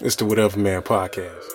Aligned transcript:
It's 0.00 0.16
the 0.16 0.24
WhatevaMan 0.24 0.82
podcast. 0.82 1.52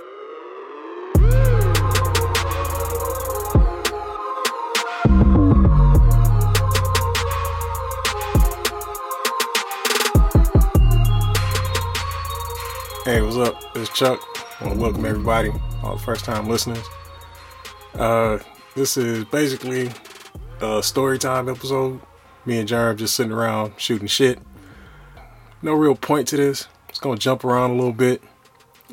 Hey, 13.03 13.21
what's 13.21 13.35
up? 13.35 13.61
It's 13.75 13.89
Chuck. 13.89 14.21
I 14.61 14.63
want 14.63 14.75
to 14.75 14.81
welcome 14.81 15.05
everybody, 15.05 15.51
all 15.83 15.97
the 15.97 16.01
first 16.01 16.23
time 16.23 16.47
listeners. 16.47 16.85
Uh, 17.93 18.39
this 18.73 18.95
is 18.95 19.25
basically 19.25 19.91
a 20.61 20.81
story 20.81 21.19
time 21.19 21.49
episode. 21.49 21.99
Me 22.45 22.57
and 22.57 22.69
Jerm 22.69 22.95
just 22.95 23.15
sitting 23.15 23.33
around 23.33 23.73
shooting 23.75 24.07
shit. 24.07 24.39
No 25.61 25.73
real 25.73 25.95
point 25.95 26.29
to 26.29 26.37
this. 26.37 26.69
It's 26.89 26.99
gonna 26.99 27.17
jump 27.17 27.45
around 27.45 27.71
a 27.71 27.75
little 27.75 27.93
bit. 27.93 28.21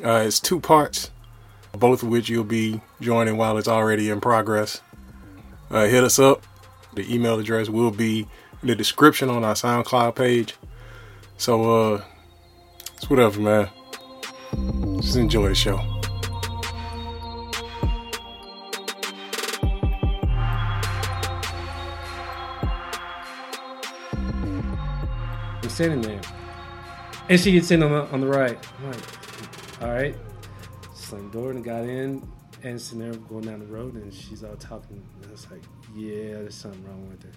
Uh, 0.03 0.23
it's 0.25 0.39
two 0.39 0.59
parts, 0.59 1.11
both 1.73 2.03
of 2.03 2.09
which 2.09 2.29
you'll 2.29 2.43
be 2.43 2.79
joining 3.01 3.35
while 3.37 3.57
it's 3.57 3.67
already 3.67 4.09
in 4.09 4.21
progress. 4.21 4.81
Uh, 5.69 5.87
hit 5.87 6.03
us 6.03 6.19
up. 6.19 6.43
The 6.93 7.13
email 7.13 7.39
address 7.39 7.69
will 7.69 7.91
be 7.91 8.27
in 8.61 8.67
the 8.67 8.75
description 8.75 9.29
on 9.29 9.43
our 9.43 9.55
SoundCloud 9.55 10.15
page. 10.15 10.55
So, 11.37 11.93
uh, 11.93 12.03
it's 12.95 13.09
whatever, 13.09 13.39
man. 13.39 13.69
Just 15.01 15.17
enjoy 15.17 15.49
the 15.49 15.55
show. 15.55 15.77
I'm 25.61 25.69
standing 25.69 26.01
there. 26.01 26.36
And 27.29 27.39
she 27.39 27.51
gets 27.51 27.71
in 27.71 27.83
on 27.83 27.91
the, 27.91 28.03
on 28.11 28.21
the 28.21 28.27
right. 28.27 28.57
I'm 28.79 28.91
like, 28.91 29.81
all 29.81 29.89
right. 29.93 30.15
Slammed 30.95 31.31
door 31.31 31.51
and 31.51 31.63
got 31.63 31.83
in 31.83 32.27
and 32.63 32.79
sitting 32.81 32.99
there 32.99 33.13
going 33.13 33.45
down 33.45 33.59
the 33.59 33.65
road 33.65 33.95
and 33.95 34.13
she's 34.13 34.43
all 34.43 34.55
talking. 34.55 35.03
And 35.21 35.31
it's 35.31 35.49
like, 35.51 35.61
yeah, 35.95 36.33
there's 36.33 36.55
something 36.55 36.83
wrong 36.85 37.07
with 37.09 37.23
her. 37.23 37.29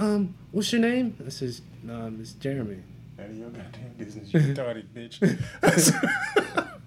Um, 0.00 0.34
what's 0.52 0.70
your 0.72 0.80
name? 0.82 1.16
I 1.24 1.30
says, 1.30 1.62
um, 1.88 2.18
it's 2.20 2.32
Jeremy. 2.34 2.82
None 3.16 3.30
of 3.30 3.36
your 3.36 3.50
goddamn 3.50 3.92
business, 3.98 4.32
you 4.32 4.40
retarded 4.54 4.84
bitch. 4.94 5.20
None 5.22 6.58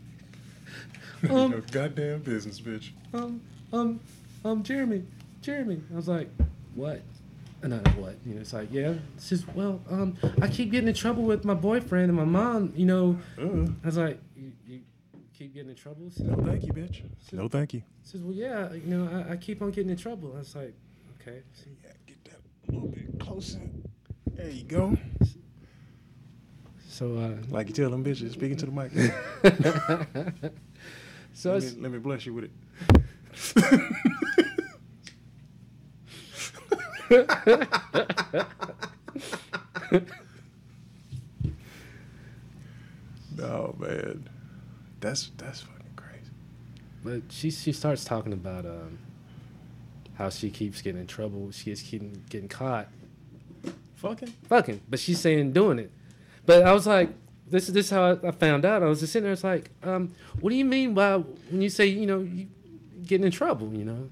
Um, 1.30 1.38
of 1.38 1.52
your 1.52 1.62
goddamn 1.62 2.22
business, 2.24 2.60
bitch. 2.60 2.90
um, 3.14 3.42
um, 3.72 4.00
um, 4.44 4.64
Jeremy, 4.64 5.04
Jeremy. 5.44 5.80
I 5.92 5.96
was 5.96 6.08
like, 6.08 6.30
what? 6.74 7.02
Uh, 7.64 7.68
Not 7.68 7.88
what, 7.98 8.16
you 8.26 8.34
know. 8.36 8.42
It's 8.42 8.54
like, 8.54 8.70
yeah. 8.72 8.94
She 9.20 9.36
says, 9.36 9.46
well, 9.54 9.82
um, 9.90 10.18
I 10.42 10.48
keep 10.48 10.72
getting 10.72 10.88
in 10.88 10.94
trouble 10.96 11.24
with 11.24 11.46
my 11.46 11.54
boyfriend 11.54 12.10
and 12.10 12.18
my 12.18 12.26
mom. 12.26 12.74
You 12.76 12.86
know, 12.86 13.18
Uh, 13.38 13.68
I 13.84 13.86
was 13.86 13.98
like, 13.98 14.20
you, 14.36 14.52
you 14.68 14.80
keep 15.38 15.54
getting 15.54 15.70
in 15.70 15.76
trouble. 15.76 16.10
She 16.16 16.24
no, 16.24 16.36
thank 16.44 16.64
you, 16.66 16.74
bitch. 16.74 17.02
No, 17.32 17.48
thank 17.48 17.74
you. 17.74 17.84
says, 18.04 18.22
well, 18.22 18.34
yeah. 18.34 18.72
You 18.74 18.82
know, 18.98 19.26
I, 19.30 19.34
I 19.34 19.38
keep 19.38 19.62
on 19.62 19.72
getting 19.72 19.92
in 19.92 19.98
trouble. 19.98 20.34
I 20.36 20.40
was 20.40 20.56
like, 20.56 20.74
okay. 21.22 21.42
Yeah, 21.84 21.92
get 22.08 22.24
that 22.26 22.40
a 22.70 22.72
little 22.72 22.88
bit 22.90 23.20
closer. 23.20 23.60
There 24.34 24.50
you 24.50 24.64
go. 24.64 24.98
So, 26.90 27.18
uh, 27.18 27.36
Like 27.50 27.68
you 27.70 27.74
tell 27.74 27.90
them 27.92 28.04
bitches, 28.04 28.32
speaking 28.34 28.58
to 28.58 28.66
the 28.66 28.72
mic. 28.72 28.92
so 31.34 31.54
let, 31.54 31.64
me, 31.64 31.70
let 31.82 31.92
me 31.92 32.00
bless 32.00 32.26
you 32.26 32.34
with 32.34 32.46
it. 32.46 32.52
no 37.12 37.26
man, 43.80 44.30
that's 45.02 45.32
that's 45.38 45.62
fucking 45.62 45.94
crazy. 45.96 46.32
but 47.04 47.22
she 47.30 47.52
she 47.52 47.74
starts 47.74 48.06
talking 48.06 48.32
about 48.32 48.66
um, 48.66 48.98
how 50.14 50.30
she 50.30 50.50
keeps 50.50 50.82
getting 50.82 51.02
in 51.02 51.08
trouble. 51.08 51.52
She 51.52 51.66
keeps 51.66 51.84
getting 51.84 52.24
getting 52.30 52.48
caught. 52.48 52.88
Fucking. 53.96 54.34
fucking, 54.50 54.82
but 54.90 55.00
she's 55.00 55.20
saying 55.20 55.52
doing 55.52 55.78
it. 55.78 55.92
But 56.48 56.64
I 56.64 56.74
was 56.74 56.88
like, 56.88 57.10
this 57.48 57.68
is 57.68 57.74
this 57.74 57.86
is 57.88 57.92
how 57.92 58.14
I, 58.14 58.28
I 58.30 58.32
found 58.32 58.66
out. 58.66 58.82
I 58.82 58.88
was 58.88 59.02
just 59.02 59.14
sitting 59.14 59.26
there. 59.26 59.34
It's 59.34 59.44
like, 59.44 59.70
um, 59.84 60.14
what 60.40 60.50
do 60.50 60.56
you 60.56 60.66
mean 60.66 60.94
by 60.94 61.18
when 61.18 61.62
you 61.62 61.70
say 61.70 61.88
you 61.88 62.06
know 62.06 62.20
you 62.20 62.48
getting 63.06 63.26
in 63.26 63.32
trouble? 63.32 63.74
You 63.74 63.86
know, 63.86 64.10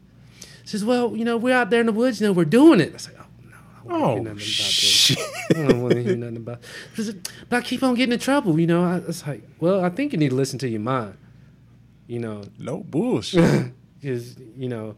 she 0.69 0.77
says, 0.77 0.85
well, 0.85 1.15
you 1.15 1.25
know, 1.25 1.35
we're 1.35 1.55
out 1.55 1.71
there 1.71 1.79
in 1.79 1.87
the 1.87 1.91
woods. 1.91 2.21
You 2.21 2.27
know, 2.27 2.33
we're 2.33 2.45
doing 2.45 2.79
it. 2.79 2.89
I 2.89 2.93
was 2.93 3.07
like, 3.09 3.17
oh 3.19 3.25
no, 3.43 3.95
I 3.95 3.99
don't 3.99 4.01
Oh 4.01 4.21
want 4.21 4.39
to 4.39 4.45
hear 4.45 4.55
nothing 4.55 4.57
about 4.57 4.67
this. 4.67 4.75
shit. 4.75 5.17
I 5.49 5.53
don't 5.67 5.81
want 5.81 5.93
to 5.95 6.03
hear 6.03 6.15
nothing 6.15 6.37
about. 6.37 6.59
She 6.95 7.03
said, 7.03 7.29
but 7.49 7.55
I 7.57 7.61
keep 7.61 7.81
on 7.81 7.95
getting 7.95 8.13
in 8.13 8.19
trouble. 8.19 8.59
You 8.59 8.67
know, 8.67 8.83
I, 8.83 8.97
it's 8.97 9.25
like, 9.25 9.41
well, 9.59 9.83
I 9.83 9.89
think 9.89 10.11
you 10.13 10.19
need 10.19 10.29
to 10.29 10.35
listen 10.35 10.59
to 10.59 10.69
your 10.69 10.79
mind. 10.81 11.17
You 12.05 12.19
know, 12.19 12.43
no 12.59 12.77
bullshit. 12.83 13.73
Because 13.99 14.37
you 14.55 14.69
know 14.69 14.95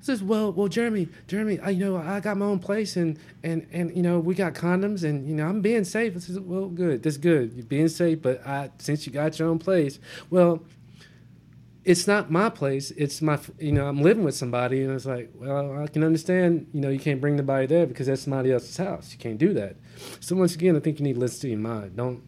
says 0.00 0.22
well 0.22 0.50
well 0.52 0.68
jeremy 0.68 1.06
jeremy 1.26 1.60
I, 1.60 1.68
you 1.68 1.84
know 1.84 1.98
i 1.98 2.18
got 2.18 2.38
my 2.38 2.46
own 2.46 2.60
place 2.60 2.96
and 2.96 3.18
and 3.42 3.66
and 3.72 3.94
you 3.94 4.02
know 4.02 4.20
we 4.20 4.34
got 4.34 4.54
condoms 4.54 5.04
and 5.04 5.28
you 5.28 5.34
know 5.34 5.46
i'm 5.46 5.60
being 5.60 5.84
safe 5.84 6.16
i 6.16 6.18
says 6.18 6.40
well 6.40 6.68
good 6.68 7.02
that's 7.02 7.18
good 7.18 7.52
you're 7.52 7.66
being 7.66 7.88
safe 7.88 8.22
but 8.22 8.40
i 8.46 8.70
since 8.78 9.06
you 9.06 9.12
got 9.12 9.38
your 9.38 9.48
own 9.48 9.58
place 9.58 9.98
well 10.30 10.62
it's 11.88 12.06
not 12.06 12.30
my 12.30 12.50
place 12.50 12.90
it's 12.98 13.22
my 13.22 13.38
you 13.58 13.72
know 13.72 13.86
i'm 13.88 14.02
living 14.02 14.22
with 14.22 14.34
somebody 14.34 14.82
and 14.82 14.92
it's 14.92 15.06
like 15.06 15.30
well 15.34 15.82
i 15.82 15.86
can 15.86 16.04
understand 16.04 16.66
you 16.74 16.80
know 16.82 16.90
you 16.90 16.98
can't 16.98 17.18
bring 17.18 17.36
the 17.36 17.42
body 17.42 17.64
there 17.64 17.86
because 17.86 18.06
that's 18.06 18.20
somebody 18.20 18.52
else's 18.52 18.76
house 18.76 19.10
you 19.10 19.18
can't 19.18 19.38
do 19.38 19.54
that 19.54 19.74
so 20.20 20.36
once 20.36 20.54
again 20.54 20.76
i 20.76 20.80
think 20.80 20.98
you 20.98 21.04
need 21.04 21.14
to 21.14 21.20
listen 21.20 21.40
to 21.40 21.48
your 21.48 21.58
mind 21.58 21.96
don't 21.96 22.22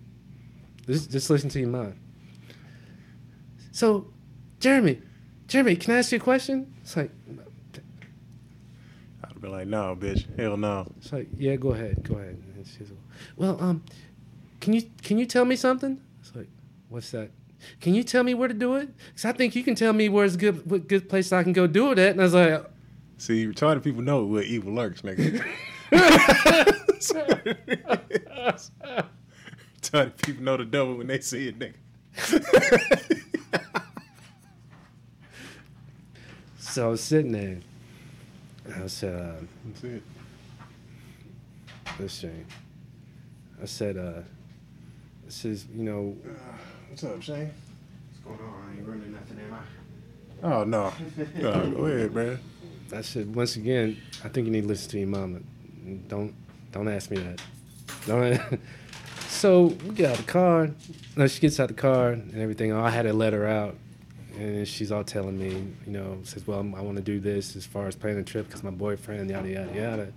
just, 0.87 1.11
just 1.11 1.29
listen 1.29 1.51
to 1.51 1.61
your 1.61 1.69
mind 1.69 1.95
so 3.71 4.07
jeremy 4.61 4.99
jeremy 5.47 5.77
can 5.77 5.95
i 5.95 5.99
ask 5.99 6.11
you 6.11 6.17
a 6.17 6.21
question 6.21 6.73
it's 6.81 6.97
like 6.97 7.11
I'd 9.23 9.41
be 9.41 9.49
like, 9.49 9.69
no, 9.69 9.97
bitch, 9.97 10.27
hell 10.39 10.59
no. 10.59 10.87
It's 10.99 11.15
like, 11.15 11.29
yeah, 11.39 11.57
go 11.57 11.71
ahead, 11.71 12.07
go 12.07 12.17
ahead. 12.17 12.43
Like, 12.55 12.67
well, 13.37 13.57
um, 13.59 13.83
can 14.61 14.75
you 14.75 14.83
can 15.03 15.17
you 15.17 15.25
tell 15.25 15.47
me 15.47 15.57
something? 15.57 15.99
It's 16.21 16.37
like, 16.37 16.49
what's 16.91 17.11
that? 17.13 17.31
Can 17.81 17.95
you 17.95 18.03
tell 18.03 18.23
me 18.23 18.35
where 18.35 18.49
to 18.49 18.55
do 18.55 18.77
it? 18.77 18.91
Because 19.09 19.25
I 19.25 19.33
think 19.33 19.55
you 19.55 19.63
can 19.63 19.75
tell 19.75 19.93
me 19.93 20.09
where's 20.09 20.35
a 20.35 20.39
good 20.39 20.71
what 20.71 20.89
good 20.89 21.09
place 21.09 21.33
I 21.33 21.43
can 21.43 21.53
go 21.53 21.67
do 21.67 21.93
it 21.93 21.99
at. 21.99 22.13
And 22.13 22.21
I 22.21 22.25
was 22.25 22.35
like, 22.35 22.65
See, 23.21 23.47
retarded 23.47 23.85
people 23.85 24.01
know 24.01 24.25
where 24.25 24.43
evil 24.43 24.73
lurks, 24.73 25.03
nigga. 25.03 25.45
retarded 29.83 30.23
people 30.23 30.43
know 30.43 30.57
the 30.57 30.65
devil 30.65 30.97
when 30.97 31.07
they 31.07 31.21
see 31.21 31.49
it, 31.49 31.59
nigga. 31.59 31.75
so 36.59 36.87
I 36.87 36.89
was 36.89 37.03
sitting 37.03 37.33
there. 37.33 37.59
I 38.83 38.87
said, 38.87 39.15
uh, 39.15 39.35
That's 39.67 39.85
it. 39.85 40.03
let's 41.99 42.15
see. 42.15 42.31
I 43.61 43.67
said, 43.67 43.99
uh, 43.99 44.23
it 45.27 45.33
says, 45.33 45.67
you 45.75 45.85
know, 45.85 46.17
What's 46.91 47.05
up, 47.05 47.23
Shane? 47.23 47.49
What's 48.25 48.39
going 48.41 48.51
on? 48.51 48.69
I 48.69 48.77
ain't 48.77 48.89
running 48.89 49.13
nothing, 49.13 49.39
am 49.39 49.55
I? 49.55 50.47
Oh 50.47 50.65
no. 50.65 50.93
No, 51.37 51.71
go 51.71 51.87
ahead, 51.87 52.13
man. 52.13 52.41
I 52.93 53.03
said 53.03 53.33
once 53.33 53.55
again, 53.55 53.97
I 54.25 54.29
think 54.29 54.47
you 54.47 54.53
need 54.53 54.63
to 54.63 54.67
listen 54.67 54.91
to 54.91 54.99
your 54.99 55.07
mama. 55.07 55.39
Don't 56.09 56.35
don't 56.73 56.89
ask 56.89 57.13
me 57.13 57.19
that. 57.19 57.41
Don't. 58.09 58.61
so 59.29 59.67
we 59.67 59.95
get 59.95 60.11
out 60.11 60.17
the 60.17 60.25
car. 60.25 60.71
No, 61.17 61.29
she 61.29 61.41
gets 61.41 61.61
out 61.61 61.69
the 61.69 61.75
car 61.75 62.11
and 62.11 62.35
everything. 62.35 62.73
I 62.73 62.91
had 62.91 63.03
to 63.03 63.13
let 63.13 63.35
her 63.35 63.47
out, 63.47 63.77
and 64.37 64.67
she's 64.67 64.91
all 64.91 65.05
telling 65.05 65.39
me, 65.39 65.73
you 65.87 65.93
know, 65.93 66.19
says, 66.25 66.45
"Well, 66.45 66.59
I 66.59 66.81
want 66.81 66.97
to 66.97 67.05
do 67.05 67.21
this 67.21 67.55
as 67.55 67.65
far 67.67 67.87
as 67.87 67.95
planning 67.95 68.19
a 68.19 68.25
trip 68.25 68.49
because 68.49 68.65
my 68.65 68.71
boyfriend, 68.71 69.31
yada 69.31 69.49
yada 69.49 69.73
yada." 69.73 70.13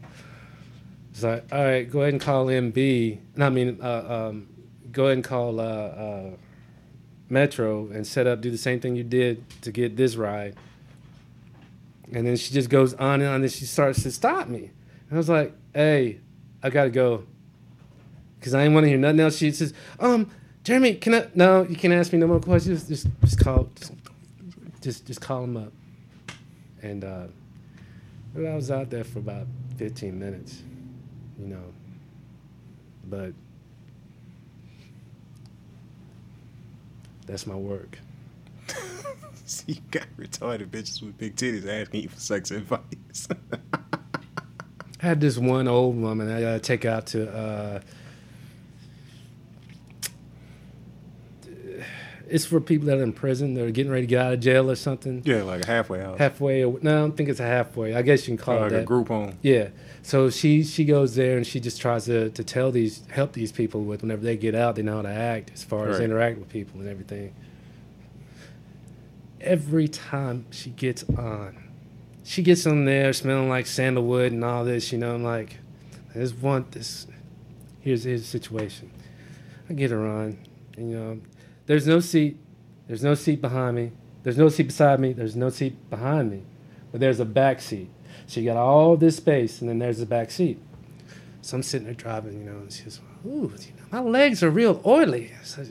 It's 1.12 1.22
like, 1.22 1.46
all 1.52 1.64
right, 1.64 1.88
go 1.88 2.02
ahead 2.02 2.14
and 2.14 2.22
call 2.22 2.48
MB. 2.48 3.20
No, 3.36 3.46
I 3.46 3.50
mean, 3.52 3.78
uh, 3.80 4.30
um, 4.32 4.48
go 4.92 5.06
ahead 5.06 5.18
and 5.18 5.24
call 5.24 5.60
uh, 5.60 5.64
uh, 5.64 6.30
Metro 7.30 7.88
and 7.88 8.06
set 8.06 8.28
up, 8.28 8.42
do 8.42 8.52
the 8.52 8.58
same 8.58 8.80
thing 8.80 8.96
you 8.96 9.04
did 9.04 9.44
to 9.62 9.72
get 9.72 9.98
this 9.98 10.16
ride. 10.16 10.56
And 12.12 12.28
then 12.28 12.36
she 12.36 12.54
just 12.54 12.70
goes 12.70 12.94
on 12.96 13.22
and 13.22 13.30
on, 13.30 13.42
and 13.42 13.52
she 13.52 13.66
starts 13.66 14.04
to 14.04 14.12
stop 14.12 14.48
me. 14.48 14.70
And 15.10 15.14
I 15.14 15.18
was 15.18 15.30
like, 15.30 15.54
"Hey, 15.74 16.20
I 16.62 16.70
gotta 16.70 16.90
go," 16.90 17.24
because 18.40 18.54
I 18.54 18.64
didn't 18.64 18.76
want 18.76 18.86
to 18.86 18.90
hear 18.90 18.98
nothing 18.98 19.20
else. 19.20 19.38
She 19.38 19.52
says, 19.52 19.74
"Um, 20.00 20.30
Jeremy, 20.64 20.96
can 20.96 21.16
I? 21.16 21.28
No, 21.34 21.64
you 21.64 21.76
can't 21.76 21.94
ask 21.94 22.14
me 22.14 22.20
no 22.20 22.28
more 22.28 22.40
questions. 22.40 22.88
Just, 22.88 23.08
just 23.22 23.40
call, 23.40 23.70
just, 23.76 23.94
just, 24.82 25.06
just 25.08 25.22
call 25.22 25.44
him 25.44 25.58
up." 25.58 25.72
And 26.82 27.04
uh, 27.04 27.28
I 28.36 28.56
was 28.56 28.70
out 28.70 28.90
there 28.90 29.04
for 29.04 29.20
about 29.20 29.48
15 29.78 30.18
minutes, 30.18 30.62
you 31.40 31.48
know. 31.48 31.74
But 33.10 33.34
that's 37.26 37.48
my 37.48 37.56
work. 37.56 38.00
See, 39.46 39.74
you 39.74 39.82
got 39.92 40.08
retarded 40.18 40.68
bitches 40.68 41.02
with 41.02 41.18
big 41.18 41.36
titties 41.36 41.68
asking 41.68 42.04
you 42.04 42.10
for 42.10 42.20
sex 42.20 42.52
advice. 42.52 43.28
I 43.74 45.06
had 45.06 45.20
this 45.20 45.38
one 45.38 45.68
old 45.68 45.98
woman 46.00 46.32
I 46.32 46.40
gotta 46.42 46.60
take 46.60 46.86
out 46.86 47.08
to 47.08 47.30
uh, 47.30 47.82
it's 52.34 52.46
for 52.46 52.60
people 52.60 52.88
that 52.88 52.98
are 52.98 53.04
in 53.04 53.14
prison. 53.14 53.54
They're 53.54 53.70
getting 53.70 53.92
ready 53.92 54.04
to 54.04 54.08
get 54.08 54.26
out 54.26 54.34
of 54.34 54.40
jail 54.40 54.72
or 54.72 54.76
something. 54.76 55.22
Yeah, 55.24 55.44
like 55.44 55.64
a 55.64 55.68
halfway 55.68 56.00
house. 56.00 56.18
Halfway. 56.18 56.64
No, 56.64 56.76
I 56.76 56.80
don't 56.82 57.16
think 57.16 57.30
it's 57.30 57.40
a 57.40 57.46
halfway. 57.46 57.94
I 57.96 58.02
guess 58.02 58.28
you 58.28 58.36
can 58.36 58.44
call 58.44 58.56
like 58.60 58.72
it 58.72 58.76
a 58.76 58.78
that. 58.80 58.86
group 58.86 59.10
home. 59.10 59.38
Yeah. 59.42 59.70
So 60.04 60.30
she 60.30 60.64
she 60.64 60.84
goes 60.84 61.16
there 61.16 61.38
and 61.38 61.48
she 61.48 61.62
just 61.62 61.80
tries 61.80 62.06
to, 62.06 62.30
to 62.30 62.44
tell 62.44 62.72
these 62.72 63.06
help 63.08 63.32
these 63.32 63.54
people 63.54 63.84
with 63.84 64.02
whenever 64.02 64.22
they 64.22 64.36
get 64.36 64.54
out 64.54 64.76
they 64.76 64.82
know 64.82 64.98
how 64.98 65.02
to 65.04 65.10
act 65.10 65.52
as 65.54 65.64
far 65.64 65.88
as 65.88 66.02
interact 66.02 66.38
with 66.38 66.50
people 66.50 66.82
and 66.82 66.90
everything. 66.90 67.34
Every 69.40 69.88
time 69.88 70.46
she 70.52 70.70
gets 70.72 71.04
on, 71.18 71.58
she 72.24 72.44
gets 72.44 72.68
on 72.68 72.84
there 72.86 73.14
smelling 73.14 73.50
like 73.50 73.66
sandalwood 73.66 74.34
and 74.34 74.44
all 74.44 74.66
this. 74.66 74.92
You 74.92 74.98
know, 74.98 75.16
I'm 75.16 75.24
like, 75.24 75.58
there's 76.14 76.34
one 76.34 76.66
this. 76.72 77.08
Here's 77.80 78.04
his 78.04 78.26
situation. 78.26 78.92
I 79.70 79.74
get 79.74 79.92
her 79.92 80.06
on, 80.06 80.38
and 80.78 80.90
you 80.90 80.98
know, 80.98 81.22
there's 81.66 81.88
no 81.88 82.00
seat, 82.00 82.38
there's 82.88 83.04
no 83.04 83.16
seat 83.16 83.42
behind 83.42 83.76
me, 83.76 83.92
there's 84.24 84.38
no 84.38 84.50
seat 84.50 84.64
beside 84.64 85.00
me, 85.00 85.14
there's 85.14 85.36
no 85.36 85.50
seat 85.50 85.90
behind 85.90 86.32
me, 86.32 86.44
but 86.92 87.00
there's 87.00 87.20
a 87.20 87.26
back 87.26 87.62
seat. 87.62 87.90
So 88.28 88.40
you 88.40 88.46
got 88.46 88.58
all 88.58 88.96
this 88.98 89.18
space, 89.18 89.62
and 89.62 89.70
then 89.70 89.80
there's 89.80 90.00
the 90.00 90.06
back 90.06 90.32
seat. 90.32 90.60
So 91.42 91.58
I'm 91.58 91.64
sitting 91.64 91.86
there 91.86 91.94
driving, 91.94 92.40
you 92.40 92.46
know, 92.46 92.58
and 92.58 92.72
she's, 92.72 93.00
ooh, 93.26 93.52
you 93.60 93.74
know, 93.78 93.84
my 93.92 94.00
legs 94.00 94.42
are 94.44 94.50
real 94.50 94.82
oily. 94.86 95.32
So- 95.44 95.66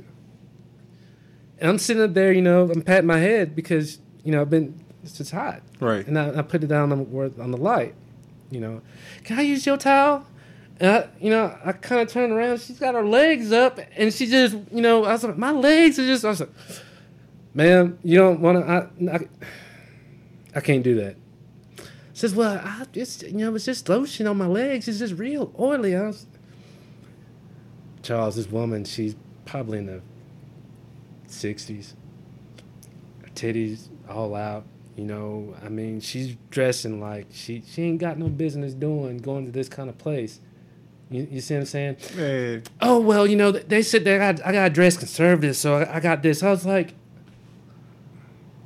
and 1.58 1.70
I'm 1.70 1.78
sitting 1.78 2.02
up 2.02 2.12
there, 2.14 2.32
you 2.32 2.43
know, 2.43 2.69
I'm 2.70 2.82
patting 2.82 3.06
my 3.06 3.19
head 3.19 3.54
because, 3.54 4.00
you 4.25 4.32
know, 4.32 4.40
I've 4.40 4.50
been, 4.50 4.84
it's 5.04 5.16
just 5.16 5.31
hot. 5.31 5.62
Right. 5.81 6.06
And 6.06 6.19
I, 6.19 6.38
I 6.38 6.43
put 6.43 6.64
it 6.64 6.66
down 6.66 6.90
on 6.93 7.10
the, 7.10 7.43
on 7.43 7.52
the 7.52 7.56
light, 7.56 7.94
you 8.50 8.60
know, 8.60 8.82
can 9.25 9.38
I 9.38 9.43
use 9.43 9.64
your 9.64 9.76
towel? 9.76 10.26
And 10.81 10.90
I, 10.90 11.08
you 11.20 11.31
know, 11.31 11.56
I 11.64 11.72
kind 11.72 12.00
of 12.00 12.08
turned 12.08 12.32
around. 12.32 12.60
She's 12.60 12.78
got 12.81 12.94
her 12.94 13.04
legs 13.04 13.52
up, 13.52 13.78
and 13.96 14.12
she 14.12 14.26
just, 14.26 14.56
you 14.72 14.82
know, 14.82 15.04
I 15.04 15.12
was 15.12 15.22
like, 15.22 15.38
my 15.38 15.52
legs 15.52 15.99
are 15.99 16.06
just. 16.06 16.25
I 16.25 16.31
was 16.31 16.40
like, 16.40 16.50
ma'am, 17.54 17.99
you 18.02 18.19
don't 18.19 18.40
want 18.40 18.58
to. 18.58 19.10
I, 19.12 19.16
I, 19.16 19.28
I 20.56 20.60
can't 20.60 20.82
do 20.82 20.96
that. 20.96 21.16
Says, 22.14 22.35
well, 22.35 22.61
I 22.62 22.85
just, 22.93 23.23
you 23.23 23.38
know, 23.38 23.55
it's 23.55 23.64
just 23.64 23.88
lotion 23.88 24.26
on 24.26 24.37
my 24.37 24.47
legs. 24.47 24.87
It's 24.87 24.99
just 24.99 25.14
real 25.14 25.53
oily. 25.59 25.97
I 25.97 26.09
was, 26.09 26.26
Charles, 28.03 28.37
this 28.37 28.50
woman, 28.50 28.85
she's 28.85 29.17
probably 29.47 29.79
in 29.79 29.87
the 29.87 30.03
sixties. 31.26 31.94
Her 33.23 33.31
titties 33.31 33.88
all 34.09 34.35
out. 34.35 34.64
You 34.97 35.05
know, 35.05 35.55
I 35.64 35.70
mean, 35.70 36.00
she's 36.00 36.37
dressing 36.50 37.00
like 37.00 37.26
she 37.32 37.62
she 37.67 37.82
ain't 37.82 37.99
got 37.99 38.19
no 38.19 38.29
business 38.29 38.75
doing 38.75 39.19
going 39.19 39.47
to 39.47 39.53
this 39.53 39.69
kind 39.69 39.88
of 39.88 39.97
place. 39.97 40.41
You, 41.11 41.26
you 41.31 41.41
see 41.41 41.55
what 41.55 41.61
I'm 41.61 41.67
saying? 41.67 41.97
Man, 42.14 42.62
Oh 42.81 43.00
well, 43.00 43.26
you 43.26 43.37
know 43.37 43.53
they 43.53 43.82
said 43.82 44.05
that 44.05 44.20
I 44.20 44.32
got 44.32 44.47
I 44.47 44.53
got 44.53 44.73
dressed 44.75 44.99
conservative, 44.99 45.56
so 45.56 45.79
I, 45.79 45.97
I 45.97 46.00
got 46.00 46.23
this. 46.23 46.43
I 46.43 46.50
was 46.50 46.67
like, 46.67 46.93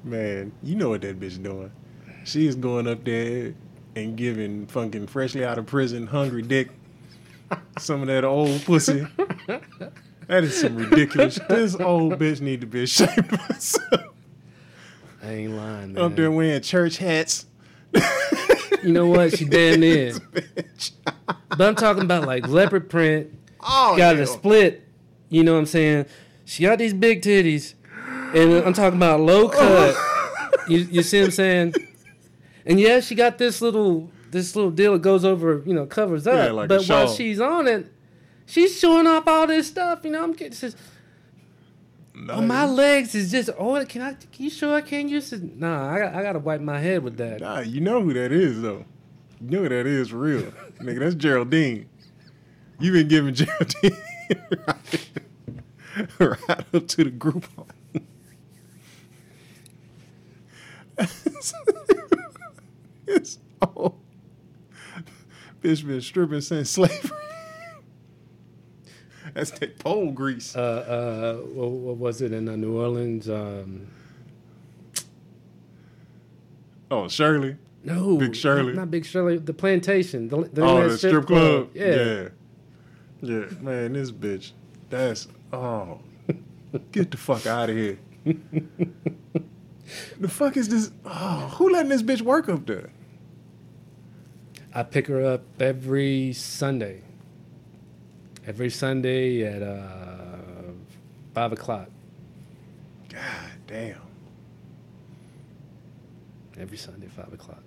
man, 0.02 0.50
you 0.64 0.74
know 0.74 0.88
what 0.88 1.02
that 1.02 1.20
bitch 1.20 1.40
doing. 1.40 1.70
She 2.26 2.48
is 2.48 2.56
going 2.56 2.88
up 2.88 3.04
there 3.04 3.54
and 3.94 4.16
giving 4.16 4.66
fucking 4.66 5.06
freshly 5.06 5.44
out 5.44 5.58
of 5.58 5.66
prison 5.66 6.08
hungry 6.08 6.42
dick 6.42 6.70
some 7.78 8.00
of 8.00 8.08
that 8.08 8.24
old 8.24 8.64
pussy. 8.64 9.06
That 10.26 10.42
is 10.42 10.60
some 10.60 10.76
ridiculous. 10.76 11.38
This 11.48 11.76
old 11.76 12.14
bitch 12.14 12.40
need 12.40 12.62
to 12.62 12.66
be 12.66 12.82
ashamed 12.82 13.32
of 13.32 13.40
herself. 13.42 14.06
I 15.22 15.30
ain't 15.30 15.52
lying, 15.52 15.92
man. 15.92 16.02
Up 16.02 16.16
there 16.16 16.32
wearing 16.32 16.60
church 16.62 16.96
hats. 16.96 17.46
You 18.82 18.92
know 18.92 19.06
what? 19.06 19.38
She 19.38 19.44
damn 19.44 19.78
near. 19.80 20.14
But 21.48 21.60
I'm 21.60 21.76
talking 21.76 22.02
about 22.02 22.26
like 22.26 22.48
leopard 22.48 22.90
print. 22.90 23.38
Oh, 23.60 23.96
got 23.96 24.16
hell. 24.16 24.24
a 24.24 24.26
split. 24.26 24.82
You 25.28 25.44
know 25.44 25.52
what 25.52 25.60
I'm 25.60 25.66
saying? 25.66 26.06
She 26.44 26.64
got 26.64 26.78
these 26.78 26.92
big 26.92 27.22
titties, 27.22 27.74
and 28.34 28.52
I'm 28.66 28.72
talking 28.72 28.96
about 28.96 29.20
low 29.20 29.48
cut. 29.48 29.94
you, 30.68 30.78
you 30.78 31.02
see 31.04 31.20
what 31.20 31.26
I'm 31.26 31.30
saying? 31.30 31.74
And 32.66 32.80
yeah, 32.80 33.00
she 33.00 33.14
got 33.14 33.38
this 33.38 33.62
little 33.62 34.10
this 34.32 34.56
little 34.56 34.72
deal 34.72 34.94
that 34.94 35.02
goes 35.02 35.24
over, 35.24 35.62
you 35.64 35.72
know, 35.72 35.86
covers 35.86 36.26
up. 36.26 36.34
Yeah, 36.34 36.50
like 36.50 36.66
a 36.66 36.68
but 36.68 36.84
while 36.86 37.08
she's 37.08 37.40
on 37.40 37.68
it, 37.68 37.92
she's 38.44 38.78
showing 38.78 39.06
off 39.06 39.26
all 39.28 39.46
this 39.46 39.68
stuff. 39.68 40.00
You 40.02 40.10
know, 40.10 40.22
I'm 40.22 40.32
getting 40.32 40.52
says, 40.52 40.74
No, 42.12 42.34
"Oh, 42.34 42.42
my 42.42 42.66
legs 42.66 43.14
is 43.14 43.30
just 43.30 43.50
oh, 43.56 43.84
can 43.86 44.02
I? 44.02 44.14
Can 44.14 44.44
you 44.44 44.50
sure 44.50 44.74
I 44.74 44.80
can't 44.80 45.08
use 45.08 45.32
it? 45.32 45.56
Nah, 45.56 45.94
I 45.94 45.98
got 46.00 46.14
I 46.14 46.22
got 46.22 46.32
to 46.32 46.40
wipe 46.40 46.60
my 46.60 46.80
head 46.80 47.04
with 47.04 47.16
that. 47.18 47.40
Nah, 47.40 47.60
you 47.60 47.80
know 47.80 48.02
who 48.02 48.12
that 48.14 48.32
is 48.32 48.60
though. 48.60 48.84
You 49.40 49.50
know 49.50 49.62
who 49.62 49.68
that 49.68 49.86
is 49.86 50.08
for 50.08 50.18
real. 50.18 50.42
Nigga, 50.80 50.98
that's 50.98 51.14
Geraldine. 51.14 51.88
You 52.80 52.92
been 52.92 53.08
giving 53.08 53.34
Geraldine 53.34 53.96
right, 54.66 55.10
right 56.18 56.74
up 56.74 56.88
to 56.88 57.04
the 57.04 57.10
group 57.10 57.46
it's 63.06 63.38
oh 63.62 63.94
bitch 65.66 65.86
been 65.86 66.00
stripping 66.00 66.40
since 66.40 66.70
slavery. 66.70 67.10
That's 69.34 69.50
that 69.52 69.78
pole 69.78 70.12
grease. 70.12 70.56
Uh, 70.56 70.60
uh, 70.60 71.34
what, 71.46 71.70
what 71.70 71.96
was 71.96 72.22
it 72.22 72.32
in 72.32 72.48
uh, 72.48 72.56
New 72.56 72.78
Orleans? 72.78 73.28
Um, 73.28 73.88
oh, 76.90 77.08
Shirley. 77.08 77.56
no, 77.84 78.16
Big 78.16 78.34
Shirley. 78.34 78.72
not, 78.72 78.90
Big 78.90 79.04
Shirley. 79.04 79.36
The 79.38 79.52
plantation. 79.52 80.28
The, 80.28 80.48
the 80.52 80.62
Oh, 80.62 80.88
the 80.88 80.96
strip 80.96 81.26
club. 81.26 81.70
Yeah. 81.74 81.86
yeah. 81.86 82.28
Yeah, 83.22 83.46
man, 83.60 83.94
this 83.94 84.10
bitch. 84.12 84.52
That's 84.90 85.26
oh. 85.52 86.00
Get 86.92 87.10
the 87.10 87.16
fuck 87.16 87.46
out 87.46 87.70
of 87.70 87.76
here. 87.76 87.98
the 90.20 90.28
fuck 90.28 90.56
is 90.56 90.68
this? 90.68 90.90
Oh, 91.04 91.52
who 91.56 91.70
letting 91.70 91.88
this 91.88 92.02
bitch 92.02 92.20
work 92.20 92.48
up 92.48 92.66
there? 92.66 92.90
I 94.76 94.82
pick 94.82 95.06
her 95.06 95.24
up 95.24 95.42
every 95.58 96.34
Sunday. 96.34 97.00
Every 98.46 98.68
Sunday 98.68 99.42
at 99.42 99.62
uh, 99.62 100.72
five 101.32 101.50
o'clock. 101.52 101.88
God 103.08 103.22
damn. 103.66 104.02
Every 106.58 106.76
Sunday, 106.76 107.06
five 107.06 107.32
o'clock. 107.32 107.62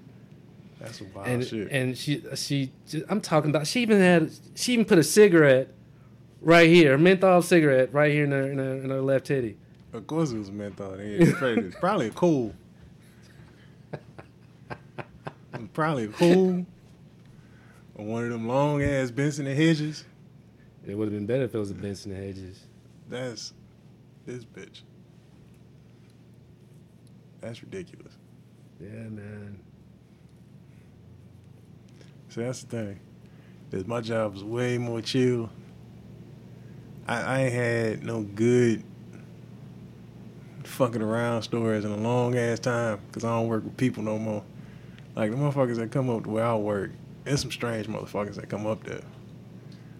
That's 0.79 1.01
wild 1.01 1.27
and 1.27 1.44
shit. 1.44 1.71
and 1.71 1.97
she 1.97 2.23
she 2.35 2.71
I'm 3.09 3.21
talking 3.21 3.50
about. 3.50 3.65
She 3.65 3.81
even 3.81 4.00
had 4.00 4.31
she 4.54 4.73
even 4.73 4.85
put 4.85 4.99
a 4.99 5.04
cigarette 5.04 5.73
right 6.42 6.69
here, 6.69 6.94
a 6.94 6.99
menthol 6.99 7.42
cigarette 7.42 7.92
right 7.92 8.11
here 8.11 8.25
in 8.25 8.31
her 8.31 8.51
in 8.51 8.59
her, 8.59 8.75
in 8.75 8.89
her 8.92 9.01
left 9.01 9.25
titty. 9.25 9.57
of 9.94 10.06
course 10.06 10.31
it 10.31 10.37
was 10.37 10.51
menthol. 10.51 10.94
It's 10.99 11.31
probably, 11.39 11.63
it's 11.63 11.75
probably 11.80 12.07
a 12.07 12.11
cool. 12.11 12.54
probably 15.73 16.04
a 16.04 16.09
cool. 16.09 16.68
Or 17.99 18.06
one 18.06 18.23
of 18.23 18.29
them 18.29 18.47
long 18.47 18.81
ass 18.81 19.11
Benson 19.11 19.45
and 19.45 19.59
Hedges. 19.59 20.06
It 20.87 20.95
would 20.95 21.09
have 21.09 21.13
been 21.13 21.25
better 21.25 21.44
if 21.44 21.53
it 21.53 21.57
was 21.57 21.69
a 21.69 21.73
Benson 21.73 22.13
and 22.13 22.23
Hedges. 22.23 22.61
That's 23.09 23.51
this 24.25 24.45
bitch. 24.45 24.83
That's 27.41 27.61
ridiculous. 27.61 28.13
Yeah, 28.79 28.87
man. 28.87 29.59
See, 32.29 32.41
that's 32.41 32.63
the 32.63 32.69
thing. 32.69 32.99
Is 33.73 33.85
my 33.85 33.99
job 33.99 34.33
was 34.33 34.45
way 34.45 34.77
more 34.77 35.01
chill. 35.01 35.49
I, 37.06 37.21
I 37.21 37.41
ain't 37.41 37.53
had 37.53 38.03
no 38.06 38.21
good 38.21 38.81
fucking 40.63 41.01
around 41.01 41.41
stories 41.41 41.83
in 41.83 41.91
a 41.91 41.97
long 41.97 42.37
ass 42.37 42.59
time 42.59 43.01
because 43.07 43.25
I 43.25 43.37
don't 43.37 43.49
work 43.49 43.65
with 43.65 43.75
people 43.75 44.03
no 44.03 44.18
more. 44.18 44.44
Like 45.18 45.31
the 45.31 45.37
motherfuckers 45.37 45.75
that 45.75 45.91
come 45.91 46.09
up 46.09 46.23
to 46.23 46.29
where 46.29 46.45
I 46.45 46.56
work, 46.56 46.91
there's 47.30 47.42
some 47.42 47.52
strange 47.52 47.86
motherfuckers 47.86 48.36
that 48.36 48.50
come 48.50 48.66
up 48.66 48.83
there, 48.83 49.02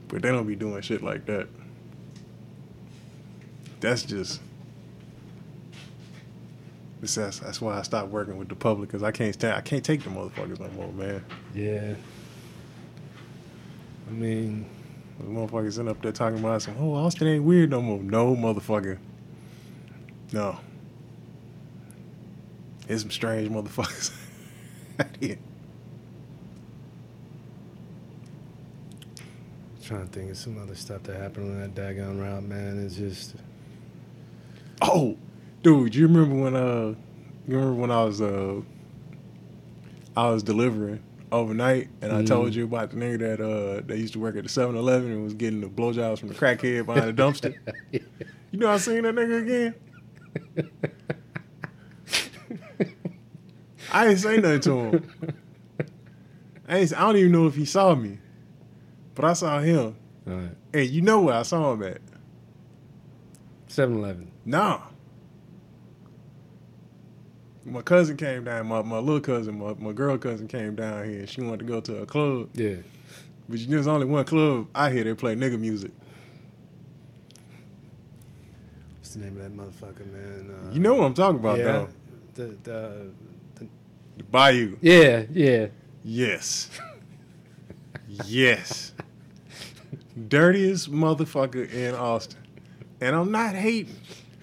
but 0.08 0.24
they 0.24 0.30
don't 0.30 0.48
be 0.48 0.56
doing 0.56 0.82
shit 0.82 1.04
like 1.04 1.28
that. 1.28 1.48
That's 3.82 4.02
just. 4.02 4.42
That's, 7.02 7.40
that's 7.40 7.62
why 7.62 7.78
I 7.78 7.84
stopped 7.84 8.10
working 8.10 8.38
with 8.38 8.50
the 8.50 8.56
public 8.56 8.90
because 8.90 9.04
I 9.04 9.12
can't 9.12 9.34
stand 9.34 9.54
I 9.54 9.62
can't 9.62 9.86
take 9.86 10.04
the 10.04 10.10
motherfuckers 10.10 10.60
no 10.60 10.70
more, 10.72 10.92
man. 10.92 11.24
Yeah. 11.54 11.94
I 14.08 14.12
mean, 14.12 14.66
The 15.20 15.26
motherfuckers 15.26 15.74
sitting 15.74 15.88
up 15.88 16.02
there 16.02 16.12
talking 16.12 16.40
about 16.40 16.64
some, 16.64 16.76
oh, 16.80 16.96
Austin 16.96 17.28
ain't 17.28 17.44
weird 17.44 17.70
no 17.70 17.82
more. 17.82 18.00
No, 18.00 18.36
motherfucker. 18.36 18.98
No. 20.34 20.60
There's 22.88 23.02
some 23.02 23.12
strange 23.12 23.50
motherfuckers 23.50 24.12
out 25.00 25.08
here. 25.22 25.38
Trying 29.90 30.08
to 30.08 30.14
think 30.14 30.30
of 30.30 30.38
some 30.38 30.62
other 30.62 30.76
stuff 30.76 31.02
that 31.04 31.20
happened 31.20 31.52
on 31.52 31.60
that 31.60 31.74
daggone 31.74 32.22
route, 32.22 32.44
man. 32.44 32.86
It's 32.86 32.96
just 32.96 33.36
Oh, 34.84 35.18
dude, 35.64 35.96
you 35.96 36.08
remember 36.08 36.36
when 36.36 36.56
uh, 36.56 36.94
you 37.48 37.56
remember 37.58 37.74
when 37.74 37.90
I 37.92 38.04
was 38.04 38.22
uh, 38.22 38.62
I 40.16 40.30
was 40.30 40.44
delivering 40.44 41.02
overnight, 41.32 41.90
and 42.02 42.12
I 42.12 42.24
told 42.24 42.54
you 42.54 42.66
about 42.66 42.92
the 42.92 42.98
nigga 42.98 43.20
that 43.20 43.42
uh, 43.42 43.82
that 43.88 43.98
used 43.98 44.14
to 44.14 44.20
work 44.20 44.36
at 44.36 44.44
the 44.44 44.50
7-Eleven 44.50 45.12
and 45.12 45.24
was 45.24 45.34
getting 45.34 45.60
the 45.62 45.68
blowjobs 45.68 46.20
from 46.20 46.30
the 46.30 46.36
crackhead 46.36 46.86
behind 46.86 47.18
the 47.18 47.22
dumpster. 47.22 47.56
You 48.52 48.58
know 48.58 48.72
I 48.72 48.78
seen 48.78 49.04
that 49.04 49.14
nigga 49.14 49.44
again. 49.44 50.66
I 53.94 54.08
ain't 54.08 54.18
say 54.18 54.38
nothing 54.38 54.60
to 54.62 54.80
him. 54.80 55.12
I, 56.68 56.78
ain't, 56.78 56.98
I 56.98 57.02
don't 57.02 57.18
even 57.18 57.32
know 57.32 57.46
if 57.46 57.54
he 57.54 57.66
saw 57.66 57.94
me, 57.94 58.18
but 59.20 59.28
I 59.28 59.34
saw 59.34 59.60
him. 59.60 59.98
All 60.26 60.34
right. 60.34 60.52
And 60.74 60.90
you 60.90 61.02
know 61.02 61.20
where 61.24 61.36
I 61.36 61.42
saw 61.42 61.74
him 61.74 61.84
at? 61.84 62.00
7 63.68 63.98
Eleven. 63.98 64.32
Nah. 64.46 64.80
My 67.66 67.82
cousin 67.82 68.16
came 68.16 68.46
down, 68.46 68.68
my, 68.68 68.82
my 68.82 69.00
little 69.00 69.20
cousin, 69.20 69.60
my, 69.60 69.74
my 69.74 69.92
girl 69.92 70.18
cousin 70.18 70.48
came 70.48 70.74
down 70.74 71.04
here 71.04 71.20
and 71.20 71.30
she 71.30 71.42
wanted 71.42 71.60
to 71.60 71.66
go 71.66 71.82
to 71.82 71.98
a 72.02 72.06
club. 72.06 72.48
Yeah. 72.54 72.76
But 73.50 73.60
you 73.60 73.68
know, 73.68 73.72
there's 73.74 73.88
only 73.88 74.06
one 74.06 74.24
club 74.24 74.68
I 74.74 74.90
hear 74.90 75.04
they 75.04 75.14
play 75.14 75.36
nigga 75.36 75.60
music. 75.60 75.92
What's 79.00 79.16
the 79.16 79.20
name 79.20 79.36
of 79.36 79.44
that 79.44 79.52
motherfucker, 79.54 80.10
man? 80.14 80.56
Uh, 80.70 80.72
You 80.72 80.80
know 80.80 80.96
what 80.96 81.04
I'm 81.04 81.14
talking 81.14 81.40
about, 81.42 81.58
yeah. 81.58 81.64
though. 81.66 81.90
The, 82.36 82.44
the, 82.64 83.12
The 84.18 84.24
Bayou. 84.32 84.78
yeah, 84.82 85.24
yeah. 85.34 85.68
Yes. 86.06 86.70
yes. 88.26 88.94
Dirtiest 90.28 90.92
motherfucker 90.92 91.72
in 91.72 91.96
Austin. 91.96 92.40
And 93.02 93.16
I'm 93.16 93.32
not 93.32 93.56
hating, 93.56 93.96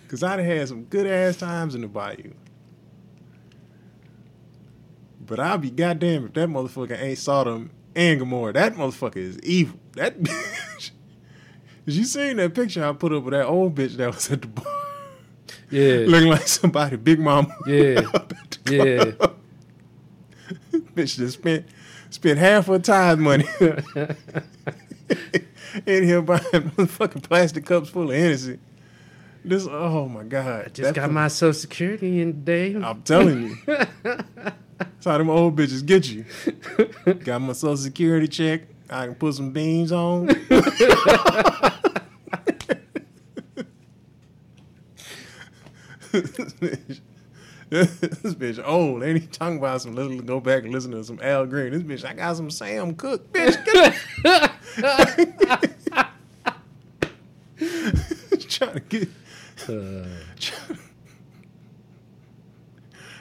because 0.02 0.22
I'd 0.22 0.38
have 0.38 0.46
had 0.58 0.68
some 0.68 0.84
good 0.84 1.06
ass 1.06 1.36
times 1.36 1.74
in 1.74 1.82
the 1.82 1.88
Bayou. 1.88 2.32
But 5.20 5.40
I'll 5.40 5.58
be 5.58 5.70
goddamn 5.70 6.26
if 6.26 6.32
that 6.34 6.48
motherfucker 6.48 6.98
ain't 7.00 7.18
Sodom 7.18 7.70
and 7.94 8.18
Gomorrah. 8.20 8.52
That 8.52 8.74
motherfucker 8.74 9.16
is 9.16 9.38
evil. 9.40 9.78
That 9.94 10.18
bitch. 10.22 10.90
Did 11.84 11.94
you 11.94 12.04
seen 12.04 12.36
that 12.36 12.54
picture 12.54 12.84
I 12.84 12.92
put 12.92 13.12
up 13.12 13.24
of 13.24 13.30
that 13.32 13.46
old 13.46 13.74
bitch 13.74 13.96
that 13.96 14.14
was 14.14 14.30
at 14.30 14.42
the 14.42 14.48
bar? 14.48 14.64
Yeah. 15.70 15.96
Looking 16.06 16.28
like 16.30 16.46
somebody, 16.46 16.96
Big 16.96 17.18
Mama. 17.18 17.54
Yeah. 17.66 18.02
up 18.14 18.32
at 18.32 18.58
the 18.64 18.74
Yeah. 18.74 19.26
bitch 20.94 21.16
just 21.16 21.38
spent 21.38 21.66
spent 22.10 22.38
half 22.38 22.66
her 22.66 22.78
time 22.78 23.20
money 23.20 23.44
in 25.84 26.04
here 26.04 26.22
buying 26.22 26.42
fucking 26.86 27.22
plastic 27.22 27.66
cups 27.66 27.90
full 27.90 28.10
of 28.10 28.16
Hennessy. 28.16 28.58
This, 29.44 29.66
oh 29.70 30.08
my 30.08 30.24
god! 30.24 30.72
Just 30.74 30.94
got 30.94 31.10
my 31.12 31.28
social 31.28 31.52
security 31.52 32.20
in 32.20 32.32
today. 32.32 32.74
I'm 32.74 33.02
telling 33.02 33.48
you, 33.48 33.56
that's 33.66 35.04
how 35.04 35.18
them 35.18 35.30
old 35.30 35.54
bitches 35.56 35.86
get 35.86 36.08
you. 36.10 36.24
Got 37.24 37.42
my 37.42 37.52
social 37.52 37.76
security 37.76 38.26
check. 38.26 38.62
I 38.90 39.06
can 39.06 39.14
put 39.14 39.34
some 39.34 39.52
beans 39.52 39.92
on. 39.92 40.30
this 47.70 48.34
bitch, 48.34 48.62
old. 48.64 49.02
Ain't 49.02 49.20
he 49.20 49.26
talking 49.26 49.58
about 49.58 49.82
some? 49.82 49.94
Let's 49.96 50.20
go 50.22 50.38
back 50.38 50.62
and 50.62 50.72
listen 50.72 50.92
to 50.92 51.02
some 51.02 51.18
Al 51.20 51.46
Green. 51.46 51.72
This 51.72 51.82
bitch, 51.82 52.08
I 52.08 52.14
got 52.14 52.36
some 52.36 52.50
Sam 52.50 52.94
Cooke. 52.94 53.32
Bitch, 53.32 53.64
get 53.64 53.92
trying 58.48 58.74
to 58.74 58.80
get 58.80 59.08
Uh, 59.68 60.06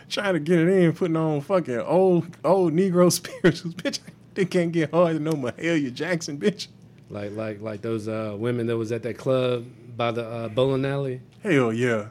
trying 0.10 0.34
to 0.34 0.40
get 0.40 0.60
it 0.60 0.68
in, 0.68 0.94
putting 0.94 1.18
on 1.18 1.42
fucking 1.42 1.80
old 1.80 2.28
old 2.44 2.74
Negro 2.74 3.12
spirituals, 3.12 3.74
bitch. 3.74 4.00
They 4.36 4.46
can't 4.46 4.72
get 4.72 4.92
hard 4.92 5.18
to 5.18 5.24
know 5.24 5.32
Mahalia 5.34 5.92
Jackson, 5.94 6.38
bitch. 6.38 6.68
like 7.10 7.32
like 7.36 7.62
like 7.62 7.82
those 7.82 8.08
uh, 8.08 8.36
women 8.38 8.68
that 8.68 8.78
was 8.78 8.92
at 8.92 9.02
that 9.04 9.18
club 9.18 9.66
by 9.98 10.12
the 10.12 10.24
uh, 10.24 10.48
bowling 10.50 10.86
alley. 10.86 11.22
Hell 11.42 11.74
yeah. 11.74 12.10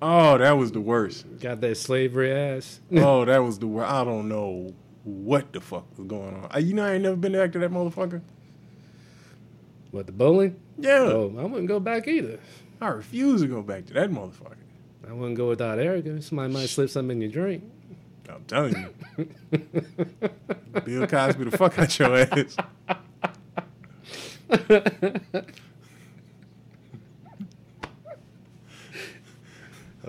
Oh, 0.00 0.38
that 0.38 0.52
was 0.52 0.72
the 0.72 0.80
worst. 0.80 1.26
Got 1.40 1.60
that 1.62 1.76
slavery 1.76 2.32
ass. 2.32 2.80
Oh, 2.92 3.24
that 3.24 3.38
was 3.38 3.58
the 3.58 3.66
worst. 3.66 3.90
I 3.90 4.04
don't 4.04 4.28
know 4.28 4.74
what 5.04 5.52
the 5.52 5.60
fuck 5.60 5.86
was 5.96 6.06
going 6.06 6.34
on. 6.34 6.64
You 6.66 6.74
know, 6.74 6.84
I 6.84 6.92
ain't 6.94 7.02
never 7.02 7.16
been 7.16 7.32
back 7.32 7.52
to 7.52 7.58
that 7.60 7.70
motherfucker. 7.70 8.20
What 9.90 10.06
the 10.06 10.12
bowling? 10.12 10.56
Yeah, 10.78 10.98
Oh, 11.00 11.34
I 11.38 11.44
wouldn't 11.44 11.66
go 11.68 11.80
back 11.80 12.06
either. 12.06 12.38
I 12.80 12.88
refuse 12.88 13.40
to 13.40 13.48
go 13.48 13.62
back 13.62 13.86
to 13.86 13.94
that 13.94 14.10
motherfucker. 14.10 14.54
I 15.08 15.12
wouldn't 15.12 15.36
go 15.36 15.48
without 15.48 15.78
Erica. 15.78 16.20
Somebody 16.20 16.52
might 16.52 16.68
slip 16.68 16.90
something 16.90 17.16
in 17.22 17.30
your 17.30 17.30
drink. 17.30 17.64
I'm 18.28 18.44
telling 18.44 18.76
you, 18.76 18.94
Bill 20.84 21.06
Cosby 21.06 21.44
the 21.44 21.56
fuck 21.56 21.78
out 21.78 21.98
your 21.98 22.14
ass. 22.18 22.56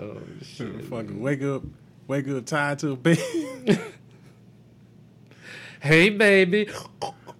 Oh 0.00 0.18
shit! 0.42 0.84
fucking 0.86 1.20
wake 1.20 1.42
up, 1.42 1.62
wake 2.06 2.26
up 2.28 2.46
tied 2.46 2.78
to 2.80 2.92
a 2.92 2.96
bed. 2.96 3.18
Hey, 5.82 6.10
baby. 6.10 6.68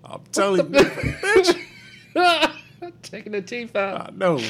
I'm 0.02 0.23
telling 0.33 0.61
you, 0.73 0.81
bitch. 0.81 1.61
Taking 3.02 3.33
the 3.33 3.43
teeth 3.43 3.76
out. 3.76 4.00
I 4.09 4.11
know. 4.17 4.40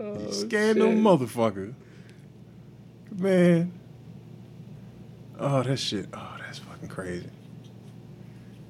Oh, 0.00 0.30
Scan 0.32 0.78
no 0.78 0.90
shit. 0.90 0.98
motherfucker. 0.98 1.74
Man. 3.16 3.72
Oh, 5.38 5.62
that 5.62 5.76
shit. 5.78 6.08
Oh, 6.12 6.36
that's 6.40 6.58
fucking 6.58 6.88
crazy. 6.88 7.28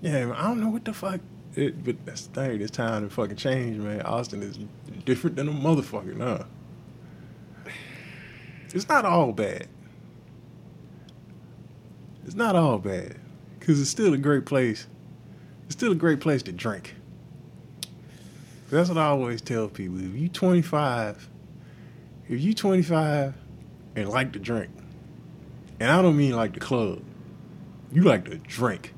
Yeah, 0.02 0.26
man, 0.26 0.32
I 0.32 0.42
don't 0.42 0.60
know 0.60 0.68
what 0.68 0.84
the 0.84 0.92
fuck. 0.92 1.20
It, 1.56 1.82
but 1.82 2.04
that's 2.04 2.26
the 2.26 2.34
thing. 2.34 2.60
It's 2.60 2.70
time 2.70 3.08
to 3.08 3.12
fucking 3.12 3.36
change, 3.36 3.78
man. 3.78 4.02
Austin 4.02 4.42
is 4.42 4.58
different 5.06 5.36
than 5.36 5.48
a 5.48 5.52
motherfucker, 5.52 6.14
nah. 6.14 6.44
It's 8.74 8.88
not 8.88 9.06
all 9.06 9.32
bad. 9.32 9.68
It's 12.26 12.34
not 12.34 12.56
all 12.56 12.78
bad. 12.78 13.16
Because 13.58 13.80
it's 13.80 13.88
still 13.88 14.12
a 14.12 14.18
great 14.18 14.44
place. 14.44 14.86
It's 15.64 15.74
still 15.74 15.92
a 15.92 15.96
great 15.96 16.20
place 16.20 16.42
to 16.42 16.52
drink. 16.52 16.94
That's 18.68 18.90
what 18.90 18.98
I 18.98 19.06
always 19.06 19.40
tell 19.40 19.68
people. 19.68 19.98
If 19.98 20.14
you 20.14 20.28
25, 20.28 21.30
if 22.28 22.40
you 22.40 22.52
25 22.52 23.34
and 23.94 24.08
like 24.08 24.32
to 24.32 24.38
drink, 24.38 24.70
and 25.80 25.90
I 25.90 26.02
don't 26.02 26.16
mean 26.16 26.36
like 26.36 26.52
the 26.52 26.60
club, 26.60 27.02
you 27.92 28.02
like 28.02 28.26
to 28.26 28.36
drink. 28.36 28.92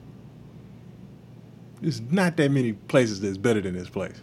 There's 1.81 2.01
not 2.01 2.37
that 2.37 2.51
many 2.51 2.73
places 2.73 3.21
that's 3.21 3.37
better 3.37 3.61
than 3.61 3.75
this 3.75 3.89
place. 3.89 4.21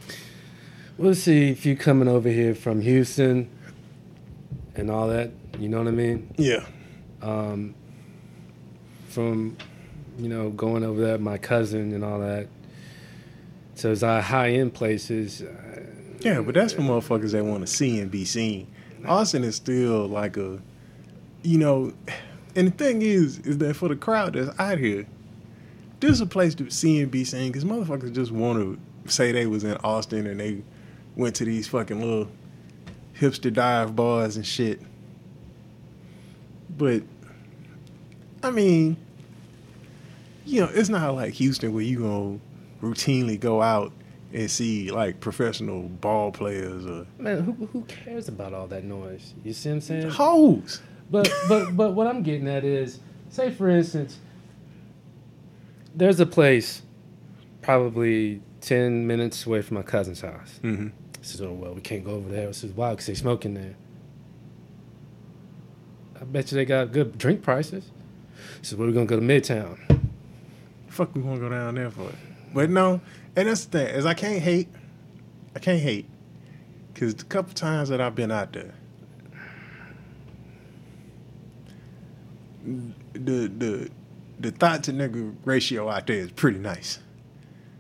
We'll 0.97 1.15
see 1.15 1.49
if 1.49 1.65
you 1.65 1.75
coming 1.75 2.07
over 2.07 2.29
here 2.29 2.55
from 2.55 2.81
Houston 2.81 3.49
and 4.75 4.89
all 4.89 5.07
that. 5.07 5.31
You 5.59 5.69
know 5.69 5.79
what 5.79 5.87
I 5.87 5.91
mean? 5.91 6.33
Yeah. 6.37 6.65
Um, 7.21 7.75
from 9.09 9.57
you 10.17 10.29
know 10.29 10.49
going 10.49 10.83
over 10.83 10.99
there, 10.99 11.17
my 11.17 11.37
cousin 11.37 11.93
and 11.93 12.03
all 12.03 12.19
that. 12.19 12.47
So 13.75 13.91
it's 13.91 14.03
our 14.03 14.21
high 14.21 14.51
end 14.51 14.73
places. 14.73 15.43
Yeah, 16.21 16.41
but 16.41 16.55
that's 16.55 16.73
for 16.73 16.81
motherfuckers 16.81 17.31
that 17.31 17.43
want 17.43 17.61
to 17.61 17.67
see 17.67 17.99
and 17.99 18.09
be 18.09 18.25
seen. 18.25 18.67
Austin 19.05 19.43
is 19.43 19.55
still 19.55 20.07
like 20.07 20.37
a, 20.37 20.59
you 21.43 21.57
know, 21.57 21.93
and 22.55 22.67
the 22.67 22.71
thing 22.71 23.01
is, 23.01 23.39
is 23.39 23.57
that 23.59 23.75
for 23.75 23.89
the 23.89 23.95
crowd 23.95 24.33
that's 24.33 24.57
out 24.59 24.79
here, 24.79 25.05
this 25.99 26.11
is 26.11 26.21
a 26.21 26.25
place 26.25 26.55
to 26.55 26.69
see 26.69 27.01
and 27.01 27.11
be 27.11 27.23
seen 27.23 27.51
because 27.51 27.65
motherfuckers 27.65 28.13
just 28.13 28.31
want 28.31 28.59
to 28.59 29.11
say 29.11 29.31
they 29.31 29.45
was 29.45 29.63
in 29.63 29.75
Austin 29.77 30.27
and 30.27 30.39
they 30.39 30.63
went 31.15 31.35
to 31.35 31.45
these 31.45 31.67
fucking 31.67 31.99
little 31.99 32.27
hipster 33.17 33.51
dive 33.51 33.95
bars 33.95 34.35
and 34.35 34.45
shit. 34.45 34.81
But, 36.77 37.03
I 38.43 38.51
mean, 38.51 38.97
you 40.45 40.61
know, 40.61 40.69
it's 40.73 40.89
not 40.89 41.15
like 41.15 41.33
Houston 41.35 41.73
where 41.73 41.83
you 41.83 41.99
gonna 41.99 42.39
routinely 42.81 43.39
go 43.39 43.61
out 43.61 43.93
and 44.33 44.51
see 44.51 44.91
like 44.91 45.21
professional 45.21 45.83
ball 45.83 46.31
players 46.31 46.85
or 46.85 47.07
Man, 47.17 47.41
who 47.41 47.53
who 47.67 47.81
cares 47.83 48.27
about 48.27 48.53
all 48.53 48.67
that 48.67 48.83
noise? 48.83 49.33
You 49.43 49.53
see 49.53 49.69
what 49.69 49.75
I'm 49.75 49.81
saying? 49.81 50.09
hoes. 50.09 50.81
But 51.09 51.31
but 51.47 51.77
but 51.77 51.93
what 51.93 52.07
I'm 52.07 52.21
getting 52.21 52.47
at 52.47 52.65
is, 52.65 52.99
say 53.29 53.49
for 53.51 53.69
instance, 53.69 54.19
there's 55.95 56.19
a 56.19 56.25
place 56.25 56.81
probably 57.61 58.41
ten 58.61 59.07
minutes 59.07 59.45
away 59.45 59.61
from 59.61 59.75
my 59.75 59.83
cousin's 59.83 60.21
house. 60.21 60.59
Mm-hmm. 60.63 60.87
I 60.87 61.23
says, 61.23 61.41
"Oh 61.41 61.53
well, 61.53 61.73
we 61.73 61.81
can't 61.81 62.03
go 62.03 62.11
over 62.11 62.29
there." 62.29 62.49
I 62.49 62.51
says, 62.51 62.71
"Why? 62.71 62.91
Because 62.91 63.07
they 63.07 63.15
smoking 63.15 63.53
there." 63.53 63.75
I 66.19 66.23
bet 66.25 66.51
you 66.51 66.55
they 66.55 66.65
got 66.65 66.91
good 66.91 67.17
drink 67.17 67.41
prices. 67.41 67.89
"Well, 68.71 68.87
we're 68.87 68.93
gonna 68.93 69.05
go 69.05 69.19
to 69.19 69.25
Midtown." 69.25 69.79
Fuck, 70.87 71.13
we 71.15 71.21
want 71.21 71.37
to 71.37 71.41
go 71.41 71.49
down 71.49 71.75
there 71.75 71.91
for 71.91 72.09
it. 72.09 72.15
But 72.53 72.69
no, 72.69 73.01
and 73.35 73.49
that's 73.49 73.65
the 73.65 73.79
thing 73.79 73.87
is 73.95 74.05
I 74.05 74.13
can't 74.13 74.41
hate. 74.41 74.69
I 75.55 75.59
can't 75.59 75.81
hate 75.81 76.07
because 76.93 77.15
the 77.15 77.25
couple 77.25 77.53
times 77.53 77.89
that 77.89 77.99
I've 77.99 78.15
been 78.15 78.31
out 78.31 78.53
there, 78.53 78.73
the 82.63 83.51
the 83.57 83.89
the 84.39 84.51
thought 84.51 84.83
to 84.85 84.91
nigga 84.93 85.35
ratio 85.45 85.89
out 85.89 86.07
there 86.07 86.17
is 86.17 86.31
pretty 86.31 86.59
nice. 86.59 86.99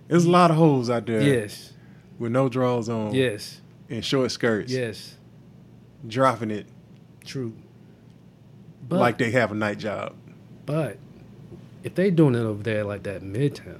There's 0.07 0.25
a 0.25 0.29
lot 0.29 0.51
of 0.51 0.57
hoes 0.57 0.89
out 0.89 1.05
there 1.05 1.21
Yes, 1.21 1.73
with 2.19 2.31
no 2.31 2.47
drawers 2.49 2.89
on 2.89 3.13
yes, 3.13 3.61
and 3.89 4.03
short 4.05 4.31
skirts. 4.31 4.71
yes. 4.71 5.15
dropping 6.07 6.51
it 6.51 6.67
True. 7.25 7.53
But 8.87 8.99
like 8.99 9.17
they 9.17 9.31
have 9.31 9.51
a 9.51 9.55
night 9.55 9.79
job. 9.79 10.13
but 10.65 10.97
if 11.83 11.95
they 11.95 12.09
doing 12.11 12.35
it 12.35 12.39
over 12.39 12.61
there 12.63 12.83
like 12.83 13.03
that 13.03 13.21
midtown, 13.23 13.79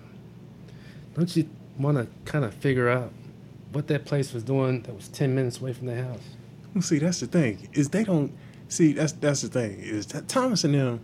don't 1.16 1.36
you 1.36 1.48
want 1.78 1.98
to 1.98 2.08
kind 2.32 2.44
of 2.46 2.54
figure 2.56 2.90
out 2.90 3.12
what 3.72 3.88
that 3.88 4.06
place 4.06 4.34
was 4.34 4.44
doing 4.44 4.82
that 4.84 4.96
was 4.96 5.08
ten 5.10 5.36
minutes 5.36 5.60
away 5.60 5.74
from 5.74 5.88
the 5.88 6.02
house? 6.04 6.22
Well, 6.74 6.82
see, 6.82 6.98
that's 7.00 7.20
the 7.20 7.28
thing 7.28 7.70
is 7.74 7.90
they 7.90 8.04
don't 8.04 8.32
see. 8.68 8.94
That's 8.94 9.12
that's 9.14 9.42
the 9.42 9.48
thing 9.48 9.80
is 9.80 10.08
that 10.08 10.28
Thomas 10.28 10.64
and 10.64 10.74
them. 10.74 11.00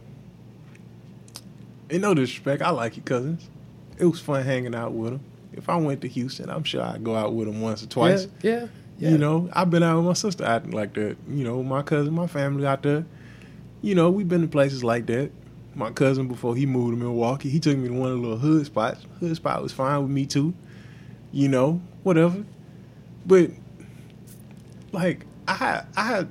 In 1.92 2.02
no 2.02 2.14
disrespect, 2.14 2.62
I 2.62 2.70
like 2.70 2.96
your 2.96 3.04
cousins. 3.04 3.50
It 4.00 4.06
was 4.06 4.22
fun 4.22 4.44
hanging 4.44 4.74
out 4.74 4.94
with 4.94 5.12
them. 5.12 5.22
If 5.52 5.68
I 5.68 5.76
went 5.76 6.02
to 6.02 6.08
Houston, 6.08 6.50
I'm 6.50 6.64
sure 6.64 6.82
I'd 6.82 7.04
go 7.04 7.16
out 7.16 7.34
with 7.34 7.48
them 7.48 7.60
once 7.60 7.84
or 7.84 7.88
twice. 7.88 8.28
Yeah, 8.42 8.52
yeah. 8.52 8.68
yeah. 8.98 9.10
You 9.10 9.18
know, 9.18 9.50
I've 9.52 9.70
been 9.70 9.84
out 9.84 9.98
with 9.98 10.06
my 10.06 10.14
sister 10.14 10.46
acting 10.46 10.72
like 10.72 10.94
that. 10.94 11.18
You 11.28 11.44
know, 11.44 11.62
my 11.62 11.82
cousin, 11.82 12.14
my 12.14 12.28
family 12.28 12.66
out 12.66 12.82
there. 12.84 13.06
You 13.82 13.94
know, 13.94 14.10
we've 14.10 14.28
been 14.28 14.42
to 14.42 14.48
places 14.48 14.86
like 14.86 15.06
that. 15.08 15.32
My 15.76 15.92
cousin, 15.92 16.30
before 16.30 16.56
he 16.56 16.66
moved 16.66 16.94
to 16.94 16.98
Milwaukee, 16.98 17.50
he 17.50 17.60
took 17.60 17.78
me 17.78 17.90
to 17.90 17.94
one 17.94 18.12
of 18.12 18.18
the 18.18 18.22
little 18.22 18.38
hood 18.38 18.66
spots. 18.66 19.06
Hood 19.20 19.36
spot 19.36 19.62
was 19.62 19.74
fine 19.74 20.02
with 20.02 20.12
me 20.12 20.26
too. 20.26 20.54
You 21.34 21.50
know, 21.50 21.82
whatever. 22.04 22.46
But 23.26 23.52
like, 24.94 25.26
I 25.46 25.84
I 25.98 26.26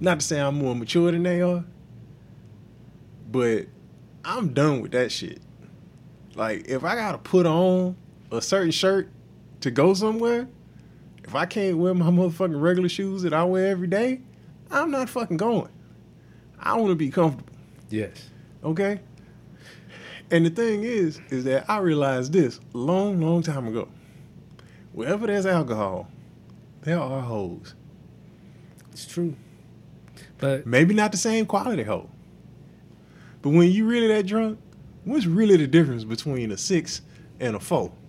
not 0.00 0.18
to 0.18 0.26
say 0.26 0.40
I'm 0.40 0.58
more 0.58 0.74
mature 0.74 1.12
than 1.12 1.22
they 1.22 1.42
are, 1.42 1.64
but 3.30 3.66
I'm 4.24 4.52
done 4.54 4.80
with 4.80 4.92
that 4.92 5.10
shit. 5.12 5.40
Like, 6.34 6.66
if 6.68 6.84
I 6.84 6.94
gotta 6.94 7.18
put 7.18 7.46
on 7.46 7.96
a 8.30 8.40
certain 8.40 8.70
shirt 8.70 9.10
to 9.60 9.70
go 9.70 9.94
somewhere, 9.94 10.48
if 11.24 11.34
I 11.34 11.46
can't 11.46 11.78
wear 11.78 11.94
my 11.94 12.06
motherfucking 12.10 12.60
regular 12.60 12.88
shoes 12.88 13.22
that 13.22 13.32
I 13.32 13.44
wear 13.44 13.68
every 13.68 13.88
day, 13.88 14.20
I'm 14.70 14.90
not 14.90 15.08
fucking 15.08 15.36
going. 15.36 15.68
I 16.58 16.76
want 16.76 16.90
to 16.90 16.94
be 16.94 17.10
comfortable, 17.10 17.52
Yes. 17.90 18.30
okay? 18.64 19.00
And 20.30 20.46
the 20.46 20.50
thing 20.50 20.84
is, 20.84 21.20
is 21.28 21.44
that 21.44 21.68
I 21.68 21.78
realized 21.78 22.32
this 22.32 22.58
long, 22.72 23.20
long 23.20 23.42
time 23.42 23.66
ago. 23.66 23.88
Wherever 24.92 25.26
there's 25.26 25.44
alcohol, 25.44 26.08
there 26.82 26.98
are 26.98 27.20
hoes. 27.20 27.74
It's 28.92 29.04
true. 29.06 29.34
But 30.38 30.66
Maybe 30.66 30.94
not 30.94 31.10
the 31.12 31.18
same 31.18 31.44
quality 31.46 31.82
hoe. 31.82 32.08
But 33.42 33.50
when 33.50 33.70
you 33.70 33.86
really 33.86 34.06
that 34.08 34.26
drunk, 34.26 34.58
what's 35.04 35.26
really 35.26 35.56
the 35.56 35.66
difference 35.66 36.04
between 36.04 36.52
a 36.52 36.56
six 36.56 37.02
and 37.40 37.56
a 37.56 37.60
four? 37.60 37.92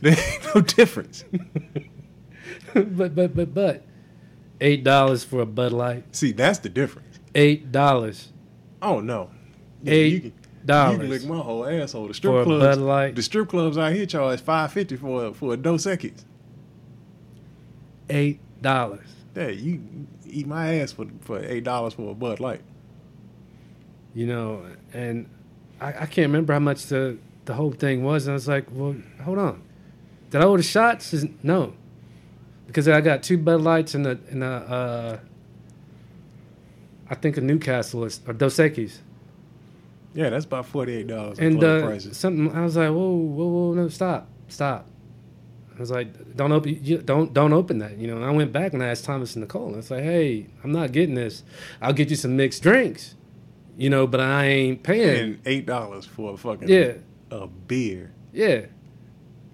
There 0.00 0.12
ain't 0.16 0.54
no 0.54 0.60
difference. 0.60 1.24
but 2.72 3.16
but 3.16 3.34
but 3.34 3.52
but 3.52 3.84
eight 4.60 4.84
dollars 4.84 5.24
for 5.24 5.40
a 5.40 5.46
Bud 5.46 5.72
Light. 5.72 6.04
See, 6.14 6.30
that's 6.30 6.60
the 6.60 6.68
difference. 6.68 7.18
Eight 7.34 7.72
dollars. 7.72 8.32
Oh 8.80 9.00
no. 9.00 9.30
Eight 9.84 10.32
dollars. 10.64 10.92
you 10.92 10.98
can 11.00 11.10
lick 11.10 11.24
my 11.24 11.38
whole 11.38 11.66
asshole. 11.66 12.02
The 12.02 12.08
for 12.08 12.14
strip 12.14 12.34
a 12.34 12.44
clubs, 12.44 12.76
Bud 12.76 12.78
Light. 12.78 13.16
the 13.16 13.22
strip 13.22 13.48
clubs 13.48 13.76
out 13.76 13.92
here 13.92 14.06
charge 14.06 14.40
five 14.40 14.72
fifty 14.72 14.94
for 14.94 15.34
for 15.34 15.54
a 15.54 15.56
Dos 15.56 15.84
Equis. 15.86 16.24
Eight 18.08 18.38
dollars. 18.62 19.08
Yeah, 19.34 19.48
you 19.48 19.80
eat 20.26 20.46
my 20.46 20.76
ass 20.76 20.92
for 20.92 21.06
for 21.22 21.40
eight 21.44 21.64
dollars 21.64 21.94
for 21.94 22.12
a 22.12 22.14
Bud 22.14 22.38
Light. 22.38 22.60
You 24.14 24.26
know, 24.26 24.64
and 24.92 25.28
I, 25.80 25.88
I 25.88 26.06
can't 26.06 26.26
remember 26.28 26.52
how 26.52 26.58
much 26.58 26.86
the 26.86 27.18
the 27.44 27.54
whole 27.54 27.72
thing 27.72 28.02
was. 28.04 28.26
And 28.26 28.32
I 28.32 28.34
was 28.34 28.48
like, 28.48 28.66
well, 28.72 28.96
hold 29.22 29.38
on. 29.38 29.62
Did 30.30 30.40
I 30.40 30.44
order 30.44 30.62
shots? 30.62 31.12
Is- 31.14 31.26
No, 31.42 31.72
because 32.66 32.88
I 32.88 33.00
got 33.00 33.22
two 33.22 33.38
Bud 33.38 33.60
Lights 33.60 33.94
and 33.94 34.06
a 34.06 34.18
and 34.30 34.42
a 34.42 34.46
uh, 34.46 35.18
I 37.10 37.14
think 37.14 37.36
a 37.36 37.40
Newcastle 37.40 38.04
is, 38.04 38.20
or 38.26 38.34
Dos 38.34 38.56
Equis. 38.56 38.98
Yeah, 40.14 40.30
that's 40.30 40.44
about 40.44 40.66
forty 40.66 40.94
eight 40.94 41.06
dollars. 41.06 41.38
and 41.38 41.62
uh, 41.62 41.80
something 42.12 42.52
I 42.54 42.62
was 42.64 42.76
like, 42.76 42.88
whoa, 42.90 43.10
whoa, 43.14 43.46
whoa, 43.46 43.74
no, 43.74 43.88
stop, 43.88 44.26
stop. 44.48 44.86
I 45.76 45.80
was 45.80 45.90
like, 45.92 46.36
don't 46.36 46.50
open, 46.50 46.76
you, 46.82 46.98
don't, 46.98 47.32
don't 47.32 47.52
open 47.52 47.78
that. 47.78 47.98
You 47.98 48.08
know, 48.08 48.16
and 48.16 48.24
I 48.24 48.30
went 48.32 48.50
back 48.52 48.72
and 48.72 48.82
I 48.82 48.88
asked 48.88 49.04
Thomas 49.04 49.36
and 49.36 49.44
Nicole. 49.44 49.66
And 49.66 49.74
I 49.74 49.76
was 49.76 49.90
like, 49.92 50.02
hey, 50.02 50.46
I'm 50.64 50.72
not 50.72 50.90
getting 50.90 51.14
this. 51.14 51.44
I'll 51.80 51.92
get 51.92 52.10
you 52.10 52.16
some 52.16 52.36
mixed 52.36 52.64
drinks, 52.64 53.14
you 53.78 53.88
know, 53.88 54.06
but 54.06 54.20
I 54.20 54.44
ain't 54.46 54.82
paying. 54.82 55.40
eight 55.46 55.64
dollars 55.64 56.04
for 56.04 56.34
a 56.34 56.36
fucking 56.36 56.68
Yeah, 56.68 56.92
a 57.30 57.46
beer. 57.46 58.12
yeah. 58.32 58.66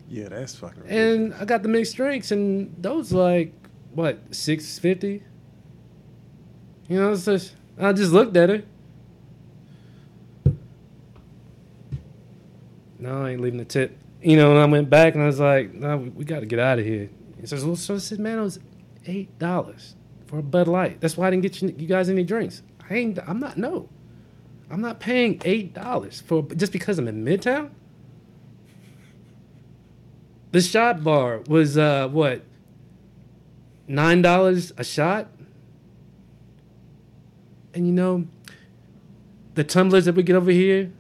Yeah, 0.09 0.29
that's 0.29 0.55
fucking. 0.57 0.83
ridiculous. 0.83 1.15
And 1.33 1.35
I 1.35 1.45
got 1.45 1.63
the 1.63 1.69
mixed 1.69 1.97
drinks, 1.97 2.31
and 2.33 2.75
those 2.81 3.13
like 3.13 3.53
what 3.93 4.19
six 4.35 4.79
fifty. 4.79 5.23
You 6.89 6.99
know, 7.01 7.13
it's 7.13 7.25
just 7.25 7.55
I 7.79 7.93
just 7.93 8.13
looked 8.13 8.37
at 8.37 8.51
it. 8.51 8.67
No, 12.99 13.23
I 13.25 13.31
ain't 13.31 13.41
leaving 13.41 13.59
the 13.59 13.65
tip. 13.65 13.99
You 14.23 14.37
know, 14.37 14.51
and 14.53 14.61
I 14.61 14.65
went 14.67 14.89
back 14.89 15.15
and 15.15 15.23
I 15.23 15.27
was 15.27 15.41
like, 15.41 15.75
"No, 15.75 15.97
we, 15.99 16.09
we 16.11 16.25
got 16.25 16.41
to 16.41 16.47
get 16.47 16.59
out 16.59 16.79
of 16.79 16.85
here." 16.85 17.11
He 17.41 17.47
says, 17.47 17.65
"Well, 17.65 17.77
so 17.77 17.95
I 17.97 17.99
said, 17.99 18.19
man, 18.19 18.39
it 18.39 18.43
was 18.43 18.59
eight 19.07 19.39
dollars 19.39 19.97
for 20.27 20.39
a 20.39 20.43
Bud 20.43 20.69
Light. 20.69 21.01
That's 21.01 21.17
why 21.17 21.27
I 21.27 21.31
didn't 21.31 21.43
get 21.43 21.61
you, 21.61 21.75
you 21.77 21.87
guys 21.87 22.09
any 22.09 22.25
drinks. 22.25 22.63
I 22.89 22.95
ain't. 22.95 23.19
I'm 23.27 23.41
not. 23.41 23.57
No, 23.59 23.89
I'm 24.71 24.81
not 24.81 24.99
paying 25.01 25.41
eight 25.45 25.75
dollars 25.75 26.21
for 26.21 26.43
just 26.43 26.73
because 26.73 26.99
I'm 26.99 27.09
in 27.09 27.25
Midtown." 27.25 27.71
The 30.53 30.61
shot 30.61 31.03
bar 31.03 31.41
was 31.49 31.77
uh 31.77 32.09
what? 32.09 32.43
Nine 33.89 34.23
dollars 34.23 34.73
a 34.77 34.85
shot? 34.85 35.29
And 37.75 37.87
you 37.87 37.93
know, 37.93 38.27
the 39.55 39.65
tumblers 39.65 40.05
that 40.05 40.15
we 40.15 40.23
get 40.23 40.37
over 40.37 40.53
here, 40.53 40.93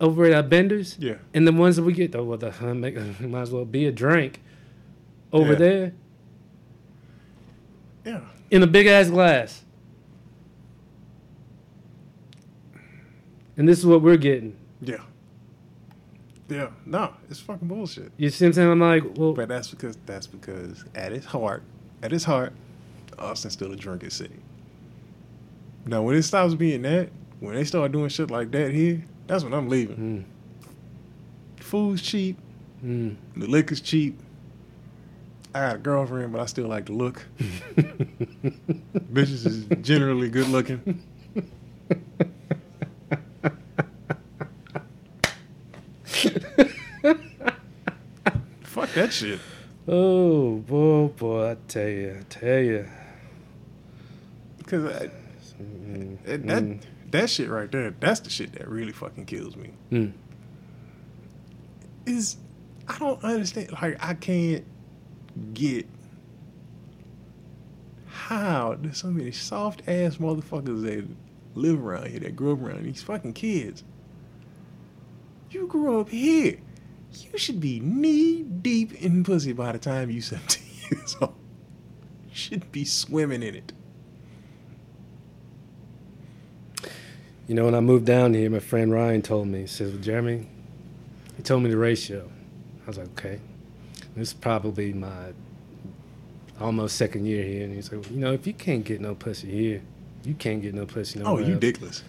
over 0.00 0.24
at 0.24 0.32
our 0.32 0.42
benders, 0.42 0.96
yeah, 0.98 1.16
and 1.34 1.46
the 1.46 1.52
ones 1.52 1.76
that 1.76 1.82
we 1.82 1.92
get, 1.92 2.16
oh 2.16 2.24
well, 2.24 2.38
the 2.38 2.48
uh, 2.66 2.72
make, 2.74 2.96
might 3.20 3.42
as 3.42 3.50
well 3.50 3.66
be 3.66 3.86
a 3.86 3.92
drink 3.92 4.40
over 5.32 5.52
Yeah. 5.52 5.58
there 5.58 5.92
yeah. 8.06 8.20
in 8.50 8.62
a 8.62 8.66
big 8.66 8.86
ass 8.86 9.10
glass. 9.10 9.62
And 13.56 13.68
this 13.68 13.78
is 13.78 13.86
what 13.86 14.02
we're 14.02 14.16
getting. 14.16 14.56
Yeah. 14.80 15.00
Yeah. 16.48 16.68
No, 16.84 17.12
it's 17.30 17.40
fucking 17.40 17.66
bullshit. 17.68 18.12
You 18.16 18.30
see 18.30 18.44
what 18.44 18.48
I'm 18.48 18.52
saying? 18.54 18.70
I'm 18.70 18.80
like, 18.80 19.04
well, 19.16 19.32
But 19.32 19.48
that's 19.48 19.68
because 19.68 19.96
that's 20.06 20.26
because 20.26 20.84
at 20.94 21.12
its 21.12 21.26
heart, 21.26 21.62
at 22.02 22.12
its 22.12 22.24
heart, 22.24 22.52
Austin's 23.18 23.54
still 23.54 23.72
a 23.72 23.76
drinking 23.76 24.10
city. 24.10 24.36
Now 25.86 26.02
when 26.02 26.16
it 26.16 26.22
stops 26.22 26.54
being 26.54 26.82
that, 26.82 27.08
when 27.40 27.54
they 27.54 27.64
start 27.64 27.92
doing 27.92 28.08
shit 28.08 28.30
like 28.30 28.50
that 28.52 28.72
here, 28.72 29.02
that's 29.26 29.42
when 29.44 29.54
I'm 29.54 29.68
leaving. 29.68 29.96
mm, 29.96 31.62
Food's 31.62 32.02
cheap, 32.02 32.38
mm. 32.84 33.16
the 33.36 33.46
liquor's 33.46 33.80
cheap. 33.80 34.18
I 35.54 35.60
got 35.60 35.74
a 35.76 35.78
girlfriend, 35.78 36.32
but 36.32 36.40
I 36.42 36.46
still 36.46 36.66
like 36.68 36.86
to 36.86 36.92
look. 36.92 37.24
Bitches 37.76 39.46
is 39.46 39.64
generally 39.80 40.28
good 40.28 40.48
looking. 40.48 41.02
Fuck 48.62 48.92
that 48.94 49.12
shit. 49.12 49.38
Oh 49.88 50.56
boy, 50.56 51.08
boy, 51.08 51.50
I 51.52 51.56
tell 51.68 51.88
you, 51.88 52.16
I 52.20 52.22
tell 52.28 52.58
you. 52.58 52.86
Because 54.58 55.08
Mm, 55.62 56.18
That 56.24 56.46
that, 56.46 56.62
mm, 56.64 56.80
that 57.12 57.30
shit 57.30 57.48
right 57.48 57.70
there, 57.72 57.90
that's 57.98 58.20
the 58.20 58.28
shit 58.28 58.52
that 58.52 58.68
really 58.68 58.92
fucking 58.92 59.24
kills 59.24 59.56
me. 59.56 59.70
mm. 59.90 60.12
Is 62.04 62.36
I 62.86 62.98
don't 62.98 63.22
understand. 63.24 63.72
Like 63.72 63.96
I 64.04 64.12
can't 64.14 64.64
get 65.54 65.86
how 68.06 68.76
there's 68.80 68.98
so 68.98 69.08
many 69.08 69.30
soft 69.32 69.82
ass 69.88 70.16
motherfuckers 70.16 70.82
that 70.82 71.06
live 71.54 71.82
around 71.84 72.08
here 72.08 72.20
that 72.20 72.36
grew 72.36 72.52
up 72.52 72.60
around 72.60 72.84
these 72.84 73.02
fucking 73.02 73.32
kids. 73.32 73.82
You 75.56 75.66
grew 75.66 75.98
up 76.00 76.10
here. 76.10 76.58
You 77.32 77.38
should 77.38 77.60
be 77.60 77.80
knee 77.80 78.42
deep 78.42 78.92
in 79.02 79.24
pussy 79.24 79.54
by 79.54 79.72
the 79.72 79.78
time 79.78 80.10
you 80.10 80.20
17 80.20 80.62
years 80.90 81.16
old. 81.18 81.34
You 82.28 82.34
should 82.34 82.70
be 82.72 82.84
swimming 82.84 83.42
in 83.42 83.54
it. 83.54 83.72
You 87.48 87.54
know, 87.54 87.64
when 87.64 87.74
I 87.74 87.80
moved 87.80 88.04
down 88.04 88.34
here, 88.34 88.50
my 88.50 88.58
friend 88.58 88.92
Ryan 88.92 89.22
told 89.22 89.48
me, 89.48 89.60
he 89.62 89.66
says, 89.66 89.92
well, 89.92 90.02
Jeremy, 90.02 90.46
he 91.38 91.42
told 91.42 91.62
me 91.62 91.70
the 91.70 91.78
ratio. 91.78 92.30
I 92.84 92.86
was 92.88 92.98
like, 92.98 93.08
okay. 93.18 93.40
This 94.14 94.28
is 94.28 94.34
probably 94.34 94.92
my 94.92 95.32
almost 96.60 96.96
second 96.96 97.24
year 97.24 97.42
here. 97.44 97.64
And 97.64 97.74
he's 97.74 97.90
like, 97.90 98.02
well, 98.02 98.12
you 98.12 98.20
know, 98.20 98.32
if 98.34 98.46
you 98.46 98.52
can't 98.52 98.84
get 98.84 99.00
no 99.00 99.14
pussy 99.14 99.50
here, 99.50 99.82
you 100.22 100.34
can't 100.34 100.60
get 100.60 100.74
no 100.74 100.84
pussy 100.84 101.18
Oh, 101.20 101.24
nowhere 101.36 101.44
you 101.44 101.54
else. 101.54 101.62
dickless. 101.64 102.02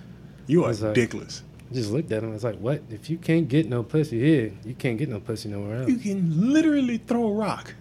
You 0.47 0.65
are 0.65 0.73
like- 0.73 0.95
dickless. 0.95 1.43
I 1.69 1.73
just 1.73 1.91
looked 1.91 2.11
at 2.11 2.23
him. 2.23 2.29
I 2.29 2.33
was 2.33 2.43
like, 2.43 2.57
what? 2.59 2.81
If 2.89 3.09
you 3.09 3.17
can't 3.17 3.47
get 3.49 3.67
no 3.67 3.83
pussy 3.83 4.19
here, 4.19 4.53
you 4.63 4.73
can't 4.73 4.97
get 4.97 5.09
no 5.09 5.19
pussy 5.19 5.49
nowhere 5.49 5.79
else. 5.81 5.89
You 5.89 5.97
can 5.97 6.53
literally 6.53 6.97
throw 6.97 7.27
a 7.27 7.33
rock 7.33 7.73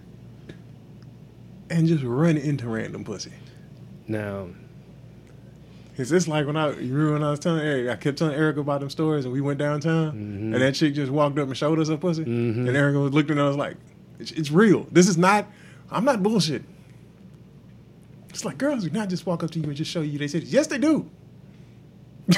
and 1.69 1.87
just 1.87 2.03
run 2.03 2.37
into 2.37 2.67
random 2.67 3.03
pussy. 3.03 3.31
Now, 4.07 4.47
Is 5.97 6.09
this 6.09 6.27
like 6.27 6.45
when 6.45 6.55
I 6.55 6.71
you 6.79 6.93
remember 6.93 7.13
when 7.13 7.23
I 7.23 7.31
was 7.31 7.39
telling 7.39 7.61
Eric, 7.61 7.89
I 7.89 7.95
kept 7.95 8.19
telling 8.19 8.35
Eric 8.35 8.57
about 8.57 8.81
them 8.81 8.89
stories 8.89 9.25
and 9.25 9.33
we 9.33 9.41
went 9.41 9.57
downtown 9.57 10.11
Mhm. 10.13 10.53
and 10.53 10.61
that 10.61 10.75
chick 10.75 10.93
just 10.93 11.11
walked 11.11 11.39
up 11.39 11.47
and 11.47 11.57
showed 11.57 11.79
us 11.79 11.89
a 11.89 11.97
pussy 11.97 12.23
Mhm. 12.23 12.67
and 12.67 12.77
Eric 12.77 12.95
was 12.97 13.13
looking 13.13 13.39
at 13.39 13.45
us 13.45 13.55
like, 13.55 13.77
it's, 14.19 14.31
it's 14.31 14.51
real. 14.51 14.85
This 14.91 15.07
is 15.09 15.17
not. 15.17 15.47
I'm 15.89 16.05
not 16.05 16.21
bullshit. 16.21 16.61
It's 18.29 18.45
like 18.45 18.57
girls 18.59 18.83
do 18.83 18.91
not 18.91 19.09
just 19.09 19.25
walk 19.25 19.43
up 19.43 19.49
to 19.51 19.59
you 19.59 19.65
and 19.65 19.75
just 19.75 19.89
show 19.89 20.01
you 20.01 20.19
they 20.19 20.25
titties. 20.25 20.51
Yes, 20.53 20.67
they 20.67 20.77
do. 20.77 21.09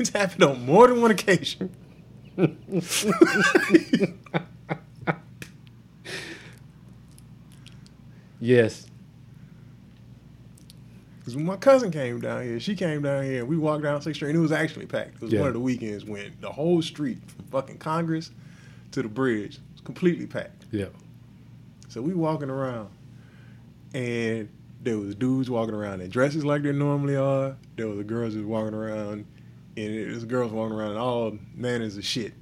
it's 0.00 0.10
happened 0.10 0.42
on 0.42 0.64
more 0.64 0.88
than 0.88 1.00
one 1.02 1.10
occasion. 1.10 1.70
yes, 8.40 8.86
Because 11.18 11.36
when 11.36 11.44
my 11.44 11.56
cousin 11.56 11.90
came 11.90 12.20
down 12.20 12.42
here, 12.44 12.58
she 12.60 12.74
came 12.74 13.02
down 13.02 13.24
here 13.24 13.40
and 13.40 13.48
we 13.48 13.56
walked 13.58 13.82
down 13.82 14.00
Sixth 14.00 14.16
Street 14.16 14.30
and 14.30 14.38
it 14.38 14.42
was 14.42 14.52
actually 14.52 14.86
packed. 14.86 15.16
It 15.16 15.20
was 15.22 15.32
Yeah. 15.32 15.40
one 15.40 15.48
of 15.48 15.54
the 15.54 15.60
weekends 15.60 16.04
when 16.04 16.32
the 16.40 16.50
whole 16.50 16.80
street 16.82 17.18
from 17.30 17.44
fucking 17.46 17.78
Congress 17.78 18.30
to 18.92 19.02
the 19.02 19.08
bridge 19.08 19.58
was 19.72 19.80
completely 19.82 20.26
packed. 20.26 20.64
yeah, 20.72 20.86
So 21.88 22.00
we 22.00 22.14
walking 22.14 22.48
around 22.50 22.88
and 23.92 24.48
there 24.82 24.96
was 24.96 25.14
dudes 25.14 25.50
walking 25.50 25.74
around 25.74 26.00
in 26.00 26.08
dresses 26.10 26.44
like 26.44 26.62
they 26.62 26.72
normally 26.72 27.16
are. 27.16 27.56
There 27.76 27.86
was 27.88 27.98
the 27.98 28.04
girls 28.04 28.32
just 28.34 28.46
walking 28.46 28.72
around 28.74 29.26
and 29.76 29.86
it 29.94 30.08
was 30.08 30.24
girls 30.24 30.52
walking 30.52 30.76
around 30.76 30.92
in 30.92 30.96
all 30.98 31.38
manners 31.54 31.96
of 31.96 32.04
shit. 32.04 32.34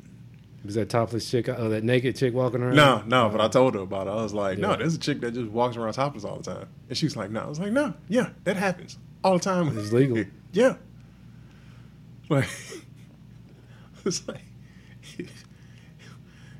was 0.64 0.74
that 0.74 0.88
topless 0.88 1.30
chick? 1.30 1.48
Oh, 1.48 1.68
that 1.68 1.84
naked 1.84 2.16
chick 2.16 2.34
walking 2.34 2.62
around? 2.62 2.76
No, 2.76 3.02
no, 3.06 3.28
but 3.28 3.40
I 3.40 3.48
told 3.48 3.74
her 3.74 3.80
about 3.80 4.06
it. 4.06 4.10
I 4.10 4.22
was 4.22 4.34
like, 4.34 4.58
no, 4.58 4.76
there's 4.76 4.94
a 4.94 4.98
chick 4.98 5.20
that 5.20 5.32
just 5.34 5.50
walks 5.50 5.76
around 5.76 5.92
topless 5.94 6.24
all 6.24 6.38
the 6.38 6.50
time. 6.54 6.68
And 6.88 6.96
she 6.98 7.06
was 7.06 7.16
like, 7.16 7.30
no. 7.30 7.40
I 7.40 7.46
was 7.46 7.60
like, 7.60 7.72
no, 7.72 7.94
yeah, 8.08 8.30
that 8.44 8.56
happens 8.56 8.98
all 9.22 9.34
the 9.34 9.44
time. 9.44 9.76
It's 9.78 9.92
legal. 9.92 10.24
yeah. 10.52 10.76
Like, 12.28 12.48
it's 14.04 14.26
like, 14.28 14.42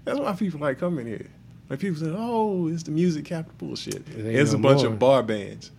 that's 0.05 0.19
why 0.19 0.33
people 0.35 0.61
like 0.61 0.79
coming 0.79 1.07
here. 1.07 1.27
Like 1.69 1.81
people 1.81 2.01
say, 2.01 2.15
oh, 2.17 2.69
it's 2.69 2.85
the 2.85 2.91
music 2.91 3.27
capital 3.27 3.55
bullshit. 3.59 4.09
It 4.09 4.25
It's 4.35 4.53
no 4.53 4.59
a 4.59 4.63
bunch 4.63 4.83
more. 4.83 4.93
of 4.93 4.99
bar 4.99 5.23
bands. 5.23 5.71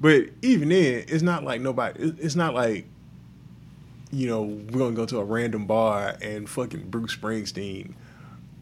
But 0.00 0.26
even 0.42 0.68
then, 0.70 1.04
it's 1.08 1.22
not 1.22 1.44
like 1.44 1.60
nobody, 1.60 2.12
it's 2.18 2.34
not 2.36 2.54
like, 2.54 2.86
you 4.10 4.26
know, 4.26 4.42
we're 4.42 4.78
gonna 4.78 4.94
go 4.94 5.06
to 5.06 5.18
a 5.18 5.24
random 5.24 5.66
bar 5.66 6.16
and 6.22 6.48
fucking 6.48 6.88
Bruce 6.90 7.14
Springsteen 7.16 7.92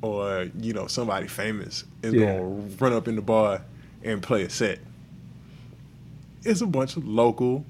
or, 0.02 0.48
you 0.58 0.72
know, 0.72 0.86
somebody 0.86 1.28
famous 1.28 1.84
is 2.02 2.14
Yeah. 2.14 2.36
gonna 2.38 2.42
run 2.78 2.92
up 2.92 3.08
in 3.08 3.16
the 3.16 3.22
bar 3.22 3.62
and 4.02 4.22
play 4.22 4.42
a 4.42 4.50
set. 4.50 4.78
It's 6.44 6.60
a 6.60 6.66
bunch 6.66 6.96
of 6.96 7.06
local, 7.06 7.64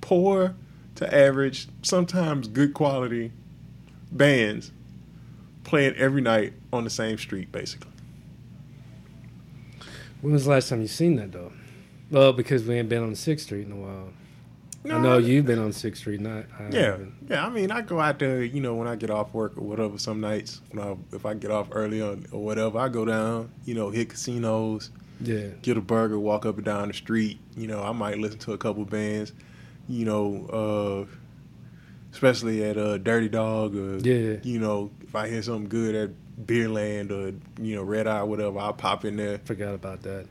poor 0.00 0.54
to 0.96 1.14
average, 1.14 1.68
sometimes 1.82 2.48
good 2.48 2.74
quality 2.74 3.32
bands 4.10 4.72
playing 5.64 5.94
every 5.96 6.22
night 6.22 6.54
on 6.72 6.84
the 6.84 6.90
same 6.90 7.18
street, 7.18 7.52
basically. 7.52 7.90
When 10.20 10.32
was 10.32 10.44
the 10.44 10.50
last 10.50 10.68
time 10.68 10.80
you 10.80 10.88
seen 10.88 11.16
that 11.16 11.32
though? 11.32 11.52
Well, 12.10 12.32
because 12.32 12.64
we 12.64 12.74
ain't 12.76 12.88
been 12.88 13.02
on 13.02 13.14
Sixth 13.14 13.46
Street 13.46 13.66
in 13.66 13.72
a 13.72 13.76
while. 13.76 14.08
I 14.84 14.98
know 14.98 15.18
you've 15.18 15.44
been 15.44 15.58
on 15.58 15.72
Sixth 15.72 16.00
Street, 16.00 16.20
not 16.20 16.44
I 16.58 16.68
Yeah, 16.70 16.80
haven't. 16.92 17.14
yeah. 17.28 17.46
I 17.46 17.50
mean, 17.50 17.70
I 17.70 17.80
go 17.82 18.00
out 18.00 18.18
there, 18.18 18.42
you 18.42 18.60
know, 18.60 18.74
when 18.74 18.88
I 18.88 18.96
get 18.96 19.10
off 19.10 19.34
work 19.34 19.56
or 19.58 19.62
whatever. 19.62 19.98
Some 19.98 20.20
nights, 20.20 20.60
when 20.70 20.82
I, 20.86 20.96
if 21.14 21.26
I 21.26 21.34
get 21.34 21.50
off 21.50 21.68
early 21.72 22.00
or, 22.00 22.16
or 22.32 22.42
whatever, 22.44 22.78
I 22.78 22.88
go 22.88 23.04
down, 23.04 23.50
you 23.64 23.74
know, 23.74 23.90
hit 23.90 24.08
casinos, 24.10 24.90
yeah, 25.20 25.48
get 25.62 25.76
a 25.76 25.80
burger, 25.80 26.18
walk 26.18 26.46
up 26.46 26.56
and 26.56 26.64
down 26.64 26.88
the 26.88 26.94
street. 26.94 27.38
You 27.56 27.66
know, 27.66 27.82
I 27.82 27.92
might 27.92 28.18
listen 28.18 28.38
to 28.40 28.52
a 28.52 28.58
couple 28.58 28.84
bands, 28.84 29.32
you 29.88 30.04
know, 30.06 31.06
uh, 31.10 31.14
especially 32.12 32.64
at 32.64 32.76
uh, 32.78 32.98
Dirty 32.98 33.28
Dog 33.28 33.76
or, 33.76 33.98
Yeah. 33.98 34.38
you 34.42 34.58
know, 34.58 34.90
if 35.02 35.14
I 35.14 35.28
hear 35.28 35.42
something 35.42 35.68
good 35.68 35.94
at 35.94 36.10
Beerland 36.46 37.10
or, 37.10 37.34
you 37.62 37.74
know, 37.76 37.82
Red 37.82 38.06
Eye 38.06 38.20
or 38.20 38.26
whatever, 38.26 38.58
I'll 38.58 38.72
pop 38.72 39.04
in 39.04 39.16
there. 39.16 39.38
forgot 39.44 39.74
about 39.74 40.02
that. 40.02 40.26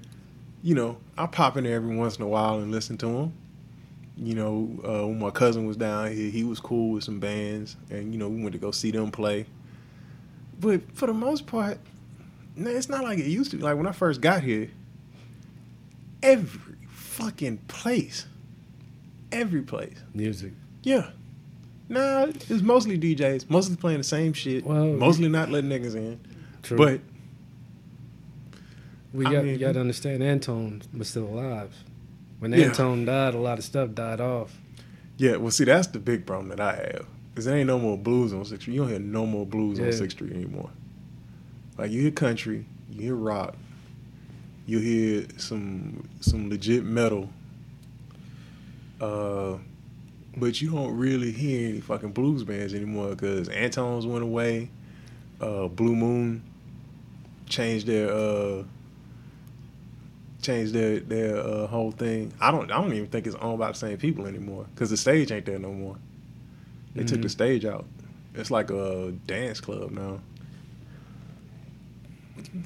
You 0.64 0.74
know, 0.76 0.98
I'll 1.18 1.28
pop 1.28 1.58
in 1.58 1.66
there 1.66 1.76
every 1.76 1.96
once 1.96 2.18
in 2.18 2.24
a 2.24 2.28
while 2.28 2.60
and 2.60 2.72
listen 2.72 2.98
to 3.00 3.06
them. 3.08 3.34
You 4.19 4.34
know, 4.34 4.69
uh, 4.84 5.08
when 5.08 5.19
my 5.19 5.30
cousin 5.30 5.67
was 5.67 5.77
down 5.77 6.12
here, 6.12 6.32
he 6.32 6.43
was 6.43 6.60
cool 6.60 6.93
with 6.93 7.03
some 7.03 7.19
bands, 7.19 7.75
and 7.91 8.12
you 8.13 8.17
know, 8.19 8.27
we 8.30 8.41
went 8.41 8.53
to 8.53 8.60
go 8.60 8.71
see 8.71 8.89
them 8.91 9.12
play. 9.12 9.45
But 10.60 10.82
for 10.95 11.06
the 11.06 11.13
most 11.13 11.45
part, 11.45 11.77
no, 12.56 12.69
it's 12.71 12.89
not 12.89 13.03
like 13.03 13.19
it 13.19 13.27
used 13.27 13.51
to. 13.51 13.58
be. 13.58 13.63
Like 13.63 13.77
when 13.77 13.86
I 13.86 13.91
first 13.91 14.19
got 14.21 14.41
here, 14.41 14.71
every 16.23 16.75
fucking 16.89 17.58
place, 17.67 18.25
every 19.32 19.62
place, 19.62 19.97
Music. 20.13 20.53
yeah. 20.84 21.10
Nah, 21.89 22.23
it's 22.25 22.62
mostly 22.63 22.97
DJs, 22.99 23.49
mostly 23.49 23.77
playing 23.77 23.99
the 23.99 24.03
same 24.03 24.34
shit, 24.34 24.65
Well, 24.65 24.88
mostly 24.88 25.30
not 25.30 25.49
letting 25.49 25.69
niggas 25.69 25.95
in. 25.95 26.19
True. 26.63 26.75
But 26.77 27.01
we 29.13 29.25
I 29.25 29.32
got 29.32 29.43
mean- 29.45 29.53
you 29.53 29.60
got 29.60 29.73
to 29.73 29.80
understand, 29.80 30.21
Antone 30.21 30.82
was 30.97 31.08
still 31.08 31.27
alive. 31.27 31.73
When 32.39 32.52
Yeah. 32.54 32.65
Antone 32.67 33.06
died, 33.06 33.34
a 33.34 33.39
lot 33.39 33.58
of 33.58 33.63
stuff 33.63 33.93
died 33.93 34.21
off. 34.21 34.56
Yeah, 35.17 35.38
well, 35.38 35.52
see, 35.52 35.63
that's 35.63 35.88
the 35.88 36.00
big 36.00 36.26
problem 36.26 36.50
that 36.50 36.60
I 36.60 36.76
have. 36.76 37.06
Because 37.32 37.45
there 37.45 37.58
ain't 37.58 37.67
no 37.67 37.80
more 37.80 37.97
blues 37.97 38.34
on 38.34 38.45
Sixth 38.45 38.63
Street. 38.63 38.76
You 38.76 38.82
don't 38.82 38.89
hear 38.89 39.00
no 39.00 39.26
more 39.26 39.45
blues 39.45 39.80
on 39.80 39.86
Yeah. 39.86 39.91
Sixth 39.91 40.17
Street 40.17 40.34
anymore. 40.34 40.69
Like 41.78 41.91
you 41.91 42.02
hear 42.02 42.12
country, 42.12 42.65
you 42.91 43.02
hear 43.02 43.15
rock, 43.15 43.56
you 44.65 44.80
hear 44.80 45.26
some 45.38 46.08
some 46.19 46.50
legit 46.50 46.84
metal. 46.84 47.30
Uh, 49.00 49.58
but 50.36 50.62
you 50.62 50.71
don't 50.71 50.95
really 50.97 51.32
hear 51.32 51.69
any 51.69 51.82
fucking 51.82 52.12
blues 52.12 52.43
bands 52.43 52.73
anymore 52.73 53.10
because 53.10 53.50
Antone's 53.50 54.06
went 54.08 54.23
away. 54.23 54.69
Uh, 55.39 55.67
Blue 55.67 55.95
Moon 55.95 56.41
changed 57.47 57.88
their 57.88 58.12
uh 58.12 58.63
changed 60.48 60.74
their 60.74 61.00
their 61.00 61.38
uh, 61.38 61.68
whole 61.68 61.92
thing. 61.92 62.34
I 62.42 62.50
don't 62.52 62.72
I 62.72 62.82
don't 62.82 62.94
even 62.94 63.08
think 63.08 63.28
it's 63.28 63.36
owned 63.36 63.60
by 63.60 63.68
the 63.70 63.78
same 63.78 63.98
people 63.98 64.26
anymore 64.26 64.66
because 64.74 64.90
the 64.90 64.98
stage 64.98 65.32
ain't 65.32 65.46
there 65.46 65.60
no 65.60 65.72
more. 65.74 65.98
They 66.96 67.04
took 67.04 67.22
the 67.22 67.28
Mhm. 67.28 67.32
stage 67.32 67.66
out. 67.66 67.86
It's 68.34 68.50
like 68.50 68.70
a 68.72 69.12
dance 69.28 69.60
club 69.60 69.92
now. 69.92 70.20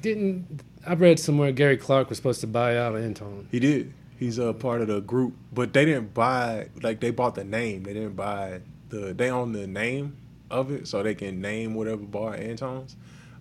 Didn't 0.00 0.62
I 0.86 0.94
read 0.94 1.18
somewhere 1.18 1.52
Gary 1.52 1.76
Clark 1.76 2.08
was 2.08 2.18
supposed 2.18 2.40
to 2.42 2.46
buy 2.46 2.76
out 2.76 2.96
Antone? 2.96 3.46
He 3.50 3.60
did. 3.60 3.92
He's 4.18 4.38
a 4.38 4.52
part 4.52 4.80
of 4.80 4.86
the 4.88 5.00
group, 5.00 5.34
but 5.52 5.72
they 5.72 5.84
didn't 5.84 6.14
buy 6.14 6.68
like 6.82 7.00
they 7.00 7.10
bought 7.10 7.34
the 7.34 7.44
name. 7.44 7.82
They 7.82 7.92
didn't 7.94 8.16
buy 8.16 8.60
the. 8.88 9.12
They 9.12 9.30
own 9.30 9.52
the 9.52 9.66
name 9.66 10.16
of 10.50 10.70
it, 10.70 10.86
so 10.88 11.02
they 11.02 11.14
can 11.14 11.40
name 11.40 11.74
whatever 11.74 12.02
bar 12.02 12.34
Antone's. 12.34 12.96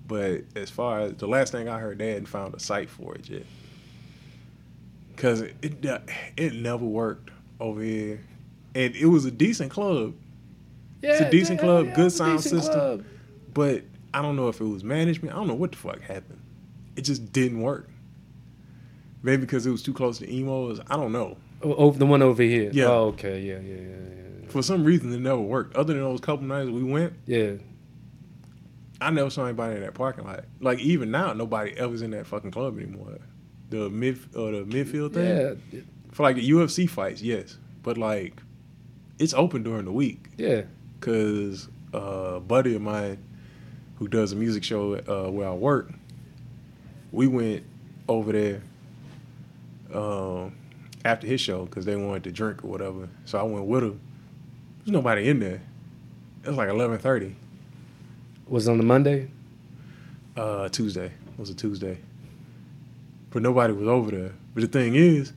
But 0.08 0.42
as 0.56 0.70
far 0.70 1.02
as 1.02 1.14
the 1.14 1.28
last 1.28 1.52
thing 1.52 1.70
I 1.70 1.80
heard, 1.80 2.00
they 2.00 2.10
hadn't 2.10 2.26
found 2.28 2.56
a 2.56 2.60
site 2.60 2.90
for 2.90 3.16
it 3.16 3.30
yet. 3.30 3.46
Cause 5.18 5.42
it 5.42 5.56
it, 5.62 6.02
it 6.38 6.54
never 6.54 6.86
worked 6.86 7.30
over 7.60 7.82
here, 7.82 8.22
and 8.74 8.96
it 8.96 9.06
was 9.06 9.26
a 9.26 9.32
decent 9.32 9.72
club. 9.72 10.14
Yeah, 11.02 11.12
it's 11.12 11.22
a 11.22 11.30
decent 11.30 11.60
yeah, 11.60 11.66
club, 11.66 11.86
yeah, 11.88 11.96
good 11.96 12.12
sound 12.12 12.42
system. 12.42 12.74
club. 12.74 13.06
But 13.54 13.84
I 14.14 14.22
don't 14.22 14.36
know 14.36 14.48
if 14.48 14.60
it 14.62 14.66
was 14.66 14.84
management. 14.84 15.34
I 15.34 15.38
don't 15.38 15.48
know 15.48 15.54
what 15.54 15.72
the 15.72 15.78
fuck 15.78 16.02
happened. 16.02 16.40
It 16.96 17.02
just 17.02 17.32
didn't 17.32 17.62
work. 17.62 17.90
Maybe 19.24 19.42
because 19.42 19.66
it 19.66 19.72
was 19.72 19.84
too 19.84 19.94
close 19.94 20.18
to 20.20 20.32
Emo's. 20.32 20.80
I 20.88 20.96
don't 20.96 21.12
know. 21.12 21.38
Over 21.62 22.00
the 22.00 22.06
one 22.06 22.22
over 22.22 22.42
here. 22.42 22.72
Yeah. 22.74 22.86
Oh, 22.86 23.06
okay. 23.10 23.40
Yeah, 23.42 23.60
yeah, 23.60 23.76
yeah, 23.76 23.88
yeah. 24.42 24.48
For 24.50 24.64
some 24.64 24.84
reason, 24.84 25.14
it 25.14 25.20
never 25.20 25.40
worked. 25.40 25.76
Other 25.76 25.94
than 25.94 26.02
those 26.02 26.20
couple 26.20 26.46
nights 26.46 26.70
we 26.70 26.84
went, 26.84 27.14
Yeah. 27.28 27.54
I 29.00 29.10
never 29.10 29.30
saw 29.32 29.46
anybody 29.46 29.76
in 29.76 29.82
that 29.82 29.96
parking 29.96 30.26
lot. 30.26 30.46
Like 30.60 30.80
even 30.80 31.10
now, 31.12 31.34
nobody 31.34 31.72
ever's 31.76 32.02
in 32.04 32.12
that 32.12 32.28
fucking 32.28 32.52
club 32.52 32.78
anymore. 32.78 33.18
The 33.72 33.90
mid 33.90 34.20
or 34.36 34.52
the 34.52 34.64
midfield 34.64 35.14
thing 35.14 35.58
Yeah. 35.72 35.80
for 36.12 36.24
like 36.24 36.36
the 36.36 36.48
UFC 36.50 36.88
fights, 36.90 37.22
yes, 37.22 37.58
but 37.84 37.98
like 37.98 38.40
it's 39.18 39.34
open 39.34 39.64
during 39.64 39.86
the 39.86 39.92
week. 39.92 40.26
Yeah. 40.38 40.64
Cause 41.00 41.68
uh, 41.94 41.98
a 42.36 42.40
buddy 42.40 42.76
of 42.76 42.82
mine 42.82 43.18
who 43.98 44.08
does 44.08 44.32
a 44.32 44.36
music 44.36 44.64
show 44.64 44.96
uh, 44.96 45.30
where 45.32 45.48
I 45.48 45.54
work, 45.54 45.92
we 47.12 47.28
went 47.28 47.64
over 48.08 48.32
there 48.32 48.62
um, 49.94 50.56
after 51.06 51.28
his 51.28 51.42
show 51.42 51.66
because 51.66 51.86
they 51.86 51.96
wanted 51.96 52.24
to 52.26 52.32
drink 52.32 52.64
or 52.64 52.68
whatever. 52.68 53.10
So 53.26 53.40
I 53.40 53.44
went 53.44 53.66
with 53.66 53.84
him. 53.84 54.00
There's 54.80 54.92
nobody 54.94 55.28
in 55.30 55.40
there. 55.40 55.62
It 56.44 56.48
was 56.50 56.58
like 56.58 56.70
eleven 56.70 56.98
thirty. 57.00 57.36
Was 58.48 58.68
it 58.68 58.72
on 58.72 58.78
the 58.78 58.84
Monday? 58.84 59.30
Uh, 60.36 60.68
Tuesday 60.70 61.06
it 61.08 61.38
was 61.38 61.50
a 61.50 61.54
Tuesday, 61.54 61.98
but 63.32 63.42
nobody 63.42 63.74
was 63.74 63.88
over 63.88 64.12
there. 64.12 64.34
But 64.54 64.62
the 64.62 64.68
thing 64.68 64.96
is, 64.96 65.34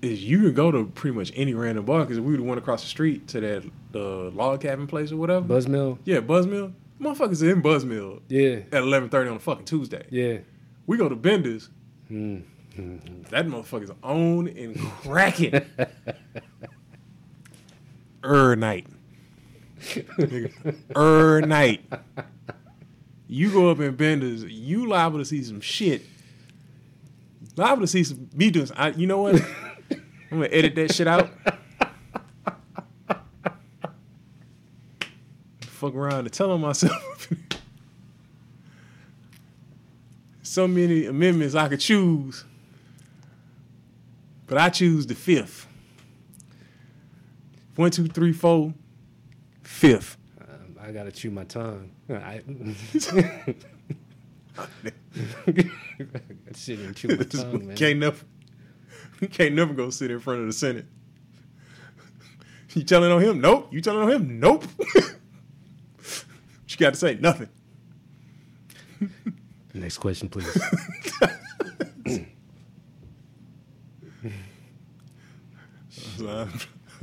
is 0.00 0.24
you 0.24 0.40
can 0.40 0.54
go 0.54 0.70
to 0.70 0.86
pretty 0.86 1.16
much 1.16 1.32
any 1.36 1.54
random 1.54 1.84
bar 1.84 2.00
because 2.00 2.18
we 2.18 2.32
would 2.32 2.40
went 2.40 2.58
across 2.58 2.82
the 2.82 2.88
street 2.88 3.28
to 3.28 3.40
that 3.40 3.64
the 3.92 4.30
log 4.34 4.62
cabin 4.62 4.86
place 4.86 5.12
or 5.12 5.16
whatever. 5.16 5.46
Buzzmill? 5.46 5.98
Yeah, 6.04 6.20
Buzzmill. 6.20 6.72
Motherfuckers 7.00 7.42
are 7.42 7.50
in 7.50 7.62
Buzzmill 7.62 8.20
Yeah. 8.28 8.60
at 8.72 8.82
eleven 8.82 9.08
thirty 9.08 9.28
on 9.28 9.36
a 9.36 9.40
fucking 9.40 9.64
Tuesday. 9.64 10.06
Yeah. 10.10 10.38
We 10.86 10.96
go 10.96 11.08
to 11.08 11.16
Bender's. 11.16 11.68
Mm. 12.10 12.42
That 13.30 13.46
motherfucker's 13.46 13.90
on 14.02 14.48
and 14.48 14.78
cracking. 14.78 15.54
er 18.24 18.56
night. 18.56 18.86
Er 20.96 21.40
night. 21.42 21.84
You 23.28 23.50
go 23.50 23.70
up 23.70 23.80
in 23.80 23.94
Benders, 23.96 24.44
you 24.44 24.86
liable 24.88 25.18
to 25.18 25.24
see 25.24 25.42
some 25.42 25.60
shit. 25.60 26.02
Liable 27.56 27.82
to 27.82 27.86
see 27.86 28.04
some 28.04 28.28
me 28.34 28.50
doing. 28.50 28.66
some- 28.66 28.76
I, 28.78 28.88
you 28.90 29.06
know 29.06 29.22
what? 29.22 29.34
I'm 30.30 30.38
gonna 30.38 30.48
edit 30.50 30.74
that 30.76 30.94
shit 30.94 31.06
out. 31.06 31.30
Fuck 35.60 35.94
around 35.94 36.20
and 36.20 36.32
tell 36.32 36.56
myself. 36.58 37.28
so 40.42 40.68
many 40.68 41.06
amendments 41.06 41.54
I 41.54 41.68
could 41.68 41.80
choose, 41.80 42.44
but 44.46 44.58
I 44.58 44.68
choose 44.70 45.06
the 45.06 45.14
fifth. 45.14 45.66
One, 47.74 47.90
two, 47.90 48.06
three, 48.06 48.32
four, 48.32 48.72
fifth. 49.62 50.16
Um, 50.40 50.76
I 50.80 50.92
gotta 50.92 51.10
chew 51.10 51.30
my 51.30 51.44
tongue. 51.44 51.90
I 52.08 52.42
sit 56.54 56.78
and 56.80 56.94
chew 56.96 57.08
my 57.08 57.16
tongue, 57.24 57.66
man. 57.68 57.76
can't 57.76 57.98
never, 57.98 58.24
can't 59.30 59.54
never 59.54 59.74
go 59.74 59.90
sit 59.90 60.10
in 60.10 60.20
front 60.20 60.40
of 60.40 60.46
the 60.46 60.52
Senate. 60.52 60.86
You 62.74 62.82
telling 62.84 63.12
on 63.12 63.20
him? 63.22 63.40
Nope. 63.40 63.68
You 63.72 63.80
telling 63.82 64.02
on 64.04 64.10
him? 64.10 64.40
Nope. 64.40 64.64
you 64.94 66.76
got 66.78 66.94
to 66.94 66.98
say 66.98 67.16
nothing. 67.20 67.48
Next 69.74 69.98
question, 69.98 70.28
please. 70.28 70.46
So 76.16 76.28
I- 76.28 76.48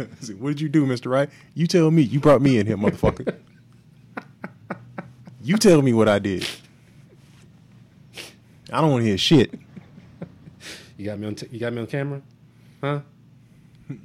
I 0.01 0.07
said, 0.21 0.39
what 0.39 0.49
did 0.49 0.62
you 0.62 0.69
do, 0.69 0.85
Mister 0.85 1.09
Wright? 1.09 1.29
You 1.55 1.67
tell 1.67 1.91
me. 1.91 2.01
You 2.03 2.21
brought 2.21 2.41
me 2.41 2.57
in 2.57 2.65
here, 2.65 2.77
motherfucker. 2.77 3.35
you 5.43 5.57
tell 5.57 5.81
me 5.81 5.91
what 5.91 6.07
I 6.07 6.19
did. 6.19 6.47
I 8.71 8.82
don't 8.82 8.91
want 8.91 9.01
to 9.03 9.08
hear 9.08 9.17
shit. 9.17 9.53
You 10.97 11.05
got 11.05 11.19
me 11.19 11.27
on. 11.27 11.36
T- 11.36 11.47
you 11.51 11.60
got 11.60 11.73
me 11.73 11.79
on 11.82 11.88
camera, 11.88 12.21
huh? 12.82 12.99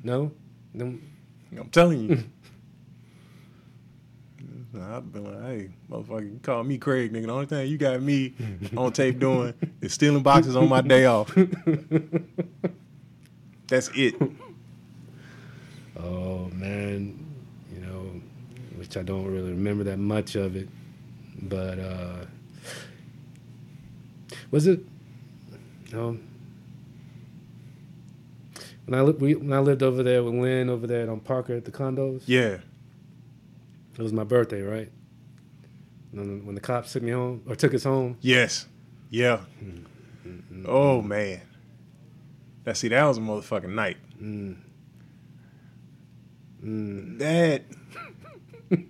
No. 0.02 0.30
No. 0.72 0.94
I'm 1.58 1.68
telling 1.70 2.08
you. 2.10 2.24
I've 4.80 5.12
been 5.12 5.24
like, 5.24 5.42
hey, 5.44 5.68
motherfucker, 5.88 6.32
you 6.32 6.40
call 6.42 6.64
me 6.64 6.78
Craig, 6.78 7.12
nigga. 7.12 7.26
The 7.26 7.32
only 7.32 7.46
thing 7.46 7.68
you 7.68 7.78
got 7.78 8.02
me 8.02 8.34
on 8.76 8.92
tape 8.92 9.18
doing 9.20 9.54
is 9.80 9.92
stealing 9.92 10.22
boxes 10.22 10.56
on 10.56 10.68
my 10.68 10.80
day 10.80 11.04
off. 11.06 11.32
That's 13.68 13.88
it. 13.94 14.14
Oh 15.98 16.46
man, 16.52 17.24
you 17.72 17.80
know, 17.80 18.20
which 18.76 18.96
I 18.96 19.02
don't 19.02 19.26
really 19.26 19.50
remember 19.50 19.84
that 19.84 19.98
much 19.98 20.34
of 20.34 20.56
it, 20.56 20.68
but 21.42 21.78
uh 21.78 22.24
was 24.50 24.66
it? 24.66 24.80
No. 25.92 26.18
When 28.86 28.98
I 28.98 29.02
li- 29.02 29.16
we, 29.18 29.34
when 29.34 29.52
I 29.52 29.60
lived 29.60 29.82
over 29.82 30.02
there 30.02 30.22
with 30.22 30.34
Lynn 30.34 30.68
over 30.68 30.86
there 30.86 31.10
on 31.10 31.20
Parker 31.20 31.54
at 31.54 31.64
the 31.64 31.70
condos, 31.72 32.22
Yeah. 32.26 32.58
it 33.98 34.02
was 34.02 34.12
my 34.12 34.24
birthday, 34.24 34.62
right? 34.62 34.90
When, 36.12 36.44
when 36.46 36.54
the 36.54 36.60
cops 36.60 36.92
took 36.92 37.02
me 37.02 37.12
home 37.12 37.42
or 37.46 37.56
took 37.56 37.74
us 37.74 37.84
home, 37.84 38.18
Yes. 38.20 38.66
Yeah. 39.10 39.40
Oh 40.66 41.00
man. 41.02 41.40
That 42.64 42.76
see, 42.76 42.88
that 42.88 43.04
was 43.04 43.18
a 43.18 43.20
motherfucking 43.20 43.68
night. 43.74 43.96
mm, 44.20 44.56
mm, 46.64 47.18
That 47.18 47.62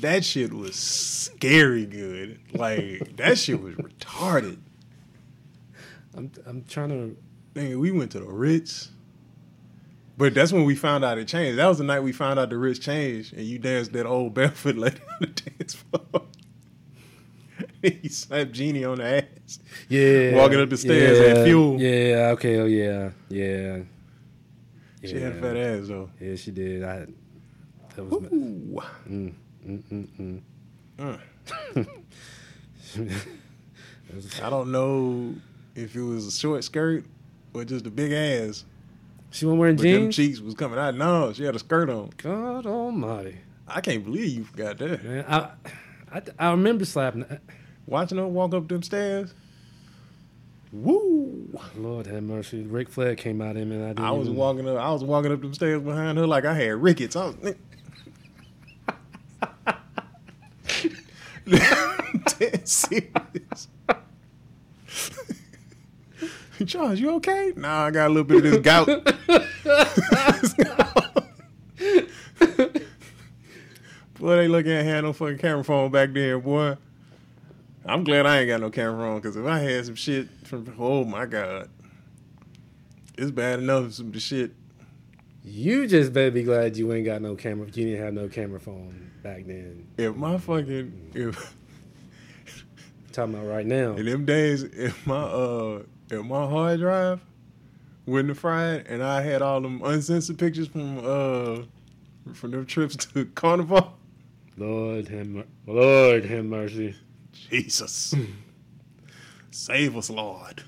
that 0.00 0.24
shit 0.24 0.52
was 0.52 0.76
scary 0.76 1.86
good. 1.86 2.38
Like 2.52 3.16
that 3.16 3.38
shit 3.38 3.60
was 3.62 3.74
retarded. 3.76 4.58
I'm 6.16 6.30
I'm 6.46 6.64
trying 6.64 6.90
to 6.90 7.16
Nigga, 7.54 7.78
we 7.78 7.92
went 7.92 8.10
to 8.12 8.18
the 8.20 8.26
Ritz. 8.26 8.90
But 10.16 10.34
that's 10.34 10.52
when 10.52 10.64
we 10.64 10.74
found 10.74 11.04
out 11.04 11.18
it 11.18 11.26
changed. 11.26 11.58
That 11.58 11.66
was 11.66 11.78
the 11.78 11.84
night 11.84 12.00
we 12.00 12.12
found 12.12 12.38
out 12.38 12.50
the 12.50 12.58
Ritz 12.58 12.78
changed, 12.78 13.32
and 13.32 13.42
you 13.42 13.58
danced 13.58 13.92
that 13.92 14.06
old 14.06 14.34
barefoot 14.34 14.76
lady 14.76 15.00
on 15.10 15.16
the 15.20 15.26
dance 15.26 15.74
floor. 15.74 16.22
he 17.82 18.08
slapped 18.08 18.52
Jeannie 18.52 18.84
on 18.84 18.98
the 18.98 19.04
ass. 19.04 19.58
yeah 19.88 20.36
Walking 20.36 20.60
up 20.60 20.70
the 20.70 20.76
stairs 20.76 21.18
yeah, 21.18 21.26
had 21.26 21.46
fuel. 21.46 21.80
Yeah, 21.80 22.30
okay, 22.32 22.60
oh 22.60 22.66
yeah, 22.66 23.10
yeah. 23.28 23.78
She 25.04 25.20
had 25.20 25.32
a 25.32 25.40
fat 25.40 25.56
ass 25.56 25.88
though. 25.88 26.10
Yeah, 26.20 26.36
she 26.36 26.50
did. 26.50 26.82
I 26.82 27.06
that 27.94 28.04
was 28.04 28.22
my, 28.22 28.28
Ooh. 28.28 28.82
mm, 29.08 29.32
mm, 29.66 29.82
mm, 29.92 30.40
mm. 30.98 31.18
Mm. 31.76 33.20
I 34.44 34.50
don't 34.50 34.70
know 34.70 35.34
if 35.74 35.94
it 35.96 36.02
was 36.02 36.26
a 36.26 36.30
short 36.30 36.62
skirt 36.64 37.04
or 37.52 37.64
just 37.64 37.86
a 37.86 37.90
big 37.90 38.12
ass. 38.12 38.64
she 39.30 39.44
wasn't 39.46 39.60
wearing 39.60 39.76
But 39.76 39.82
them 39.82 40.02
jeans. 40.10 40.16
cheeks 40.16 40.40
was 40.40 40.54
coming 40.54 40.78
out. 40.78 40.94
No, 40.94 41.32
she 41.32 41.44
had 41.44 41.54
a 41.56 41.58
skirt 41.58 41.88
on. 41.90 42.10
God 42.16 42.66
Almighty, 42.66 43.38
I 43.66 43.80
can't 43.80 44.04
believe 44.04 44.28
you 44.38 44.44
forgot 44.44 44.78
that. 44.78 45.04
man! 45.04 45.24
I, 45.28 45.50
I 46.12 46.22
I 46.38 46.50
remember 46.50 46.84
slapping. 46.84 47.24
Watching 47.86 48.18
her 48.18 48.26
walk 48.26 48.54
up 48.54 48.66
them 48.68 48.82
stairs. 48.82 49.34
Woo! 50.72 51.56
Lord 51.76 52.06
have 52.06 52.22
mercy. 52.22 52.62
Ric 52.62 52.88
Flair 52.88 53.14
came 53.14 53.40
out 53.40 53.56
in 53.56 53.68
me. 53.68 53.76
And 53.76 53.84
I, 53.84 53.88
didn't 53.88 54.04
I 54.04 54.10
was 54.10 54.26
even- 54.28 54.38
walking 54.38 54.68
up. 54.68 54.78
I 54.78 54.90
was 54.92 55.04
walking 55.04 55.32
up 55.32 55.40
them 55.40 55.54
stairs 55.54 55.82
behind 55.82 56.18
her 56.18 56.26
like 56.26 56.44
I 56.44 56.54
had 56.54 56.74
rickets. 56.82 57.14
I 57.14 57.26
was. 57.26 57.54
Serious. 62.64 63.68
Charles, 66.66 67.00
you 67.00 67.10
okay? 67.16 67.52
Nah, 67.56 67.86
I 67.86 67.90
got 67.90 68.06
a 68.06 68.08
little 68.08 68.24
bit 68.24 68.36
of 68.38 68.42
this 68.44 68.60
gout. 68.60 68.86
boy, 74.18 74.36
they 74.36 74.48
looking 74.48 74.72
at 74.72 74.84
had 74.84 75.04
no 75.04 75.12
fucking 75.12 75.38
camera 75.38 75.64
phone 75.64 75.90
back 75.90 76.12
then, 76.12 76.40
boy. 76.40 76.76
I'm 77.84 78.04
glad 78.04 78.26
I 78.26 78.38
ain't 78.38 78.48
got 78.48 78.60
no 78.60 78.70
camera 78.70 78.98
phone 78.98 79.20
because 79.20 79.36
if 79.36 79.44
I 79.44 79.58
had 79.58 79.86
some 79.86 79.96
shit 79.96 80.28
from, 80.44 80.74
oh 80.78 81.04
my 81.04 81.26
god, 81.26 81.68
it's 83.18 83.30
bad 83.30 83.58
enough 83.58 83.92
some 83.92 84.12
the 84.12 84.20
shit. 84.20 84.54
You 85.42 85.86
just 85.86 86.14
better 86.14 86.30
be 86.30 86.42
glad 86.42 86.76
you 86.76 86.90
ain't 86.92 87.04
got 87.04 87.20
no 87.20 87.34
camera. 87.34 87.66
You 87.66 87.84
didn't 87.84 88.02
have 88.02 88.14
no 88.14 88.28
camera 88.28 88.58
phone 88.58 89.10
back 89.22 89.44
then. 89.44 89.86
If 89.98 90.16
my 90.16 90.38
fucking 90.38 91.10
if 91.14 91.54
talking 93.12 93.34
about 93.34 93.46
right 93.46 93.66
now. 93.66 93.94
in 93.94 94.06
them 94.06 94.24
days, 94.24 94.62
if 94.62 95.06
my 95.06 95.20
uh 95.20 95.82
if 96.10 96.24
my 96.24 96.46
hard 96.46 96.80
drive 96.80 97.20
wouldn't 98.06 98.28
have 98.30 98.38
fried 98.38 98.86
and 98.86 99.02
I 99.02 99.22
had 99.22 99.42
all 99.42 99.60
them 99.60 99.80
uncensored 99.82 100.38
pictures 100.38 100.68
from 100.68 100.98
uh 100.98 101.62
from 102.34 102.50
them 102.50 102.66
trips 102.66 102.96
to 102.96 103.24
Carnival, 103.34 103.96
Lord 104.56 105.08
have 105.08 105.26
mer- 105.26 105.44
Lord 105.66 106.24
have 106.24 106.44
mercy. 106.44 106.94
Jesus, 107.32 108.14
save 109.50 109.96
us, 109.96 110.08
Lord. 110.08 110.62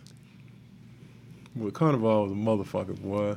But 1.54 1.72
Carnival 1.72 2.24
was 2.24 2.32
a 2.32 2.34
motherfucker, 2.34 3.00
boy. 3.00 3.36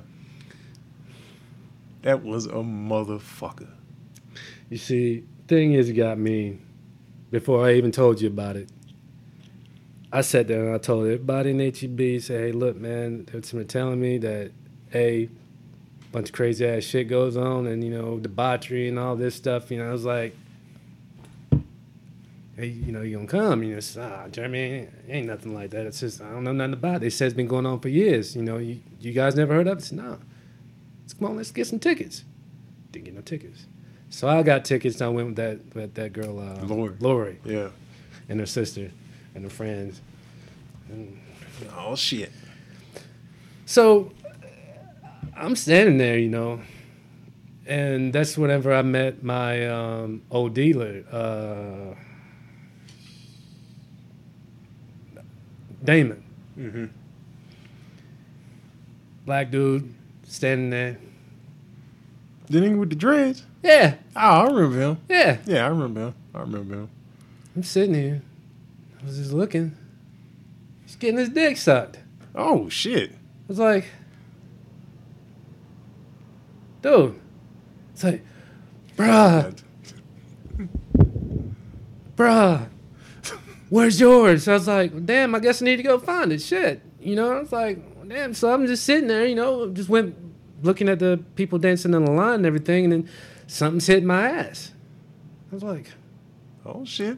That 2.02 2.24
was 2.24 2.46
a 2.48 2.50
motherfucker. 2.54 3.70
You 4.70 4.78
see, 4.78 5.24
thing 5.48 5.74
is, 5.74 5.90
it 5.90 5.94
got 5.94 6.18
me. 6.18 6.60
Before 7.32 7.66
I 7.66 7.74
even 7.74 7.92
told 7.92 8.20
you 8.20 8.28
about 8.28 8.56
it, 8.56 8.70
I 10.12 10.22
sat 10.22 10.48
there 10.48 10.66
and 10.66 10.74
I 10.76 10.80
told 10.80 11.06
everybody 11.06 11.52
in 11.52 11.60
HEB, 11.60 12.20
say, 12.22 12.48
"Hey, 12.48 12.52
look, 12.52 12.76
man, 12.78 13.26
they're 13.32 13.42
been 13.42 13.68
telling 13.68 14.00
me 14.02 14.18
that 14.20 14.52
a 14.94 15.30
bunch 16.12 16.30
of 16.30 16.34
crazy 16.36 16.66
ass 16.66 16.84
shit 16.84 17.08
goes 17.08 17.38
on, 17.38 17.68
and 17.68 17.84
you 17.84 17.92
know, 17.92 18.18
debauchery 18.18 18.88
and 18.90 18.98
all 18.98 19.16
this 19.16 19.36
stuff." 19.36 19.70
You 19.70 19.78
know, 19.78 19.90
I 19.90 19.92
was 19.92 20.06
like, 20.06 20.36
"Hey, 22.56 22.68
you 22.68 22.92
know, 22.92 23.02
you 23.02 23.18
gonna 23.18 23.28
come?" 23.28 23.64
You 23.64 23.72
know, 23.74 23.78
it's, 23.78 23.96
ah, 23.98 24.28
Jeremy, 24.32 24.88
ain't, 25.08 25.28
nothing 25.28 25.54
like 25.54 25.70
that. 25.72 25.86
It's 25.86 26.00
just 26.00 26.22
I 26.22 26.30
don't 26.32 26.44
know 26.44 26.54
nothing 26.54 26.74
about 26.74 26.96
it. 26.98 27.00
They 27.02 27.10
said 27.12 27.28
it's 27.28 27.36
been 27.36 27.48
going 27.48 27.66
on 27.66 27.80
for 27.80 27.90
years. 27.90 28.36
You 28.36 28.42
know, 28.44 28.58
you 28.58 28.80
you 29.00 29.12
guys 29.14 29.36
never 29.36 29.54
heard 29.54 29.68
of 29.68 29.78
it? 29.78 29.82
I 29.84 29.86
said, 29.86 29.98
no. 30.00 30.18
Let's 31.04 31.14
come 31.14 31.28
on, 31.30 31.38
let's 31.38 31.52
get 31.52 31.68
some 31.68 31.80
tickets. 31.80 32.24
Didn't 32.92 33.06
get 33.06 33.14
no 33.16 33.22
tickets. 33.22 33.66
So 34.10 34.28
I 34.28 34.42
got 34.42 34.66
tickets. 34.66 34.96
and 35.02 35.04
I 35.04 35.10
went 35.10 35.28
with 35.28 35.36
that 35.38 35.60
with 35.76 35.94
that 35.94 36.14
girl, 36.14 36.40
uh, 36.40 36.66
Lori. 36.66 36.96
Lori, 37.00 37.40
Yeah. 37.46 37.70
and 38.28 38.40
her 38.40 38.46
sister, 38.48 38.90
and 39.40 39.50
her 39.50 39.56
friends. 39.56 40.02
And 40.90 41.18
Oh 41.78 41.96
shit. 41.96 42.32
so 43.66 44.12
I'm 45.36 45.56
standing 45.56 45.98
there, 45.98 46.18
you 46.18 46.28
know, 46.30 46.60
and 47.66 48.12
that's 48.12 48.38
whenever 48.38 48.74
I 48.74 48.82
met 48.82 49.24
my 49.24 49.66
um, 49.68 50.22
old 50.30 50.54
dealer, 50.54 51.04
uh, 51.12 51.96
Damon. 55.84 56.24
Mm-hmm. 56.58 56.86
black 59.26 59.50
dude 59.52 59.94
standing 60.24 60.70
there. 60.72 60.98
The 62.48 62.60
nigga 62.60 62.78
with 62.78 62.90
the 62.90 62.96
dreads. 62.98 63.44
Yeah, 63.64 63.96
Oh, 64.16 64.20
I 64.20 64.44
remember 64.48 64.78
him. 64.80 64.98
yeah. 65.08 65.38
Yeah, 65.46 65.66
I 65.66 65.70
remember 65.70 66.08
him. 66.08 66.16
I 66.36 66.40
remember 66.42 66.74
him. 66.76 66.90
I'm 67.56 67.64
sitting 67.64 67.94
here. 67.96 68.22
I 69.02 69.06
was 69.06 69.18
just 69.18 69.32
looking. 69.32 69.76
He's 70.84 70.96
getting 70.96 71.18
his 71.18 71.30
dick 71.30 71.58
sucked. 71.58 72.00
Oh 72.36 72.70
shit. 72.70 73.12
I 73.12 73.16
was 73.48 73.60
like, 73.60 73.86
dude. 76.82 77.20
It's 77.94 78.04
like, 78.04 78.24
bruh, 78.96 79.58
bruh, 82.16 82.68
where's 83.70 84.00
yours? 84.00 84.48
I 84.48 84.54
was 84.54 84.68
like, 84.68 85.06
damn, 85.06 85.36
I 85.36 85.40
guess 85.40 85.62
I 85.62 85.66
need 85.66 85.78
to 85.78 85.84
go 85.84 86.00
find 86.00 86.32
it. 86.32 86.42
Shit. 86.42 86.82
You 87.00 87.16
know, 87.16 87.34
I 87.34 87.40
was 87.40 87.52
like, 87.52 88.08
damn, 88.08 88.34
so 88.34 88.54
I'm 88.54 88.66
just 88.68 88.86
sitting 88.86 89.08
there, 89.08 89.26
you 89.26 89.36
know, 89.36 89.70
just 89.70 89.90
went 89.90 90.16
looking 90.62 90.88
at 90.88 91.00
the 91.00 91.22
people 91.36 91.60
dancing 91.60 91.94
in 91.94 92.06
the 92.06 92.12
line 92.12 92.36
and 92.36 92.46
everything, 92.46 92.86
and 92.86 92.94
then 92.94 93.10
something's 93.48 93.88
hit 93.88 94.04
my 94.04 94.30
ass. 94.30 94.74
I 95.52 95.56
was 95.56 95.64
like, 95.64 95.90
Oh 96.66 96.86
shit. 96.86 97.18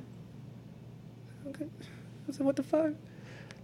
Said, 2.41 2.45
what 2.45 2.55
the 2.55 2.63
fuck? 2.63 2.93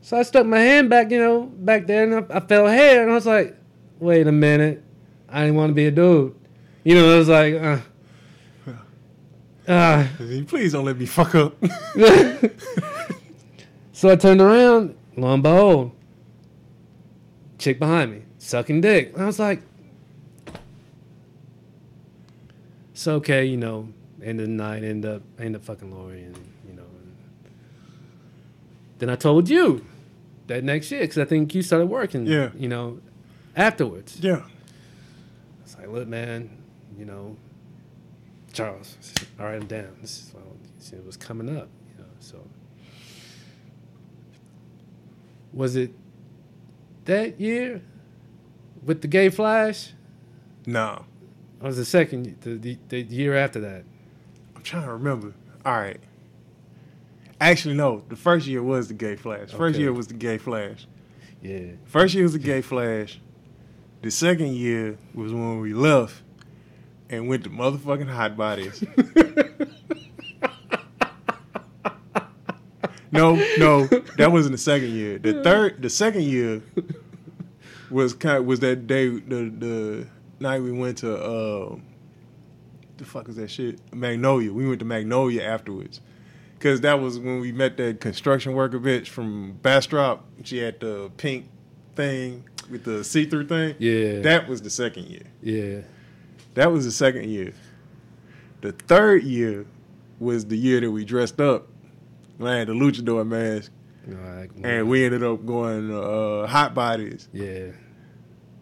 So 0.02 0.18
I 0.18 0.24
stuck 0.24 0.46
my 0.46 0.60
hand 0.60 0.90
back, 0.90 1.12
you 1.12 1.20
know, 1.20 1.44
back 1.44 1.88
there, 1.88 2.04
and 2.04 2.32
I, 2.32 2.38
I 2.38 2.40
felt 2.40 2.70
hair, 2.70 3.02
and 3.02 3.12
I 3.12 3.16
was 3.16 3.26
like, 3.26 3.56
wait 4.00 4.28
a 4.28 4.32
minute. 4.32 4.84
I 5.28 5.42
didn't 5.42 5.56
want 5.56 5.72
to 5.72 5.74
be 5.74 5.88
a 5.88 5.92
dude. 5.92 6.36
You 6.84 6.96
know, 6.96 7.14
I 7.14 7.18
was 7.18 7.30
like, 7.30 7.54
uh. 7.56 7.80
Uh, 9.68 10.08
Please 10.48 10.72
don't 10.72 10.86
let 10.86 10.98
me 10.98 11.06
fuck 11.06 11.36
up. 11.36 11.54
so 13.92 14.10
I 14.10 14.16
turned 14.16 14.40
around, 14.40 14.96
lo 15.18 15.34
and 15.34 15.44
behold, 15.44 15.92
chick 17.58 17.78
behind 17.78 18.12
me, 18.12 18.22
sucking 18.38 18.80
dick. 18.80 19.12
And 19.12 19.24
I 19.24 19.26
was 19.26 19.40
like, 19.40 19.62
it's 22.94 23.06
okay, 23.06 23.44
you 23.44 23.58
know, 23.58 23.90
end 24.24 24.40
of 24.40 24.48
the 24.48 24.54
night, 24.54 24.86
end 24.86 25.06
up, 25.06 25.22
end 25.38 25.58
up 25.58 25.66
fucking 25.66 25.94
Lori, 25.94 26.24
and. 26.24 26.47
Then 29.00 29.10
I 29.10 29.16
told 29.16 29.50
you 29.50 29.86
that 30.48 30.64
next 30.64 30.92
year, 30.92 31.02
because 31.02 31.18
I 31.18 31.26
think 31.26 31.54
you 31.54 31.62
started 31.62 31.88
working, 31.88 32.26
Yeah. 32.26 32.50
you 32.58 32.68
know, 32.68 33.00
afterwards. 33.56 34.18
yeah. 34.22 34.44
It's 35.64 35.78
like, 35.78 35.90
look, 35.90 36.08
man, 36.08 36.50
you 36.98 37.06
know, 37.06 37.36
Charles, 38.54 38.98
all 39.40 39.46
right, 39.46 39.56
I'm 39.62 39.68
down. 39.68 39.98
This 40.02 40.18
is 40.18 40.34
well, 40.34 40.44
it 41.00 41.06
was 41.06 41.18
coming 41.18 41.50
up, 41.50 41.68
you 41.92 42.02
know. 42.04 42.10
So, 42.20 42.38
was 45.54 45.76
it 45.76 45.92
that 47.06 47.40
year 47.40 47.82
with 48.84 49.02
the 49.02 49.08
gay 49.08 49.30
flash, 49.30 49.94
No. 50.66 51.06
or 51.62 51.68
was 51.68 51.78
the 51.78 51.86
second, 51.86 52.38
the, 52.42 52.56
the, 52.58 52.78
the 52.90 53.02
year 53.02 53.36
after 53.36 53.60
that? 53.62 53.84
I'm 54.56 54.64
trying 54.64 54.86
to 54.86 54.92
remember. 54.94 55.34
All 55.66 55.74
right. 55.78 56.00
Actually, 57.40 57.76
no. 57.76 58.04
The 58.10 58.16
first 58.16 58.48
year 58.48 58.64
was 58.64 58.88
the 58.88 58.94
gay 58.94 59.16
flash. 59.16 59.52
First 59.52 59.76
Okay. 59.76 59.80
year 59.84 59.94
was 59.94 60.08
the 60.08 60.14
gay 60.16 60.38
flash. 60.38 60.88
Yeah, 61.42 61.74
First 61.86 62.14
year 62.16 62.24
was 62.24 62.34
the 62.34 62.40
gay 62.40 62.62
flash. 62.62 63.20
The 64.02 64.10
second 64.12 64.54
year 64.56 64.98
was 65.14 65.32
when 65.34 65.60
we 65.60 65.74
left 65.74 66.24
and 67.10 67.28
went 67.28 67.44
to 67.44 67.50
motherfucking 67.50 68.10
hot 68.10 68.36
bodies. 68.36 68.84
no, 73.12 73.36
no, 73.58 73.86
that 74.18 74.32
wasn't 74.32 74.54
the 74.54 74.58
second 74.58 74.90
year. 74.92 75.18
The 75.20 75.42
third, 75.44 75.82
the 75.82 75.90
second 75.90 76.24
year 76.24 76.62
was 77.90 78.14
kind 78.14 78.46
was 78.46 78.60
that 78.62 78.88
day 78.88 79.08
the 79.08 79.50
the 79.58 80.08
night 80.40 80.62
we 80.62 80.72
went 80.72 80.98
to 81.00 81.16
uh 81.16 81.76
the 82.98 83.06
fuck 83.06 83.30
is 83.30 83.36
that 83.38 83.50
shit 83.50 83.80
Magnolia. 83.94 84.52
We 84.52 84.68
went 84.68 84.80
to 84.80 84.86
Magnolia 84.86 85.44
afterwards. 85.44 86.02
Cause 86.60 86.82
that 86.82 87.00
was 87.00 87.20
when 87.20 87.40
we 87.40 87.52
met 87.52 87.78
that 87.78 88.00
construction 88.02 88.54
worker 88.54 88.80
bitch 88.80 89.08
from 89.08 89.54
Bastrop. 89.62 90.26
She 90.44 90.58
had 90.58 90.80
the 90.80 91.12
pink 91.18 91.46
thing 91.96 92.44
with 92.72 92.84
the 92.84 93.04
see-through 93.04 93.48
thing. 93.48 93.76
yeah, 93.80 94.20
That 94.22 94.48
was 94.48 94.62
the 94.62 94.70
second 94.70 95.06
year. 95.08 95.24
yeah. 95.42 95.82
That 96.56 96.72
was 96.72 96.86
the 96.86 96.92
second 96.92 97.30
year. 97.30 97.54
The 98.62 98.72
third 98.72 99.22
year 99.24 99.68
was 100.20 100.46
the 100.46 100.58
year 100.58 100.82
that 100.82 100.90
we 100.90 101.06
dressed 101.06 101.40
up. 101.40 101.68
I 102.44 102.56
had 102.56 102.68
the 102.70 102.74
luchador 102.74 103.28
mask, 103.28 103.72
right, 104.08 104.50
and 104.64 104.90
we 104.90 105.06
ended 105.06 105.22
up 105.24 105.46
going 105.46 105.94
uh, 105.94 106.48
hot 106.48 106.74
bodies, 106.74 107.30
yeah. 107.34 107.68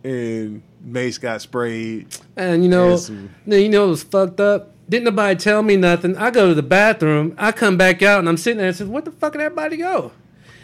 and 0.03 0.61
Mace 0.81 1.17
got 1.17 1.41
sprayed. 1.41 2.07
And 2.35 2.63
you 2.63 2.69
know, 2.69 2.97
some- 2.97 3.29
you 3.45 3.69
know 3.69 3.85
it 3.85 3.89
was 3.89 4.03
fucked 4.03 4.39
up. 4.41 4.73
Didn't 4.87 5.05
nobody 5.05 5.39
tell 5.39 5.63
me 5.63 5.77
nothing. 5.77 6.15
I 6.17 6.29
go 6.29 6.49
to 6.49 6.53
the 6.53 6.63
bathroom. 6.63 7.33
I 7.37 7.51
come 7.51 7.75
back 7.75 8.01
out 8.03 8.19
and 8.19 8.29
I'm 8.29 8.37
sitting 8.37 8.59
there 8.59 8.67
and 8.67 8.75
said, 8.75 8.87
"Where 8.87 9.01
the 9.01 9.11
fuck 9.11 9.33
did 9.33 9.41
everybody 9.41 9.77
go?" 9.77 10.11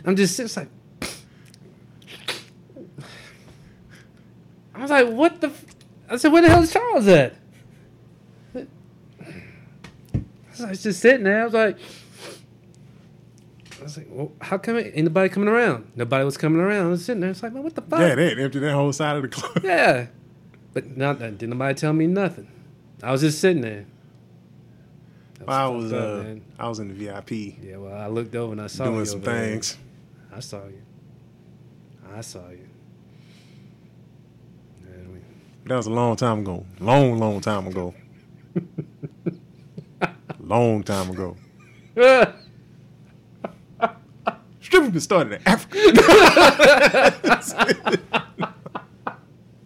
I'm 0.05 0.15
just 0.15 0.35
sitting 0.35 0.51
like, 0.55 0.69
I 4.75 4.81
was 4.81 4.91
like, 4.91 5.07
"What 5.09 5.41
the?" 5.41 5.47
F-? 5.47 5.65
I 6.09 6.17
said, 6.17 6.31
"Where 6.31 6.41
the 6.41 6.49
hell 6.49 6.61
is 6.61 6.71
Charles 6.71 7.07
at?" 7.07 7.35
I 10.59 10.69
was 10.69 10.83
just 10.83 10.99
sitting 10.99 11.23
there. 11.23 11.41
I 11.41 11.45
was 11.45 11.53
like, 11.53 11.77
I 13.79 13.83
was 13.83 13.97
like, 13.97 14.07
well, 14.11 14.31
"How 14.41 14.59
come 14.59 14.77
ain't 14.77 14.95
nobody 14.95 15.29
coming 15.29 15.49
around?" 15.49 15.91
Nobody 15.95 16.23
was 16.23 16.37
coming 16.37 16.61
around. 16.61 16.85
I 16.85 16.89
was 16.89 17.03
sitting 17.03 17.21
there. 17.21 17.31
It's 17.31 17.41
like, 17.41 17.53
man, 17.53 17.63
what 17.63 17.73
the 17.73 17.81
fuck? 17.81 17.99
yeah, 17.99 18.13
they 18.13 18.35
emptied 18.35 18.59
that 18.59 18.73
whole 18.73 18.93
side 18.93 19.15
of 19.15 19.23
the 19.23 19.29
club. 19.29 19.63
Yeah. 19.63 20.07
But 20.73 20.95
not 20.95 21.19
didn't 21.19 21.49
nobody 21.49 21.73
tell 21.73 21.93
me 21.93 22.07
nothing. 22.07 22.47
I 23.03 23.11
was 23.11 23.21
just 23.21 23.39
sitting 23.39 23.61
there. 23.61 23.85
I 25.47 25.67
was 25.67 25.91
up, 25.93 25.99
uh, 26.19 26.23
man. 26.23 26.41
I 26.59 26.67
was 26.69 26.79
in 26.79 26.87
the 26.89 26.93
VIP 26.93 27.31
Yeah, 27.61 27.77
well, 27.77 27.93
I 27.99 28.07
looked 28.07 28.35
over 28.35 28.51
and 28.53 28.61
I 28.61 28.67
saw 28.67 28.85
you 28.85 28.91
doing 28.91 29.05
some 29.05 29.21
over 29.21 29.31
there. 29.31 29.49
things. 29.51 29.77
I 30.33 30.39
saw 30.39 30.65
you. 30.65 30.81
I 32.15 32.21
saw 32.21 32.47
you. 32.49 32.67
We, 34.85 35.19
That 35.65 35.75
was 35.77 35.87
a 35.87 35.91
long 35.91 36.15
time 36.15 36.39
ago. 36.39 36.65
Long, 36.79 37.17
long 37.17 37.39
time 37.41 37.67
ago. 37.67 37.93
long 40.39 40.83
time 40.83 41.09
ago. 41.09 41.37
Stripping 44.61 44.91
been 44.91 45.01
started 45.01 45.33
in 45.33 45.41
Africa. 45.45 45.77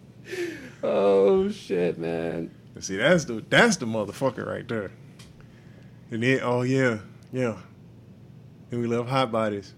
oh 0.82 1.48
shit, 1.50 1.98
man. 1.98 2.50
See, 2.80 2.96
that's 2.96 3.24
the 3.24 3.44
that's 3.48 3.76
the 3.76 3.86
motherfucker 3.86 4.46
right 4.46 4.66
there. 4.66 4.90
And 6.10 6.22
then, 6.22 6.40
oh 6.42 6.62
yeah, 6.62 6.98
yeah. 7.32 7.56
Then 8.70 8.80
we 8.80 8.86
left 8.86 9.08
hot 9.08 9.32
bodies. 9.32 9.74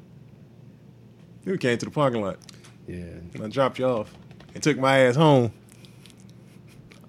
Then 1.43 1.53
we 1.53 1.59
came 1.59 1.79
to 1.79 1.85
the 1.87 1.91
parking 1.91 2.23
lot. 2.23 2.39
Yeah. 2.87 2.97
And 2.97 3.43
I 3.43 3.49
dropped 3.49 3.79
you 3.79 3.87
off 3.87 4.13
and 4.55 4.63
took 4.63 4.79
my 4.79 4.99
ass 5.01 5.17
home. 5.17 5.53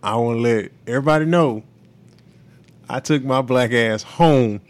I 0.01 0.15
want 0.15 0.37
to 0.37 0.41
let 0.41 0.71
everybody 0.87 1.25
know 1.25 1.63
I 2.89 2.99
took 2.99 3.23
my 3.23 3.41
black 3.41 3.71
ass 3.71 4.03
home. 4.03 4.61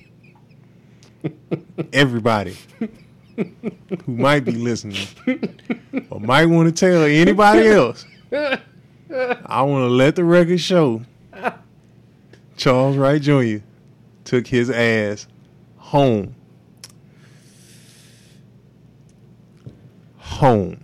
everybody 1.94 2.58
who 3.36 3.52
might 4.08 4.46
be 4.46 4.52
listening 4.52 5.08
or 6.10 6.20
might 6.20 6.46
want 6.46 6.68
to 6.68 6.72
tell 6.74 7.04
anybody 7.04 7.68
else, 7.68 8.06
I 8.32 9.62
want 9.62 9.84
to 9.84 9.90
let 9.90 10.16
the 10.16 10.24
record 10.24 10.60
show 10.60 11.02
Charles 12.58 12.98
Wright 12.98 13.22
Jr. 13.22 13.58
took 14.30 14.46
his 14.46 14.70
ass 14.70 15.26
home. 15.78 16.36
Home. 20.18 20.80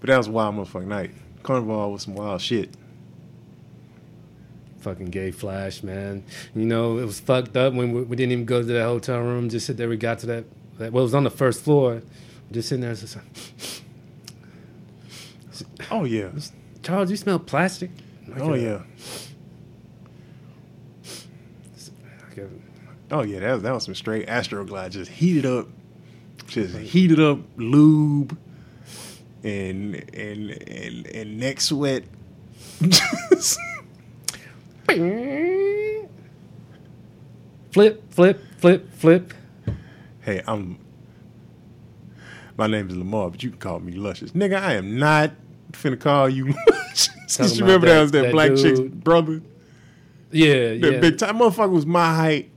But 0.00 0.08
that 0.08 0.18
was 0.18 0.26
a 0.26 0.30
wild 0.30 0.56
motherfucking 0.56 0.86
night. 0.86 1.12
Carnival 1.42 1.92
was 1.92 2.02
some 2.02 2.14
wild 2.14 2.42
shit. 2.42 2.76
Fucking 4.80 5.06
gay 5.06 5.30
flash, 5.30 5.82
man. 5.82 6.22
You 6.54 6.66
know, 6.66 6.98
it 6.98 7.06
was 7.06 7.20
fucked 7.20 7.56
up 7.56 7.72
when 7.72 7.92
we, 7.92 8.02
we 8.02 8.16
didn't 8.16 8.32
even 8.32 8.44
go 8.44 8.60
to 8.60 8.66
that 8.66 8.84
hotel 8.84 9.20
room. 9.20 9.48
Just 9.48 9.64
sit 9.64 9.78
there. 9.78 9.88
We 9.88 9.96
got 9.96 10.18
to 10.18 10.26
that. 10.26 10.44
that 10.76 10.92
well, 10.92 11.04
it 11.04 11.06
was 11.06 11.14
on 11.14 11.24
the 11.24 11.30
first 11.30 11.64
floor. 11.64 12.02
Just 12.50 12.68
sitting 12.68 12.82
there. 12.82 12.94
Just 12.94 13.16
like, 13.16 13.24
Oh 15.90 16.04
yeah. 16.04 16.28
Charles, 16.82 17.10
you 17.10 17.16
smell 17.16 17.38
plastic. 17.38 17.90
Oh 18.38 18.54
yeah. 18.54 18.82
Oh 23.10 23.22
yeah. 23.22 23.40
That 23.40 23.52
was, 23.54 23.62
that 23.62 23.72
was 23.74 23.84
some 23.84 23.94
straight 23.94 24.26
Astroglide. 24.26 24.90
Just 24.90 25.10
heated 25.10 25.46
up. 25.46 25.68
Just 26.46 26.76
heated 26.76 27.20
up 27.20 27.38
lube 27.56 28.36
and 29.44 29.96
and 30.14 30.50
and 30.50 31.06
and 31.06 31.38
neck 31.38 31.60
sweat. 31.60 32.04
Flip, 37.72 38.12
flip, 38.12 38.40
flip, 38.58 38.92
flip. 38.92 39.32
hey, 40.20 40.42
I'm 40.46 40.78
My 42.58 42.66
name 42.66 42.90
is 42.90 42.96
Lamar, 42.96 43.30
but 43.30 43.42
you 43.42 43.48
can 43.50 43.58
call 43.58 43.80
me 43.80 43.92
Luscious. 43.92 44.32
Nigga, 44.32 44.60
I 44.60 44.74
am 44.74 44.98
not 44.98 45.32
finna 45.72 45.98
call 45.98 46.28
you 46.28 46.52
Luscious. 46.68 47.08
You 47.38 47.60
remember 47.60 47.86
about 47.86 47.94
that, 47.94 48.00
was 48.02 48.10
that, 48.12 48.22
that- 48.22 48.32
black 48.32 48.50
that 48.52 48.58
chick's 48.62 48.80
brother? 48.80 49.40
Yeah, 50.30 50.74
That 50.78 50.92
yeah. 50.94 51.00
big 51.00 51.18
time 51.18 51.38
motherfucker 51.38 51.70
was 51.70 51.86
my 51.86 52.14
height. 52.14 52.48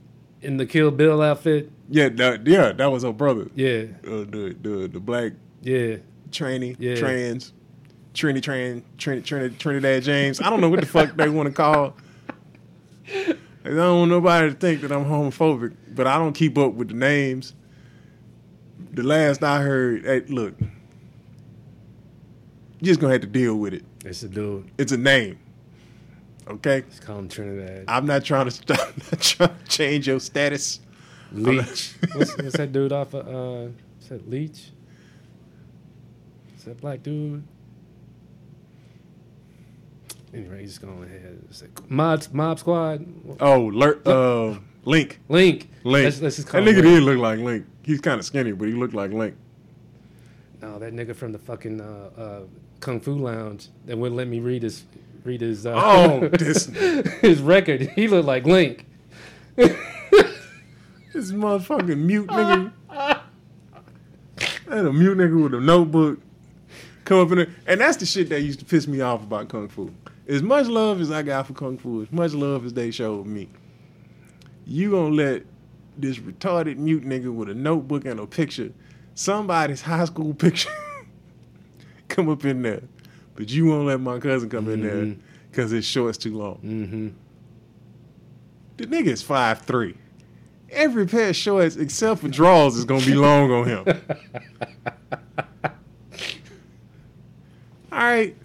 In 0.42 0.58
the 0.58 0.66
Kill 0.66 0.90
Bill 0.90 1.22
outfit. 1.22 1.72
Yeah, 1.90 2.08
that, 2.10 2.46
yeah, 2.46 2.70
that 2.72 2.86
was 2.86 3.02
her 3.02 3.12
brother. 3.12 3.48
Yeah, 3.54 3.84
Uh, 4.06 4.18
the 4.30 4.56
the 4.60 4.88
the 4.92 5.00
black 5.00 5.32
yeah. 5.62 5.96
tranny, 6.30 6.76
Yeah. 6.78 6.94
trans, 6.96 7.52
Trini 8.14 8.40
Tran, 8.40 8.82
Trini, 8.98 9.22
Trini, 9.22 9.58
Trinidad 9.58 10.02
James. 10.04 10.40
I 10.40 10.48
don't 10.50 10.60
know 10.60 10.68
what 10.68 10.80
the 10.80 10.86
fuck 10.86 11.16
they 11.16 11.28
want 11.28 11.48
to 11.48 11.52
call. 11.54 11.96
I 13.08 13.34
don't 13.64 13.98
want 13.98 14.10
nobody 14.10 14.50
to 14.50 14.54
think 14.56 14.82
that 14.82 14.92
I'm 14.92 15.04
homophobic, 15.04 15.74
but 15.94 16.06
I 16.06 16.18
don't 16.18 16.32
keep 16.34 16.56
up 16.58 16.74
with 16.74 16.88
the 16.88 16.94
names. 16.94 17.54
The 18.92 19.02
last 19.02 19.42
I 19.42 19.62
heard, 19.62 20.04
hey, 20.04 20.20
look, 20.28 20.54
you 22.80 22.86
just 22.86 23.00
gonna 23.00 23.12
have 23.12 23.22
to 23.22 23.26
deal 23.26 23.56
with 23.56 23.74
it. 23.74 23.84
It's 24.04 24.22
a 24.22 24.28
dude. 24.28 24.70
It's 24.78 24.92
a 24.92 24.96
name, 24.96 25.38
okay? 26.48 26.82
Let's 26.82 27.00
call 27.00 27.18
him 27.18 27.28
Trinidad. 27.28 27.84
I'm 27.88 28.06
not 28.06 28.24
trying 28.24 28.48
to 28.50 28.72
I'm 28.86 29.02
not 29.10 29.20
trying 29.20 29.56
to 29.56 29.64
change 29.68 30.08
your 30.08 30.20
status. 30.20 30.80
Leech. 31.32 31.94
what's, 32.14 32.36
what's 32.36 32.56
that 32.56 32.72
dude 32.72 32.92
off 32.92 33.12
of, 33.14 33.26
uh, 33.26 33.70
is 34.00 34.08
that 34.08 34.28
Leech? 34.30 34.70
Is 36.56 36.64
that 36.64 36.80
black 36.80 37.02
dude? 37.02 37.42
Anyway, 40.32 40.60
he's 40.60 40.70
just 40.70 40.82
going 40.82 41.02
ahead. 41.02 41.42
It's 41.48 41.62
Mob, 41.88 42.22
Mob 42.32 42.58
Squad. 42.58 43.06
Oh, 43.40 43.62
Lur- 43.66 44.00
uh, 44.04 44.58
Link, 44.84 45.20
Link. 45.28 45.68
Link. 45.82 46.04
Let's, 46.04 46.20
let's 46.20 46.36
just 46.36 46.48
call 46.48 46.62
that 46.62 46.68
nigga 46.68 46.82
Link. 46.82 46.86
did 46.86 47.02
look 47.04 47.18
like 47.18 47.38
Link. 47.38 47.66
He's 47.82 48.00
kind 48.00 48.18
of 48.18 48.26
skinny, 48.26 48.52
but 48.52 48.68
he 48.68 48.74
looked 48.74 48.94
like 48.94 49.12
Link. 49.12 49.34
No, 50.60 50.78
that 50.78 50.92
nigga 50.94 51.14
from 51.14 51.32
the 51.32 51.38
fucking 51.38 51.80
uh, 51.80 52.10
uh, 52.16 52.40
Kung 52.86 53.00
Fu 53.00 53.14
Lounge 53.14 53.66
that 53.86 53.98
wouldn't 53.98 54.16
let 54.16 54.28
me 54.28 54.38
read 54.38 54.62
his 54.62 54.84
read 55.24 55.40
his 55.40 55.66
uh, 55.66 55.72
Oh, 55.74 56.28
this 56.32 56.66
his 57.20 57.42
record. 57.42 57.80
He 57.80 58.06
looked 58.06 58.28
like 58.28 58.46
Link. 58.46 58.86
this 59.56 59.72
motherfucking 61.32 61.98
mute 61.98 62.28
nigga. 62.28 62.72
That 62.88 64.86
a 64.86 64.92
mute 64.92 65.18
nigga 65.18 65.42
with 65.42 65.54
a 65.54 65.60
notebook 65.60 66.20
come 67.04 67.18
up 67.18 67.32
in 67.32 67.38
there, 67.38 67.48
and 67.66 67.80
that's 67.80 67.96
the 67.96 68.06
shit 68.06 68.28
that 68.28 68.42
used 68.42 68.60
to 68.60 68.64
piss 68.64 68.86
me 68.86 69.00
off 69.00 69.24
about 69.24 69.48
kung 69.48 69.66
fu. 69.68 69.92
As 70.28 70.44
much 70.44 70.68
love 70.68 71.00
as 71.00 71.10
I 71.10 71.22
got 71.22 71.48
for 71.48 71.54
kung 71.54 71.78
fu, 71.78 72.02
as 72.02 72.12
much 72.12 72.34
love 72.34 72.64
as 72.64 72.74
they 72.74 72.92
showed 72.92 73.26
me, 73.26 73.48
you 74.64 74.92
gonna 74.92 75.12
let 75.12 75.42
this 75.98 76.18
retarded 76.18 76.76
mute 76.76 77.04
nigga 77.04 77.34
with 77.34 77.48
a 77.48 77.54
notebook 77.54 78.04
and 78.04 78.20
a 78.20 78.28
picture, 78.28 78.70
somebody's 79.16 79.82
high 79.82 80.04
school 80.04 80.34
picture, 80.34 80.70
come 82.08 82.28
up 82.28 82.44
in 82.44 82.62
there, 82.62 82.82
but 83.34 83.50
you 83.50 83.66
won't 83.66 83.86
let 83.86 84.00
my 84.00 84.18
cousin 84.18 84.48
come 84.50 84.68
in 84.70 84.82
there 84.82 85.16
because 85.50 85.70
his 85.70 85.84
shorts 85.84 86.18
too 86.18 86.36
long. 86.36 86.56
Mm-hmm. 86.64 87.08
The 88.78 88.86
nigga 88.86 89.06
is 89.08 89.22
five 89.22 89.62
three. 89.62 89.94
Every 90.70 91.06
pair 91.06 91.30
of 91.30 91.36
shorts 91.36 91.76
except 91.76 92.20
for 92.20 92.28
drawers 92.28 92.76
is 92.76 92.84
gonna 92.84 93.04
be 93.06 93.14
long 93.28 93.50
on 93.50 93.66
him. 93.66 93.84
All 97.92 97.98
right, 98.02 98.36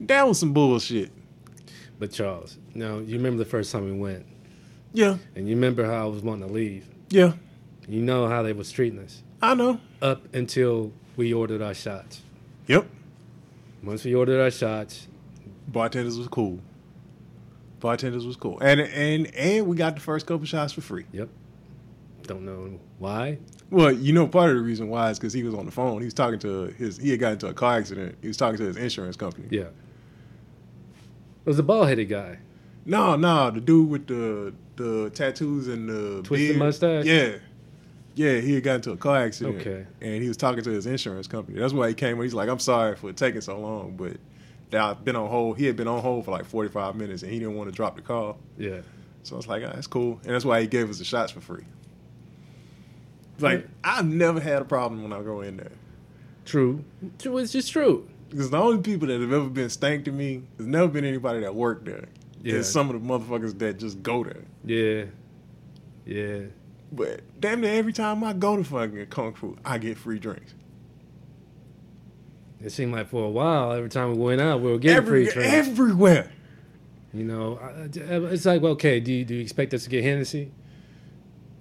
that 0.00 0.26
was 0.26 0.38
some 0.38 0.52
bullshit. 0.52 1.10
But 1.98 2.12
Charles, 2.12 2.58
now 2.74 2.98
you 2.98 3.16
remember 3.16 3.38
the 3.42 3.48
first 3.50 3.72
time 3.72 3.84
we 3.84 3.92
went, 3.92 4.24
Yeah, 4.92 5.16
and 5.34 5.48
you 5.48 5.54
remember 5.54 5.84
how 5.84 6.04
I 6.04 6.06
was 6.06 6.22
wanting 6.22 6.46
to 6.48 6.54
leave. 6.54 6.86
yeah, 7.10 7.32
You 7.88 8.00
know 8.02 8.28
how 8.28 8.42
they 8.42 8.52
was 8.52 8.70
treating 8.70 8.98
us 8.98 9.22
I 9.42 9.54
know. 9.54 9.80
up 10.00 10.34
until 10.34 10.92
we 11.16 11.32
ordered 11.34 11.60
our 11.62 11.74
shots. 11.74 12.22
Yep, 12.66 12.86
Once 13.82 14.04
we 14.04 14.14
ordered 14.14 14.40
our 14.42 14.50
shots, 14.50 15.06
bartenders 15.68 16.18
was 16.18 16.28
cool. 16.28 16.58
Bartenders 17.80 18.26
was 18.26 18.36
cool, 18.36 18.58
and 18.60 18.80
and 18.80 19.32
and 19.36 19.66
we 19.66 19.76
got 19.76 19.94
the 19.94 20.00
first 20.00 20.26
couple 20.26 20.46
shots 20.46 20.72
for 20.72 20.80
free. 20.80 21.04
yep. 21.12 21.28
Don't 22.22 22.44
know 22.44 22.80
why. 22.98 23.38
Well, 23.70 23.92
you 23.92 24.12
know, 24.12 24.26
part 24.26 24.50
of 24.50 24.56
the 24.56 24.62
reason 24.62 24.88
why 24.88 25.10
is 25.10 25.18
because 25.18 25.32
he 25.32 25.44
was 25.44 25.54
on 25.54 25.64
the 25.66 25.70
phone. 25.70 26.00
He 26.00 26.06
was 26.06 26.14
talking 26.14 26.40
to 26.40 26.64
his. 26.76 26.96
He 26.96 27.10
had 27.10 27.20
got 27.20 27.32
into 27.34 27.46
a 27.46 27.54
car 27.54 27.76
accident. 27.78 28.16
He 28.20 28.26
was 28.28 28.36
talking 28.36 28.58
to 28.58 28.64
his 28.64 28.76
insurance 28.76 29.14
company. 29.16 29.46
Yeah. 29.50 29.62
It 29.64 31.50
was 31.50 31.58
a 31.60 31.62
bald 31.62 31.86
headed 31.88 32.08
guy. 32.08 32.38
No, 32.84 33.14
no, 33.16 33.50
the 33.52 33.60
dude 33.60 33.88
with 33.88 34.06
the 34.08 34.52
the 34.76 35.10
tattoos 35.10 35.68
and 35.68 35.88
the 35.88 36.22
Twisted 36.24 36.48
beard. 36.48 36.58
mustache? 36.58 37.04
Yeah, 37.04 37.36
yeah, 38.16 38.40
he 38.40 38.54
had 38.54 38.64
got 38.64 38.74
into 38.76 38.90
a 38.90 38.96
car 38.96 39.18
accident. 39.18 39.60
Okay. 39.60 39.86
and 40.00 40.22
he 40.22 40.28
was 40.28 40.36
talking 40.36 40.64
to 40.64 40.70
his 40.70 40.86
insurance 40.86 41.28
company. 41.28 41.60
That's 41.60 41.72
why 41.72 41.88
he 41.88 41.94
came. 41.94 42.20
He's 42.20 42.34
like, 42.34 42.48
"I'm 42.48 42.58
sorry 42.58 42.96
for 42.96 43.12
taking 43.12 43.42
so 43.42 43.60
long, 43.60 43.96
but 43.96 44.16
that 44.70 44.80
I've 44.80 45.04
been 45.04 45.16
on 45.16 45.28
hold. 45.28 45.58
He 45.58 45.66
had 45.66 45.76
been 45.76 45.86
on 45.86 46.00
hold 46.00 46.24
for 46.24 46.32
like 46.32 46.46
45 46.46 46.96
minutes, 46.96 47.22
and 47.22 47.30
he 47.30 47.38
didn't 47.38 47.54
want 47.54 47.70
to 47.70 47.76
drop 47.76 47.94
the 47.94 48.02
call. 48.02 48.38
Yeah. 48.58 48.80
So 49.22 49.34
I 49.34 49.36
was 49.36 49.46
like, 49.46 49.62
oh, 49.62 49.70
that's 49.72 49.86
cool, 49.86 50.20
and 50.24 50.34
that's 50.34 50.44
why 50.44 50.60
he 50.60 50.66
gave 50.66 50.88
us 50.88 50.98
the 50.98 51.04
shots 51.04 51.30
for 51.30 51.40
free. 51.40 51.64
Like, 53.38 53.68
I've 53.84 54.06
never 54.06 54.40
had 54.40 54.62
a 54.62 54.64
problem 54.64 55.02
when 55.02 55.12
I 55.12 55.22
go 55.22 55.42
in 55.42 55.58
there. 55.58 55.72
True. 56.46 56.84
True. 57.18 57.38
It's 57.38 57.52
just 57.52 57.70
true. 57.70 58.08
Because 58.30 58.50
the 58.50 58.56
only 58.56 58.80
people 58.80 59.08
that 59.08 59.20
have 59.20 59.32
ever 59.32 59.48
been 59.48 59.68
stank 59.68 60.06
to 60.06 60.12
me, 60.12 60.42
there's 60.56 60.68
never 60.68 60.88
been 60.88 61.04
anybody 61.04 61.40
that 61.40 61.54
worked 61.54 61.84
there. 61.84 62.06
Yeah. 62.42 62.62
Some 62.62 62.88
of 62.88 63.00
the 63.00 63.06
motherfuckers 63.06 63.58
that 63.58 63.78
just 63.78 64.02
go 64.02 64.24
there. 64.24 64.44
Yeah. 64.64 65.04
Yeah. 66.06 66.46
But 66.92 67.20
damn 67.40 67.60
near 67.60 67.74
every 67.74 67.92
time 67.92 68.22
I 68.24 68.32
go 68.32 68.56
to 68.56 68.64
fucking 68.64 69.06
Kung 69.06 69.34
Fu, 69.34 69.56
I 69.64 69.78
get 69.78 69.98
free 69.98 70.18
drinks. 70.18 70.54
It 72.62 72.70
seemed 72.70 72.92
like 72.92 73.08
for 73.08 73.24
a 73.24 73.28
while, 73.30 73.72
every 73.72 73.90
time 73.90 74.12
we 74.12 74.18
went 74.18 74.40
out, 74.40 74.60
we 74.60 74.70
were 74.70 74.78
getting 74.78 74.96
Every, 74.96 75.26
free 75.26 75.32
drinks. 75.34 75.54
everywhere. 75.68 76.30
You 77.12 77.24
know, 77.24 77.58
it's 77.94 78.44
like, 78.46 78.62
well, 78.62 78.72
okay, 78.72 79.00
do 79.00 79.12
you, 79.12 79.24
do 79.24 79.34
you 79.34 79.40
expect 79.40 79.72
us 79.74 79.84
to 79.84 79.90
get 79.90 80.04
Hennessy? 80.04 80.50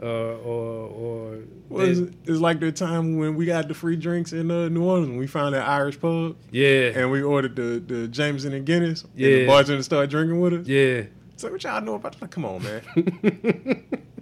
Uh, 0.01 0.05
or, 0.05 0.89
or 0.89 1.37
Well, 1.69 1.85
it's, 1.87 1.99
it's 2.25 2.39
like 2.41 2.59
the 2.59 2.71
time 2.71 3.17
when 3.17 3.35
we 3.35 3.45
got 3.45 3.67
the 3.69 3.73
free 3.73 3.95
drinks 3.95 4.33
in 4.33 4.51
uh, 4.51 4.67
New 4.67 4.83
Orleans 4.83 5.17
we 5.17 5.25
found 5.27 5.55
that 5.55 5.65
Irish 5.67 5.97
pub 5.99 6.35
yeah, 6.51 6.91
and 6.95 7.09
we 7.11 7.21
ordered 7.21 7.55
the, 7.55 7.79
the 7.85 8.07
Jameson 8.09 8.51
and 8.53 8.65
Guinness. 8.65 9.03
And 9.03 9.11
the 9.15 9.29
Yeah. 9.41 9.47
bartender 9.47 9.81
started 9.83 10.09
drinking 10.09 10.39
with 10.41 10.53
us. 10.53 10.67
yeah. 10.67 11.03
It's 11.33 11.43
like, 11.43 11.53
what 11.53 11.63
y'all 11.63 11.81
know 11.81 11.95
about 11.95 12.19
that? 12.19 12.31
Come 12.31 12.45
on, 12.45 12.61
man. 12.63 12.81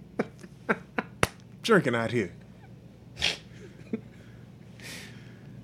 Drinking 1.64 1.94
out 1.94 2.10
here. 2.12 2.30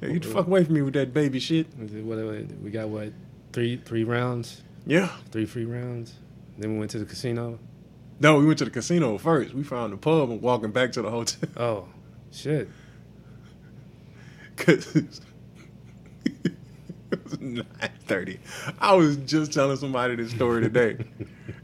Hey, 0.00 0.14
get 0.14 0.22
the 0.22 0.28
fuck 0.30 0.46
away 0.46 0.64
from 0.64 0.72
me 0.72 0.80
with 0.80 0.94
that 0.94 1.12
baby 1.12 1.38
shit. 1.38 1.66
Whatever. 1.76 2.42
We 2.62 2.70
got 2.70 2.88
what 2.88 3.12
three 3.52 3.76
three 3.76 4.02
rounds, 4.02 4.62
Yeah. 4.86 5.10
three 5.30 5.44
free 5.44 5.66
rounds. 5.66 6.14
Then 6.56 6.72
we 6.72 6.78
went 6.78 6.90
to 6.92 6.98
the 6.98 7.04
casino. 7.04 7.58
No, 8.18 8.38
we 8.38 8.46
went 8.46 8.58
to 8.60 8.64
the 8.64 8.70
casino 8.70 9.18
first. 9.18 9.52
We 9.52 9.62
found 9.62 9.92
the 9.92 9.98
pub 9.98 10.30
and 10.30 10.40
walking 10.40 10.70
back 10.70 10.92
to 10.92 11.02
the 11.02 11.10
hotel. 11.10 11.50
Oh, 11.58 11.88
shit. 12.32 12.70
Cause 14.56 14.96
it 14.96 15.20
was 17.24 17.38
nine 17.40 17.66
thirty. 18.06 18.40
I 18.78 18.94
was 18.94 19.18
just 19.18 19.52
telling 19.52 19.76
somebody 19.76 20.16
this 20.16 20.30
story 20.30 20.62
today, 20.62 20.96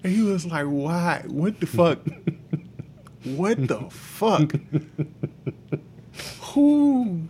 and 0.05 0.13
he 0.13 0.21
was 0.23 0.45
like, 0.45 0.67
"Why? 0.67 1.25
What 1.27 1.59
the 1.59 1.67
fuck? 1.67 2.01
What 3.35 3.67
the 3.69 3.81
fuck? 3.91 4.53
Who 6.41 7.29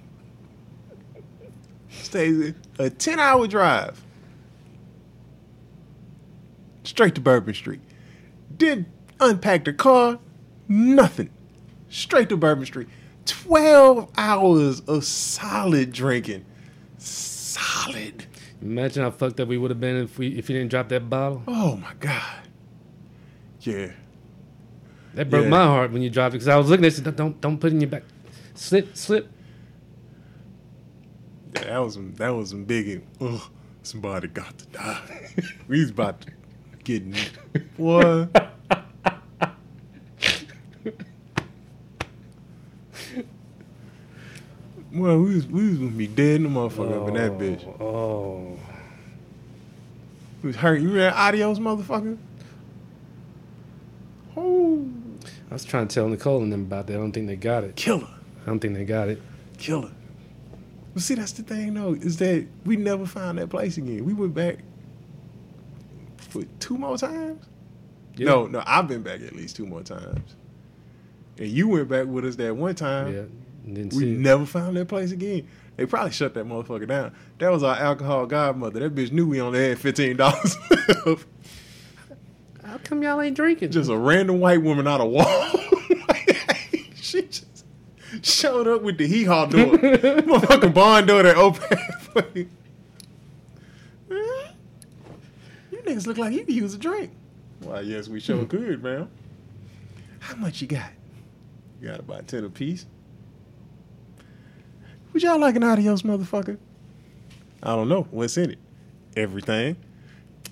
stays 1.88 2.54
a 2.78 2.90
ten-hour 2.90 3.46
drive 3.46 4.02
straight 6.84 7.14
to 7.14 7.20
Bourbon 7.20 7.54
Street? 7.54 7.80
Did 8.56 8.86
unpack 9.20 9.64
the 9.64 9.72
car? 9.72 10.18
Nothing. 10.68 11.30
Straight 11.88 12.28
to 12.28 12.36
Bourbon 12.36 12.66
Street. 12.66 12.88
12 13.26 14.10
hours 14.16 14.80
of 14.80 15.04
solid 15.04 15.92
drinking. 15.92 16.44
Solid. 16.98 18.26
Imagine 18.62 19.02
how 19.02 19.10
fucked 19.10 19.40
up 19.40 19.48
we 19.48 19.58
would 19.58 19.70
have 19.70 19.80
been 19.80 19.96
if 19.96 20.18
we 20.18 20.28
if 20.38 20.48
you 20.48 20.56
didn't 20.56 20.70
drop 20.70 20.88
that 20.88 21.10
bottle. 21.10 21.42
Oh 21.46 21.76
my 21.76 21.92
God. 22.00 22.40
Yeah. 23.60 23.92
That 25.16 25.30
broke 25.30 25.44
Yeah. 25.44 25.50
my 25.50 25.64
heart 25.64 25.92
when 25.92 26.02
you 26.02 26.10
dropped 26.10 26.34
it 26.34 26.38
because 26.38 26.48
I 26.48 26.56
was 26.56 26.68
looking 26.68 26.84
at 26.84 26.96
it. 26.98 27.16
Don't 27.16 27.40
don't 27.40 27.58
put 27.58 27.72
it 27.72 27.74
in 27.74 27.80
your 27.80 27.88
back. 27.88 28.02
Slip 28.54 28.94
slip. 28.94 29.30
Yeah, 31.54 31.64
that 31.64 31.78
was 31.78 31.98
that 32.16 32.28
was 32.28 32.50
some 32.50 32.66
biggie. 32.66 33.00
Ugh, 33.22 33.40
somebody 33.82 34.28
got 34.28 34.58
to 34.58 34.66
die. 34.66 35.30
we 35.68 35.80
was 35.80 35.88
about 35.88 36.20
to 36.20 36.28
get 36.84 37.02
what? 37.78 38.52
Well, 44.92 45.18
we 45.18 45.34
was, 45.34 45.46
we 45.46 45.68
was 45.70 45.78
gonna 45.78 45.90
be 45.90 46.06
dead 46.06 46.36
in 46.36 46.42
the 46.44 46.48
motherfucker 46.48 47.02
up 47.02 47.08
in 47.08 47.14
that 47.14 47.32
bitch. 47.38 47.66
Oh, 47.80 47.84
oh. 47.84 48.58
We 50.42 50.48
was 50.48 50.56
hurt. 50.56 50.80
You 50.80 50.94
read 50.94 51.12
adios, 51.12 51.58
motherfucker? 51.58 52.16
Oh, 54.36 54.86
I 55.50 55.54
was 55.54 55.64
trying 55.64 55.88
to 55.88 55.94
tell 55.94 56.08
Nicole 56.08 56.42
and 56.42 56.52
them 56.52 56.62
about 56.62 56.86
that. 56.88 56.94
I 56.94 56.96
don't 56.96 57.12
think 57.12 57.26
they 57.28 57.36
got 57.36 57.64
it. 57.64 57.76
killer, 57.76 58.08
I 58.42 58.46
don't 58.46 58.58
think 58.60 58.74
they 58.74 58.84
got 58.84 59.08
it. 59.08 59.20
killer. 59.58 59.90
But 60.92 61.02
see, 61.02 61.14
that's 61.14 61.32
the 61.32 61.42
thing 61.42 61.74
though, 61.74 61.92
is 61.94 62.16
that 62.18 62.46
we 62.64 62.76
never 62.76 63.06
found 63.06 63.38
that 63.38 63.48
place 63.50 63.76
again. 63.76 64.04
We 64.04 64.14
went 64.14 64.34
back 64.34 64.58
for 66.16 66.42
two 66.58 66.78
more 66.78 66.96
times. 66.96 67.44
No, 68.18 68.46
no, 68.46 68.62
I've 68.66 68.88
been 68.88 69.02
back 69.02 69.20
at 69.20 69.34
least 69.34 69.56
two 69.56 69.66
more 69.66 69.82
times. 69.82 70.34
And 71.38 71.48
you 71.48 71.68
went 71.68 71.88
back 71.88 72.06
with 72.06 72.24
us 72.24 72.36
that 72.36 72.56
one 72.56 72.74
time. 72.74 73.14
Yeah. 73.14 73.24
We 73.66 73.90
see 73.90 74.12
it. 74.12 74.18
never 74.18 74.46
found 74.46 74.76
that 74.76 74.88
place 74.88 75.10
again. 75.10 75.46
They 75.76 75.84
probably 75.84 76.12
shut 76.12 76.32
that 76.34 76.46
motherfucker 76.46 76.88
down. 76.88 77.14
That 77.38 77.50
was 77.52 77.62
our 77.62 77.76
alcohol 77.76 78.24
godmother. 78.26 78.80
That 78.80 78.94
bitch 78.94 79.12
knew 79.12 79.26
we 79.28 79.40
only 79.40 79.68
had 79.68 79.78
fifteen 79.78 80.16
dollars. 80.16 80.56
How 82.76 82.82
come 82.82 83.02
y'all 83.02 83.22
ain't 83.22 83.34
drinking? 83.34 83.70
Just 83.70 83.88
a 83.88 83.96
random 83.96 84.38
white 84.38 84.60
woman 84.60 84.86
out 84.86 85.00
of 85.00 85.08
wall. 85.08 85.24
she 86.94 87.22
just 87.22 87.64
showed 88.20 88.68
up 88.68 88.82
with 88.82 88.98
the 88.98 89.06
hee 89.06 89.24
haw 89.24 89.46
door. 89.46 89.64
Motherfucking 89.78 90.74
barn 90.74 91.06
door 91.06 91.22
that 91.22 91.38
opened. 91.38 91.80
you 94.10 95.78
niggas 95.86 96.06
look 96.06 96.18
like 96.18 96.34
you 96.34 96.44
could 96.44 96.54
use 96.54 96.74
a 96.74 96.78
drink. 96.78 97.12
Why, 97.60 97.80
yes, 97.80 98.08
we 98.08 98.20
sure 98.20 98.44
could, 98.44 98.82
man. 98.82 99.08
How 100.18 100.36
much 100.36 100.60
you 100.60 100.68
got? 100.68 100.90
You 101.80 101.88
got 101.88 102.00
about 102.00 102.28
10 102.28 102.44
apiece. 102.44 102.84
Would 105.14 105.22
y'all 105.22 105.38
like 105.38 105.56
an 105.56 105.64
adios, 105.64 106.02
motherfucker? 106.02 106.58
I 107.62 107.74
don't 107.74 107.88
know. 107.88 108.02
What's 108.10 108.36
in 108.36 108.50
it? 108.50 108.58
Everything. 109.16 109.76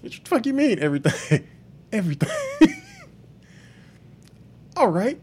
What 0.01 0.13
the 0.13 0.21
fuck 0.25 0.47
you 0.47 0.55
mean, 0.55 0.79
everything? 0.79 1.49
Everything. 1.95 2.29
All 4.77 4.89
right. 4.89 5.21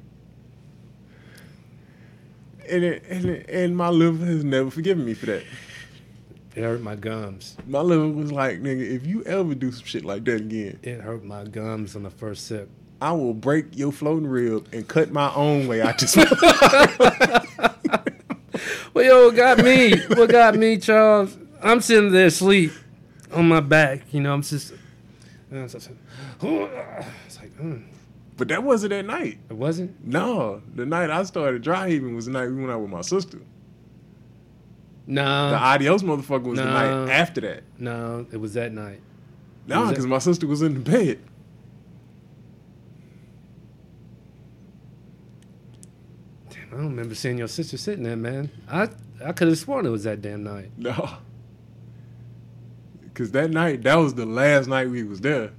And, 2.69 2.84
it, 2.86 3.03
and, 3.09 3.26
it, 3.26 3.49
and 3.49 3.76
my 3.76 3.89
liver 3.89 4.26
has 4.26 4.43
never 4.45 4.72
forgiven 4.72 5.03
me 5.05 5.13
for 5.13 5.26
that. 5.26 5.43
It 6.55 6.63
hurt 6.63 6.82
my 6.82 6.95
gums. 6.95 7.57
My 7.67 7.82
liver 7.82 8.07
was 8.07 8.32
like, 8.32 8.61
nigga, 8.61 8.89
if 8.89 9.05
you 9.05 9.24
ever 9.24 9.53
do 9.55 9.72
some 9.72 9.86
shit 9.86 10.05
like 10.05 10.24
that 10.26 10.38
again, 10.41 10.80
It 10.84 11.01
hurt 11.01 11.24
my 11.24 11.43
gums 11.43 11.95
on 11.95 12.03
the 12.03 12.09
first 12.09 12.47
sip. 12.47 12.69
I 13.01 13.11
will 13.13 13.34
break 13.34 13.78
your 13.78 13.91
floating 13.91 14.28
rib 14.28 14.67
and 14.72 14.88
cut 14.88 15.11
my 15.11 15.34
own 15.34 15.67
way 15.67 15.82
out 15.82 15.97
this. 15.99 16.15
Well, 18.93 19.05
yo, 19.05 19.28
what 19.28 19.36
got 19.38 19.57
me? 19.59 19.97
what 20.15 20.30
got 20.30 20.55
me, 20.55 20.78
Charles? 20.78 21.38
I'm 21.63 21.80
sitting 21.80 22.11
there 22.11 22.26
asleep 22.28 22.74
on 23.32 23.47
my 23.47 23.61
back. 23.61 24.01
You 24.11 24.19
know, 24.19 24.34
I'm 24.34 24.41
just. 24.41 24.74
and 25.49 25.59
I 25.59 25.63
was 25.63 25.72
just- 25.72 25.89
It's 27.26 27.39
like, 27.39 27.56
mm. 27.58 27.84
but 28.38 28.48
that 28.48 28.64
wasn't 28.64 28.89
that 28.92 29.06
night. 29.06 29.38
it 29.50 29.54
wasn't. 29.56 30.06
No, 30.06 30.62
the 30.74 30.86
night 30.86 31.10
I 31.10 31.24
started 31.24 31.62
dry 31.62 31.89
heaving 31.89 32.16
was 32.16 32.26
the 32.26 32.32
night 32.32 32.48
we 32.48 32.56
went 32.56 32.72
out 32.72 32.82
with 32.82 32.89
my 32.89 33.02
sister. 33.02 33.39
No. 35.08 35.50
The 35.50 35.52
No, 35.52 35.58
adios 35.58 36.04
motherfucker 36.04 36.44
was 36.44 36.60
the 36.60 36.66
night 36.66 37.10
after 37.10 37.42
that. 37.42 37.64
no, 37.78 38.26
it 38.32 38.38
was 38.38 38.54
that 38.56 38.72
night. 38.72 39.02
No, 39.68 39.89
because 39.89 40.08
my 40.08 40.18
sister 40.18 40.48
was 40.48 40.62
in 40.62 40.74
the 40.74 40.80
bed. 40.80 41.20
Damn, 46.50 46.68
I 46.68 46.72
don't 46.72 46.86
remember 46.89 47.16
seeing 47.16 47.38
your 47.38 47.48
sister 47.48 47.78
sitting 47.78 48.04
there, 48.04 48.16
man. 48.16 48.50
I 48.70 48.89
I 49.24 49.32
could 49.34 49.48
have 49.48 49.58
sworn 49.58 49.86
it 49.86 49.89
was 49.89 50.04
that 50.06 50.22
damn 50.22 50.44
night. 50.44 50.72
No. 50.78 51.10
Cause 53.14 53.32
that 53.32 53.52
night, 53.52 53.84
that 53.84 53.96
was 53.96 54.14
the 54.16 54.26
last 54.26 54.68
night 54.68 54.89
we 54.89 55.04
was 55.04 55.20
there. 55.20 55.52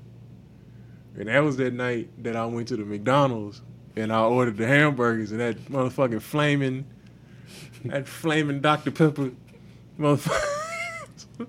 And 1.18 1.28
that 1.28 1.40
was 1.40 1.56
that 1.58 1.74
night 1.74 2.08
that 2.22 2.36
I 2.36 2.46
went 2.46 2.68
to 2.68 2.76
the 2.76 2.84
McDonald's 2.84 3.60
and 3.96 4.12
I 4.12 4.22
ordered 4.22 4.56
the 4.56 4.66
hamburgers 4.66 5.30
and 5.32 5.40
that 5.40 5.58
motherfucking 5.66 6.22
flaming 6.22 6.86
that 7.84 8.08
flaming 8.08 8.60
Dr. 8.60 8.90
Pepper 8.90 9.32
motherfucker 9.98 10.48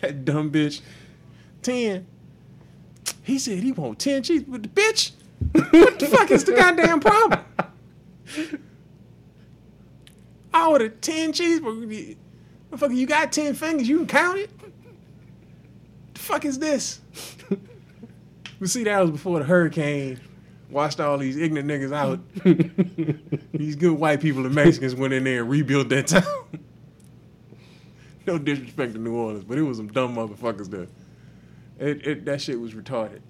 that 0.00 0.24
dumb 0.24 0.50
bitch. 0.50 0.80
Ten. 1.62 2.06
He 3.22 3.38
said 3.38 3.58
he 3.58 3.72
want 3.72 3.98
ten 3.98 4.22
cheese, 4.22 4.42
but 4.42 4.62
the 4.62 4.68
bitch, 4.68 5.12
what 5.52 5.98
the 5.98 6.06
fuck 6.06 6.30
is 6.30 6.44
the 6.44 6.52
goddamn 6.52 7.00
problem? 7.00 7.40
I 10.52 10.68
ordered 10.68 11.00
ten 11.02 11.32
cheeseburgers. 11.32 12.16
Motherfucker, 12.72 12.96
you 12.96 13.06
got 13.06 13.32
ten 13.32 13.54
fingers, 13.54 13.88
you 13.88 13.98
can 13.98 14.06
count 14.06 14.38
it. 14.38 14.50
The 16.14 16.20
fuck 16.20 16.44
is 16.44 16.58
this? 16.58 17.00
But 18.60 18.70
see, 18.70 18.84
that 18.84 19.00
was 19.00 19.10
before 19.10 19.38
the 19.38 19.44
hurricane 19.46 20.20
washed 20.70 21.00
all 21.00 21.18
these 21.18 21.36
ignorant 21.36 21.68
niggas 21.68 21.92
out. 21.92 22.20
these 23.52 23.76
good 23.76 23.92
white 23.92 24.20
people 24.20 24.44
and 24.44 24.54
Mexicans 24.54 24.94
went 24.94 25.12
in 25.12 25.24
there 25.24 25.40
and 25.40 25.50
rebuilt 25.50 25.88
that 25.88 26.06
town. 26.06 26.24
no 28.26 28.38
disrespect 28.38 28.92
to 28.92 28.98
New 28.98 29.14
Orleans, 29.14 29.44
but 29.44 29.58
it 29.58 29.62
was 29.62 29.78
some 29.78 29.88
dumb 29.88 30.14
motherfuckers 30.14 30.68
there. 30.68 30.86
It, 31.78 32.06
it 32.06 32.24
that 32.26 32.40
shit 32.40 32.60
was 32.60 32.74
retarded. 32.74 33.20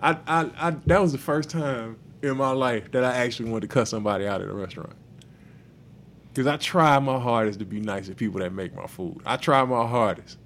I, 0.00 0.18
I, 0.26 0.50
I 0.58 0.70
that 0.86 1.00
was 1.00 1.12
the 1.12 1.18
first 1.18 1.50
time 1.50 1.96
in 2.22 2.36
my 2.36 2.50
life 2.50 2.90
that 2.92 3.04
I 3.04 3.14
actually 3.16 3.50
wanted 3.50 3.68
to 3.68 3.74
cut 3.74 3.88
somebody 3.88 4.26
out 4.26 4.42
at 4.42 4.48
a 4.48 4.52
restaurant. 4.52 4.92
Cause 6.34 6.46
I 6.46 6.56
try 6.56 6.96
my 7.00 7.18
hardest 7.18 7.58
to 7.58 7.64
be 7.64 7.80
nice 7.80 8.06
to 8.06 8.14
people 8.14 8.38
that 8.40 8.52
make 8.52 8.72
my 8.72 8.86
food. 8.86 9.20
I 9.26 9.36
try 9.38 9.64
my 9.64 9.86
hardest. 9.86 10.38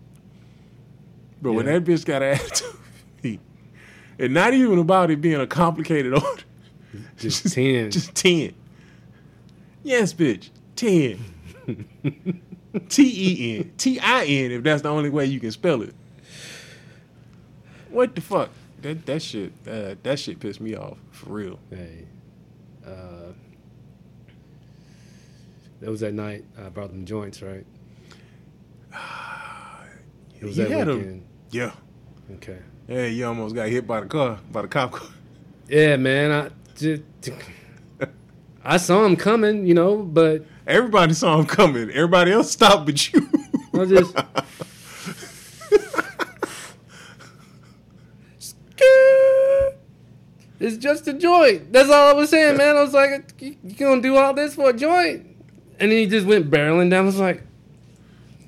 But 1.43 1.53
when 1.53 1.67
that 1.67 1.85
bitch 1.85 2.07
got 2.07 2.23
an 2.23 2.29
attitude, 2.35 2.77
and 4.23 4.33
not 4.33 4.55
even 4.55 4.79
about 4.79 5.11
it 5.11 5.21
being 5.21 5.41
a 5.41 5.47
complicated 5.47 6.15
order, 6.23 6.43
Just 7.19 7.53
ten. 7.53 7.91
just 7.91 8.15
ten. 8.15 8.55
Yes, 9.83 10.15
bitch, 10.15 10.49
ten. 10.77 11.19
T 12.89 13.03
E 13.03 13.59
N 13.59 13.73
T 13.77 14.01
I 14.01 14.25
N 14.25 14.51
if 14.53 14.63
that's 14.63 14.81
the 14.83 14.89
only 14.89 15.11
way 15.11 15.27
you 15.27 15.39
can 15.41 15.51
spell 15.51 15.83
it. 15.83 15.95
What 17.91 18.15
the 18.15 18.21
fuck? 18.23 18.49
That 18.81 19.05
that 19.07 19.21
shit 19.23 19.53
uh, 19.69 19.97
that 20.03 20.19
shit 20.19 20.41
pissed 20.41 20.61
me 20.61 20.75
off 20.75 20.97
for 21.11 21.31
real. 21.35 21.59
Hey, 21.71 22.07
uh, 22.87 23.33
that 25.81 25.91
was 25.91 26.01
that 26.01 26.15
night 26.15 26.45
I 26.59 26.69
brought 26.71 26.89
them 26.91 27.05
joints, 27.05 27.43
right? 27.43 27.67
It 30.41 30.47
was 30.47 30.59
You 30.59 30.65
that 30.65 30.73
had 30.77 30.89
weekend. 30.89 31.25
Yeah. 31.53 31.73
Okay. 32.35 32.59
Yeah, 32.89 33.07
you 33.07 33.27
almost 33.27 33.55
got 33.55 33.69
hit 33.69 33.87
by 33.87 34.01
the 34.01 34.07
car, 34.07 34.39
by 34.51 34.63
the 34.63 34.69
cop 34.69 34.93
car. 34.93 35.09
Yeah, 35.69 35.97
man. 35.97 36.31
I 36.31 36.51
just, 36.77 37.03
I 38.65 38.77
saw 38.77 39.05
him 39.05 39.17
coming, 39.17 39.67
you 39.67 39.75
know, 39.75 40.03
but 40.03 40.45
Everybody 40.67 41.13
saw 41.15 41.39
him 41.39 41.47
coming. 41.47 41.91
Everybody 41.91 42.33
else 42.33 42.51
stopped 42.51 42.87
but 42.87 43.13
you. 43.13 43.29
I 43.75 43.85
just. 43.85 44.17
It's 50.61 50.77
just 50.77 51.09
a 51.09 51.13
joint. 51.13 51.73
That's 51.73 51.91
all 51.91 52.11
I 52.11 52.13
was 52.13 52.31
saying, 52.31 52.57
man. 52.57 52.77
I 52.77 52.83
was 52.83 52.93
like, 52.95 53.35
you, 53.41 53.57
you 53.65 53.75
gonna 53.75 54.01
do 54.01 54.17
all 54.17 54.33
this 54.33 54.55
for 54.55 54.71
a 54.71 54.73
joint? 54.73 55.27
And 55.81 55.91
then 55.91 55.99
he 55.99 56.07
just 56.07 56.25
went 56.25 56.53
barreling 56.53 56.89
down. 56.89 57.03
I 57.03 57.07
was 57.07 57.19
like, 57.19 57.43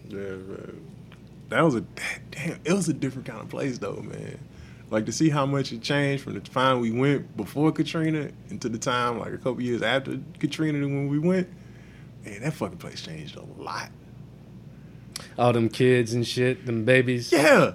Yeah, 0.09 0.19
man. 0.19 0.81
That 1.49 1.63
was 1.63 1.75
a 1.75 1.85
damn. 2.35 2.59
It 2.65 2.73
was 2.73 2.89
a 2.89 2.93
different 2.95 3.27
kind 3.27 3.41
of 3.41 3.49
place, 3.49 3.79
though, 3.79 4.03
man. 4.07 4.39
Like 4.91 5.07
to 5.07 5.13
see 5.13 5.31
how 5.31 5.47
much 5.47 5.73
it 5.73 5.83
changed 5.83 6.25
from 6.25 6.35
the 6.35 6.41
time 6.41 6.81
we 6.81 6.91
went 6.93 7.37
before 7.37 7.73
Katrina 7.73 8.29
into 8.51 8.69
the 8.69 8.79
time 8.79 9.19
like 9.19 9.33
a 9.33 9.39
couple 9.39 9.61
years 9.63 9.83
after 9.83 10.19
Katrina 10.39 10.79
to 10.81 10.85
when 10.87 11.09
we 11.09 11.19
went. 11.19 11.49
Man, 12.25 12.43
that 12.43 12.53
fucking 12.55 12.79
place 12.79 13.01
changed 13.03 13.37
a 13.37 13.43
lot. 13.63 13.91
all 15.39 15.53
them 15.53 15.69
kids 15.69 16.13
and 16.15 16.27
shit, 16.27 16.65
them 16.67 16.85
babies. 16.85 17.33
Yeah. 17.33 17.73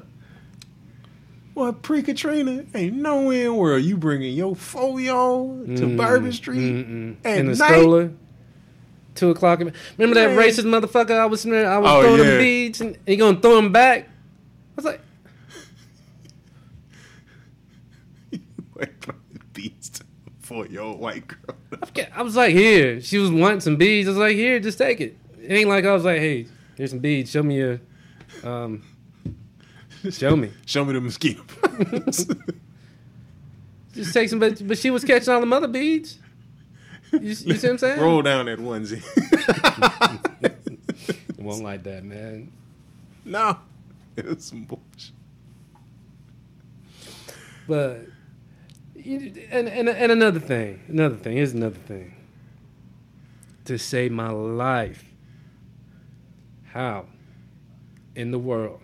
Well, 1.55 1.73
pre 1.73 2.01
Katrina, 2.03 2.63
ain't 2.73 2.95
no 2.95 3.31
in 3.31 3.43
the 3.45 3.53
world 3.53 3.83
you 3.83 3.97
bringing 3.97 4.33
your 4.33 4.55
folio 4.55 5.47
to 5.65 5.81
Mm, 5.87 5.97
Bourbon 5.97 6.31
Street 6.31 6.57
at 7.25 7.39
in 7.39 7.47
the 7.47 7.55
night. 7.55 7.55
stroller. 7.55 8.11
Two 9.15 9.31
o'clock. 9.31 9.59
Remember 9.59 10.13
that 10.15 10.35
Man. 10.35 10.37
racist 10.37 10.63
motherfucker? 10.65 11.11
I 11.19 11.25
was 11.25 11.45
I 11.45 11.77
was 11.79 11.89
Oh, 11.91 12.01
throwing 12.01 12.23
yeah. 12.23 12.37
beads 12.37 12.79
and 12.79 12.97
he 13.05 13.17
gonna 13.17 13.39
throw 13.41 13.55
them 13.57 13.71
back. 13.73 14.07
I 14.79 14.81
was 14.81 14.85
like, 14.85 15.01
Wait 18.75 19.03
for 19.03 19.13
the 19.33 19.39
beast 19.51 20.03
for 20.39 20.65
your 20.67 20.95
white 20.95 21.27
girl. 21.27 21.57
I 22.15 22.21
was 22.21 22.37
like, 22.37 22.53
here. 22.53 23.01
She 23.01 23.17
was 23.17 23.29
wanting 23.29 23.59
some 23.59 23.75
beads. 23.75 24.07
I 24.07 24.11
was 24.11 24.17
like, 24.17 24.37
here, 24.37 24.57
just 24.61 24.77
take 24.77 25.01
it. 25.01 25.17
It 25.41 25.51
ain't 25.51 25.67
like 25.67 25.83
I 25.83 25.91
was 25.91 26.05
like, 26.05 26.19
hey, 26.19 26.47
here's 26.77 26.91
some 26.91 26.99
beads. 26.99 27.29
Show 27.29 27.43
me 27.43 27.57
your, 27.57 27.81
um, 28.45 28.83
show 30.09 30.37
me. 30.37 30.51
Show 30.65 30.85
me 30.85 30.93
the 30.93 31.01
mosquito. 31.01 31.43
Just 33.93 34.13
take 34.13 34.29
some. 34.29 34.39
But, 34.39 34.65
but 34.65 34.77
she 34.77 34.91
was 34.91 35.03
catching 35.03 35.33
all 35.33 35.41
the 35.41 35.45
mother 35.45 35.67
beads. 35.67 36.19
You, 37.11 37.19
you 37.19 37.35
see 37.35 37.51
what 37.51 37.65
I'm 37.65 37.77
saying? 37.79 37.99
Roll 38.01 38.21
down 38.21 38.45
that 38.45 38.59
onesie. 38.59 39.03
It 40.41 41.39
won't 41.39 41.63
like 41.63 41.83
that, 41.83 42.05
man. 42.05 42.49
no, 43.25 43.57
it 44.19 44.35
was 44.35 44.45
some 44.45 44.63
bullshit. 44.65 45.11
But 47.67 48.07
and, 48.95 49.67
and 49.69 49.89
and 49.89 50.11
another 50.11 50.39
thing, 50.39 50.81
another 50.87 51.15
thing. 51.15 51.37
Here's 51.37 51.53
another 51.53 51.79
thing. 51.79 52.15
To 53.65 53.77
save 53.77 54.11
my 54.11 54.29
life, 54.29 55.05
how 56.71 57.05
in 58.15 58.31
the 58.31 58.39
world 58.39 58.81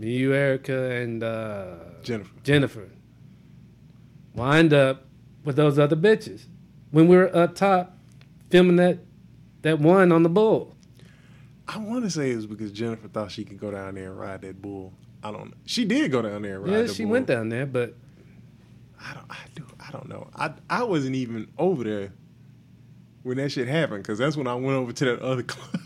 me, 0.00 0.16
you, 0.16 0.32
Erica, 0.32 0.92
and 0.92 1.22
uh, 1.22 1.74
Jennifer. 2.02 2.32
Jennifer 2.42 2.88
wind 4.34 4.72
up 4.72 5.04
with 5.44 5.56
those 5.56 5.78
other 5.78 5.96
bitches 5.96 6.44
when 6.90 7.06
we 7.08 7.16
were 7.16 7.34
up 7.36 7.54
top 7.54 7.98
filming 8.48 8.76
that 8.76 8.98
that 9.62 9.78
one 9.78 10.10
on 10.10 10.22
the 10.22 10.28
bull. 10.28 10.74
I 11.72 11.78
want 11.78 12.02
to 12.04 12.10
say 12.10 12.32
it 12.32 12.36
was 12.36 12.46
because 12.46 12.72
Jennifer 12.72 13.06
thought 13.06 13.30
she 13.30 13.44
could 13.44 13.58
go 13.60 13.70
down 13.70 13.94
there 13.94 14.10
and 14.10 14.18
ride 14.18 14.40
that 14.42 14.60
bull. 14.60 14.92
I 15.22 15.30
don't 15.30 15.46
know. 15.50 15.54
She 15.66 15.84
did 15.84 16.10
go 16.10 16.20
down 16.20 16.42
there 16.42 16.56
and 16.56 16.64
ride 16.64 16.72
Yeah, 16.72 16.82
the 16.82 16.94
she 16.94 17.04
bull. 17.04 17.12
went 17.12 17.26
down 17.26 17.48
there, 17.48 17.64
but 17.66 17.94
I 19.00 19.14
don't. 19.14 19.26
I 19.30 19.36
do. 19.54 19.64
I 19.78 19.90
don't 19.92 20.08
know. 20.08 20.28
I 20.34 20.52
I 20.68 20.82
wasn't 20.82 21.14
even 21.14 21.48
over 21.58 21.84
there 21.84 22.12
when 23.22 23.36
that 23.36 23.50
shit 23.52 23.68
happened 23.68 24.02
because 24.02 24.18
that's 24.18 24.36
when 24.36 24.46
I 24.48 24.54
went 24.54 24.76
over 24.78 24.92
to 24.92 25.04
that 25.04 25.20
other 25.20 25.42
club 25.44 25.80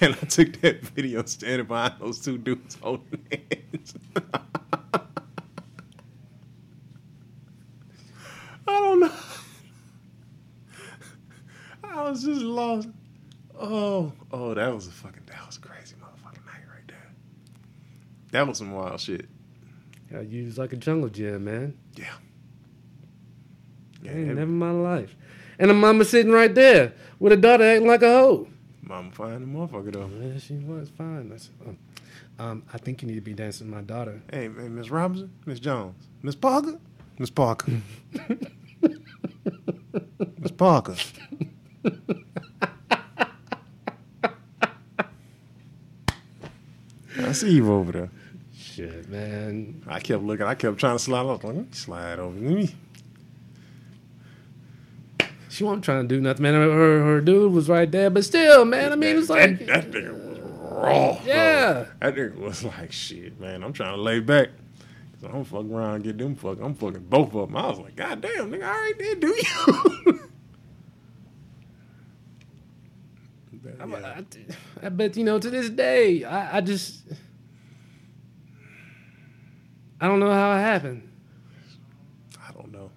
and 0.00 0.14
I 0.14 0.24
took 0.26 0.58
that 0.62 0.80
video 0.82 1.22
standing 1.26 1.66
behind 1.66 1.94
those 2.00 2.20
two 2.20 2.38
dudes 2.38 2.76
holding 2.80 3.20
hands. 3.30 3.94
I 8.66 8.70
don't 8.80 9.00
know. 9.00 9.12
I 11.84 12.02
was 12.08 12.24
just 12.24 12.40
lost. 12.40 12.88
Oh, 13.64 14.12
oh, 14.32 14.54
that 14.54 14.74
was 14.74 14.88
a 14.88 14.90
fucking 14.90 15.22
that 15.26 15.46
was 15.46 15.56
a 15.56 15.60
crazy 15.60 15.94
motherfucking 15.94 16.44
night 16.44 16.64
right 16.68 16.88
there. 16.88 17.12
That 18.32 18.48
was 18.48 18.58
some 18.58 18.72
wild 18.72 19.00
shit. 19.00 19.28
I 20.12 20.20
used 20.22 20.58
like 20.58 20.72
a 20.72 20.76
jungle 20.76 21.08
gym, 21.08 21.44
man. 21.44 21.78
Yeah. 21.94 22.12
That- 24.02 24.14
never 24.16 24.42
in 24.42 24.58
my 24.58 24.72
life. 24.72 25.14
And 25.60 25.70
the 25.70 25.74
mama 25.74 26.04
sitting 26.04 26.32
right 26.32 26.52
there 26.52 26.92
with 27.20 27.32
a 27.32 27.36
daughter 27.36 27.62
acting 27.62 27.86
like 27.86 28.02
a 28.02 28.08
hoe. 28.12 28.48
Mama 28.82 29.12
fine 29.12 29.40
the 29.40 29.46
motherfucker 29.46 29.92
though. 29.92 30.10
Yeah, 30.20 30.38
she 30.40 30.54
was 30.54 30.88
fine. 30.90 31.28
That's, 31.28 31.50
um, 31.64 31.78
um, 32.40 32.62
I 32.72 32.78
think 32.78 33.00
you 33.00 33.06
need 33.06 33.14
to 33.14 33.20
be 33.20 33.32
dancing 33.32 33.68
with 33.68 33.76
my 33.76 33.82
daughter. 33.82 34.20
Hey, 34.32 34.44
hey 34.44 34.68
Miss 34.68 34.90
Robinson, 34.90 35.30
Miss 35.46 35.60
Jones, 35.60 36.08
Miss 36.20 36.34
Parker, 36.34 36.80
Miss 37.16 37.30
Parker, 37.30 37.80
Miss 40.40 40.50
Parker. 40.50 40.96
I 47.32 47.34
see 47.34 47.52
you 47.54 47.72
over 47.72 47.92
there. 47.92 48.10
Shit, 48.54 49.08
man. 49.08 49.82
I 49.86 50.00
kept 50.00 50.22
looking. 50.22 50.44
I 50.44 50.54
kept 50.54 50.76
trying 50.76 50.96
to 50.96 51.02
slide 51.02 51.24
off. 51.24 51.42
Let 51.42 51.54
me 51.56 51.64
slide 51.70 52.18
over. 52.18 52.38
Let 52.38 52.42
me. 52.42 52.74
She 55.48 55.64
wasn't 55.64 55.82
trying 55.82 56.06
to 56.06 56.14
do 56.14 56.20
nothing, 56.20 56.42
man. 56.42 56.52
Her, 56.52 56.70
her, 56.70 57.04
her 57.04 57.20
dude 57.22 57.50
was 57.54 57.70
right 57.70 57.90
there, 57.90 58.10
but 58.10 58.26
still, 58.26 58.66
man. 58.66 58.92
I 58.92 58.96
mean, 58.96 59.12
it 59.12 59.16
was 59.16 59.30
like, 59.30 59.60
that, 59.60 59.66
that 59.66 59.90
nigga 59.92 60.12
was 60.12 60.40
raw. 60.40 60.80
bro. 60.82 61.20
Yeah. 61.24 61.86
that 62.00 62.14
nigga 62.14 62.36
was 62.36 62.64
like, 62.64 62.92
shit, 62.92 63.40
man. 63.40 63.64
I'm 63.64 63.72
trying 63.72 63.96
to 63.96 64.02
lay 64.02 64.20
back. 64.20 64.48
So 65.22 65.28
I'm 65.28 65.44
fucking 65.44 65.72
around 65.72 65.94
and 65.94 66.04
get 66.04 66.18
them 66.18 66.34
fuck. 66.36 66.58
I'm 66.60 66.74
fucking 66.74 67.06
both 67.08 67.34
of 67.34 67.48
them. 67.48 67.56
I 67.56 67.66
was 67.70 67.78
like, 67.78 67.96
God 67.96 68.20
damn, 68.20 68.50
nigga, 68.50 68.66
all 68.66 68.74
right 68.74 68.92
there, 68.98 69.14
do 69.14 69.28
you? 69.28 70.20
I'm- 73.80 73.94
I, 73.94 74.24
I 74.82 74.88
bet 74.90 75.16
you 75.16 75.24
know 75.24 75.38
to 75.38 75.48
this 75.50 75.70
day, 75.70 76.24
I, 76.24 76.58
I 76.58 76.60
just, 76.60 77.02
I 80.02 80.08
don't 80.08 80.18
know 80.18 80.32
how 80.32 80.50
it 80.56 80.58
happened. 80.58 81.08
I 82.44 82.52
don't 82.52 82.72
know. 82.72 82.90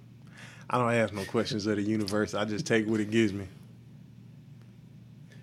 I 0.68 0.80
don't 0.80 0.92
ask 0.92 1.14
no 1.14 1.24
questions 1.26 1.68
of 1.68 1.76
the 1.76 1.84
universe. 1.84 2.34
I 2.34 2.46
just 2.46 2.66
take 2.66 2.88
what 2.88 3.00
it 3.00 3.12
gives 3.12 3.32
me. 3.32 3.48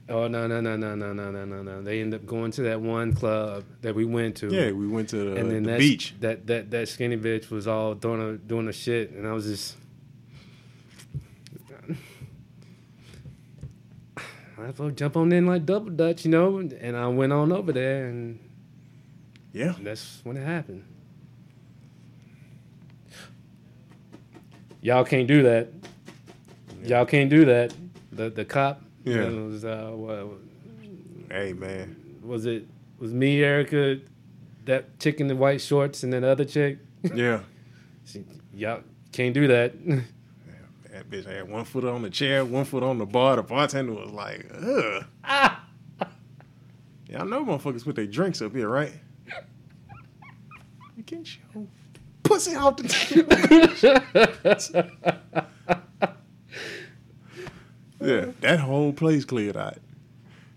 Oh 0.09 0.27
no 0.27 0.49
no 0.49 0.61
no 0.61 0.77
no 0.77 0.97
no 0.97 1.13
no 1.13 1.31
no 1.31 1.45
no 1.45 1.63
no! 1.63 1.81
They 1.81 2.01
end 2.01 2.13
up 2.15 2.27
going 2.27 2.51
to 2.53 2.63
that 2.63 2.81
one 2.81 3.15
club 3.15 3.65
that 3.81 3.95
we 3.95 4.05
went 4.05 4.37
to. 4.39 4.49
Yeah, 4.49 4.73
we 4.73 4.89
went 4.89 5.09
to 5.11 5.17
the, 5.17 5.37
and 5.41 5.49
then 5.49 5.63
the 5.63 5.71
that, 5.71 5.79
beach. 5.79 6.15
That 6.19 6.47
that 6.49 6.71
that 6.73 6.89
skinny 6.89 7.17
bitch 7.17 7.49
was 7.49 7.69
all 7.69 7.95
doing 7.95 8.21
a 8.21 8.37
doing 8.37 8.67
a 8.67 8.73
shit, 8.73 9.13
and 9.13 9.27
I 9.27 9.33
was 9.33 9.47
just. 9.47 9.77
I 14.59 14.71
thought 14.73 14.97
jump 14.97 15.17
on 15.17 15.33
in 15.33 15.47
like 15.47 15.65
double 15.65 15.91
dutch, 15.91 16.25
you 16.25 16.31
know, 16.33 16.59
and 16.59 16.97
I 16.97 17.07
went 17.07 17.33
on 17.33 17.53
over 17.53 17.73
there, 17.73 18.07
and 18.07 18.39
Yeah. 19.53 19.75
that's 19.81 20.21
when 20.25 20.37
it 20.37 20.45
happened. 20.45 20.85
Y'all 24.83 25.05
can't 25.05 25.29
do 25.29 25.43
that. 25.45 25.69
Y'all 26.85 27.07
can't 27.07 27.31
do 27.31 27.45
that. 27.47 27.73
The 28.13 28.29
the 28.29 28.45
cop. 28.45 28.83
Yeah. 29.05 29.29
was 29.31 29.65
uh, 29.65 29.91
what, 29.95 30.29
Hey, 31.31 31.53
man. 31.53 31.97
was 32.23 32.45
it 32.47 32.67
was 32.99 33.13
me, 33.15 33.43
Erica, 33.43 34.01
that 34.65 34.99
chick 35.01 35.21
in 35.21 35.29
the 35.29 35.35
white 35.37 35.61
shorts, 35.61 36.03
and 36.03 36.13
that 36.13 36.25
other 36.25 36.45
chick. 36.45 36.79
Yeah. 37.15 37.41
She, 38.05 38.25
y'all 38.53 38.83
can't 39.13 39.33
do 39.33 39.47
that. 39.47 39.75
That 40.91 41.09
bitch 41.09 41.25
had 41.25 41.49
one 41.49 41.65
foot 41.65 41.85
on 41.87 42.03
the 42.03 42.11
chair, 42.11 42.45
one 42.45 42.67
foot 42.67 42.83
on 42.83 42.99
the 42.99 43.07
bar. 43.07 43.37
The 43.37 43.43
bartender 43.43 43.95
was 43.95 44.11
like, 44.11 44.47
ugh. 44.55 45.05
Y'all 47.09 47.25
know 47.25 47.43
motherfuckers 47.47 47.83
put 47.85 47.97
their 47.97 48.07
drinks 48.07 48.43
up 48.43 48.55
here, 48.55 48.69
right? 48.69 48.93
You 50.97 51.03
can't 51.05 51.27
show 51.27 51.41
pussy 52.33 52.55
out 52.55 52.77
the 52.77 52.89
Yeah, 58.01 58.33
that 58.41 58.59
whole 58.59 58.93
place 58.93 59.25
cleared 59.25 59.57
out. 59.57 59.79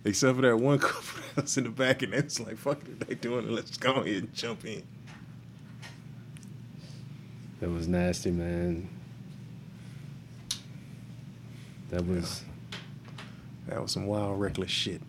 Except 0.03 0.35
for 0.35 0.41
that 0.41 0.57
one 0.57 0.79
couple 0.79 1.21
that 1.35 1.43
was 1.43 1.57
in 1.57 1.65
the 1.65 1.69
back 1.69 2.01
and 2.01 2.13
they 2.13 2.21
was 2.21 2.39
like, 2.39 2.57
fuck 2.57 2.79
it, 2.83 3.07
they 3.07 3.15
doing 3.15 3.45
it, 3.47 3.51
let's 3.51 3.77
go 3.77 3.93
ahead 3.93 4.07
and 4.07 4.33
jump 4.33 4.65
in. 4.65 4.81
that 7.59 7.69
was 7.69 7.87
nasty, 7.87 8.31
man. 8.31 8.89
That 11.89 12.05
was. 12.05 12.43
That 13.67 13.81
was 13.81 13.91
some 13.91 14.05
wild, 14.05 14.39
reckless 14.39 14.69
shit. 14.69 15.01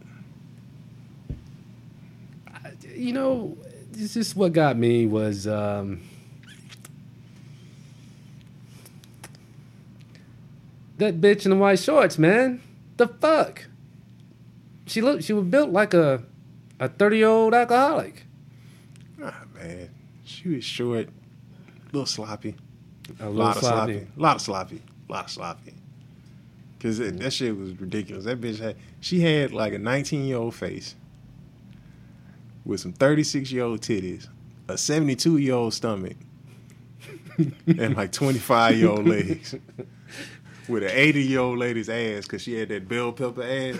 you 2.95 3.12
know, 3.12 3.57
this 3.91 4.17
is 4.17 4.35
what 4.35 4.53
got 4.53 4.77
me 4.77 5.07
was 5.07 5.47
um, 5.47 6.01
that 10.99 11.21
bitch 11.21 11.45
in 11.45 11.51
the 11.51 11.57
white 11.57 11.79
shorts, 11.79 12.19
man. 12.19 12.63
The 12.97 13.09
fuck? 13.09 13.67
She 14.87 15.01
looked. 15.01 15.25
She 15.25 15.33
was 15.33 15.45
built 15.45 15.71
like 15.71 15.95
a 15.95 16.23
a 16.79 16.89
thirty 16.89 17.19
year 17.19 17.29
old 17.29 17.55
alcoholic. 17.55 18.25
Ah, 19.23 19.43
man. 19.55 19.91
She 20.25 20.49
was 20.49 20.65
short, 20.65 21.09
a 21.09 21.87
little 21.87 22.07
sloppy. 22.07 22.55
A 23.21 23.29
lot 23.29 23.57
of 23.57 23.63
sloppy. 23.63 23.93
sloppy. 23.93 24.07
A 24.17 24.21
lot 24.21 24.37
of 24.37 24.43
sloppy. 24.43 24.83
A 25.09 25.13
lot 25.13 25.25
of 25.25 25.31
sloppy. 25.31 25.75
Cause 26.81 27.01
it, 27.01 27.19
that 27.21 27.33
shit 27.33 27.57
was 27.57 27.73
ridiculous. 27.81 28.27
That 28.27 28.41
bitch 28.41 28.61
had 28.61 28.77
she 29.01 29.21
had 29.21 29.53
like 29.53 29.73
a 29.73 29.79
19 29.79 30.25
year 30.25 30.37
old 30.37 30.55
face 30.55 30.95
with 32.65 32.81
some 32.81 32.93
36 32.93 33.51
year 33.51 33.65
old 33.65 33.81
titties, 33.81 34.29
a 34.69 34.77
72 34.77 35.39
year 35.39 35.55
old 35.55 35.73
stomach, 35.73 36.17
and 37.67 37.97
like 37.97 38.13
25 38.13 38.77
year 38.77 38.91
old 38.91 39.07
legs. 39.07 39.55
With 40.69 40.83
an 40.83 40.91
80 40.93 41.23
year 41.23 41.41
old 41.41 41.59
lady's 41.59 41.89
ass, 41.89 42.27
cause 42.27 42.43
she 42.43 42.55
had 42.55 42.69
that 42.71 42.89
bell 42.89 43.12
pepper 43.12 43.43
ass. 43.43 43.79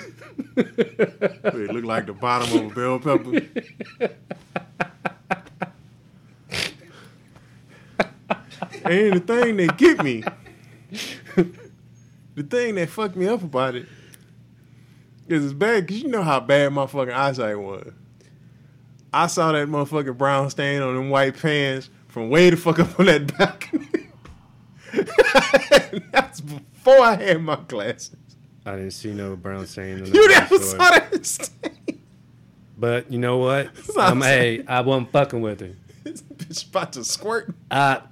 It 0.57 1.72
looked 1.72 1.87
like 1.87 2.07
the 2.07 2.12
bottom 2.12 2.66
of 2.66 2.72
a 2.72 2.74
bell 2.74 2.99
pepper. 2.99 3.41
And 8.84 9.14
the 9.14 9.20
thing 9.20 9.57
that 9.57 9.76
get 9.78 10.05
me, 10.05 10.22
the 12.37 12.43
thing 12.45 12.76
that 12.76 12.89
fucked 12.89 13.16
me 13.16 13.26
up 13.26 13.43
about 13.43 13.74
it, 13.74 13.89
is 15.26 15.45
it's 15.45 15.55
bad 15.55 15.87
because 15.87 16.03
you 16.03 16.09
know 16.09 16.22
how 16.22 16.39
bad 16.39 16.72
my 16.72 16.87
fucking 16.87 17.12
eyesight 17.12 17.59
was. 17.59 17.93
I 19.12 19.26
saw 19.26 19.51
that 19.53 19.66
motherfucking 19.66 20.16
brown 20.16 20.51
stain 20.51 20.82
on 20.82 20.95
them 20.95 21.11
white 21.11 21.37
pants 21.37 21.91
from 22.07 22.30
way 22.30 22.51
the 22.51 22.57
fuck 22.57 22.78
up 22.78 23.01
on 23.01 23.07
that 23.07 23.37
balcony. 23.37 23.89
That's 26.12 26.43
before 26.87 27.05
I 27.05 27.16
had 27.16 27.43
my 27.43 27.57
glasses. 27.57 28.14
I 28.64 28.76
didn't 28.76 28.93
see 28.93 29.12
no 29.12 29.34
brown 29.34 29.66
stain. 29.66 30.03
on 30.03 30.05
the 30.05 30.11
You 30.11 30.28
never 30.28 30.59
saw 30.59 30.91
that 30.91 31.26
stain. 31.26 32.01
But 32.78 33.11
you 33.11 33.18
know 33.18 33.39
what? 33.39 33.70
I'm 33.99 34.20
hey, 34.20 34.64
I 34.68 34.82
wasn't 34.82 35.11
fucking 35.11 35.41
with 35.41 35.61
her. 35.61 35.72
This 36.05 36.22
bitch 36.22 36.68
about 36.68 36.93
to 36.93 37.05
squirt. 37.05 37.53
I 37.72 38.03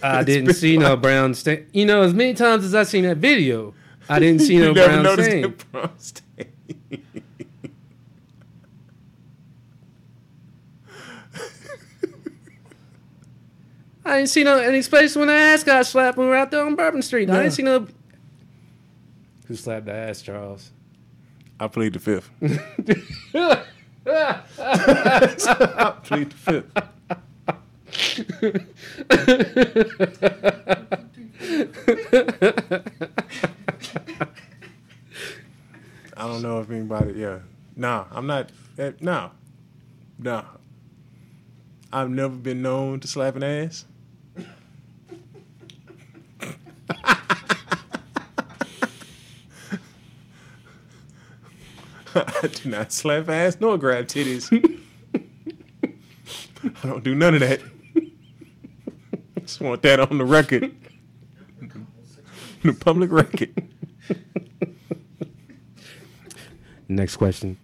I 0.00 0.22
didn't 0.22 0.54
see 0.54 0.76
no 0.76 0.96
brown 0.96 1.34
stain. 1.34 1.66
You 1.72 1.86
know, 1.86 2.02
as 2.02 2.14
many 2.14 2.34
times 2.34 2.64
as 2.64 2.72
I 2.74 2.84
seen 2.84 3.02
that 3.02 3.16
video, 3.16 3.74
I 4.08 4.20
didn't 4.20 4.42
see 4.42 4.58
no 4.60 4.68
you 4.68 4.74
brown 4.74 5.04
stain. 5.20 5.54
brown 5.72 5.98
stain. 5.98 6.24
I 14.04 14.16
didn't 14.18 14.30
see 14.30 14.44
no 14.44 14.56
any 14.56 14.82
space 14.82 15.16
when 15.16 15.28
the 15.28 15.34
ass 15.34 15.64
got 15.64 15.84
slapped 15.86 16.16
when 16.16 16.26
we 16.28 16.30
were 16.30 16.36
out 16.36 16.50
there 16.50 16.64
on 16.64 16.74
Bourbon 16.76 17.02
Street. 17.02 17.28
I 17.28 17.42
didn't 17.42 17.52
see 17.52 17.62
no. 17.62 17.88
Who 19.50 19.56
slapped 19.56 19.86
the 19.86 19.92
ass, 19.92 20.22
Charles? 20.22 20.70
I 21.58 21.66
plead 21.66 21.94
the 21.94 21.98
fifth. 21.98 22.30
I 24.06 25.94
plead 26.04 26.30
the 26.30 26.36
fifth. 26.36 26.70
I 36.16 36.26
don't 36.28 36.42
know 36.42 36.60
if 36.60 36.70
anybody. 36.70 37.14
Yeah, 37.18 37.40
nah, 37.74 38.04
I'm 38.12 38.28
not. 38.28 38.50
eh, 38.78 38.92
Nah, 39.00 39.30
nah. 40.16 40.44
I've 41.92 42.10
never 42.10 42.36
been 42.36 42.62
known 42.62 43.00
to 43.00 43.08
slap 43.08 43.34
an 43.34 43.42
ass. 43.42 43.84
I 52.14 52.48
do 52.52 52.70
not 52.70 52.92
slap 52.92 53.28
ass 53.28 53.56
nor 53.60 53.78
grab 53.78 54.06
titties. 54.06 54.50
I 56.82 56.86
don't 56.86 57.04
do 57.04 57.14
none 57.14 57.34
of 57.34 57.40
that. 57.40 57.60
Just 59.40 59.60
want 59.60 59.82
that 59.82 60.00
on 60.00 60.18
the 60.18 60.24
record. 60.24 60.74
the 62.62 62.72
public 62.72 63.10
record. 63.10 63.54
Next 66.88 67.16
question. 67.16 67.56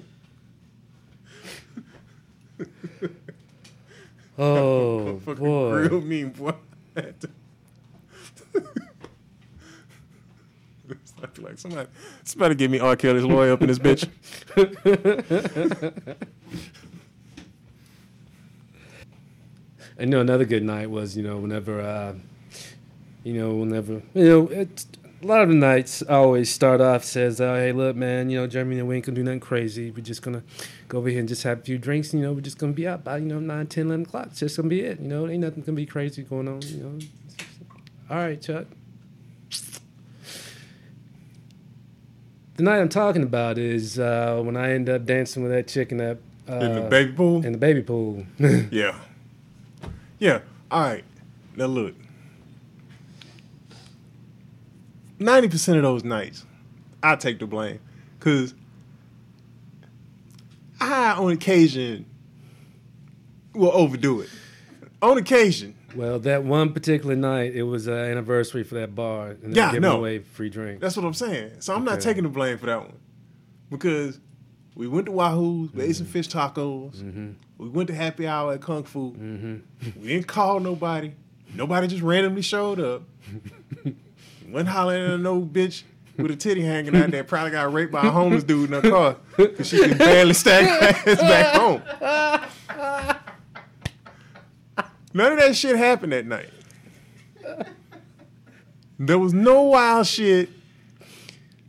Oh 4.38 5.12
boy. 5.24 5.72
real 5.72 6.00
mean 6.00 6.30
boy. 6.30 6.54
I 11.22 11.26
feel 11.28 11.44
like 11.44 11.58
somebody, 11.58 11.88
somebody 12.24 12.54
give 12.54 12.70
me 12.70 12.78
R. 12.78 12.94
Kelly's 12.96 13.24
lawyer 13.24 13.52
up 13.52 13.62
in 13.62 13.68
this 13.68 13.78
bitch. 13.78 14.06
I 19.98 20.04
know, 20.04 20.20
another 20.20 20.44
good 20.44 20.62
night 20.62 20.90
was, 20.90 21.16
you 21.16 21.22
know, 21.22 21.38
whenever, 21.38 21.80
uh, 21.80 22.14
you 23.24 23.32
know, 23.32 23.54
whenever, 23.54 24.02
you 24.14 24.28
know, 24.28 24.48
it's, 24.48 24.86
a 25.22 25.26
lot 25.26 25.42
of 25.42 25.48
the 25.48 25.54
nights 25.54 26.02
I 26.08 26.14
always 26.14 26.50
start 26.50 26.80
off 26.80 27.04
says, 27.04 27.40
oh, 27.40 27.54
hey, 27.54 27.72
look, 27.72 27.96
man, 27.96 28.28
you 28.30 28.38
know, 28.38 28.46
Jeremy 28.46 28.78
and 28.78 28.86
we 28.88 28.96
ain't 28.96 29.04
gonna 29.06 29.16
do 29.16 29.22
nothing 29.22 29.40
crazy. 29.40 29.90
We're 29.90 30.02
just 30.04 30.22
gonna 30.22 30.42
go 30.88 30.98
over 30.98 31.08
here 31.08 31.20
and 31.20 31.28
just 31.28 31.42
have 31.44 31.60
a 31.60 31.62
few 31.62 31.78
drinks. 31.78 32.12
And, 32.12 32.20
You 32.20 32.28
know, 32.28 32.32
we're 32.34 32.40
just 32.42 32.58
gonna 32.58 32.72
be 32.72 32.86
out 32.86 33.02
by, 33.04 33.18
you 33.18 33.24
know, 33.26 33.40
9, 33.40 33.66
10, 33.66 33.86
11 33.86 34.04
o'clock. 34.06 34.26
It's 34.30 34.40
just 34.40 34.56
gonna 34.56 34.68
be 34.68 34.80
it. 34.80 35.00
You 35.00 35.08
know, 35.08 35.26
ain't 35.28 35.40
nothing 35.40 35.62
gonna 35.62 35.76
be 35.76 35.86
crazy 35.86 36.22
going 36.22 36.48
on. 36.48 36.60
You 36.62 36.76
know, 36.82 36.98
all 38.10 38.18
right, 38.18 38.40
Chuck. 38.40 38.66
The 42.56 42.62
night 42.62 42.80
I'm 42.80 42.88
talking 42.88 43.22
about 43.22 43.58
is 43.58 43.98
uh, 43.98 44.40
when 44.42 44.56
I 44.56 44.72
end 44.72 44.88
up 44.88 45.04
dancing 45.04 45.42
with 45.42 45.52
that 45.52 45.68
chick 45.68 45.92
in 45.92 45.98
that 45.98 46.18
uh, 46.48 46.54
in 46.56 46.74
the 46.74 46.80
baby 46.82 47.12
pool. 47.12 47.44
in 47.44 47.52
the 47.52 47.58
baby 47.58 47.82
pool. 47.82 48.24
Yeah. 48.70 48.98
Yeah. 50.18 50.40
All 50.70 50.80
right. 50.80 51.04
Now 51.54 51.66
look. 51.66 51.94
Ninety 55.18 55.48
percent 55.48 55.78
of 55.78 55.82
those 55.82 56.04
nights, 56.04 56.44
I 57.02 57.16
take 57.16 57.38
the 57.38 57.46
blame, 57.46 57.80
cause 58.20 58.54
I 60.80 61.12
on 61.12 61.32
occasion 61.32 62.06
will 63.54 63.72
overdo 63.72 64.20
it. 64.20 64.28
On 65.00 65.16
occasion, 65.16 65.74
Well, 65.94 66.18
that 66.20 66.44
one 66.44 66.72
particular 66.72 67.16
night, 67.16 67.54
it 67.54 67.62
was 67.62 67.86
an 67.86 67.94
anniversary 67.94 68.62
for 68.64 68.74
that 68.74 68.94
bar, 68.94 69.30
and 69.42 69.54
they 69.54 69.56
Yeah, 69.56 69.68
giving 69.68 69.82
no. 69.82 69.96
away 69.96 70.18
free 70.18 70.50
drinks. 70.50 70.80
that's 70.82 70.96
what 70.96 71.06
I'm 71.06 71.14
saying. 71.14 71.52
So 71.60 71.74
I'm 71.74 71.84
not 71.84 72.00
taking 72.00 72.24
the 72.24 72.28
blame 72.28 72.58
for 72.58 72.66
that 72.66 72.80
one, 72.80 72.98
because 73.70 74.20
we 74.74 74.86
went 74.88 75.06
to 75.06 75.12
Wahoo's, 75.12 75.72
we 75.72 75.84
ate 75.84 75.96
some 75.96 76.04
mm-hmm. 76.04 76.12
fish 76.12 76.28
tacos, 76.28 76.96
mm-hmm. 76.96 77.30
we 77.56 77.68
went 77.68 77.86
to 77.88 77.94
happy 77.94 78.26
hour 78.26 78.52
at 78.52 78.60
Kung 78.60 78.84
Fu. 78.84 79.12
Mm-hmm. 79.12 80.00
We 80.02 80.08
didn't 80.08 80.26
call 80.26 80.60
nobody. 80.60 81.12
Nobody 81.54 81.86
just 81.86 82.02
randomly 82.02 82.42
showed 82.42 82.80
up. 82.80 83.02
Went 84.48 84.68
hollering 84.68 85.14
at 85.14 85.20
no 85.20 85.42
bitch 85.42 85.82
with 86.16 86.30
a 86.30 86.36
titty 86.36 86.62
hanging 86.62 86.96
out 86.96 87.10
there. 87.10 87.24
Probably 87.24 87.50
got 87.50 87.72
raped 87.72 87.92
by 87.92 88.06
a 88.06 88.10
homeless 88.10 88.44
dude 88.44 88.72
in 88.72 88.82
her 88.82 88.90
car 88.90 89.16
because 89.36 89.68
she 89.68 89.78
could 89.78 89.98
barely 89.98 90.34
stack 90.34 91.06
ass 91.06 91.20
back 91.20 91.54
home. 91.54 91.82
None 95.12 95.32
of 95.32 95.38
that 95.38 95.56
shit 95.56 95.76
happened 95.76 96.12
that 96.12 96.26
night. 96.26 96.50
There 98.98 99.18
was 99.18 99.34
no 99.34 99.62
wild 99.62 100.06
shit 100.06 100.50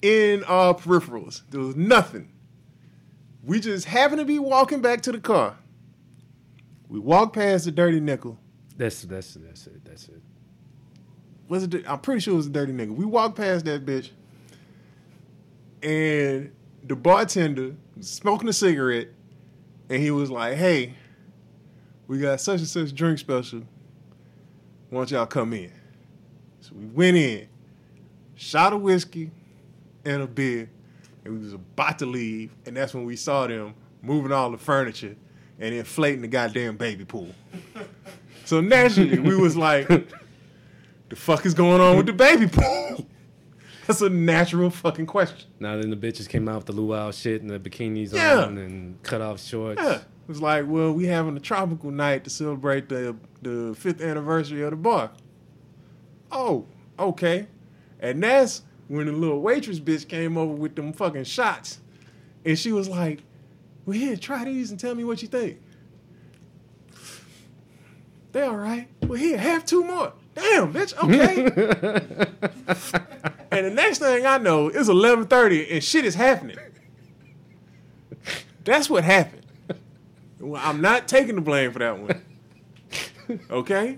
in 0.02 0.44
our 0.46 0.74
peripherals. 0.74 1.42
There 1.50 1.62
was 1.62 1.76
nothing. 1.76 2.32
We 3.44 3.60
just 3.60 3.86
happened 3.86 4.20
to 4.20 4.26
be 4.26 4.40
walking 4.40 4.82
back 4.82 5.02
to 5.04 5.12
the 5.12 5.20
car. 5.20 5.58
We 6.90 7.00
walked 7.00 7.36
past 7.36 7.66
the 7.66 7.72
dirty 7.72 8.00
nickel. 8.00 8.38
That's 8.78 9.02
that's 9.04 9.34
that's 9.34 9.68
it. 9.68 9.84
That's 9.84 10.08
it. 10.10 10.22
Was 11.48 11.64
it? 11.64 11.90
I'm 11.90 12.00
pretty 12.00 12.22
sure 12.22 12.34
it 12.34 12.38
was 12.38 12.48
a 12.48 12.52
dirty 12.52 12.74
nigga. 12.74 12.96
We 12.96 13.06
walked 13.06 13.38
past 13.38 13.66
that 13.66 13.86
bitch, 13.86 14.10
and 15.82 16.52
the 16.84 16.96
bartender 16.96 17.76
was 17.96 18.10
smoking 18.10 18.50
a 18.50 18.54
cigarette, 18.54 19.10
and 19.90 20.02
he 20.02 20.12
was 20.12 20.30
like, 20.30 20.58
"Hey, 20.58 20.94
we 22.08 22.20
got 22.20 22.42
such 22.42 22.60
and 22.60 22.68
such 22.68 22.94
drink 22.94 23.20
special. 23.20 23.64
Why 24.90 25.00
don't 25.00 25.12
y'all 25.12 25.26
come 25.26 25.54
in?" 25.54 25.72
So 26.62 26.72
we 26.76 26.86
went 26.86 27.18
in, 27.18 27.48
shot 28.36 28.74
a 28.74 28.78
whiskey 28.78 29.32
and 30.06 30.22
a 30.22 30.28
beer, 30.28 30.70
and 31.24 31.34
we 31.38 31.44
was 31.44 31.54
about 31.54 32.00
to 32.00 32.06
leave, 32.06 32.52
and 32.66 32.76
that's 32.76 32.94
when 32.94 33.06
we 33.06 33.16
saw 33.16 33.48
them 33.48 33.74
moving 34.02 34.32
all 34.32 34.52
the 34.52 34.58
furniture 34.58 35.16
and 35.60 35.74
inflating 35.74 36.22
the 36.22 36.28
goddamn 36.28 36.78
baby 36.78 37.06
pool. 37.06 37.34
So 38.46 38.62
naturally, 38.62 39.20
we 39.20 39.36
was 39.36 39.58
like, 39.58 39.90
the 41.10 41.16
fuck 41.16 41.46
is 41.46 41.54
going 41.54 41.82
on 41.82 41.98
with 41.98 42.06
the 42.06 42.14
baby 42.14 42.48
pool? 42.48 43.08
That's 43.88 44.02
a 44.02 44.10
natural 44.10 44.70
fucking 44.70 45.06
question. 45.06 45.48
Now 45.60 45.78
then, 45.78 45.90
the 45.90 45.96
bitches 45.96 46.28
came 46.28 46.50
out 46.50 46.58
with 46.58 46.66
the 46.66 46.74
luau 46.74 47.12
shit 47.12 47.42
and 47.42 47.50
the 47.50 47.60
bikinis 47.60 48.14
Yeah. 48.14 48.44
on 48.44 48.58
and 48.58 49.02
cut 49.04 49.22
off 49.22 49.42
shorts. 49.42 49.82
Yeah. 49.82 49.96
It 50.00 50.04
was 50.28 50.42
like, 50.42 50.66
well, 50.68 50.92
we 50.92 51.06
having 51.06 51.38
a 51.38 51.40
tropical 51.40 51.90
night 51.90 52.26
to 52.26 52.30
celebrate 52.30 52.90
the 52.90 53.16
the 53.42 53.74
fifth 53.78 54.02
anniversary 54.02 54.62
of 54.64 54.72
the 54.72 54.76
bar. 54.76 55.12
Oh, 56.32 56.66
okay. 57.00 57.48
And 58.02 58.22
that's 58.22 58.64
when 58.90 59.06
the 59.06 59.14
little 59.14 59.40
waitress 59.42 59.80
bitch 59.80 60.08
came 60.10 60.38
over 60.38 60.54
with 60.54 60.76
them 60.76 60.92
fucking 60.92 61.24
shots. 61.24 61.80
And 62.44 62.60
she 62.60 62.74
was 62.74 62.90
like, 62.90 63.24
Well, 63.86 63.98
here, 63.98 64.18
try 64.18 64.44
these 64.44 64.70
and 64.72 64.78
tell 64.80 64.96
me 64.96 65.06
what 65.06 65.22
you 65.22 65.30
think. 65.30 65.62
They 68.34 68.42
all 68.42 68.58
right. 68.58 68.88
Well, 69.04 69.18
here, 69.18 69.38
have 69.38 69.66
two 69.66 69.84
more. 69.86 70.14
Damn, 70.38 70.72
bitch, 70.72 70.94
okay. 71.04 71.46
and 73.52 73.66
the 73.66 73.72
next 73.72 73.98
thing 73.98 74.26
I 74.26 74.38
know, 74.38 74.68
it's 74.68 74.88
11.30 74.88 75.72
and 75.72 75.84
shit 75.84 76.06
is 76.06 76.14
happening. 76.14 76.58
That's 78.64 78.88
what 78.88 79.04
happened. 79.04 79.48
Well, 80.40 80.62
I'm 80.64 80.80
not 80.80 81.08
taking 81.08 81.36
the 81.36 81.42
blame 81.42 81.72
for 81.72 81.80
that 81.80 81.98
one. 81.98 82.22
Okay? 83.50 83.98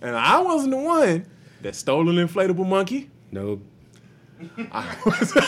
And 0.00 0.16
I 0.16 0.40
wasn't 0.40 0.72
the 0.72 0.78
one 0.78 1.26
that 1.62 1.76
stole 1.76 2.08
an 2.08 2.16
inflatable 2.16 2.66
monkey. 2.66 3.10
Nope. 3.30 3.62
I 4.72 4.96
was 5.04 5.32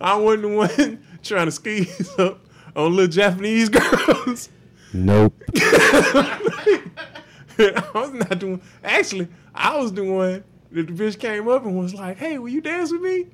I 0.00 0.16
wasn't 0.16 0.42
the 0.42 0.48
one 0.48 1.04
trying 1.22 1.46
to 1.46 1.52
squeeze 1.52 2.10
up 2.18 2.40
on 2.76 2.94
little 2.94 3.10
Japanese 3.10 3.68
girls. 3.70 4.50
Nope. 4.94 5.42
I 5.56 6.38
was 7.94 8.12
not 8.12 8.38
the 8.38 8.46
one. 8.46 8.62
Actually, 8.84 9.26
I 9.52 9.76
was 9.76 9.92
the 9.92 10.04
one 10.04 10.44
that 10.70 10.86
the 10.86 10.92
bitch 10.92 11.18
came 11.18 11.48
up 11.48 11.64
and 11.64 11.76
was 11.76 11.94
like, 11.94 12.16
"Hey, 12.16 12.38
will 12.38 12.48
you 12.48 12.60
dance 12.60 12.92
with 12.92 13.02
me?" 13.02 13.26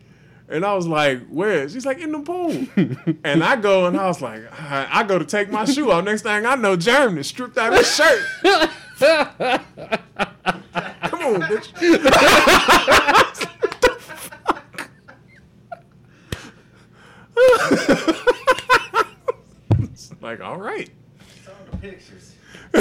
And 0.49 0.65
I 0.65 0.75
was 0.75 0.87
like, 0.87 1.29
"Where?" 1.29 1.69
She's 1.69 1.85
like, 1.85 1.99
"In 1.99 2.13
the 2.13 2.21
pool." 2.21 2.51
and 3.25 3.45
I 3.45 3.57
go 3.57 3.85
and 3.87 3.99
I 3.99 4.07
was 4.07 4.23
like, 4.23 4.43
I, 4.59 4.89
I 4.91 5.03
go 5.03 5.19
to 5.19 5.25
take 5.27 5.51
my 5.51 5.67
shoe 5.67 5.93
off. 5.93 6.03
Next 6.03 6.23
thing 6.23 6.47
I 6.47 6.55
know, 6.55 6.77
Jeremy 6.77 7.23
stripped 7.23 7.59
out 7.59 7.75
his 7.75 7.95
shirt. 7.95 8.23
Come 8.43 8.71
on, 11.21 11.43
bitch. 11.43 11.69
Like, 20.21 20.41
all 20.41 20.59
right. 20.59 20.91
Saw 21.51 21.71
the 21.71 21.77
pictures. 21.79 22.35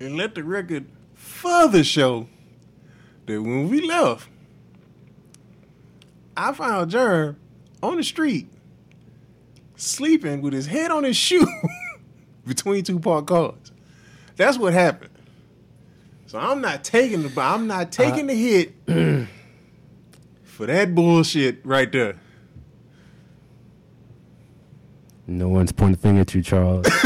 and 0.00 0.16
let 0.16 0.34
the 0.34 0.42
record 0.42 0.86
further 1.14 1.84
show 1.84 2.28
that 3.26 3.42
when 3.42 3.68
we 3.68 3.80
left, 3.80 4.28
I 6.36 6.52
found 6.52 6.90
Jerm 6.92 7.36
on 7.82 7.98
the 7.98 8.04
street 8.04 8.48
sleeping 9.76 10.40
with 10.40 10.54
his 10.54 10.66
head 10.66 10.90
on 10.90 11.04
his 11.04 11.16
shoe 11.16 11.46
between 12.46 12.84
two 12.84 12.98
parked 13.00 13.28
cars. 13.28 13.72
That's 14.36 14.56
what 14.56 14.72
happened. 14.72 15.10
So 16.26 16.38
I'm 16.38 16.62
not 16.62 16.84
taking 16.84 17.22
the 17.22 17.40
I'm 17.40 17.66
not 17.66 17.92
taking 17.92 18.26
the 18.26 18.34
hit 18.34 18.74
for 20.62 20.66
that 20.66 20.94
bullshit 20.94 21.58
right 21.66 21.90
there. 21.90 22.14
No 25.26 25.48
one's 25.48 25.72
pointing 25.72 25.94
a 25.94 25.98
finger 25.98 26.20
at 26.20 26.34
you, 26.36 26.42
Charles. 26.42 26.86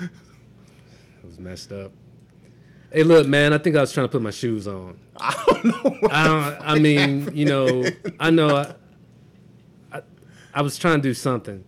That 0.00 0.08
was 1.24 1.38
messed 1.38 1.70
up. 1.70 1.92
Hey, 2.92 3.04
look, 3.04 3.28
man. 3.28 3.52
I 3.52 3.58
think 3.58 3.76
I 3.76 3.80
was 3.82 3.92
trying 3.92 4.06
to 4.06 4.10
put 4.10 4.22
my 4.22 4.32
shoes 4.32 4.66
on. 4.66 4.98
I 5.20 5.44
don't 5.46 5.64
know. 5.64 5.90
What 6.00 6.12
I 6.12 6.26
don't. 6.26 6.60
I 6.60 6.78
mean, 6.80 7.30
you 7.36 7.44
know, 7.44 7.84
I 8.18 8.30
know. 8.30 8.56
I, 8.56 8.74
I, 9.92 10.02
I 10.52 10.62
was 10.62 10.78
trying 10.78 10.96
to 10.96 11.02
do 11.02 11.14
something. 11.14 11.62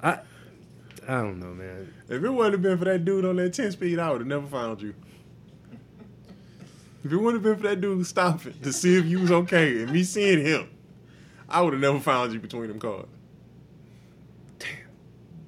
I, 0.00 0.20
I 1.08 1.22
don't 1.22 1.40
know, 1.40 1.54
man. 1.54 1.92
If 2.08 2.22
it 2.22 2.30
wouldn't 2.30 2.52
have 2.52 2.62
been 2.62 2.78
for 2.78 2.84
that 2.84 3.04
dude 3.04 3.24
on 3.24 3.34
that 3.36 3.52
10 3.52 3.72
speed, 3.72 3.98
I 3.98 4.12
would 4.12 4.20
have 4.20 4.28
never 4.28 4.46
found 4.46 4.80
you. 4.80 4.94
If 7.06 7.12
it 7.12 7.18
wouldn't 7.18 7.34
have 7.34 7.42
been 7.44 7.62
for 7.62 7.68
that 7.68 7.80
dude 7.80 8.04
stopping 8.04 8.54
to 8.64 8.72
see 8.72 8.96
if 8.96 9.06
you 9.06 9.20
was 9.20 9.30
okay 9.30 9.80
and 9.80 9.92
me 9.92 10.02
seeing 10.02 10.44
him, 10.44 10.68
I 11.48 11.62
would 11.62 11.72
have 11.72 11.80
never 11.80 12.00
found 12.00 12.32
you 12.32 12.40
between 12.40 12.66
them 12.66 12.80
cars. 12.80 13.06
Damn. 14.58 14.70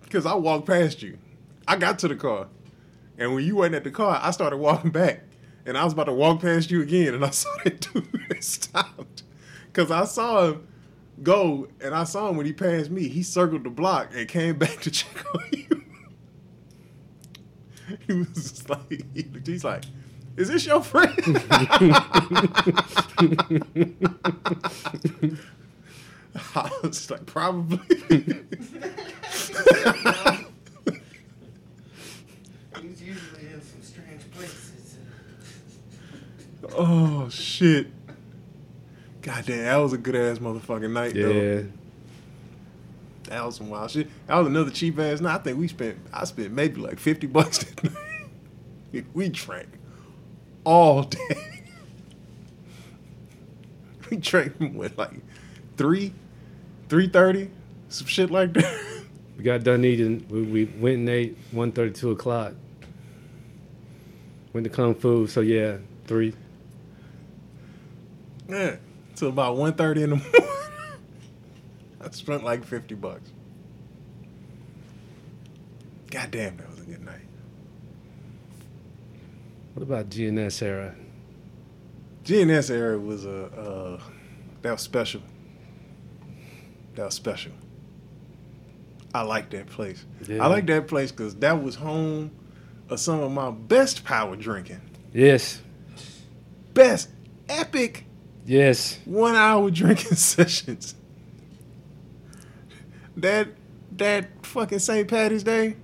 Because 0.02 0.24
I 0.24 0.34
walked 0.34 0.68
past 0.68 1.02
you. 1.02 1.18
I 1.66 1.74
got 1.74 1.98
to 1.98 2.08
the 2.08 2.14
car. 2.14 2.46
And 3.18 3.34
when 3.34 3.44
you 3.44 3.56
wasn't 3.56 3.74
at 3.74 3.82
the 3.82 3.90
car, 3.90 4.20
I 4.22 4.30
started 4.30 4.58
walking 4.58 4.92
back. 4.92 5.24
And 5.66 5.76
I 5.76 5.82
was 5.82 5.94
about 5.94 6.04
to 6.04 6.12
walk 6.12 6.42
past 6.42 6.70
you 6.70 6.80
again. 6.80 7.12
And 7.12 7.24
I 7.24 7.30
saw 7.30 7.50
that 7.64 7.80
dude 7.92 8.44
stopped. 8.44 9.24
Because 9.66 9.90
I 9.90 10.04
saw 10.04 10.52
him 10.52 10.68
go. 11.24 11.66
And 11.80 11.92
I 11.92 12.04
saw 12.04 12.28
him 12.28 12.36
when 12.36 12.46
he 12.46 12.52
passed 12.52 12.88
me. 12.88 13.08
He 13.08 13.24
circled 13.24 13.64
the 13.64 13.70
block 13.70 14.12
and 14.14 14.28
came 14.28 14.58
back 14.58 14.78
to 14.82 14.90
check 14.92 15.24
on 15.34 15.42
you. 15.50 15.84
he 18.06 18.12
was 18.12 18.28
just 18.28 18.70
like, 18.70 19.04
he's 19.44 19.64
like, 19.64 19.82
is 20.38 20.48
this 20.48 20.66
your 20.66 20.82
friend? 20.82 21.14
I 26.54 26.70
was 26.80 27.10
like, 27.10 27.26
probably. 27.26 27.80
He's 28.08 28.20
usually 33.02 33.48
in 33.52 33.60
some 33.60 33.82
strange 33.82 34.30
places. 34.30 34.98
oh 36.76 37.28
shit! 37.28 37.88
God 39.22 39.44
damn, 39.44 39.64
that 39.64 39.76
was 39.76 39.92
a 39.92 39.98
good 39.98 40.14
ass 40.14 40.38
motherfucking 40.38 40.92
night 40.92 41.14
though. 41.14 41.30
Yeah. 41.30 41.62
That 43.24 43.44
was 43.44 43.56
some 43.56 43.70
wild 43.70 43.90
shit. 43.90 44.06
That 44.28 44.36
was 44.36 44.46
another 44.46 44.70
cheap 44.70 45.00
ass 45.00 45.20
night. 45.20 45.34
I 45.34 45.38
think 45.38 45.58
we 45.58 45.66
spent. 45.66 45.98
I 46.12 46.24
spent 46.26 46.52
maybe 46.52 46.80
like 46.80 47.00
fifty 47.00 47.26
bucks 47.26 47.58
that 47.58 47.82
night. 47.82 47.96
we 49.14 49.30
drank 49.30 49.77
all 50.68 51.02
day. 51.04 51.48
we 54.10 54.18
drank 54.18 54.54
with 54.60 54.98
like 54.98 55.20
three, 55.78 56.12
three 56.90 57.08
thirty, 57.08 57.50
some 57.88 58.06
shit 58.06 58.30
like 58.30 58.52
that. 58.52 58.80
We 59.38 59.44
got 59.44 59.62
done 59.64 59.84
eating. 59.84 60.26
We, 60.28 60.42
we 60.42 60.64
went 60.64 60.96
and 60.96 61.08
ate 61.08 61.52
1.30, 61.54 61.94
2 61.94 62.10
o'clock. 62.10 62.54
Went 64.52 64.64
to 64.64 64.70
Kung 64.70 64.96
Fu. 64.96 65.28
So, 65.28 65.40
yeah, 65.40 65.76
three. 66.08 66.34
Yeah, 68.48 68.76
till 69.14 69.28
about 69.28 69.56
1.30 69.56 69.96
in 69.96 70.10
the 70.10 70.16
morning. 70.16 70.50
I 72.00 72.10
spent 72.10 72.44
like 72.44 72.64
fifty 72.64 72.94
bucks. 72.94 73.30
God 76.10 76.30
damn, 76.30 76.56
that 76.56 76.70
was 76.70 76.80
a 76.80 76.84
good 76.84 77.04
night. 77.04 77.27
What 79.78 79.84
about 79.84 80.10
GNS 80.10 80.60
era? 80.60 80.92
GNS 82.24 82.68
era 82.68 82.98
was 82.98 83.24
a 83.24 83.44
uh, 83.44 84.00
that 84.62 84.72
was 84.72 84.80
special. 84.82 85.22
That 86.96 87.04
was 87.04 87.14
special. 87.14 87.52
I 89.14 89.22
like 89.22 89.50
that 89.50 89.68
place. 89.68 90.04
Yeah. 90.26 90.42
I 90.42 90.48
like 90.48 90.66
that 90.66 90.88
place 90.88 91.12
because 91.12 91.36
that 91.36 91.62
was 91.62 91.76
home 91.76 92.32
of 92.88 92.98
some 92.98 93.20
of 93.20 93.30
my 93.30 93.52
best 93.52 94.02
power 94.04 94.34
drinking, 94.34 94.80
Yes. 95.12 95.62
best 96.74 97.10
epic 97.48 98.04
Yes. 98.44 98.98
one 99.04 99.36
hour 99.36 99.70
drinking 99.80 100.16
sessions. 100.16 100.96
That 103.16 103.46
that 103.92 104.44
fucking 104.44 104.80
St. 104.80 105.06
Patty's 105.06 105.44
Day 105.44 105.76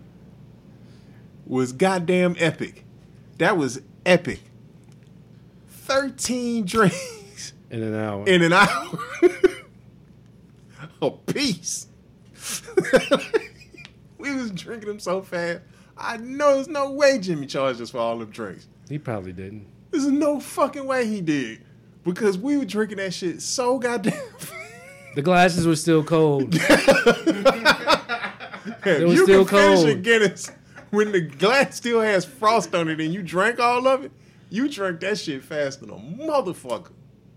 was 1.46 1.72
goddamn 1.72 2.34
epic. 2.40 2.83
That 3.38 3.56
was 3.56 3.80
epic. 4.06 4.40
Thirteen 5.68 6.64
drinks 6.66 7.52
In 7.70 7.82
an 7.82 7.94
hour. 7.94 8.26
in 8.26 8.42
an 8.42 8.52
hour. 8.52 8.98
A 11.02 11.10
piece. 11.10 11.86
we 14.18 14.34
was 14.34 14.50
drinking 14.52 14.88
them 14.88 14.98
so 15.00 15.20
fast. 15.22 15.60
I 15.96 16.16
know 16.16 16.54
there's 16.54 16.68
no 16.68 16.90
way 16.92 17.18
Jimmy 17.18 17.46
charged 17.46 17.80
us 17.80 17.90
for 17.90 17.98
all 17.98 18.18
them 18.18 18.30
drinks. 18.30 18.66
he 18.88 18.98
probably 18.98 19.32
didn't. 19.32 19.66
There's 19.90 20.06
no 20.06 20.40
fucking 20.40 20.86
way 20.86 21.06
he 21.06 21.20
did. 21.20 21.62
Because 22.04 22.36
we 22.38 22.56
were 22.56 22.64
drinking 22.64 22.96
that 22.98 23.14
shit 23.14 23.40
so 23.42 23.78
goddamn 23.78 24.14
The 25.14 25.22
glasses 25.22 25.66
were 25.66 25.76
still 25.76 26.02
cold. 26.02 26.54
If 28.86 29.02
was 29.02 29.14
you 29.18 29.22
still 29.24 29.44
can 29.44 29.58
finish 29.58 29.80
a 29.80 29.92
cold. 29.94 30.02
Guinness 30.02 30.50
when 30.94 31.12
the 31.12 31.20
glass 31.20 31.76
still 31.76 32.00
has 32.00 32.24
frost 32.24 32.74
on 32.74 32.88
it 32.88 33.00
and 33.00 33.12
you 33.12 33.22
drank 33.22 33.60
all 33.60 33.86
of 33.86 34.04
it, 34.04 34.12
you 34.50 34.68
drank 34.68 35.00
that 35.00 35.18
shit 35.18 35.42
faster 35.42 35.86
than 35.86 35.90
a 35.90 35.98
motherfucker. 35.98 36.92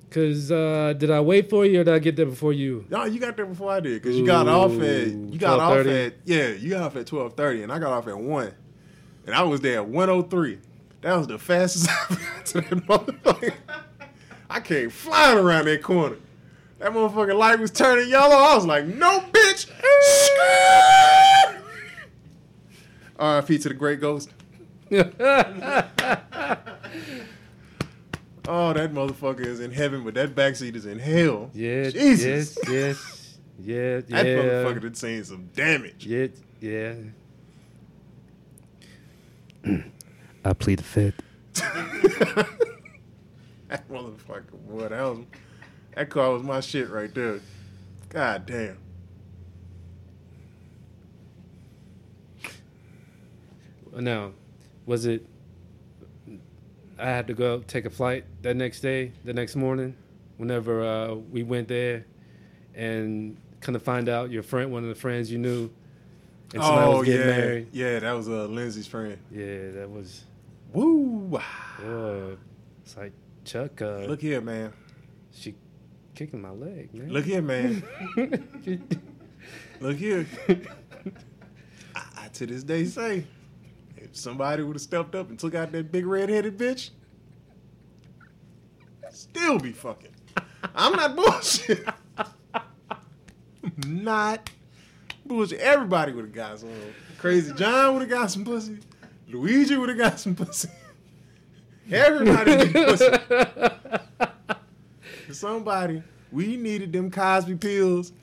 Cause 0.10 0.52
uh, 0.52 0.94
did 0.98 1.12
I 1.12 1.20
wait 1.20 1.50
for 1.50 1.66
you 1.66 1.82
or 1.82 1.84
did 1.84 1.94
I 1.94 2.00
get 2.00 2.16
there 2.16 2.26
before 2.26 2.54
you? 2.54 2.86
No, 2.90 3.04
you 3.04 3.20
got 3.20 3.36
there 3.36 3.46
before 3.46 3.72
I 3.72 3.82
did 3.82 4.02
because 4.02 4.16
you 4.16 4.26
got 4.26 4.48
off 4.48 4.72
at 4.80 5.08
you 5.08 5.38
got 5.38 5.60
off 5.60 5.86
at 5.86 6.14
yeah 6.24 6.48
you 6.48 6.70
got 6.70 6.84
off 6.84 6.96
at 6.96 7.08
twelve 7.08 7.34
thirty 7.34 7.62
and 7.62 7.74
I 7.74 7.80
got 7.80 7.92
off 7.92 8.08
at 8.08 8.18
one, 8.18 8.54
and 9.26 9.36
I 9.36 9.44
was 9.44 9.60
there 9.60 9.80
at 9.80 9.88
one 9.88 10.10
oh 10.10 10.22
three. 10.22 10.60
That 11.02 11.16
was 11.18 11.28
the 11.28 11.38
fastest 11.38 11.90
I 12.10 12.16
got 12.16 12.46
to 12.46 12.62
that 12.62 12.70
motherfucker. 12.88 13.54
I 14.50 14.60
came 14.62 14.90
flying 14.90 15.40
around 15.40 15.66
that 15.66 15.84
corner. 15.84 16.16
That 16.80 16.94
motherfucking 16.94 17.38
light 17.38 17.60
was 17.60 17.72
turning 17.72 18.08
yellow. 18.08 18.36
I 18.36 18.56
was 18.56 18.66
like, 18.66 18.86
no 18.86 19.20
bitch. 19.32 19.70
R.I.P. 23.20 23.60
to 23.60 23.70
the 23.70 23.76
great 23.76 24.02
ghost. 24.02 24.30
Oh, 28.50 28.72
that 28.72 28.94
motherfucker 28.94 29.46
is 29.46 29.60
in 29.60 29.72
heaven, 29.72 30.06
but 30.06 30.14
that 30.14 30.34
backseat 30.34 30.74
is 30.76 30.86
in 30.86 31.00
hell. 31.00 31.52
Yeah, 31.54 31.90
Jesus. 31.90 32.58
yes, 32.66 32.70
yes, 32.70 33.38
yeah, 33.60 34.02
yeah. 34.08 34.24
That 34.24 34.26
motherfucker 34.26 34.82
done 34.84 34.94
seen 34.96 35.24
some 35.26 35.48
damage. 35.48 36.06
Yeah, 36.06 36.28
yeah. 36.62 36.94
I 40.46 40.54
plead 40.54 40.80
the 40.80 40.84
fifth. 40.84 41.22
That 43.70 43.90
motherfucker, 43.90 44.54
boy, 44.66 44.88
that 44.88 45.02
was 45.02 45.20
that 45.94 46.10
car 46.10 46.32
was 46.32 46.42
my 46.42 46.62
shit 46.62 46.90
right 46.90 47.14
there. 47.14 47.42
God 48.08 48.46
damn. 48.46 48.78
Now, 54.02 54.32
was 54.86 55.06
it? 55.06 55.26
I 57.00 57.06
had 57.06 57.28
to 57.28 57.34
go 57.34 57.60
take 57.60 57.86
a 57.86 57.90
flight 57.90 58.26
that 58.42 58.56
next 58.56 58.82
day, 58.82 59.12
the 59.24 59.34
next 59.34 59.56
morning, 59.56 59.96
whenever 60.38 60.84
uh, 60.84 61.14
we 61.14 61.44
went 61.44 61.68
there, 61.68 62.06
and 62.74 63.38
kind 63.62 63.76
of 63.76 63.84
find 63.84 64.10
out 64.10 64.32
your 64.32 64.44
friend, 64.44 64.72
one 64.72 64.84
of 64.84 64.90
the 64.90 64.96
friends 64.96 65.32
you 65.32 65.38
knew, 65.38 65.70
and 66.54 66.64
somebody 66.64 66.88
oh 66.88 67.00
was 67.00 67.08
yeah, 67.08 67.26
married. 67.26 67.68
yeah, 67.72 68.00
that 68.00 68.14
was 68.14 68.28
uh, 68.28 68.46
Lindsay's 68.46 68.88
friend. 68.88 69.18
Yeah, 69.32 69.72
that 69.72 69.90
was. 69.90 70.24
Woo! 70.74 71.36
Uh, 71.36 72.36
it's 72.84 72.98
like 72.98 73.14
Chuck. 73.46 73.82
Uh, 73.82 74.06
Look 74.06 74.22
here, 74.22 74.42
man. 74.42 74.74
she 75.32 75.56
kicking 76.16 76.42
my 76.42 76.50
leg, 76.52 76.94
man. 76.94 77.10
Look 77.10 77.26
here, 77.26 77.42
man. 77.42 77.84
Look 79.80 79.98
here. 79.98 80.26
I, 81.96 82.04
I 82.18 82.28
to 82.34 82.46
this 82.48 82.64
day 82.64 82.86
say, 82.86 83.26
somebody 84.18 84.64
would 84.64 84.76
have 84.76 84.82
stepped 84.82 85.16
up 85.16 85.30
and 85.30 85.40
took 85.40 85.56
out 85.56 85.72
that 85.72 85.92
big 85.92 86.06
red-headed 86.06 86.58
bitch, 86.58 86.90
still 89.12 89.60
be 89.60 89.72
fucking. 89.72 90.12
I'm 90.76 90.94
not 90.94 91.16
bullshit. 91.16 91.88
not 93.88 94.50
bullshit. 95.26 95.60
Everybody 95.60 96.12
would 96.14 96.26
have 96.26 96.34
got 96.34 96.60
some. 96.60 96.70
Crazy 97.18 97.52
John 97.54 97.94
would 97.94 98.02
have 98.02 98.10
got 98.10 98.32
some 98.32 98.46
pussy. 98.46 98.80
Luigi 99.30 99.76
would 99.76 99.90
have 99.90 99.98
got 99.98 100.20
some 100.20 100.36
pussy. 100.36 100.70
Everybody 101.92 102.72
pussy. 102.72 103.06
Somebody, 105.32 106.04
we 106.32 106.58
needed 106.58 106.94
them 106.94 107.12
Cosby 107.12 107.56
pills 107.56 108.14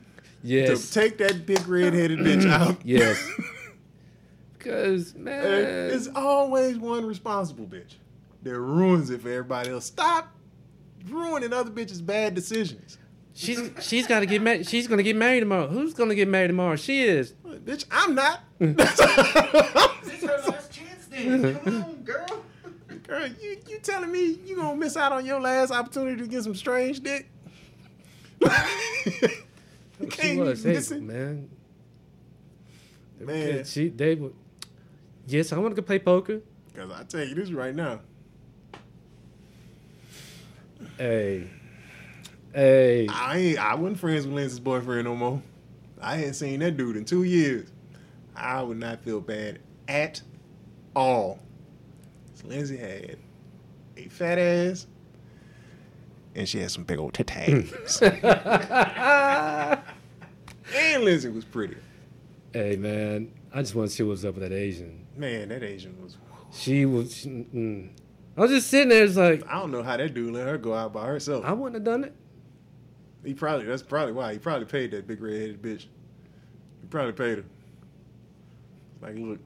Yes. 0.42 0.88
to 0.88 0.92
take 1.00 1.18
that 1.18 1.46
big 1.46 1.66
red-headed 1.66 2.18
bitch 2.18 2.48
out. 2.50 2.76
yes. 2.84 3.22
Because 4.64 5.14
man, 5.14 5.90
It's 5.90 6.08
always 6.14 6.78
one 6.78 7.04
responsible 7.04 7.66
bitch 7.66 7.96
that 8.42 8.58
ruins 8.58 9.10
it 9.10 9.20
for 9.22 9.28
everybody 9.30 9.70
else. 9.70 9.84
Stop 9.84 10.34
ruining 11.08 11.52
other 11.52 11.70
bitches' 11.70 12.04
bad 12.04 12.34
decisions. 12.34 12.98
she's 13.34 13.70
she's 13.80 14.06
got 14.06 14.20
to 14.20 14.26
get 14.26 14.40
married. 14.42 14.66
She's 14.66 14.86
gonna 14.88 15.02
get 15.02 15.16
married 15.16 15.40
tomorrow. 15.40 15.68
Who's 15.68 15.92
gonna 15.94 16.14
get 16.14 16.28
married 16.28 16.48
tomorrow? 16.48 16.76
She 16.76 17.02
is. 17.02 17.34
Bitch, 17.46 17.84
I'm 17.90 18.14
not. 18.14 18.40
This 18.58 20.22
is 20.22 20.28
her 20.30 20.50
last 20.50 20.72
chance 20.72 21.06
then. 21.10 21.58
Come 21.60 21.82
on, 21.84 21.94
girl. 22.04 22.26
Girl, 23.06 23.26
you, 23.26 23.58
you 23.68 23.78
telling 23.80 24.10
me 24.12 24.38
you 24.46 24.56
gonna 24.56 24.76
miss 24.76 24.96
out 24.96 25.12
on 25.12 25.26
your 25.26 25.40
last 25.40 25.70
opportunity 25.70 26.20
to 26.22 26.26
get 26.28 26.42
some 26.44 26.54
strange 26.54 27.00
dick? 27.00 27.28
you 28.40 28.48
She 30.00 30.06
can't 30.08 30.40
was. 30.40 30.62
Hey, 30.64 30.72
miss 30.72 30.90
it. 30.90 31.02
man. 31.02 31.50
Man. 33.20 33.64
She 33.64 33.88
they 33.88 34.14
would. 34.14 34.34
Yes, 35.26 35.52
I 35.52 35.58
want 35.58 35.74
to 35.74 35.80
go 35.80 35.86
play 35.86 35.98
poker. 35.98 36.40
Cause 36.74 36.90
I 36.90 37.04
tell 37.04 37.24
you 37.24 37.34
this 37.34 37.50
right 37.50 37.74
now. 37.74 38.00
Hey. 40.98 41.48
Hey. 42.52 43.06
I 43.08 43.38
ain't 43.38 43.58
I 43.58 43.74
wasn't 43.74 43.98
friends 44.00 44.26
with 44.26 44.34
Lindsay's 44.34 44.60
boyfriend 44.60 45.04
no 45.04 45.14
more. 45.14 45.42
I 46.00 46.16
hadn't 46.16 46.34
seen 46.34 46.60
that 46.60 46.76
dude 46.76 46.96
in 46.96 47.04
two 47.04 47.22
years. 47.22 47.70
I 48.36 48.62
would 48.62 48.78
not 48.78 49.00
feel 49.02 49.20
bad 49.20 49.60
at 49.88 50.20
all. 50.94 51.38
So 52.34 52.48
Lindsay 52.48 52.76
had 52.76 53.16
a 53.96 54.08
fat 54.08 54.38
ass 54.38 54.86
and 56.34 56.48
she 56.48 56.58
had 56.58 56.70
some 56.70 56.84
big 56.84 56.98
old 56.98 57.14
titties. 57.14 58.02
and 60.74 61.04
Lindsay 61.04 61.28
was 61.28 61.44
pretty. 61.44 61.76
Hey 62.52 62.76
man, 62.76 63.32
I 63.52 63.62
just 63.62 63.74
want 63.74 63.90
to 63.90 63.96
see 63.96 64.02
what's 64.02 64.24
up 64.24 64.34
with 64.34 64.42
that 64.42 64.54
Asian. 64.54 65.03
Man, 65.16 65.48
that 65.48 65.62
Asian 65.62 66.02
was 66.02 66.16
She 66.52 66.86
was. 66.86 67.16
She, 67.16 67.28
mm. 67.28 67.90
I 68.36 68.40
was 68.40 68.50
just 68.50 68.68
sitting 68.68 68.88
there, 68.88 69.04
it's 69.04 69.16
like 69.16 69.46
I 69.48 69.60
don't 69.60 69.70
know 69.70 69.82
how 69.82 69.96
that 69.96 70.12
dude 70.12 70.34
let 70.34 70.46
her 70.46 70.58
go 70.58 70.74
out 70.74 70.92
by 70.92 71.06
herself. 71.06 71.44
I 71.44 71.52
wouldn't 71.52 71.74
have 71.74 71.84
done 71.84 72.04
it. 72.04 72.14
He 73.24 73.32
probably 73.32 73.66
that's 73.66 73.82
probably 73.82 74.12
why 74.12 74.32
he 74.32 74.38
probably 74.38 74.66
paid 74.66 74.90
that 74.90 75.06
big 75.06 75.22
red 75.22 75.40
headed 75.40 75.62
bitch. 75.62 75.86
He 76.80 76.88
probably 76.90 77.12
paid 77.12 77.38
her. 77.38 77.44
Like, 79.00 79.16
look, 79.16 79.38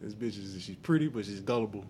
this 0.00 0.14
bitch 0.14 0.38
is 0.38 0.62
she's 0.62 0.76
pretty, 0.76 1.08
but 1.08 1.24
she's 1.24 1.40
gullible. 1.40 1.84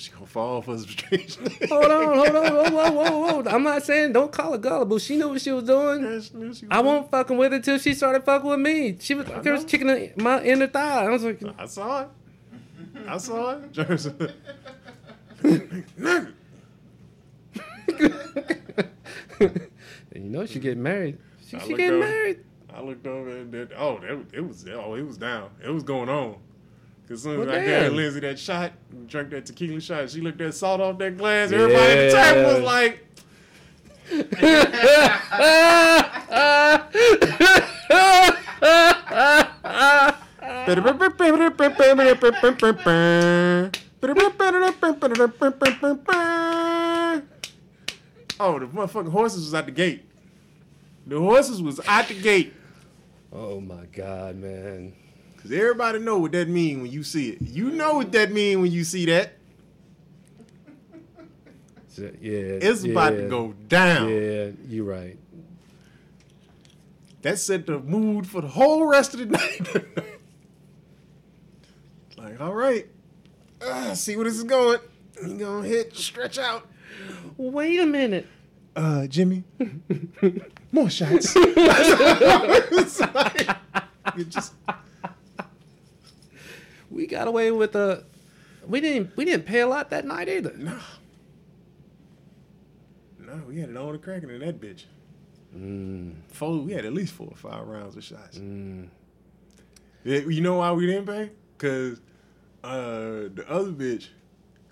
She 0.00 0.10
gonna 0.12 0.24
fall 0.24 0.62
for 0.62 0.78
strange. 0.78 1.36
Hold 1.68 1.84
on, 1.84 2.16
hold 2.16 2.34
on, 2.34 2.54
whoa, 2.54 2.70
whoa, 2.70 2.90
whoa, 2.90 3.42
whoa. 3.42 3.50
I'm 3.50 3.62
not 3.62 3.82
saying 3.82 4.14
don't 4.14 4.32
call 4.32 4.52
her 4.52 4.58
gullible. 4.58 4.98
She 4.98 5.14
knew 5.16 5.28
what 5.28 5.42
she 5.42 5.52
was 5.52 5.64
doing. 5.64 6.22
I 6.70 6.80
won't 6.80 7.10
fucking 7.10 7.36
with 7.36 7.52
her 7.52 7.60
till 7.60 7.76
she 7.76 7.92
started 7.92 8.24
fucking 8.24 8.48
with 8.48 8.60
me. 8.60 8.96
She 8.98 9.14
was, 9.14 9.28
I 9.28 9.42
she 9.42 9.50
was 9.50 9.64
kicking 9.64 10.12
my 10.16 10.42
inner 10.42 10.68
thigh. 10.68 11.04
I 11.04 11.10
was 11.10 11.22
like, 11.22 11.42
I 11.58 11.66
saw 11.66 12.04
it. 12.04 12.08
I 13.06 13.18
saw 13.18 13.50
it. 13.50 13.72
Jerry 13.72 13.98
said, 13.98 14.34
Nigga. 15.42 16.32
and 20.12 20.24
you 20.24 20.30
know 20.30 20.46
she 20.46 20.60
getting 20.60 20.82
married. 20.82 21.18
She, 21.46 21.58
she 21.58 21.74
over. 21.74 21.98
married. 21.98 22.44
I 22.72 22.80
looked 22.80 23.06
over 23.06 23.28
and 23.36 23.52
then, 23.52 23.68
oh, 23.76 23.98
that, 23.98 24.24
it 24.32 24.40
was 24.40 24.66
oh, 24.66 24.94
it 24.94 25.02
was 25.02 25.18
down. 25.18 25.50
It 25.62 25.68
was 25.68 25.82
going 25.82 26.08
on. 26.08 26.36
Cause 27.10 27.18
as 27.18 27.22
soon 27.24 27.40
as 27.40 27.46
Well, 27.48 27.56
I 27.56 27.64
gave 27.64 27.92
Lindsay 27.92 28.20
that 28.20 28.38
shot, 28.38 28.70
drank 29.08 29.30
that 29.30 29.44
tequila 29.44 29.80
shot, 29.80 30.08
she 30.10 30.20
looked 30.20 30.38
that 30.38 30.54
salt 30.54 30.80
off 30.80 30.96
that 30.98 31.18
glass. 31.18 31.50
Everybody 31.50 31.74
at 31.76 32.12
the 32.12 32.16
table 32.16 32.54
was 32.54 32.62
like, 32.74 33.04
Oh, 48.38 48.60
the 48.60 48.66
motherfucking 48.66 49.10
horses 49.10 49.46
was 49.46 49.54
at 49.54 49.66
the 49.66 49.72
gate. 49.72 50.04
The 51.08 51.18
horses 51.18 51.60
was 51.60 51.80
at 51.88 52.06
the 52.06 52.14
gate. 52.14 52.54
oh 53.32 53.60
my 53.60 53.86
god, 53.86 54.36
man. 54.36 54.92
Cause 55.42 55.52
everybody 55.52 55.98
know 56.00 56.18
what 56.18 56.32
that 56.32 56.48
mean 56.48 56.82
when 56.82 56.90
you 56.90 57.02
see 57.02 57.30
it. 57.30 57.40
You 57.40 57.70
know 57.70 57.94
what 57.94 58.12
that 58.12 58.30
mean 58.30 58.60
when 58.60 58.70
you 58.70 58.84
see 58.84 59.06
that. 59.06 59.32
So, 61.88 62.02
yeah, 62.20 62.58
It's 62.60 62.84
about 62.84 63.10
to 63.10 63.28
go 63.28 63.54
down. 63.68 64.08
Yeah, 64.10 64.50
you're 64.68 64.84
right. 64.84 65.18
That 67.22 67.38
set 67.38 67.66
the 67.66 67.78
mood 67.78 68.26
for 68.26 68.40
the 68.40 68.48
whole 68.48 68.86
rest 68.86 69.14
of 69.14 69.20
the 69.20 69.26
night. 69.26 69.84
like, 72.16 72.40
all 72.40 72.54
right, 72.54 72.86
uh, 73.62 73.94
see 73.94 74.16
where 74.16 74.24
this 74.24 74.36
is 74.36 74.44
going. 74.44 74.80
You 75.22 75.36
gonna 75.36 75.68
hit, 75.68 75.94
stretch 75.96 76.38
out. 76.38 76.66
Wait 77.36 77.78
a 77.80 77.86
minute. 77.86 78.26
Uh, 78.74 79.06
Jimmy, 79.06 79.44
more 80.72 80.88
shots. 80.88 81.34
It's 82.72 83.00
like, 83.00 83.48
you 84.16 84.24
just 84.24 84.54
We 84.66 84.74
got 87.10 87.28
away 87.28 87.50
with 87.50 87.74
a. 87.76 88.04
We 88.66 88.80
didn't. 88.80 89.16
We 89.16 89.24
didn't 89.24 89.46
pay 89.46 89.60
a 89.60 89.66
lot 89.66 89.90
that 89.90 90.04
night 90.06 90.28
either. 90.28 90.52
no, 90.56 90.78
no. 93.18 93.42
We 93.48 93.60
had 93.60 93.70
it 93.70 93.76
on 93.76 93.92
the 93.92 93.98
cracking 93.98 94.30
in 94.30 94.40
that 94.40 94.60
bitch. 94.60 94.84
Mm, 95.56 96.14
Four, 96.28 96.58
we 96.60 96.72
had 96.72 96.84
at 96.84 96.92
least 96.92 97.12
four 97.12 97.28
or 97.28 97.36
five 97.36 97.66
rounds 97.66 97.96
of 97.96 98.04
shots. 98.04 98.38
mm. 98.38 98.88
Yeah, 100.04 100.20
you 100.20 100.40
know 100.40 100.56
why 100.58 100.72
we 100.72 100.86
didn't 100.86 101.06
pay? 101.06 101.30
Cause 101.58 102.00
uh, 102.64 103.28
the 103.34 103.44
other 103.48 103.70
bitch 103.70 104.08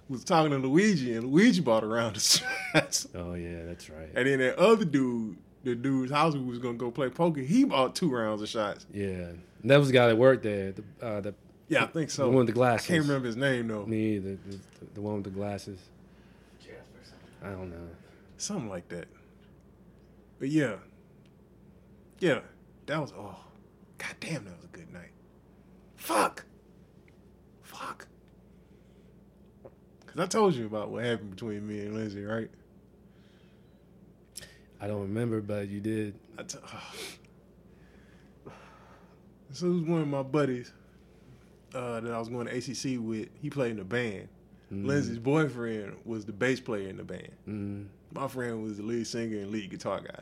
was 0.09 0.25
talking 0.25 0.53
to 0.53 0.59
Luigi, 0.59 1.15
and 1.15 1.31
Luigi 1.33 1.61
bought 1.61 1.83
a 1.83 1.87
round 1.87 2.17
of 2.17 2.23
shots. 2.73 3.09
Oh 3.15 3.35
yeah, 3.35 3.65
that's 3.65 3.91
right. 3.91 4.09
And 4.15 4.27
then 4.27 4.39
that 4.39 4.57
other 4.59 4.85
dude, 4.85 5.37
the 5.65 5.75
dude's 5.75 6.13
house 6.13 6.33
who 6.35 6.45
was 6.45 6.59
gonna 6.59 6.79
go 6.79 6.91
play 6.91 7.11
poker, 7.11 7.41
he 7.41 7.65
bought 7.65 7.95
two 7.97 8.11
rounds 8.11 8.41
of 8.41 8.49
shots. 8.49 8.87
Yeah, 8.93 9.07
And 9.07 9.43
that 9.65 9.79
was 9.79 9.89
the 9.89 9.95
guy 9.95 10.07
that 10.07 10.17
worked 10.17 10.45
there. 10.45 10.73
The 10.73 10.85
uh, 11.07 11.21
the 11.21 11.35
Yeah, 11.69 11.85
I 11.85 11.87
think 11.87 12.11
so. 12.11 12.23
The 12.23 12.29
one 12.29 12.37
with 12.39 12.47
the 12.47 12.53
glasses. 12.53 12.87
I 12.91 12.95
can't 12.95 13.07
remember 13.07 13.27
his 13.27 13.37
name 13.37 13.69
though. 13.69 13.85
me 13.85 14.17
either. 14.17 14.39
The, 14.49 14.59
the 14.95 15.01
one 15.03 15.17
with 15.17 15.25
the 15.25 15.31
glasses. 15.31 15.79
Jasper. 16.61 17.17
I 17.43 17.51
don't 17.51 17.71
know. 17.71 17.89
Something 18.39 18.71
like 18.71 18.89
that. 18.89 19.07
But 20.39 20.49
yeah. 20.49 20.77
Yeah. 22.21 22.41
That 22.87 23.01
was 23.01 23.13
oh. 23.17 23.37
God 23.99 24.15
damn, 24.21 24.45
that 24.45 24.57
was 24.57 24.65
a 24.65 24.69
good 24.69 24.93
night. 24.93 25.11
Fuck. 25.97 26.45
Fuck. 27.63 28.07
Cause 30.07 30.19
I 30.21 30.27
told 30.27 30.55
you 30.55 30.67
about 30.67 30.91
what 30.91 31.05
happened 31.05 31.31
between 31.31 31.67
me 31.67 31.81
and 31.81 31.95
Lindsay, 31.95 32.25
right? 32.25 32.49
I 34.81 34.87
don't 34.87 35.03
remember, 35.03 35.41
but 35.43 35.69
you 35.69 35.81
did. 35.81 36.15
I 36.39 36.45
t- 36.45 36.59
So 39.53 39.67
it 39.67 39.71
was 39.71 39.83
one 39.83 40.03
of 40.03 40.09
my 40.09 40.23
buddies 40.23 40.73
uh, 41.79 42.01
that 42.01 42.13
I 42.13 42.19
was 42.19 42.29
going 42.29 42.47
to 42.47 42.57
ACC 42.57 42.99
with. 43.01 43.29
He 43.41 43.51
played 43.51 43.71
in 43.73 43.77
the 43.79 43.85
band. 43.85 44.29
Lindsay's 44.71 45.19
boyfriend 45.19 45.97
was 46.05 46.27
the 46.27 46.33
bass 46.33 46.61
player 46.61 46.89
in 46.91 46.99
the 46.99 47.05
band. 47.05 47.31
Mm, 47.49 47.87
My 48.13 48.29
friend 48.29 48.63
was 48.63 48.77
the 48.77 48.83
lead 48.83 49.07
singer 49.07 49.39
and 49.39 49.51
lead 49.51 49.71
guitar 49.71 50.01
guy. 50.01 50.21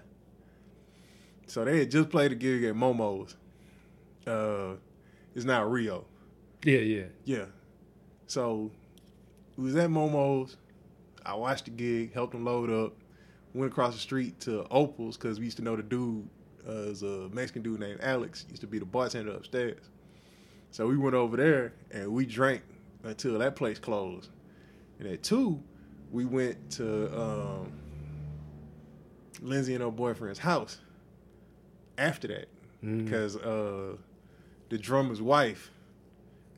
So 1.49 1.65
they 1.65 1.81
had 1.81 1.91
just 1.91 2.11
played 2.11 2.31
a 2.33 2.35
gig 2.37 2.63
at 2.65 2.75
Momo's. 2.77 3.37
Uh, 4.27 4.75
it's 5.35 5.45
now 5.45 5.65
Rio. 5.65 6.05
yeah, 6.65 6.79
yeah. 6.79 7.05
Yeah. 7.25 7.45
So 8.29 8.71
we 9.57 9.65
was 9.65 9.77
at 9.77 9.91
Momo's. 9.91 10.57
I 11.25 11.35
watched 11.35 11.65
the 11.65 11.71
gig, 11.73 12.13
helped 12.15 12.33
them 12.33 12.45
load 12.45 12.71
up, 12.71 12.95
went 13.55 13.73
across 13.73 13.95
the 13.95 14.01
street 14.01 14.39
to 14.43 14.65
Opal's 14.71 15.17
because 15.17 15.39
we 15.41 15.47
used 15.47 15.57
to 15.57 15.65
know 15.65 15.75
the 15.75 15.83
dude 15.83 16.29
uh, 16.69 16.73
is 16.73 17.03
a 17.03 17.29
Mexican 17.33 17.63
dude 17.63 17.81
named 17.81 17.99
Alex. 18.03 18.47
Used 18.49 18.61
to 18.61 18.69
be 18.69 18.79
the 18.79 18.85
bartender 18.85 19.33
upstairs. 19.33 19.91
So 20.77 20.87
we 20.87 20.99
went 20.99 21.15
over 21.15 21.39
there 21.39 21.73
and 21.91 22.13
we 22.13 22.27
drank 22.27 22.61
until 23.03 23.39
that 23.39 23.57
place 23.57 23.79
closed. 23.79 24.29
And 24.99 25.09
at 25.09 25.23
two, 25.23 25.59
we 26.13 26.27
went 26.27 26.71
to 26.73 27.19
um, 27.19 27.73
Lindsay 29.41 29.73
and 29.73 29.83
her 29.83 29.91
boyfriend's 29.91 30.39
house. 30.39 30.79
After 31.97 32.29
that, 32.29 32.49
Mm. 32.85 33.05
because 33.05 33.37
uh, 33.39 33.97
the 34.69 34.77
drummer's 34.77 35.23
wife 35.23 35.71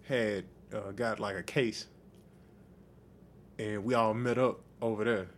had 0.08 0.44
uh, 0.74 0.90
got 0.90 1.20
like 1.20 1.36
a 1.36 1.44
case, 1.44 1.86
and 3.56 3.84
we 3.84 3.94
all 3.94 4.14
met 4.14 4.36
up 4.36 4.58
over 4.82 5.04
there. 5.04 5.28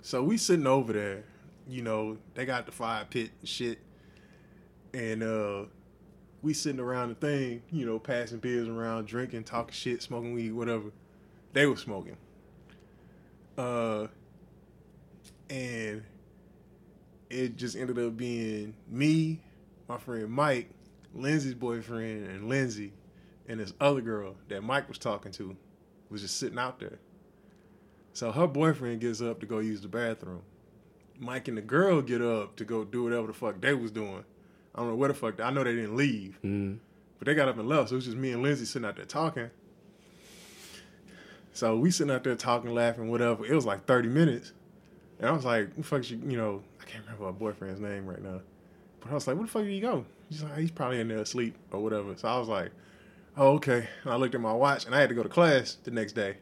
So 0.00 0.22
we 0.22 0.36
sitting 0.36 0.68
over 0.68 0.92
there, 0.92 1.24
you 1.68 1.82
know, 1.82 2.18
they 2.34 2.46
got 2.46 2.66
the 2.66 2.72
fire 2.72 3.04
pit 3.04 3.32
and 3.40 3.48
shit, 3.48 3.80
and 4.94 5.24
uh, 5.24 5.64
we 6.42 6.54
sitting 6.54 6.80
around 6.80 7.10
the 7.10 7.14
thing, 7.14 7.62
you 7.70 7.84
know, 7.84 7.98
passing 7.98 8.38
beers 8.38 8.68
around, 8.68 9.06
drinking, 9.06 9.44
talking 9.44 9.72
shit, 9.72 10.02
smoking 10.02 10.34
weed, 10.34 10.52
whatever. 10.52 10.90
They 11.52 11.66
were 11.66 11.76
smoking. 11.76 12.16
Uh, 13.58 14.06
and 15.50 16.02
it 17.28 17.56
just 17.56 17.76
ended 17.76 17.98
up 17.98 18.16
being 18.16 18.74
me, 18.88 19.40
my 19.88 19.98
friend 19.98 20.30
Mike, 20.30 20.70
Lindsay's 21.14 21.54
boyfriend, 21.54 22.26
and 22.26 22.48
Lindsay, 22.48 22.92
and 23.48 23.60
this 23.60 23.72
other 23.80 24.00
girl 24.00 24.36
that 24.48 24.62
Mike 24.62 24.88
was 24.88 24.98
talking 24.98 25.32
to 25.32 25.56
was 26.08 26.22
just 26.22 26.38
sitting 26.38 26.58
out 26.58 26.78
there. 26.78 26.98
So 28.12 28.32
her 28.32 28.46
boyfriend 28.46 29.00
gets 29.00 29.20
up 29.20 29.40
to 29.40 29.46
go 29.46 29.58
use 29.58 29.80
the 29.80 29.88
bathroom. 29.88 30.42
Mike 31.18 31.48
and 31.48 31.58
the 31.58 31.62
girl 31.62 32.00
get 32.00 32.22
up 32.22 32.56
to 32.56 32.64
go 32.64 32.84
do 32.84 33.04
whatever 33.04 33.26
the 33.26 33.32
fuck 33.32 33.60
they 33.60 33.74
was 33.74 33.90
doing. 33.90 34.24
I 34.74 34.78
don't 34.80 34.88
know 34.88 34.94
where 34.96 35.08
the 35.08 35.14
fuck. 35.14 35.40
I 35.40 35.50
know 35.50 35.64
they 35.64 35.74
didn't 35.74 35.96
leave, 35.96 36.38
Mm. 36.44 36.78
but 37.18 37.26
they 37.26 37.34
got 37.34 37.48
up 37.48 37.58
and 37.58 37.68
left. 37.68 37.88
So 37.88 37.94
it 37.94 37.96
was 37.96 38.04
just 38.06 38.16
me 38.16 38.32
and 38.32 38.42
Lindsay 38.42 38.64
sitting 38.64 38.86
out 38.86 38.96
there 38.96 39.04
talking. 39.04 39.50
So 41.52 41.76
we 41.76 41.90
sitting 41.90 42.12
out 42.12 42.22
there 42.24 42.34
talking, 42.36 42.72
laughing, 42.72 43.10
whatever. 43.10 43.44
It 43.44 43.54
was 43.54 43.66
like 43.66 43.84
thirty 43.86 44.08
minutes, 44.08 44.52
and 45.18 45.28
I 45.28 45.32
was 45.32 45.44
like, 45.44 45.66
"What 45.68 45.76
the 45.78 45.82
fuck 45.82 46.10
you?" 46.10 46.18
You 46.26 46.36
know, 46.36 46.62
I 46.80 46.84
can't 46.84 47.04
remember 47.04 47.24
my 47.24 47.32
boyfriend's 47.32 47.80
name 47.80 48.06
right 48.06 48.22
now, 48.22 48.40
but 49.00 49.10
I 49.10 49.14
was 49.14 49.26
like, 49.26 49.36
"Where 49.36 49.46
the 49.46 49.50
fuck 49.52 49.62
did 49.64 49.72
he 49.72 49.80
go?" 49.80 50.04
He's 50.28 50.42
like, 50.44 50.56
"He's 50.58 50.70
probably 50.70 51.00
in 51.00 51.08
there 51.08 51.18
asleep 51.18 51.56
or 51.72 51.82
whatever." 51.82 52.16
So 52.16 52.28
I 52.28 52.38
was 52.38 52.48
like, 52.48 52.70
"Oh, 53.36 53.54
okay." 53.54 53.88
And 54.04 54.12
I 54.12 54.16
looked 54.16 54.34
at 54.36 54.40
my 54.40 54.52
watch, 54.52 54.86
and 54.86 54.94
I 54.94 55.00
had 55.00 55.08
to 55.08 55.14
go 55.14 55.24
to 55.24 55.28
class 55.28 55.76
the 55.82 55.90
next 55.90 56.12
day. 56.12 56.36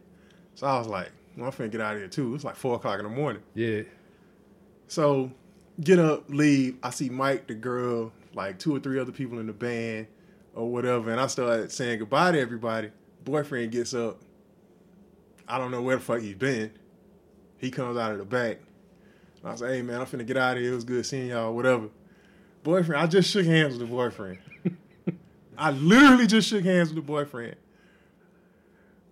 So 0.54 0.66
I 0.66 0.78
was 0.78 0.86
like, 0.86 1.10
well, 1.36 1.46
"I'm 1.46 1.52
finna 1.52 1.70
get 1.70 1.80
out 1.80 1.94
of 1.94 2.00
here 2.00 2.08
too." 2.08 2.28
It 2.28 2.32
was 2.32 2.44
like 2.44 2.56
four 2.56 2.76
o'clock 2.76 2.98
in 2.98 3.04
the 3.04 3.10
morning. 3.10 3.42
Yeah. 3.54 3.82
So 4.88 5.32
get 5.80 5.98
up, 5.98 6.24
leave. 6.28 6.76
I 6.82 6.90
see 6.90 7.08
Mike, 7.08 7.46
the 7.46 7.54
girl, 7.54 8.12
like 8.34 8.58
two 8.58 8.74
or 8.74 8.80
three 8.80 8.98
other 8.98 9.12
people 9.12 9.38
in 9.38 9.46
the 9.46 9.52
band 9.52 10.06
or 10.54 10.70
whatever, 10.70 11.10
and 11.10 11.20
I 11.20 11.26
start 11.26 11.70
saying 11.72 12.00
goodbye 12.00 12.32
to 12.32 12.40
everybody. 12.40 12.90
Boyfriend 13.24 13.72
gets 13.72 13.94
up. 13.94 14.20
I 15.46 15.58
don't 15.58 15.70
know 15.70 15.82
where 15.82 15.96
the 15.96 16.02
fuck 16.02 16.20
he's 16.20 16.34
been. 16.34 16.72
He 17.58 17.70
comes 17.70 17.96
out 17.96 18.12
of 18.12 18.18
the 18.18 18.24
back. 18.24 18.58
I 19.44 19.54
say, 19.54 19.76
hey 19.76 19.82
man, 19.82 20.00
I'm 20.00 20.06
finna 20.06 20.26
get 20.26 20.36
out 20.36 20.56
of 20.56 20.62
here. 20.62 20.72
It 20.72 20.74
was 20.74 20.84
good 20.84 21.06
seeing 21.06 21.28
y'all, 21.28 21.54
whatever. 21.54 21.88
Boyfriend, 22.62 23.00
I 23.00 23.06
just 23.06 23.30
shook 23.30 23.46
hands 23.46 23.78
with 23.78 23.88
the 23.88 23.94
boyfriend. 23.94 24.38
I 25.58 25.70
literally 25.70 26.26
just 26.26 26.48
shook 26.48 26.64
hands 26.64 26.88
with 26.88 26.96
the 26.96 27.02
boyfriend. 27.02 27.56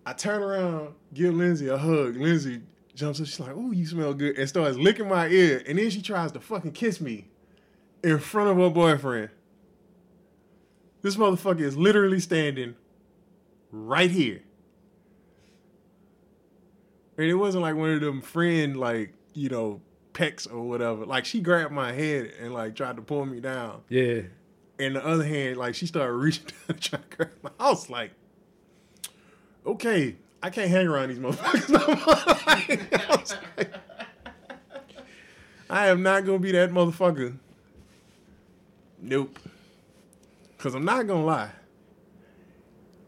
I 0.05 0.13
turn 0.13 0.43
around, 0.43 0.95
give 1.15 1.35
Lindsay 1.35 1.69
a 1.69 1.79
hug. 1.79 2.17
Lindsay 2.17 2.61
jumps 2.95 3.21
up, 3.21 3.27
she's 3.27 3.41
like, 3.41 3.53
"Oh, 3.55 3.73
you 3.73 3.87
smell 3.87 4.15
good," 4.15 4.37
and 4.37 4.49
starts 4.49 4.77
licking 4.77 5.09
my 5.09 5.29
ear, 5.29 5.63
and 5.67 5.79
then 5.79 5.91
she 5.91 6.03
tries 6.03 6.33
to 6.33 6.41
fucking 6.41 6.73
kiss 6.73 7.01
me 7.01 7.29
in 8.03 8.19
front 8.19 8.51
of 8.51 8.57
her 8.57 8.71
boyfriend. 8.71 9.31
This 11.03 11.17
motherfucker 11.17 11.61
is 11.61 11.77
literally 11.77 12.21
standing 12.21 12.75
right 13.71 14.11
here, 14.11 14.43
and 17.17 17.27
it 17.27 17.35
wasn't 17.35 17.63
like 17.63 17.77
one 17.77 17.91
of 17.91 18.01
them 18.01 18.21
friend 18.21 18.77
like 18.77 19.13
you 19.35 19.49
know 19.49 19.81
pecks 20.13 20.47
or 20.47 20.63
whatever. 20.69 21.05
Like 21.07 21.25
she 21.25 21.41
grabbed 21.41 21.73
my 21.73 21.93
head 21.93 22.33
and 22.41 22.53
like 22.53 22.75
tried 22.75 22.97
to 22.97 23.03
pull 23.03 23.25
me 23.27 23.41
down, 23.41 23.83
Yeah. 23.89 24.23
and 24.79 24.97
the 24.97 25.05
other 25.07 25.25
hand, 25.25 25.57
like 25.59 25.75
she 25.75 25.87
started 25.87 26.15
reaching 26.15 26.47
down 26.69 26.79
trying 26.79 27.03
to 27.11 27.17
grab 27.17 27.31
my. 27.43 27.51
I 27.61 27.71
was 27.71 27.89
like, 27.89 28.11
okay, 29.65 30.17
I 30.43 30.51
can't 30.51 30.71
hang 30.71 30.87
around 30.89 31.11
these 31.11 31.19
motherfuckers 31.19 31.69
no 31.71 31.87
more. 31.87 31.97
I, 32.47 33.39
like, 33.59 33.75
I 35.71 35.89
am 35.89 36.03
not 36.03 36.25
gonna 36.25 36.39
be 36.39 36.53
that 36.53 36.71
motherfucker. 36.71 37.37
Nope. 39.07 39.39
Cause 40.59 40.75
I'm 40.75 40.85
not 40.85 41.07
gonna 41.07 41.25
lie. 41.25 41.53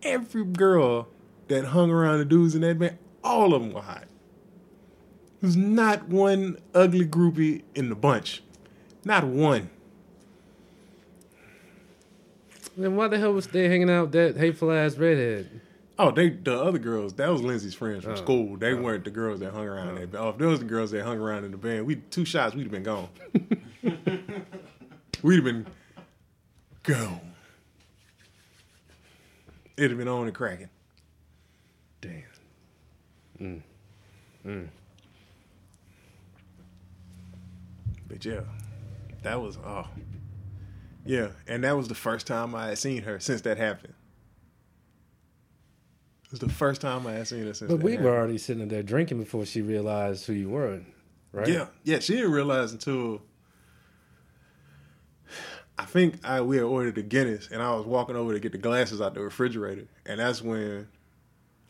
Every 0.03 0.45
girl 0.45 1.09
that 1.49 1.65
hung 1.67 1.91
around 1.91 2.19
the 2.19 2.25
dudes 2.25 2.55
in 2.55 2.61
that 2.61 2.79
band, 2.79 2.99
all 3.25 3.53
of 3.53 3.63
them 3.63 3.73
were 3.73 3.83
hot. 3.83 4.05
There's 5.41 5.57
not 5.57 6.09
one 6.09 6.59
ugly 6.73 7.05
groupie 7.05 7.63
in 7.75 7.89
the 7.89 7.97
bunch. 7.97 8.43
Not 9.05 9.25
one. 9.25 9.71
Then 12.77 12.95
why 12.95 13.09
the 13.09 13.19
hell 13.19 13.33
was 13.33 13.49
they 13.49 13.69
hanging 13.69 13.91
out 13.91 14.03
with 14.03 14.13
that 14.13 14.37
hateful 14.37 14.71
ass 14.71 14.97
redhead? 14.97 15.61
Oh, 15.99 16.13
they 16.13 16.31
the 16.31 16.57
other 16.57 16.79
girls. 16.79 17.15
That 17.15 17.29
was 17.29 17.43
Lindsay's 17.43 17.75
friends 17.75 18.05
from 18.05 18.13
Oh. 18.13 18.17
school. 18.17 18.57
They 18.57 18.73
oh. 18.73 18.83
weren't 18.83 19.03
the 19.05 19.11
girls 19.11 19.41
that 19.41 19.53
hung 19.53 19.67
around 19.67 19.89
in 19.89 19.95
that 19.97 20.13
band. 20.13 20.25
Oh, 20.25 20.29
if 20.29 20.39
those 20.39 20.61
the 20.61 20.65
girls 20.65 20.93
that 20.93 21.03
hung 21.05 21.19
around 21.19 21.43
in 21.45 21.51
the 21.51 21.57
band, 21.57 21.87
we 21.87 21.97
two 21.97 22.25
shots, 22.25 22.55
we'd 22.55 22.63
have 22.63 22.71
been 22.71 22.85
gone. 22.85 23.09
we'd 25.23 25.35
have 25.37 25.45
been 25.45 25.67
gone. 26.89 27.21
It'd 29.77 29.91
have 29.93 29.99
been 29.99 30.09
on 30.09 30.27
and 30.27 30.35
cracking. 30.35 30.71
Damn. 32.01 32.23
Mm. 33.41 33.63
Mm. 34.47 34.69
But 38.09 38.25
yeah, 38.25 38.41
that 39.23 39.41
was 39.41 39.59
oh, 39.59 39.87
yeah, 41.05 41.29
and 41.47 41.63
that 41.63 41.77
was 41.77 41.89
the 41.89 41.95
first 41.95 42.27
time 42.27 42.55
I 42.55 42.69
had 42.69 42.79
seen 42.79 43.03
her 43.03 43.21
since 43.21 43.43
that 43.43 43.59
happened. 43.59 43.95
It 46.25 46.31
was 46.33 46.41
the 46.41 46.49
first 46.49 46.81
time 46.81 47.07
I 47.07 47.13
had 47.13 47.29
seen 47.29 47.47
her 47.47 47.55
since. 47.55 47.61
That 47.61 47.65
happened. 47.67 47.81
But 47.81 47.85
we 47.85 47.93
happened. 47.93 48.09
were 48.09 48.17
already 48.17 48.39
sitting 48.39 48.67
there 48.69 48.83
drinking 48.83 49.19
before 49.19 49.45
she 49.47 49.63
realized 49.63 50.27
who 50.27 50.33
you 50.33 50.49
were, 50.49 50.81
right? 51.33 51.49
Yeah, 51.49 51.67
yeah. 51.85 52.01
She 52.01 52.17
didn't 52.17 52.33
realize 52.33 52.73
until 52.73 53.23
I 55.79 55.85
think 55.85 56.17
I 56.27 56.41
we 56.41 56.57
had 56.57 56.65
ordered 56.65 56.97
the 56.97 57.03
Guinness, 57.03 57.49
and 57.53 57.63
I 57.63 57.75
was 57.75 57.87
walking 57.87 58.17
over 58.17 58.33
to 58.33 58.41
get 58.41 58.53
the 58.53 58.59
glasses 58.59 59.01
out 59.01 59.15
the 59.15 59.21
refrigerator, 59.21 59.87
and 60.07 60.19
that's 60.21 60.43
when 60.43 60.89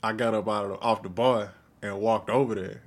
I 0.03 0.13
got 0.13 0.33
up 0.35 0.49
out 0.49 0.65
of 0.65 0.71
the, 0.73 0.79
off 0.81 1.03
the 1.03 1.09
bar 1.11 1.53
and 1.83 2.01
walked 2.01 2.31
over 2.31 2.55
there, 2.55 2.83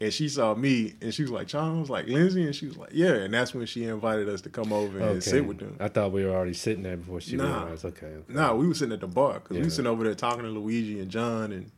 and 0.00 0.12
she 0.12 0.28
saw 0.28 0.54
me, 0.54 0.94
and 1.00 1.14
she 1.14 1.22
was 1.22 1.30
like, 1.30 1.46
"John," 1.48 1.76
I 1.76 1.80
was 1.80 1.88
like, 1.88 2.06
"Lindsay," 2.06 2.44
and 2.44 2.54
she 2.54 2.66
was 2.66 2.76
like, 2.76 2.90
"Yeah," 2.92 3.14
and 3.14 3.32
that's 3.32 3.54
when 3.54 3.64
she 3.64 3.84
invited 3.84 4.28
us 4.28 4.42
to 4.42 4.50
come 4.50 4.72
over 4.74 4.98
and 4.98 5.06
Okay. 5.08 5.20
sit 5.20 5.46
with 5.46 5.58
them. 5.58 5.76
I 5.80 5.88
thought 5.88 6.12
we 6.12 6.24
were 6.24 6.32
already 6.32 6.52
sitting 6.54 6.82
there 6.82 6.98
before 6.98 7.20
she 7.22 7.36
Nah. 7.36 7.64
realized. 7.64 7.84
Okay. 7.86 8.06
okay. 8.08 8.24
Nah, 8.32 8.54
we 8.54 8.66
were 8.68 8.74
sitting 8.74 8.92
at 8.92 9.00
the 9.00 9.06
bar 9.06 9.34
because 9.40 9.56
we 9.56 9.62
were 9.62 9.70
sitting 9.70 9.90
over 9.90 10.04
there 10.04 10.14
talking 10.14 10.42
to 10.44 10.50
Luigi 10.50 11.00
and 11.00 11.10
John, 11.10 11.52
and 11.52 11.70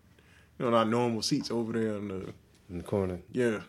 you 0.58 0.68
know, 0.68 0.76
our 0.76 0.84
normal 0.84 1.22
seats 1.22 1.50
over 1.50 1.72
there 1.72 1.94
on 1.94 2.08
the 2.08 2.14
In 2.70 2.78
the 2.78 2.82
corner. 2.82 3.20
yeah. 3.30 3.60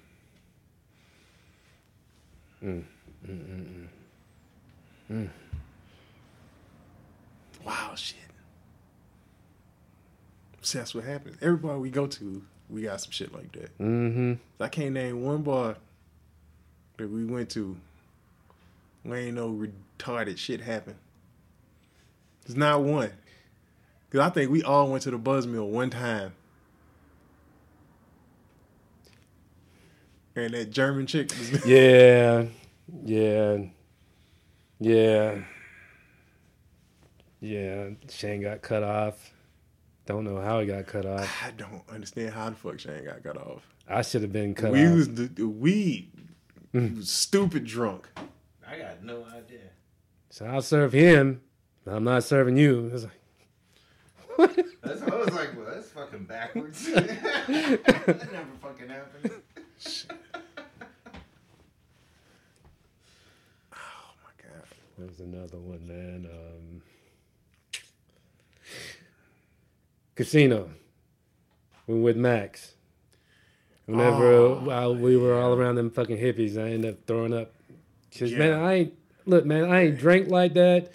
Mm, 2.64 2.84
mm, 3.28 3.30
mm, 3.30 3.88
Wow, 5.10 5.28
shit. 7.96 8.18
See, 10.62 10.80
that's 10.80 10.96
what 10.96 11.04
happens. 11.04 11.38
Every 11.42 11.58
bar 11.58 11.78
we 11.78 11.90
go 11.90 12.08
to, 12.08 12.42
we 12.70 12.84
got 12.84 13.02
some 13.02 13.12
shit 13.12 13.34
like 13.34 13.52
that. 13.52 13.78
Mm-hmm. 13.78 14.34
I 14.60 14.68
can't 14.68 14.94
name 14.94 15.24
one 15.24 15.44
bar 15.44 15.76
that 16.98 17.10
we 17.10 17.26
went 17.26 17.50
to 17.52 17.78
where 19.04 19.20
ain't 19.20 19.36
no 19.36 19.68
retarded 20.00 20.38
shit 20.38 20.62
happen. 20.62 20.96
There's 22.46 22.58
not 22.58 22.82
one. 22.82 23.12
Cause 24.12 24.22
I 24.22 24.30
think 24.30 24.50
we 24.50 24.64
all 24.64 24.90
went 24.90 25.04
to 25.04 25.12
the 25.12 25.18
Buzz 25.18 25.46
Mill 25.46 25.68
one 25.68 25.90
time. 25.90 26.34
And 30.36 30.54
that 30.54 30.72
German 30.72 31.06
chick 31.06 31.32
was 31.38 31.66
Yeah. 31.66 32.46
Yeah. 33.04 33.58
Yeah. 34.80 35.40
Yeah. 37.40 37.90
Shane 38.10 38.42
got 38.42 38.62
cut 38.62 38.84
off. 38.84 39.34
Don't 40.06 40.24
know 40.24 40.40
how 40.40 40.60
he 40.60 40.68
got 40.68 40.86
cut 40.86 41.06
off. 41.06 41.44
I 41.44 41.52
don't 41.52 41.82
understand 41.90 42.34
how 42.34 42.50
the 42.50 42.56
fuck 42.56 42.80
Shane 42.80 43.06
got 43.06 43.24
cut 43.24 43.38
off. 43.38 43.66
I 43.88 44.02
should 44.02 44.22
have 44.22 44.34
been 44.34 44.54
cut 44.54 44.72
we 44.72 44.86
off. 44.86 44.94
was 44.94 45.14
the, 45.14 45.24
the 45.24 45.48
we 45.48 46.10
mm. 46.74 46.98
was 46.98 47.10
stupid 47.10 47.66
drunk. 47.66 48.08
I 48.68 48.78
got 48.78 49.04
no 49.04 49.26
idea. 49.26 49.60
So 50.30 50.46
I'll 50.46 50.62
serve 50.62 50.94
him. 50.94 51.42
but 51.84 51.96
I'm 51.96 52.04
not 52.04 52.24
serving 52.24 52.58
you. 52.58 52.92
It's 52.94 53.04
like, 53.04 54.66
That's, 54.84 55.02
I 55.02 55.16
was 55.16 55.32
like, 55.32 55.56
well, 55.56 55.66
that's 55.74 55.90
fucking 55.90 56.26
backwards. 56.26 56.86
that 56.94 58.30
never 58.32 58.52
fucking 58.62 58.90
happened. 58.90 59.32
Oh 63.74 64.14
my 64.24 64.32
There's 64.98 65.20
another 65.20 65.58
one, 65.58 65.86
man. 65.88 66.28
Um, 66.32 66.82
casino. 70.16 70.70
We 71.88 72.00
with 72.00 72.18
Max. 72.18 72.74
Whenever 73.86 74.34
Oh, 74.34 74.60
while 74.64 74.96
we 74.96 75.16
were 75.18 75.36
all 75.40 75.54
around 75.54 75.76
them 75.76 75.92
fucking 75.92 76.18
hippies, 76.18 76.58
I 76.58 76.72
ended 76.72 76.94
up 76.94 77.06
throwing 77.06 77.34
up. 77.34 77.54
Cause 78.18 78.32
Yeah. 78.32 78.38
man, 78.40 78.54
I 78.54 78.74
ain't 78.74 78.94
look, 79.26 79.46
man, 79.46 79.66
I 79.70 79.86
ain't 79.88 79.98
drank 80.00 80.30
like 80.30 80.54
that. 80.54 80.92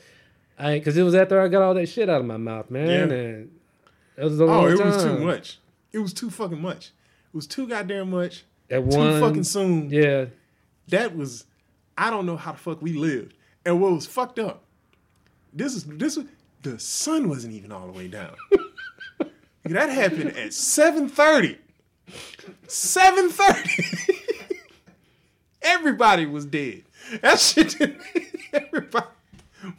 I 0.58 0.72
ain't, 0.72 0.84
cause 0.84 0.96
it 0.96 1.02
was 1.02 1.14
after 1.14 1.40
I 1.40 1.48
got 1.48 1.62
all 1.62 1.74
that 1.74 1.88
shit 1.88 2.08
out 2.08 2.20
of 2.20 2.26
my 2.26 2.36
mouth, 2.36 2.70
man, 2.70 2.88
Yeah. 2.88 3.16
and 3.16 3.50
it 4.16 4.24
was 4.24 4.40
a 4.40 4.44
long 4.46 4.64
Oh, 4.64 4.68
it 4.68 4.76
time. 4.78 4.86
was 4.86 5.04
too 5.04 5.18
much. 5.18 5.58
It 5.92 5.98
was 5.98 6.12
too 6.12 6.30
fucking 6.30 6.60
much. 6.60 6.86
It 7.32 7.36
was 7.36 7.46
too 7.46 7.68
goddamn 7.68 8.10
much. 8.10 8.44
At 8.70 8.88
Too 8.90 8.96
one, 8.96 9.20
fucking 9.20 9.44
soon. 9.44 9.90
yeah, 9.90 10.26
That 10.88 11.14
was 11.16 11.44
I 11.98 12.08
don't 12.10 12.24
know 12.26 12.36
how 12.36 12.52
the 12.52 12.58
fuck 12.58 12.80
we 12.82 12.94
lived. 12.94 13.34
And 13.64 13.80
what 13.80 13.92
was 13.92 14.06
fucked 14.06 14.38
up? 14.38 14.62
This 15.52 15.74
is 15.74 15.84
this 15.84 16.16
was 16.16 16.26
the 16.62 16.78
sun 16.78 17.28
wasn't 17.28 17.54
even 17.54 17.72
all 17.72 17.86
the 17.86 17.92
way 17.92 18.08
down. 18.08 18.34
that 19.64 19.90
happened 19.90 20.36
at 20.36 20.50
7:30. 20.50 21.58
7:30. 22.66 24.16
Everybody 25.62 26.26
was 26.26 26.46
dead. 26.46 26.84
That 27.22 27.38
shit 27.38 27.76
didn't 27.78 28.00
everybody. 28.52 29.06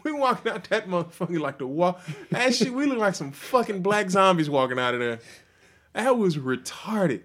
We 0.03 0.11
walking 0.11 0.51
out 0.51 0.65
that 0.69 0.87
motherfucker 0.87 1.39
like 1.39 1.57
the 1.57 1.67
wall. 1.67 1.99
That 2.29 2.53
shit, 2.53 2.71
we 2.71 2.85
look 2.85 2.99
like 2.99 3.15
some 3.15 3.31
fucking 3.31 3.81
black 3.81 4.09
zombies 4.09 4.49
walking 4.49 4.77
out 4.77 4.93
of 4.93 4.99
there. 4.99 5.19
That 5.93 6.17
was 6.17 6.37
retarded. 6.37 7.23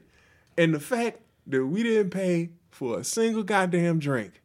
And 0.56 0.72
the 0.72 0.80
fact 0.80 1.20
that 1.46 1.66
we 1.66 1.82
didn't 1.82 2.10
pay 2.10 2.50
for 2.70 2.98
a 2.98 3.04
single 3.04 3.42
goddamn 3.42 3.98
drink 3.98 4.40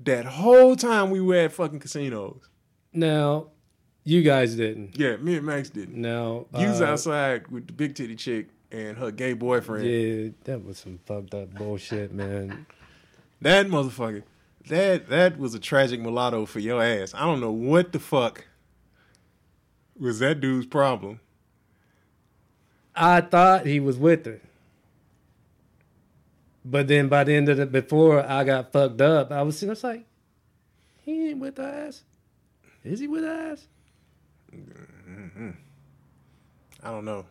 that 0.00 0.24
whole 0.24 0.76
time 0.76 1.10
we 1.10 1.20
were 1.20 1.36
at 1.36 1.52
fucking 1.52 1.80
casinos. 1.80 2.40
Now, 2.92 3.48
you 4.04 4.22
guys 4.22 4.54
didn't. 4.54 4.98
Yeah, 4.98 5.16
me 5.16 5.36
and 5.36 5.46
Max 5.46 5.70
didn't. 5.70 6.00
Now, 6.00 6.46
You 6.56 6.68
was 6.68 6.80
uh, 6.80 6.86
outside 6.86 7.48
with 7.48 7.66
the 7.66 7.72
big 7.72 7.94
titty 7.94 8.16
chick 8.16 8.48
and 8.70 8.96
her 8.96 9.10
gay 9.10 9.32
boyfriend. 9.32 9.86
Yeah, 9.86 10.30
that 10.44 10.64
was 10.64 10.78
some 10.78 10.98
fucked 11.04 11.34
up 11.34 11.54
bullshit, 11.54 12.12
man. 12.12 12.66
That 13.40 13.66
motherfucker. 13.66 14.22
That 14.68 15.08
that 15.08 15.38
was 15.38 15.54
a 15.54 15.60
tragic 15.60 16.00
mulatto 16.00 16.46
for 16.46 16.58
your 16.58 16.82
ass. 16.82 17.14
I 17.14 17.20
don't 17.20 17.40
know 17.40 17.52
what 17.52 17.92
the 17.92 18.00
fuck 18.00 18.46
was 19.98 20.18
that 20.18 20.40
dude's 20.40 20.66
problem. 20.66 21.20
I 22.94 23.20
thought 23.20 23.66
he 23.66 23.78
was 23.78 23.98
with 23.98 24.24
her. 24.26 24.40
But 26.68 26.88
then 26.88 27.08
by 27.08 27.22
the 27.22 27.32
end 27.32 27.48
of 27.48 27.58
the 27.58 27.66
before 27.66 28.28
I 28.28 28.42
got 28.42 28.72
fucked 28.72 29.00
up, 29.00 29.30
I 29.30 29.42
was 29.42 29.56
sitting 29.56 29.70
I 29.70 29.72
was 29.72 29.84
like, 29.84 30.04
he 31.02 31.28
ain't 31.28 31.38
with 31.38 31.60
ass. 31.60 32.02
Is 32.82 32.98
he 32.98 33.06
with 33.06 33.22
her 33.22 33.52
ass? 33.52 33.68
Mm-hmm. 34.52 35.50
I 36.82 36.90
don't 36.90 37.04
know. 37.04 37.24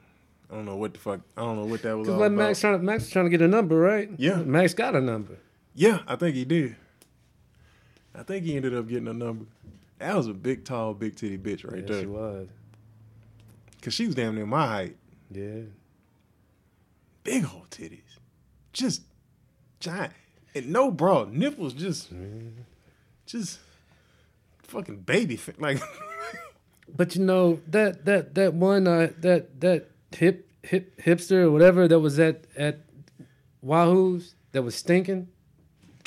I 0.49 0.55
don't 0.55 0.63
know 0.63 0.77
what 0.77 0.93
the 0.93 0.99
fuck. 0.99 1.19
I 1.35 1.41
don't 1.41 1.57
know 1.57 1.65
what 1.65 1.81
that 1.81 1.97
was 1.97 2.07
Because 2.07 2.21
like. 2.21 2.31
Max 2.31 2.61
trying 2.61 2.77
to 2.77 2.83
Max 2.83 3.09
trying 3.09 3.25
to 3.25 3.29
get 3.29 3.41
a 3.41 3.47
number, 3.47 3.77
right? 3.77 4.09
Yeah. 4.17 4.37
Max 4.37 4.73
got 4.73 4.95
a 4.95 5.01
number. 5.01 5.37
Yeah, 5.73 5.99
I 6.07 6.15
think 6.15 6.35
he 6.35 6.45
did. 6.45 6.77
I 8.17 8.23
think 8.23 8.45
he 8.45 8.55
ended 8.55 8.73
up 8.73 8.87
getting 8.87 9.09
a 9.09 9.13
number. 9.13 9.45
That 9.99 10.15
was 10.15 10.27
a 10.27 10.33
big, 10.33 10.63
tall, 10.63 10.93
big 10.93 11.17
titty 11.17 11.37
bitch 11.37 11.69
right 11.69 11.73
there. 11.73 11.79
yeah, 11.81 11.87
there. 11.87 12.01
she 12.01 12.07
was. 12.07 12.47
Cause 13.81 13.93
she 13.93 14.05
was 14.05 14.15
damn 14.15 14.35
near 14.35 14.45
my 14.45 14.65
height. 14.65 14.95
Yeah. 15.29 15.61
Big 17.23 17.43
old 17.43 17.69
titties, 17.69 17.99
just 18.71 19.01
giant, 19.85 20.13
and 20.53 20.69
no 20.71 20.91
bra, 20.91 21.25
nipples 21.29 21.73
just, 21.73 22.11
just 23.25 23.59
fucking 24.63 24.97
baby, 25.01 25.35
fi- 25.35 25.53
like 25.59 25.81
But 26.97 27.15
you 27.15 27.23
know 27.23 27.59
that 27.67 28.05
that 28.05 28.35
that 28.35 28.53
one 28.53 28.87
uh, 28.87 29.09
that 29.19 29.59
that 29.61 29.89
hip 30.11 30.49
hip 30.63 30.99
hipster 31.01 31.43
or 31.43 31.51
whatever 31.51 31.87
that 31.87 31.99
was 31.99 32.19
at 32.19 32.45
at 32.55 32.79
Wahoo's 33.61 34.35
that 34.51 34.61
was 34.61 34.75
stinking. 34.75 35.27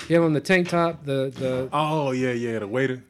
He 0.06 0.14
had 0.14 0.22
on 0.22 0.32
the 0.32 0.40
tank 0.40 0.68
top. 0.68 1.04
The 1.04 1.32
the 1.34 1.68
oh 1.72 2.12
yeah, 2.12 2.32
yeah, 2.32 2.60
the 2.60 2.68
waiter. 2.68 3.02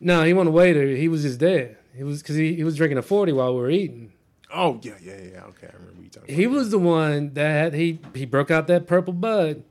no, 0.00 0.22
he 0.22 0.32
wasn't 0.32 0.50
a 0.50 0.52
waiter. 0.52 0.86
He 0.86 1.08
was 1.08 1.22
just 1.22 1.40
there. 1.40 1.78
He 1.96 2.04
was 2.04 2.22
because 2.22 2.36
he, 2.36 2.54
he 2.54 2.64
was 2.64 2.76
drinking 2.76 2.98
a 2.98 3.02
forty 3.02 3.32
while 3.32 3.54
we 3.54 3.60
were 3.60 3.70
eating. 3.70 4.12
Oh 4.52 4.78
yeah, 4.82 4.94
yeah, 5.02 5.16
yeah. 5.32 5.44
Okay, 5.46 5.66
I 5.66 5.76
remember 5.76 6.02
you 6.02 6.08
talking. 6.10 6.34
He 6.34 6.46
was 6.46 6.70
the 6.70 6.78
one 6.78 7.34
that 7.34 7.50
had, 7.50 7.74
he 7.74 7.98
he 8.14 8.24
broke 8.24 8.50
out 8.52 8.68
that 8.68 8.86
purple 8.86 9.12
bud. 9.12 9.64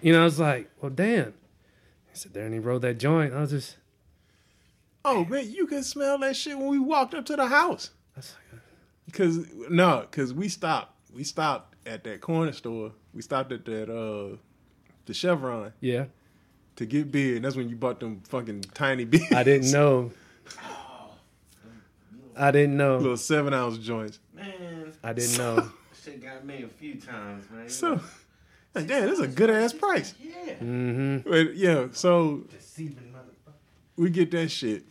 You 0.00 0.12
know, 0.12 0.22
I 0.22 0.24
was 0.24 0.40
like, 0.40 0.70
well, 0.80 0.90
damn. 0.90 1.34
He 2.10 2.16
said 2.18 2.34
there 2.34 2.44
and 2.44 2.52
he 2.54 2.60
rolled 2.60 2.82
that 2.82 2.98
joint. 2.98 3.32
I 3.32 3.40
was 3.40 3.50
just, 3.50 3.76
Oh 5.04 5.24
man, 5.24 5.50
you 5.50 5.66
could 5.66 5.84
smell 5.84 6.18
that 6.18 6.36
shit 6.36 6.56
when 6.56 6.68
we 6.68 6.78
walked 6.78 7.14
up 7.14 7.24
to 7.26 7.36
the 7.36 7.46
house. 7.46 7.90
I 8.16 8.18
was 8.20 8.34
like, 8.52 8.60
Cause 9.12 9.46
no, 9.68 10.06
cause 10.10 10.32
we 10.32 10.48
stopped. 10.48 10.94
We 11.12 11.24
stopped 11.24 11.74
at 11.86 12.04
that 12.04 12.20
corner 12.20 12.52
store. 12.52 12.92
We 13.12 13.20
stopped 13.22 13.52
at 13.52 13.64
that 13.64 13.90
uh 13.90 14.36
the 15.06 15.12
Chevron 15.14 15.72
yeah, 15.80 16.04
to 16.76 16.86
get 16.86 17.10
beer, 17.10 17.36
and 17.36 17.44
that's 17.44 17.56
when 17.56 17.68
you 17.68 17.76
bought 17.76 17.98
them 18.00 18.22
fucking 18.28 18.62
tiny 18.74 19.04
beers. 19.06 19.32
I 19.32 19.42
didn't 19.42 19.72
know. 19.72 20.12
I 22.36 22.50
didn't 22.50 22.76
know. 22.76 22.96
little 22.98 23.16
seven 23.16 23.52
ounce 23.52 23.78
joints. 23.78 24.18
Man, 24.34 24.92
I 25.02 25.12
didn't 25.12 25.36
know. 25.36 25.70
shit 26.02 26.22
got 26.22 26.44
me 26.44 26.62
a 26.62 26.68
few 26.68 26.94
times, 26.94 27.44
man. 27.50 27.68
So, 27.68 28.00
like, 28.74 28.86
damn, 28.86 29.06
this 29.06 29.18
is 29.18 29.24
a 29.24 29.28
good 29.28 29.50
ass 29.50 29.72
price. 29.72 30.14
yeah. 30.20 30.54
Mm-hmm. 30.54 31.28
But 31.28 31.56
yeah, 31.56 31.88
so 31.92 32.44
we 33.96 34.10
get 34.10 34.30
that 34.30 34.50
shit, 34.50 34.84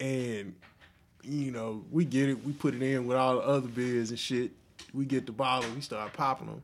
and 0.00 0.54
you 1.22 1.50
know 1.50 1.84
we 1.90 2.04
get 2.04 2.28
it. 2.28 2.44
We 2.44 2.52
put 2.52 2.74
it 2.74 2.82
in 2.82 3.06
with 3.06 3.16
all 3.16 3.36
the 3.36 3.42
other 3.42 3.68
beers 3.68 4.10
and 4.10 4.18
shit. 4.18 4.50
We 4.92 5.04
get 5.04 5.26
the 5.26 5.32
bottle. 5.32 5.70
We 5.74 5.80
start 5.80 6.12
popping 6.12 6.46
them. 6.46 6.62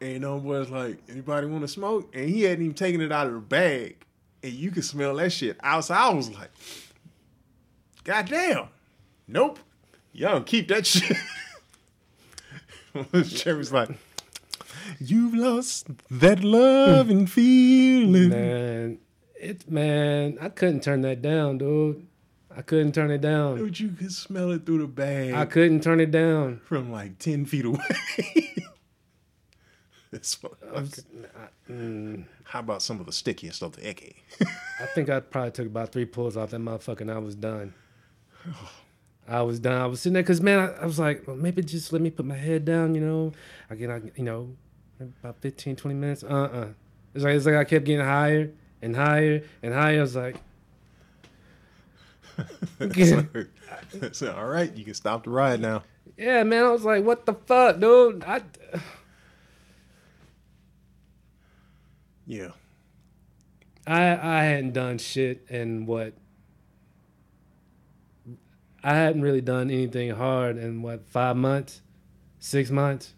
And 0.00 0.20
no 0.20 0.38
boy's 0.38 0.68
like, 0.68 0.98
anybody 1.08 1.46
want 1.46 1.62
to 1.62 1.68
smoke? 1.68 2.14
And 2.14 2.28
he 2.28 2.42
hadn't 2.42 2.62
even 2.62 2.74
taken 2.74 3.00
it 3.00 3.10
out 3.10 3.28
of 3.28 3.32
the 3.32 3.40
bag, 3.40 3.96
and 4.42 4.52
you 4.52 4.70
could 4.70 4.84
smell 4.84 5.14
that 5.16 5.32
shit 5.32 5.56
outside. 5.62 5.96
I 5.98 6.10
was 6.10 6.30
like, 6.30 6.50
God 8.04 8.26
damn, 8.28 8.68
nope, 9.26 9.58
y'all 10.12 10.32
don't 10.32 10.46
keep 10.46 10.68
that 10.68 10.86
shit. 10.86 11.16
Jeremy's 13.24 13.72
like, 13.72 13.90
you've 14.98 15.34
lost 15.34 15.88
that 16.10 16.42
love 16.44 17.10
and 17.10 17.30
feeling. 17.30 18.28
Man, 18.30 18.98
it 19.40 19.70
man, 19.70 20.38
I 20.40 20.48
couldn't 20.48 20.82
turn 20.82 21.02
that 21.02 21.22
down, 21.22 21.58
dude. 21.58 22.06
I 22.56 22.62
couldn't 22.62 22.92
turn 22.92 23.10
it 23.10 23.20
down. 23.20 23.58
Dude, 23.58 23.78
you 23.80 23.90
could 23.90 24.12
smell 24.12 24.50
it 24.52 24.64
through 24.64 24.78
the 24.78 24.86
bag 24.86 25.34
I 25.34 25.44
couldn't 25.44 25.82
turn 25.82 26.00
it 26.00 26.10
down. 26.10 26.60
from 26.64 26.90
like 26.90 27.18
10 27.18 27.44
feet 27.46 27.64
away. 27.66 27.78
This 30.12 30.38
I 30.74 30.80
was- 30.80 31.04
I- 31.36 31.70
mm, 31.72 32.24
How 32.44 32.60
about 32.60 32.80
some 32.80 33.00
of 33.00 33.06
the 33.06 33.12
stickiest 33.12 33.60
of 33.62 33.72
the 33.76 33.90
Eke? 33.90 34.16
I 34.80 34.86
think 34.94 35.10
I 35.10 35.18
probably 35.20 35.50
took 35.50 35.66
about 35.66 35.92
three 35.92 36.04
pulls 36.04 36.36
off 36.36 36.50
that 36.50 36.60
motherfucker 36.60 37.00
and 37.02 37.10
I 37.10 37.18
was 37.18 37.34
done. 37.34 37.74
I 39.28 39.42
was 39.42 39.58
done. 39.60 39.80
I 39.80 39.86
was 39.86 40.00
sitting 40.00 40.14
there 40.14 40.22
because, 40.22 40.40
man, 40.40 40.58
I, 40.58 40.82
I 40.82 40.86
was 40.86 40.98
like, 40.98 41.26
well, 41.26 41.36
maybe 41.36 41.62
just 41.62 41.92
let 41.92 42.00
me 42.00 42.10
put 42.10 42.24
my 42.26 42.36
head 42.36 42.64
down, 42.64 42.94
you 42.94 43.00
know. 43.00 43.32
Again, 43.70 43.90
I, 43.90 44.00
you 44.16 44.24
know, 44.24 44.50
about 45.00 45.40
15, 45.40 45.76
20 45.76 45.94
minutes. 45.94 46.22
Uh 46.24 46.28
uh 46.28 46.66
It's 47.14 47.24
like, 47.24 47.34
it's 47.34 47.46
like 47.46 47.56
I 47.56 47.64
kept 47.64 47.84
getting 47.84 48.04
higher 48.04 48.52
and 48.80 48.94
higher 48.94 49.42
and 49.62 49.74
higher. 49.74 49.98
I 49.98 50.02
was 50.02 50.14
like, 50.16 50.36
so, 52.94 53.24
so, 54.12 54.34
all 54.34 54.46
right, 54.46 54.74
you 54.76 54.84
can 54.84 54.94
stop 54.94 55.24
the 55.24 55.30
ride 55.30 55.60
now. 55.60 55.82
yeah, 56.16 56.42
man. 56.44 56.64
I 56.64 56.70
was 56.70 56.84
like, 56.84 57.02
what 57.04 57.24
the 57.26 57.34
fuck, 57.34 57.80
dude? 57.80 58.22
I, 58.24 58.42
Yeah. 62.26 62.50
I 63.86 64.02
I 64.16 64.42
hadn't 64.44 64.72
done 64.72 64.98
shit 64.98 65.46
in 65.48 65.86
what 65.86 66.12
I 68.86 68.94
hadn't 68.94 69.22
really 69.22 69.40
done 69.40 69.68
anything 69.68 70.10
hard 70.10 70.56
in 70.58 70.80
what 70.80 71.08
five 71.08 71.34
months, 71.36 71.80
six 72.38 72.70
months. 72.70 73.14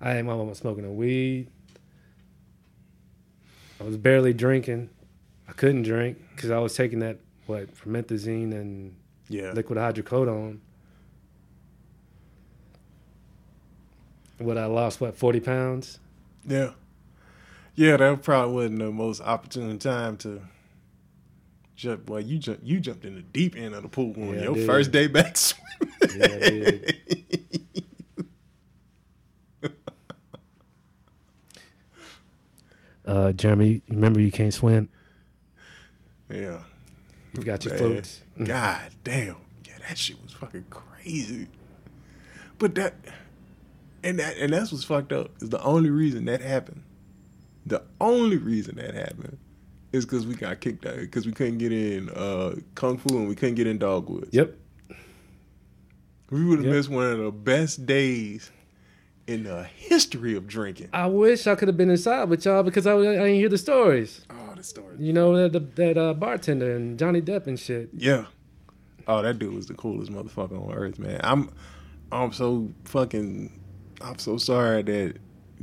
I 0.00 0.10
had 0.10 0.24
my 0.24 0.34
mama 0.34 0.56
smoking 0.56 0.84
a 0.84 0.90
weed. 0.90 1.46
I 3.80 3.84
was 3.84 3.96
barely 3.96 4.32
drinking. 4.32 4.90
I 5.48 5.52
couldn't 5.52 5.84
drink 5.84 6.18
because 6.34 6.50
I 6.50 6.58
was 6.58 6.74
taking 6.74 6.98
that 6.98 7.18
what 7.46 7.72
promethazine 7.76 8.52
and 8.52 8.96
Yeah. 9.28 9.52
liquid 9.52 9.78
hydrocodone. 9.78 10.58
What 14.38 14.58
I 14.58 14.66
lost 14.66 15.00
what 15.00 15.16
forty 15.16 15.38
pounds. 15.38 16.00
Yeah. 16.44 16.72
Yeah, 17.76 17.96
that 17.98 18.22
probably 18.24 18.52
wasn't 18.54 18.78
the 18.80 18.90
most 18.90 19.20
opportune 19.20 19.78
time 19.78 20.16
to 20.18 20.40
jump. 21.80 22.08
Well, 22.10 22.20
you 22.20 22.38
jumped, 22.38 22.62
you 22.64 22.78
jumped 22.80 23.04
in 23.04 23.14
the 23.14 23.22
deep 23.22 23.56
end 23.56 23.74
of 23.74 23.82
the 23.82 23.88
pool 23.88 24.12
on 24.16 24.34
Yeah, 24.34 24.40
I 24.40 24.44
your 24.44 24.54
did. 24.54 24.66
first 24.66 24.90
day 24.92 25.06
back 25.06 25.36
swimming. 25.36 25.94
Yeah, 26.16 26.24
I 26.24 26.28
did. 26.38 26.96
Uh, 33.06 33.32
Jeremy, 33.32 33.82
remember 33.88 34.20
you 34.20 34.30
can't 34.30 34.54
swim. 34.54 34.88
yeah. 36.28 36.60
You 37.36 37.42
got 37.44 37.64
your 37.64 37.74
Man, 37.74 37.78
floats. 37.92 38.22
God 38.44 38.90
damn. 39.04 39.36
Yeah, 39.64 39.74
that 39.88 39.96
shit 39.96 40.20
was 40.20 40.32
fucking 40.32 40.64
crazy. 40.68 41.46
But 42.58 42.74
that 42.74 42.94
and 44.02 44.18
that 44.18 44.36
and 44.36 44.52
that's 44.52 44.72
what's 44.72 44.82
fucked 44.84 45.12
up 45.12 45.30
is 45.40 45.48
the 45.50 45.62
only 45.62 45.90
reason 45.90 46.24
that 46.24 46.40
happened. 46.40 46.82
The 47.64 47.84
only 48.00 48.36
reason 48.36 48.76
that 48.76 48.94
happened 48.94 49.38
is 49.92 50.04
because 50.04 50.26
we 50.26 50.34
got 50.34 50.60
kicked 50.60 50.86
out 50.86 50.96
because 50.96 51.26
we 51.26 51.32
couldn't 51.32 51.58
get 51.58 51.72
in 51.72 52.08
uh, 52.10 52.54
kung 52.74 52.96
fu 52.98 53.16
and 53.18 53.28
we 53.28 53.34
couldn't 53.34 53.56
get 53.56 53.66
in 53.66 53.78
dogwoods. 53.78 54.30
Yep. 54.32 54.54
We 56.30 56.44
would 56.44 56.58
have 56.58 56.66
Yep. 56.66 56.74
missed 56.74 56.88
one 56.90 57.06
of 57.10 57.18
the 57.18 57.30
best 57.32 57.86
days 57.86 58.50
in 59.26 59.42
the 59.44 59.64
history 59.64 60.36
of 60.36 60.46
drinking. 60.46 60.88
I 60.92 61.06
wish 61.06 61.46
I 61.46 61.54
could 61.56 61.68
have 61.68 61.76
been 61.76 61.90
inside 61.90 62.24
with 62.28 62.44
y'all 62.44 62.62
because 62.62 62.86
I, 62.86 62.94
I 62.96 63.02
didn't 63.02 63.34
hear 63.34 63.48
the 63.48 63.58
stories. 63.58 64.24
Oh, 64.30 64.54
the 64.56 64.62
story. 64.62 64.96
You 64.98 65.12
know 65.12 65.48
that 65.48 65.76
that 65.76 65.98
uh, 65.98 66.14
bartender 66.14 66.76
and 66.76 66.98
Johnny 66.98 67.20
Depp 67.20 67.46
and 67.46 67.58
shit. 67.58 67.90
Yeah. 67.92 68.26
Oh, 69.08 69.22
that 69.22 69.38
dude 69.38 69.54
was 69.54 69.66
the 69.66 69.74
coolest 69.74 70.12
motherfucker 70.12 70.52
on 70.68 70.72
earth, 70.72 70.98
man. 70.98 71.20
I'm 71.24 71.50
I'm 72.12 72.32
so 72.32 72.70
fucking 72.84 73.52
I'm 74.00 74.18
so 74.18 74.36
sorry 74.36 74.82
that 74.82 75.16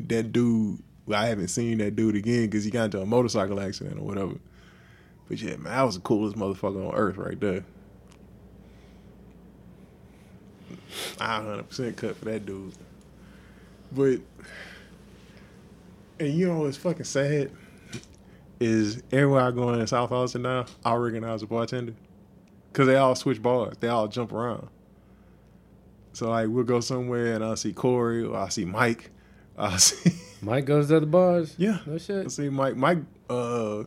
that 0.10 0.32
dude 0.34 0.82
I 1.16 1.28
haven't 1.28 1.48
seen 1.50 1.78
that 1.80 1.96
dude 1.96 2.16
again 2.16 2.48
because 2.48 2.64
he 2.64 2.72
got 2.72 2.86
into 2.86 3.02
a 3.02 3.06
motorcycle 3.06 3.60
accident 3.60 4.00
or 4.00 4.04
whatever. 4.04 4.36
But 5.28 5.42
yeah, 5.42 5.58
man, 5.58 5.74
that 5.74 5.84
was 5.84 5.96
the 5.96 6.02
coolest 6.02 6.36
motherfucker 6.36 6.88
on 6.88 6.96
earth 6.96 7.18
right 7.18 7.40
there. 7.40 7.64
I 11.20 11.40
100% 11.40 11.96
cut 11.96 12.16
for 12.18 12.26
that 12.26 12.46
dude. 12.46 12.74
But, 13.92 14.20
and 16.20 16.34
you 16.34 16.48
know 16.48 16.60
what's 16.60 16.78
fucking 16.78 17.06
sad? 17.06 17.52
Is 18.60 19.04
everywhere 19.12 19.42
I 19.42 19.52
go 19.52 19.72
in 19.74 19.86
South 19.88 20.12
Austin 20.12 20.42
now, 20.42 20.66
I 20.84 20.96
recognize 20.96 21.44
a 21.44 21.48
bartender. 21.48 21.94
Because 22.72 22.88
they 22.88 22.96
all 22.96 23.16
switch 23.16 23.42
bars, 23.42 23.76
they 23.80 23.88
all 23.88 24.08
jump 24.08 24.32
around. 24.32 24.68
So, 26.14 26.30
like, 26.30 26.48
we'll 26.50 26.64
go 26.64 26.80
somewhere 26.80 27.36
and 27.36 27.44
I'll 27.44 27.56
see 27.56 27.74
Corey 27.74 28.24
or 28.24 28.36
I'll 28.36 28.50
see 28.50 28.66
Mike. 28.66 29.12
I'll 29.58 29.78
see. 29.78 30.12
Mike 30.42 30.66
goes 30.66 30.88
to 30.90 31.00
the 31.00 31.06
bars. 31.06 31.56
Yeah. 31.58 31.80
No 31.86 31.96
I 31.96 31.98
shit. 31.98 32.32
see 32.32 32.50
Mike. 32.50 32.76
Mike. 32.76 33.00
Uh, 33.30 33.84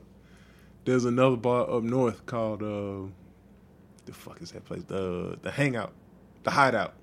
there's 0.85 1.05
another 1.05 1.37
bar 1.37 1.71
up 1.71 1.83
north 1.83 2.27
called 2.27 2.63
uh, 2.63 3.09
the 4.07 4.13
fuck 4.13 4.41
is 4.43 4.51
that 4.53 4.65
place? 4.65 4.83
The 4.85 5.39
the 5.43 5.51
Hangout, 5.51 5.93
the 6.43 6.51
Hideout. 6.51 6.95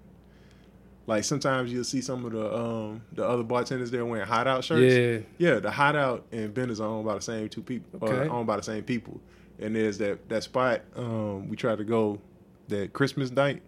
Like 1.05 1.23
sometimes 1.23 1.71
you'll 1.71 1.85
see 1.85 2.01
some 2.01 2.25
of 2.25 2.33
the 2.33 2.53
um 2.53 3.01
the 3.13 3.25
other 3.25 3.43
bartenders 3.43 3.91
there 3.91 4.05
wearing 4.05 4.27
hideout 4.27 4.63
shirts. 4.65 4.93
Yeah. 5.37 5.53
Yeah, 5.53 5.59
the 5.59 5.71
hideout 5.71 6.25
and 6.33 6.53
Ben 6.53 6.69
is 6.69 6.81
owned 6.81 7.05
by 7.05 7.15
the 7.15 7.21
same 7.21 7.47
two 7.47 7.61
people. 7.61 8.05
Okay. 8.05 8.27
Or 8.27 8.29
owned 8.29 8.47
by 8.47 8.57
the 8.57 8.63
same 8.63 8.83
people. 8.83 9.21
And 9.59 9.73
there's 9.75 9.97
that 9.99 10.27
that 10.27 10.43
spot 10.43 10.81
um 10.97 11.47
we 11.47 11.55
tried 11.55 11.77
to 11.77 11.85
go 11.85 12.19
that 12.67 12.91
Christmas 12.91 13.31
night, 13.31 13.61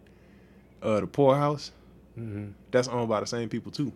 uh 0.84 1.00
the 1.00 1.08
poorhouse. 1.08 1.72
Mm-hmm. 2.20 2.52
That's 2.72 2.90
owned 2.90 3.08
by 3.08 3.22
the 3.22 3.28
same 3.28 3.48
people 3.48 3.72
too. 3.72 3.94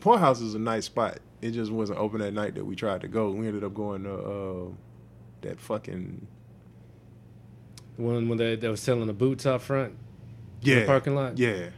Poorhouse 0.00 0.40
is 0.40 0.54
a 0.54 0.58
nice 0.58 0.86
spot. 0.86 1.18
It 1.42 1.52
just 1.52 1.70
wasn't 1.70 1.98
open 1.98 2.20
that 2.20 2.32
night 2.32 2.54
that 2.54 2.64
we 2.64 2.74
tried 2.76 3.02
to 3.02 3.08
go. 3.08 3.30
We 3.30 3.46
ended 3.46 3.64
up 3.64 3.74
going 3.74 4.04
to 4.04 4.14
uh 4.14 4.64
that 5.42 5.60
fucking 5.60 6.26
one 7.96 8.28
when 8.28 8.38
they, 8.38 8.56
they 8.56 8.68
was 8.68 8.80
selling 8.80 9.06
the 9.06 9.12
boots 9.12 9.46
out 9.46 9.62
front. 9.62 9.94
yeah 10.62 10.80
the 10.80 10.86
parking 10.86 11.14
lot? 11.14 11.38
Yeah. 11.38 11.68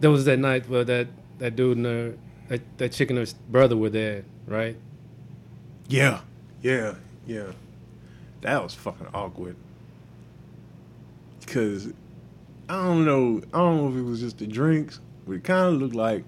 There 0.00 0.10
was 0.10 0.24
that 0.26 0.38
night 0.38 0.68
where 0.68 0.84
that 0.84 1.08
that 1.38 1.56
dude 1.56 1.78
and 1.78 1.86
her, 1.86 2.14
that 2.48 2.78
that 2.78 2.92
chick 2.92 3.10
and 3.10 3.18
her 3.18 3.26
brother 3.48 3.76
were 3.76 3.90
there, 3.90 4.24
right? 4.46 4.76
Yeah. 5.88 6.20
Yeah. 6.62 6.94
Yeah. 7.26 7.52
That 8.42 8.62
was 8.62 8.74
fucking 8.74 9.08
awkward. 9.14 9.56
Cause 11.46 11.92
I 12.68 12.74
don't 12.82 13.04
know. 13.04 13.40
I 13.54 13.58
don't 13.58 13.76
know 13.76 13.88
if 13.88 13.96
it 13.96 14.02
was 14.02 14.20
just 14.20 14.38
the 14.38 14.46
drinks, 14.46 15.00
but 15.26 15.32
it 15.34 15.44
kind 15.44 15.74
of 15.74 15.80
looked 15.80 15.94
like 15.94 16.24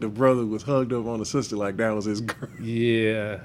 the 0.00 0.08
brother 0.08 0.44
was 0.44 0.62
hugged 0.62 0.92
up 0.92 1.06
on 1.06 1.18
the 1.20 1.26
sister 1.26 1.56
like 1.56 1.76
that 1.76 1.90
was 1.90 2.06
his 2.06 2.20
girl. 2.22 2.50
Yeah. 2.60 3.40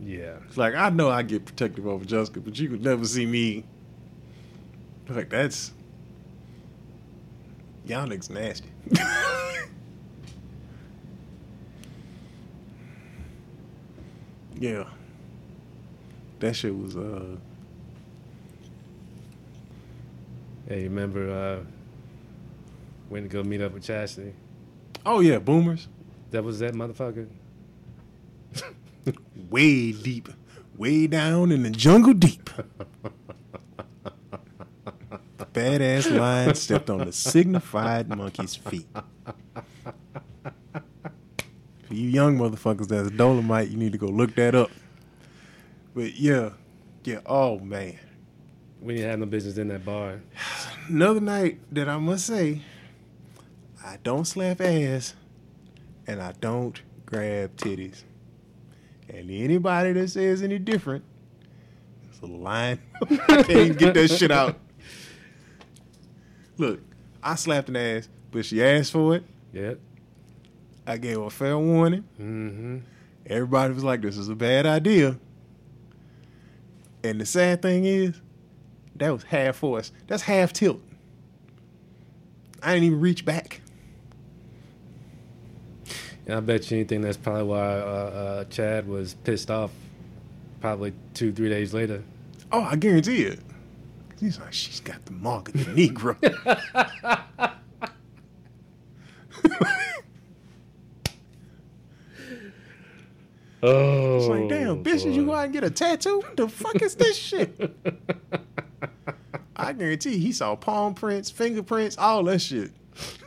Yeah. 0.00 0.36
It's 0.46 0.56
like 0.56 0.74
I 0.74 0.88
know 0.90 1.10
I 1.10 1.22
get 1.22 1.44
protective 1.44 1.86
over 1.86 2.04
Jessica, 2.04 2.40
but 2.40 2.58
you 2.58 2.68
could 2.68 2.82
never 2.82 3.04
see 3.04 3.26
me. 3.26 3.64
Like 5.08 5.30
that's 5.30 5.72
y'all 7.84 8.06
niggas 8.06 8.30
nasty. 8.30 8.68
yeah, 14.60 14.84
that 16.40 16.54
shit 16.54 16.76
was 16.76 16.96
uh. 16.96 17.36
Hey, 20.68 20.82
remember 20.82 21.30
uh, 21.30 21.64
went 23.08 23.30
to 23.30 23.34
go 23.34 23.42
meet 23.42 23.62
up 23.62 23.72
with 23.72 23.84
Chastity? 23.84 24.34
Oh 25.06 25.20
yeah, 25.20 25.38
boomers. 25.38 25.88
That 26.30 26.44
was 26.44 26.58
that 26.58 26.74
motherfucker. 26.74 27.26
Way 29.48 29.92
deep, 29.92 30.28
way 30.76 31.06
down 31.06 31.52
in 31.52 31.62
the 31.62 31.70
jungle 31.70 32.12
deep. 32.12 32.50
The 35.38 35.46
badass 35.54 36.14
lion 36.14 36.54
stepped 36.54 36.90
on 36.90 36.98
the 36.98 37.12
signified 37.12 38.14
monkey's 38.14 38.54
feet. 38.54 38.88
For 41.84 41.94
you 41.94 42.10
young 42.10 42.36
motherfuckers 42.36 42.88
that's 42.88 43.10
Dolomite, 43.12 43.68
you 43.68 43.78
need 43.78 43.92
to 43.92 43.98
go 43.98 44.08
look 44.08 44.34
that 44.34 44.54
up. 44.54 44.70
But 45.94 46.18
yeah, 46.18 46.50
yeah, 47.04 47.20
oh 47.24 47.58
man. 47.60 47.98
We 48.80 48.94
didn't 48.94 49.10
have 49.10 49.18
no 49.18 49.26
business 49.26 49.58
in 49.58 49.68
that 49.68 49.84
bar. 49.84 50.20
Another 50.88 51.20
night 51.20 51.58
that 51.72 51.88
I 51.88 51.98
must 51.98 52.26
say, 52.26 52.62
I 53.84 53.98
don't 54.02 54.24
slap 54.24 54.60
ass 54.60 55.14
and 56.06 56.22
I 56.22 56.32
don't 56.40 56.80
grab 57.06 57.56
titties. 57.56 58.04
And 59.08 59.30
anybody 59.30 59.92
that 59.92 60.08
says 60.08 60.42
any 60.42 60.58
different, 60.58 61.04
it's 62.10 62.20
a 62.20 62.26
line. 62.26 62.78
I 63.02 63.42
can't 63.42 63.50
even 63.50 63.72
get 63.74 63.94
that 63.94 64.08
shit 64.08 64.30
out. 64.30 64.58
Look, 66.56 66.80
I 67.22 67.34
slapped 67.34 67.68
an 67.68 67.76
ass, 67.76 68.08
but 68.30 68.44
she 68.44 68.62
asked 68.62 68.92
for 68.92 69.16
it. 69.16 69.24
Yep. 69.52 69.80
I 70.86 70.96
gave 70.96 71.16
her 71.16 71.24
a 71.24 71.30
fair 71.30 71.58
warning. 71.58 72.04
Mm-hmm. 72.20 72.78
Everybody 73.26 73.74
was 73.74 73.84
like, 73.84 74.02
this 74.02 74.16
is 74.16 74.28
a 74.28 74.34
bad 74.34 74.66
idea. 74.66 75.18
And 77.04 77.20
the 77.20 77.26
sad 77.26 77.62
thing 77.62 77.84
is, 77.84 78.20
that 78.98 79.10
was 79.10 79.22
half 79.24 79.56
force. 79.56 79.92
That's 80.06 80.22
half 80.24 80.52
tilt. 80.52 80.80
I 82.62 82.74
didn't 82.74 82.86
even 82.86 83.00
reach 83.00 83.24
back. 83.24 83.60
And 86.26 86.36
I 86.36 86.40
bet 86.40 86.70
you 86.70 86.78
anything 86.78 87.00
that's 87.00 87.16
probably 87.16 87.44
why 87.44 87.78
uh, 87.78 87.80
uh, 87.80 88.44
Chad 88.44 88.86
was 88.86 89.14
pissed 89.24 89.50
off. 89.50 89.70
Probably 90.60 90.92
two, 91.14 91.32
three 91.32 91.48
days 91.48 91.72
later. 91.72 92.02
Oh, 92.52 92.62
I 92.62 92.76
guarantee 92.76 93.22
it. 93.22 93.40
He's 94.20 94.38
like, 94.40 94.52
she's 94.52 94.80
got 94.80 95.04
the 95.06 95.12
mark 95.12 95.48
of 95.48 95.54
the 95.74 95.88
Negro. 95.88 96.16
Oh, 103.62 104.16
It's 104.18 104.28
like, 104.28 104.48
damn, 104.48 104.82
bitch, 104.84 105.04
did 105.04 105.14
you 105.14 105.24
go 105.26 105.34
out 105.34 105.44
and 105.44 105.52
get 105.52 105.64
a 105.64 105.70
tattoo? 105.70 106.18
What 106.18 106.36
the 106.36 106.48
fuck 106.48 106.82
is 106.82 106.94
this 106.96 107.16
shit? 107.16 107.58
I 109.58 109.72
guarantee 109.72 110.18
he 110.18 110.32
saw 110.32 110.54
palm 110.54 110.94
prints, 110.94 111.30
fingerprints, 111.30 111.98
all 111.98 112.22
that 112.24 112.40
shit. 112.40 112.70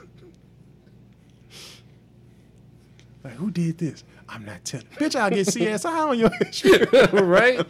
like, 3.24 3.34
who 3.34 3.52
did 3.52 3.78
this? 3.78 4.04
I'm 4.30 4.46
not 4.46 4.64
telling. 4.64 4.88
Bitch, 4.98 5.16
I'll 5.16 5.30
get 5.30 5.48
CSI 5.48 5.86
on 5.86 6.18
your 6.18 6.30
history. 6.40 6.86
right? 7.22 7.66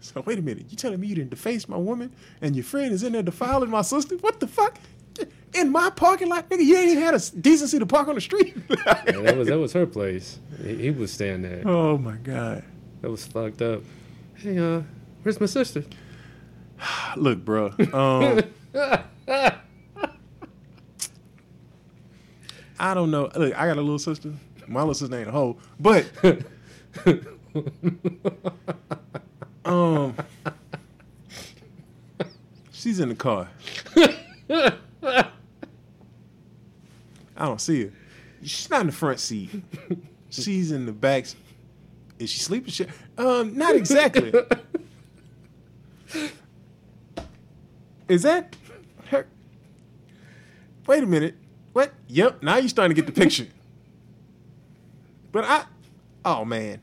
So 0.00 0.22
wait 0.24 0.38
a 0.38 0.42
minute, 0.42 0.66
you 0.70 0.76
telling 0.76 1.00
me 1.00 1.08
you 1.08 1.16
didn't 1.16 1.30
deface 1.30 1.68
my 1.68 1.76
woman 1.76 2.12
and 2.40 2.56
your 2.56 2.64
friend 2.64 2.92
is 2.92 3.02
in 3.02 3.12
there 3.12 3.22
defiling 3.22 3.70
my 3.70 3.82
sister? 3.82 4.16
What 4.16 4.40
the 4.40 4.46
fuck? 4.46 4.78
In 5.52 5.70
my 5.70 5.90
parking 5.90 6.28
lot, 6.28 6.48
nigga, 6.48 6.64
you 6.64 6.76
ain't 6.76 6.90
even 6.90 7.02
had 7.02 7.14
a 7.14 7.20
decency 7.40 7.80
to 7.80 7.84
park 7.84 8.06
on 8.06 8.14
the 8.14 8.20
street. 8.20 8.54
Yeah, 8.68 9.02
that 9.04 9.36
was 9.36 9.48
that 9.48 9.58
was 9.58 9.72
her 9.72 9.84
place. 9.84 10.38
He, 10.62 10.76
he 10.76 10.90
was 10.90 11.12
staying 11.12 11.42
there. 11.42 11.62
oh 11.66 11.98
my 11.98 12.14
god. 12.16 12.62
That 13.02 13.10
was 13.10 13.26
fucked 13.26 13.60
up. 13.60 13.82
Hey, 14.36 14.56
uh, 14.58 14.82
where's 15.22 15.40
my 15.40 15.46
sister? 15.46 15.84
Look, 17.16 17.44
bro. 17.44 17.72
Um, 17.92 18.42
I 22.78 22.94
don't 22.94 23.10
know. 23.10 23.30
Look, 23.36 23.54
I 23.54 23.66
got 23.66 23.76
a 23.76 23.82
little 23.82 23.98
sister. 23.98 24.32
My 24.66 24.80
little 24.80 24.94
sister 24.94 25.18
ain't 25.18 25.28
a 25.28 25.32
hoe, 25.32 25.58
but 25.78 26.06
um, 29.64 30.14
she's 32.72 33.00
in 33.00 33.10
the 33.10 33.14
car. 33.16 33.48
I 37.36 37.46
don't 37.46 37.60
see 37.60 37.84
her. 37.84 37.92
She's 38.42 38.70
not 38.70 38.82
in 38.82 38.86
the 38.86 38.92
front 38.92 39.20
seat. 39.20 39.50
She's 40.30 40.72
in 40.72 40.86
the 40.86 40.92
back. 40.92 41.26
Is 42.18 42.30
she 42.30 42.38
sleeping? 42.38 42.70
Shit. 42.70 42.88
Um, 43.18 43.56
not 43.56 43.74
exactly. 43.74 44.32
Is 48.10 48.22
that 48.22 48.56
her? 49.06 49.28
Wait 50.88 51.04
a 51.04 51.06
minute. 51.06 51.36
What? 51.72 51.92
Yep. 52.08 52.42
Now 52.42 52.56
you're 52.56 52.68
starting 52.68 52.92
to 52.92 53.00
get 53.00 53.12
the 53.12 53.18
picture. 53.18 53.46
But 55.32 55.44
I, 55.44 55.64
oh 56.24 56.44
man, 56.44 56.80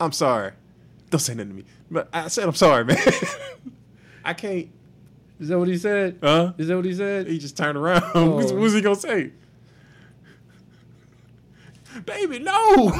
I'm 0.00 0.12
sorry. 0.12 0.52
Don't 1.10 1.20
say 1.20 1.34
nothing 1.34 1.50
to 1.50 1.56
me. 1.56 1.64
But 1.90 2.08
I 2.10 2.28
said 2.28 2.48
I'm 2.48 2.54
sorry, 2.54 2.86
man. 2.86 2.96
I 4.24 4.32
can't. 4.32 4.70
Is 5.38 5.48
that 5.48 5.58
what 5.58 5.68
he 5.68 5.76
said? 5.76 6.18
Huh? 6.22 6.54
Is 6.56 6.68
that 6.68 6.76
what 6.76 6.86
he 6.86 6.94
said? 6.94 7.26
He 7.26 7.38
just 7.38 7.54
turned 7.54 7.76
around. 7.76 8.02
Oh. 8.14 8.36
What's, 8.36 8.50
what's 8.50 8.72
he 8.72 8.80
gonna 8.80 8.96
say? 8.96 9.32
Baby, 12.06 12.38
no. 12.38 12.94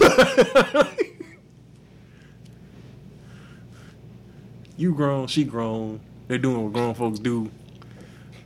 you 4.77 4.95
grown, 4.95 5.27
she 5.27 5.45
grown. 5.45 6.01
They're 6.29 6.37
doing 6.37 6.65
what 6.65 6.75
grown 6.75 6.93
folks 6.93 7.19
do. 7.19 7.51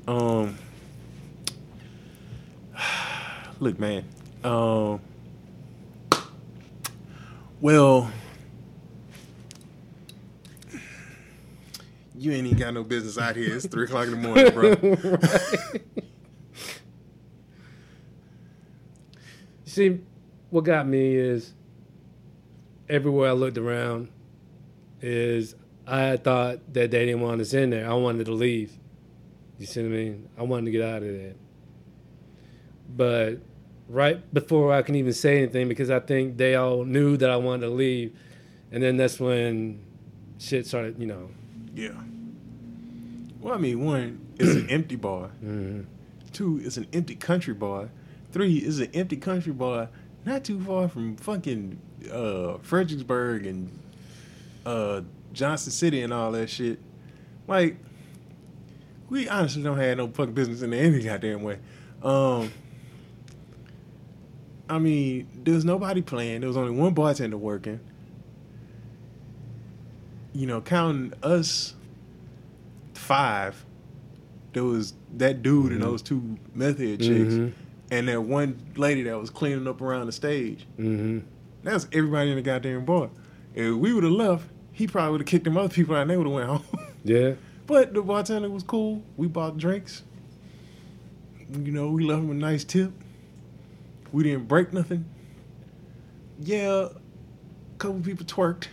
Um, 0.06 0.56
look, 3.60 3.78
man. 3.78 4.04
Um, 4.44 5.00
well, 7.60 8.10
you 12.14 12.32
ain't 12.32 12.46
even 12.46 12.58
got 12.58 12.74
no 12.74 12.84
business 12.84 13.18
out 13.18 13.36
here. 13.36 13.56
It's 13.56 13.66
three 13.66 13.84
o'clock 13.84 14.06
in 14.06 14.10
the 14.12 14.16
morning, 14.16 14.52
bro. 14.52 14.76
You 19.64 19.70
See, 19.70 20.00
what 20.50 20.64
got 20.64 20.86
me 20.86 21.16
is 21.16 21.52
everywhere 22.88 23.30
I 23.30 23.32
looked 23.32 23.58
around 23.58 24.08
is 25.02 25.54
I 25.86 26.16
thought 26.16 26.60
that 26.72 26.90
they 26.90 27.06
didn't 27.06 27.20
want 27.20 27.40
us 27.40 27.52
in 27.52 27.70
there. 27.70 27.90
I 27.90 27.94
wanted 27.94 28.26
to 28.26 28.32
leave. 28.32 28.72
You 29.58 29.66
see 29.66 29.82
what 29.82 29.88
I 29.88 29.96
mean? 29.96 30.28
I 30.38 30.42
wanted 30.42 30.66
to 30.66 30.70
get 30.70 30.82
out 30.82 31.02
of 31.02 31.08
there. 31.08 31.34
But 32.94 33.38
right 33.88 34.32
before 34.34 34.72
I 34.72 34.82
can 34.82 34.94
even 34.94 35.12
say 35.12 35.38
anything, 35.38 35.68
because 35.68 35.90
I 35.90 36.00
think 36.00 36.36
they 36.36 36.54
all 36.54 36.84
knew 36.84 37.16
that 37.16 37.30
I 37.30 37.36
wanted 37.36 37.66
to 37.66 37.72
leave, 37.72 38.16
and 38.70 38.82
then 38.82 38.96
that's 38.96 39.18
when 39.18 39.80
shit 40.38 40.66
started. 40.66 40.98
You 40.98 41.06
know. 41.06 41.30
Yeah. 41.74 41.90
Well, 43.40 43.54
I 43.54 43.58
mean, 43.58 43.84
one, 43.84 44.26
it's 44.38 44.54
an 44.54 44.68
empty 44.70 44.96
bar. 44.96 45.28
hmm 45.40 45.82
Two, 46.32 46.60
it's 46.62 46.76
an 46.76 46.86
empty 46.92 47.14
country 47.14 47.54
bar. 47.54 47.88
Three, 48.30 48.56
it's 48.58 48.78
an 48.78 48.90
empty 48.92 49.16
country 49.16 49.52
bar 49.52 49.88
not 50.26 50.44
too 50.44 50.60
far 50.60 50.88
from 50.88 51.16
fucking 51.16 51.78
uh, 52.12 52.58
Fredericksburg 52.58 53.46
and 53.46 53.78
uh, 54.66 55.02
Johnson 55.32 55.72
City 55.72 56.02
and 56.02 56.12
all 56.12 56.32
that 56.32 56.50
shit. 56.50 56.80
Like, 57.46 57.78
we 59.08 59.28
honestly 59.28 59.62
don't 59.62 59.78
have 59.78 59.98
no 59.98 60.08
fucking 60.08 60.34
business 60.34 60.62
in 60.62 60.72
any 60.74 61.02
goddamn 61.02 61.42
way. 61.42 61.58
Um, 62.02 62.50
I 64.68 64.78
mean, 64.78 65.28
there 65.44 65.54
was 65.54 65.64
nobody 65.64 66.02
playing. 66.02 66.40
There 66.40 66.48
was 66.48 66.56
only 66.56 66.72
one 66.72 66.92
bartender 66.92 67.36
working. 67.36 67.80
You 70.32 70.46
know, 70.46 70.60
counting 70.60 71.12
us 71.22 71.74
five, 72.94 73.64
there 74.52 74.64
was 74.64 74.94
that 75.16 75.42
dude 75.42 75.72
and 75.72 75.80
Mhm. 75.80 75.84
those 75.84 76.02
two 76.02 76.36
meth 76.54 76.78
head 76.78 77.00
chicks, 77.00 77.34
and 77.90 78.08
that 78.08 78.22
one 78.22 78.56
lady 78.76 79.02
that 79.04 79.18
was 79.18 79.30
cleaning 79.30 79.66
up 79.66 79.80
around 79.80 80.06
the 80.06 80.12
stage. 80.12 80.66
hmm 80.76 81.20
That 81.62 81.74
was 81.74 81.86
everybody 81.92 82.30
in 82.30 82.36
the 82.36 82.42
goddamn 82.42 82.84
bar. 82.84 83.10
If 83.54 83.74
we 83.76 83.92
would 83.92 84.04
have 84.04 84.12
left, 84.12 84.44
he 84.72 84.86
probably 84.86 85.12
would 85.12 85.20
have 85.22 85.26
kicked 85.28 85.44
them 85.44 85.56
other 85.56 85.68
people 85.72 85.94
out 85.96 86.02
and 86.02 86.10
they 86.10 86.16
would 86.16 86.26
have 86.26 86.34
went 86.34 86.48
home. 86.48 86.62
Yeah. 87.04 87.34
But 87.66 87.94
the 87.94 88.02
bartender 88.02 88.48
was 88.48 88.62
cool. 88.62 89.02
We 89.16 89.26
bought 89.26 89.58
drinks. 89.58 90.02
You 91.50 91.72
know, 91.72 91.88
we 91.88 92.04
left 92.04 92.22
him 92.22 92.30
a 92.30 92.34
nice 92.34 92.64
tip. 92.64 92.92
We 94.12 94.24
didn't 94.24 94.48
break 94.48 94.72
nothing. 94.72 95.04
Yeah, 96.40 96.88
a 96.88 97.78
couple 97.78 98.00
people 98.00 98.26
twerked. 98.26 98.68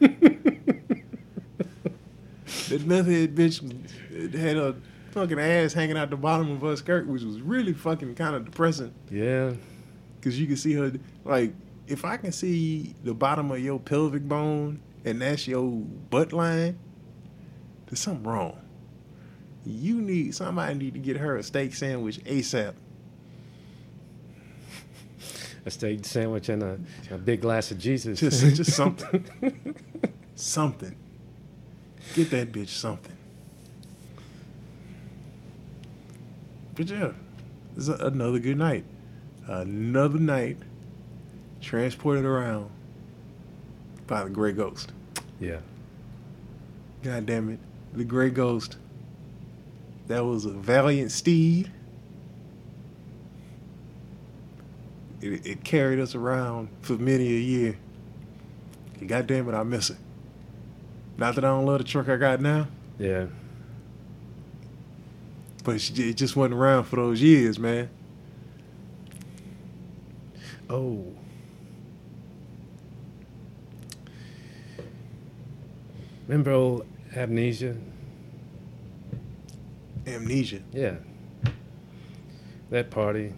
that 2.68 2.86
meth 2.86 3.06
head 3.06 3.34
bitch 3.34 4.34
had 4.34 4.56
a 4.56 4.76
fucking 5.12 5.38
ass 5.38 5.72
hanging 5.72 5.96
out 5.96 6.10
the 6.10 6.16
bottom 6.16 6.50
of 6.50 6.60
her 6.60 6.76
skirt, 6.76 7.06
which 7.06 7.22
was 7.22 7.40
really 7.40 7.72
fucking 7.72 8.14
kind 8.14 8.34
of 8.34 8.44
depressing. 8.44 8.92
Yeah. 9.10 9.52
Cause 10.22 10.38
you 10.38 10.46
can 10.46 10.56
see 10.56 10.72
her 10.72 10.92
like 11.24 11.52
if 11.86 12.04
I 12.04 12.16
can 12.16 12.32
see 12.32 12.94
the 13.04 13.14
bottom 13.14 13.50
of 13.50 13.60
your 13.60 13.78
pelvic 13.78 14.26
bone 14.26 14.80
and 15.04 15.20
that's 15.20 15.46
your 15.46 15.70
butt 15.70 16.32
line, 16.32 16.78
there's 17.94 18.02
something 18.02 18.24
wrong. 18.24 18.58
You 19.64 20.02
need 20.02 20.34
somebody 20.34 20.74
need 20.74 20.94
to 20.94 20.98
get 21.00 21.16
her 21.16 21.36
a 21.36 21.44
steak 21.44 21.74
sandwich 21.74 22.18
ASAP. 22.24 22.74
A 25.64 25.70
steak 25.70 26.04
sandwich 26.04 26.48
and 26.48 26.62
a, 26.64 26.78
a 27.12 27.16
big 27.18 27.40
glass 27.40 27.70
of 27.70 27.78
Jesus. 27.78 28.18
Just 28.18 28.40
just 28.56 28.72
something. 28.76 29.24
something. 30.34 30.96
Get 32.14 32.30
that 32.30 32.50
bitch 32.50 32.68
something. 32.68 33.16
But 36.74 36.90
yeah, 36.90 37.12
it's 37.76 37.86
another 37.86 38.40
good 38.40 38.58
night. 38.58 38.84
Another 39.46 40.18
night 40.18 40.56
transported 41.60 42.24
around 42.24 42.70
by 44.08 44.24
the 44.24 44.30
gray 44.30 44.50
ghost. 44.52 44.90
yeah. 45.38 45.60
God 47.04 47.26
damn 47.26 47.50
it. 47.50 47.58
The 47.94 48.04
Gray 48.04 48.30
Ghost. 48.30 48.76
That 50.08 50.24
was 50.24 50.44
a 50.44 50.50
valiant 50.50 51.10
steed. 51.12 51.70
It, 55.22 55.46
it 55.46 55.64
carried 55.64 55.98
us 56.00 56.14
around 56.14 56.68
for 56.82 56.94
many 56.94 57.26
a 57.28 57.38
year. 57.40 57.78
And 59.00 59.08
God 59.08 59.26
damn 59.26 59.48
it, 59.48 59.54
I 59.54 59.62
miss 59.62 59.90
it. 59.90 59.96
Not 61.16 61.36
that 61.36 61.44
I 61.44 61.48
don't 61.48 61.64
love 61.64 61.78
the 61.78 61.84
truck 61.84 62.08
I 62.08 62.16
got 62.16 62.40
now, 62.40 62.66
Yeah. 62.98 63.26
but 65.62 65.76
it, 65.76 65.98
it 65.98 66.14
just 66.14 66.34
wasn't 66.36 66.54
around 66.54 66.84
for 66.84 66.96
those 66.96 67.22
years, 67.22 67.58
man. 67.58 67.88
Oh. 70.68 71.06
Remember 76.26 76.50
old 76.52 76.86
amnesia? 77.16 77.76
Amnesia. 80.06 80.60
Yeah. 80.72 80.96
That 82.70 82.90
party. 82.90 83.32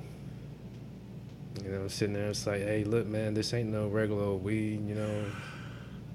You 1.64 1.70
know, 1.70 1.88
sitting 1.88 2.14
there, 2.14 2.28
it's 2.28 2.46
like, 2.46 2.62
hey, 2.62 2.84
look, 2.84 3.06
man, 3.06 3.34
this 3.34 3.52
ain't 3.54 3.70
no 3.70 3.88
regular 3.88 4.24
old 4.24 4.44
weed, 4.44 4.86
you 4.88 4.94
know. 4.94 5.24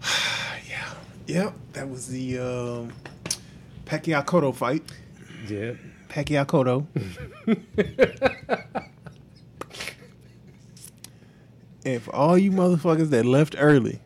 yeah. 0.69 0.93
Yep. 1.27 1.53
That 1.73 1.89
was 1.89 2.07
the 2.07 2.39
um, 2.39 2.93
Pacquiao 3.85 4.25
Cotto 4.25 4.55
fight. 4.55 4.83
Yeah. 5.47 5.73
Pacquiao 6.09 6.45
Cotto. 6.45 6.88
And 11.83 12.01
for 12.01 12.15
all 12.15 12.38
you 12.38 12.51
motherfuckers 12.51 13.09
that 13.09 13.25
left 13.25 13.55
early, 13.57 13.99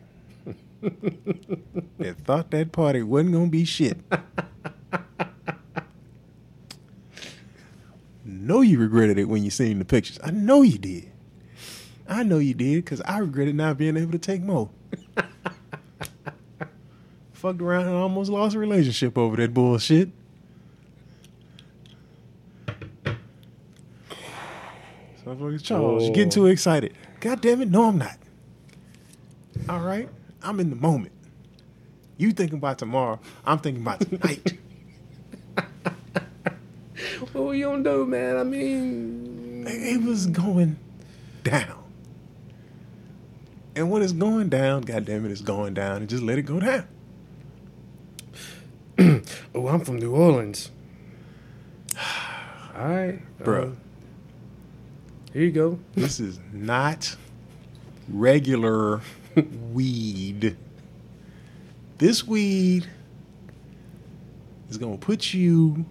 that 1.98 2.18
thought 2.18 2.50
that 2.50 2.72
party 2.72 3.02
wasn't 3.02 3.32
gonna 3.32 3.46
be 3.48 3.64
shit. 3.64 3.98
know 8.24 8.60
you 8.60 8.78
regretted 8.78 9.18
it 9.18 9.24
when 9.28 9.42
you 9.44 9.50
seen 9.50 9.78
the 9.78 9.84
pictures. 9.84 10.18
I 10.22 10.30
know 10.30 10.62
you 10.62 10.78
did. 10.78 11.10
I 12.08 12.22
know 12.22 12.38
you 12.38 12.54
did 12.54 12.84
because 12.84 13.00
I 13.02 13.18
regretted 13.18 13.54
not 13.56 13.78
being 13.78 13.96
able 13.96 14.12
to 14.12 14.18
take 14.18 14.42
more. 14.42 14.68
Fucked 17.32 17.60
around 17.60 17.86
and 17.86 17.96
almost 17.96 18.30
lost 18.30 18.54
a 18.54 18.58
relationship 18.58 19.18
over 19.18 19.36
that 19.36 19.52
bullshit. 19.52 20.10
Charles, 25.62 26.04
you're 26.04 26.12
getting 26.12 26.28
Oh. 26.28 26.30
too 26.30 26.46
excited. 26.46 26.94
God 27.20 27.40
damn 27.40 27.60
it, 27.60 27.70
no, 27.70 27.84
I'm 27.88 27.98
not. 27.98 28.16
All 29.68 29.80
right, 29.80 30.08
I'm 30.42 30.60
in 30.60 30.70
the 30.70 30.76
moment. 30.76 31.12
You 32.18 32.32
thinking 32.32 32.58
about 32.58 32.78
tomorrow? 32.78 33.20
I'm 33.44 33.58
thinking 33.58 33.82
about 33.82 34.00
tonight. 34.00 34.58
What 37.32 37.52
you 37.52 37.64
gonna 37.64 37.82
do, 37.84 38.06
man? 38.06 38.36
I 38.36 38.42
mean, 38.42 39.66
it 39.68 40.02
was 40.02 40.26
going 40.26 40.78
down, 41.42 41.82
and 43.74 43.90
when 43.90 44.02
it's 44.02 44.12
going 44.12 44.48
down, 44.48 44.82
God 44.82 45.04
damn 45.04 45.24
it, 45.26 45.30
it's 45.30 45.40
going 45.42 45.74
down, 45.74 45.98
and 45.98 46.08
just 46.08 46.22
let 46.22 46.38
it 46.38 46.42
go 46.42 46.60
down. 46.60 46.86
oh, 49.54 49.68
I'm 49.68 49.80
from 49.80 49.96
New 49.96 50.14
Orleans. 50.14 50.70
All 52.76 52.88
right, 52.88 53.20
Bruh. 53.42 53.64
um, 53.64 53.76
here 55.32 55.42
you 55.42 55.52
go. 55.52 55.78
This 55.94 56.18
is 56.20 56.40
not 56.52 57.14
regular 58.08 59.02
weed. 59.72 60.56
This 61.98 62.26
weed 62.26 62.86
is 64.68 64.76
gonna 64.78 64.98
put 64.98 65.32
you 65.32 65.84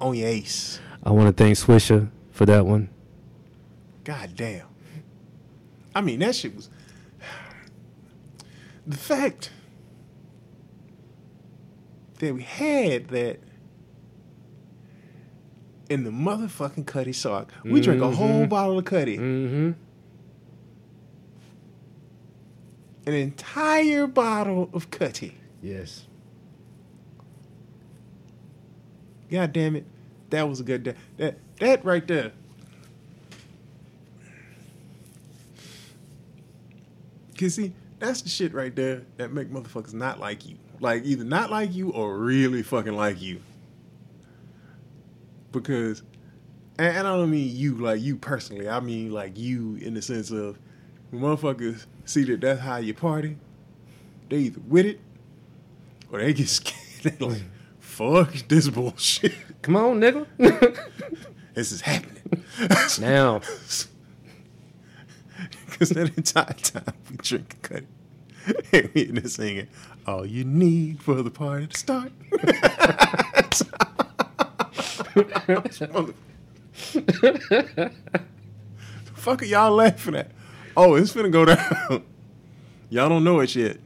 on 0.00 0.14
your 0.14 0.28
ace. 0.28 0.78
I 1.04 1.10
want 1.10 1.26
to 1.36 1.44
thank 1.44 1.56
Swisher 1.56 2.08
for 2.30 2.46
that 2.46 2.64
one. 2.66 2.88
God 4.04 4.30
damn. 4.36 4.66
I 5.94 6.00
mean, 6.00 6.20
that 6.20 6.34
shit 6.34 6.54
was. 6.54 6.68
The 8.86 8.96
fact 8.96 9.50
that 12.20 12.34
we 12.34 12.42
had 12.42 13.08
that 13.08 13.38
in 15.90 16.04
the 16.04 16.10
motherfucking 16.10 16.86
Cutty 16.86 17.12
Sark. 17.12 17.52
We 17.64 17.80
drank 17.82 18.00
a 18.00 18.10
whole 18.10 18.46
Mhm. 18.46 18.48
bottle 18.48 18.78
of 18.78 18.84
Cuddy. 18.86 19.18
Mm-hmm. 19.18 19.72
An 23.08 23.14
entire 23.14 24.06
bottle 24.06 24.68
of 24.74 24.90
Cutty. 24.90 25.34
Yes. 25.62 26.06
God 29.30 29.54
damn 29.54 29.76
it. 29.76 29.86
That 30.28 30.46
was 30.46 30.60
a 30.60 30.62
good 30.62 30.82
day. 30.82 30.94
That 31.16 31.38
that 31.58 31.82
right 31.86 32.06
there. 32.06 32.32
Cause 37.38 37.54
see, 37.54 37.72
that's 37.98 38.20
the 38.20 38.28
shit 38.28 38.52
right 38.52 38.76
there 38.76 39.06
that 39.16 39.32
make 39.32 39.50
motherfuckers 39.50 39.94
not 39.94 40.20
like 40.20 40.44
you. 40.44 40.58
Like 40.78 41.06
either 41.06 41.24
not 41.24 41.50
like 41.50 41.72
you 41.72 41.90
or 41.92 42.18
really 42.18 42.62
fucking 42.62 42.92
like 42.92 43.22
you. 43.22 43.40
Because 45.50 46.02
and, 46.78 46.94
and 46.94 47.08
I 47.08 47.16
don't 47.16 47.30
mean 47.30 47.56
you 47.56 47.76
like 47.76 48.02
you 48.02 48.16
personally. 48.16 48.68
I 48.68 48.80
mean 48.80 49.12
like 49.12 49.38
you 49.38 49.76
in 49.76 49.94
the 49.94 50.02
sense 50.02 50.30
of 50.30 50.58
when 51.10 51.22
motherfuckers 51.22 51.86
see 52.04 52.24
that 52.24 52.40
that's 52.40 52.60
how 52.60 52.76
you 52.76 52.94
party, 52.94 53.36
they 54.28 54.36
either 54.38 54.60
with 54.66 54.86
it 54.86 55.00
or 56.10 56.20
they 56.20 56.32
get 56.32 56.48
scared. 56.48 56.76
They 57.02 57.16
like, 57.24 57.42
fuck 57.80 58.32
this 58.48 58.68
bullshit. 58.68 59.32
Come 59.62 59.76
on, 59.76 60.00
nigga. 60.00 60.26
This 61.54 61.72
is 61.72 61.80
happening. 61.80 62.44
now. 63.00 63.40
Because 65.66 65.90
that 65.90 66.16
entire 66.16 66.52
time 66.54 66.94
we 67.10 67.16
drink 67.18 67.54
and 67.54 67.62
cut 67.62 67.82
it. 67.82 67.88
and 68.72 68.90
we 68.94 69.02
in 69.02 69.14
there 69.14 69.28
singing, 69.28 69.68
all 70.06 70.26
you 70.26 70.44
need 70.44 71.00
for 71.02 71.22
the 71.22 71.30
party 71.30 71.66
to 71.68 71.76
start. 71.76 72.12
the 72.30 73.66
fuck 79.14 79.42
are 79.42 79.44
y'all 79.44 79.72
laughing 79.72 80.16
at? 80.16 80.30
Oh, 80.80 80.94
it's 80.94 81.12
finna 81.12 81.32
go 81.32 81.44
down. 81.44 82.04
y'all 82.88 83.08
don't 83.08 83.24
know 83.24 83.40
it 83.40 83.52
yet. 83.56 83.78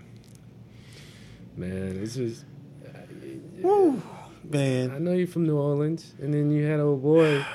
Man, 1.57 1.99
it's 2.03 2.17
just. 2.17 2.45
Uh, 2.85 2.99
Woo, 3.63 4.03
man. 4.45 4.91
I 4.91 4.99
know 4.99 5.13
you're 5.13 5.27
from 5.27 5.47
New 5.47 5.57
Orleans, 5.57 6.13
and 6.21 6.35
then 6.35 6.51
you 6.51 6.67
had 6.67 6.81
old 6.81 7.03
boy. 7.03 7.45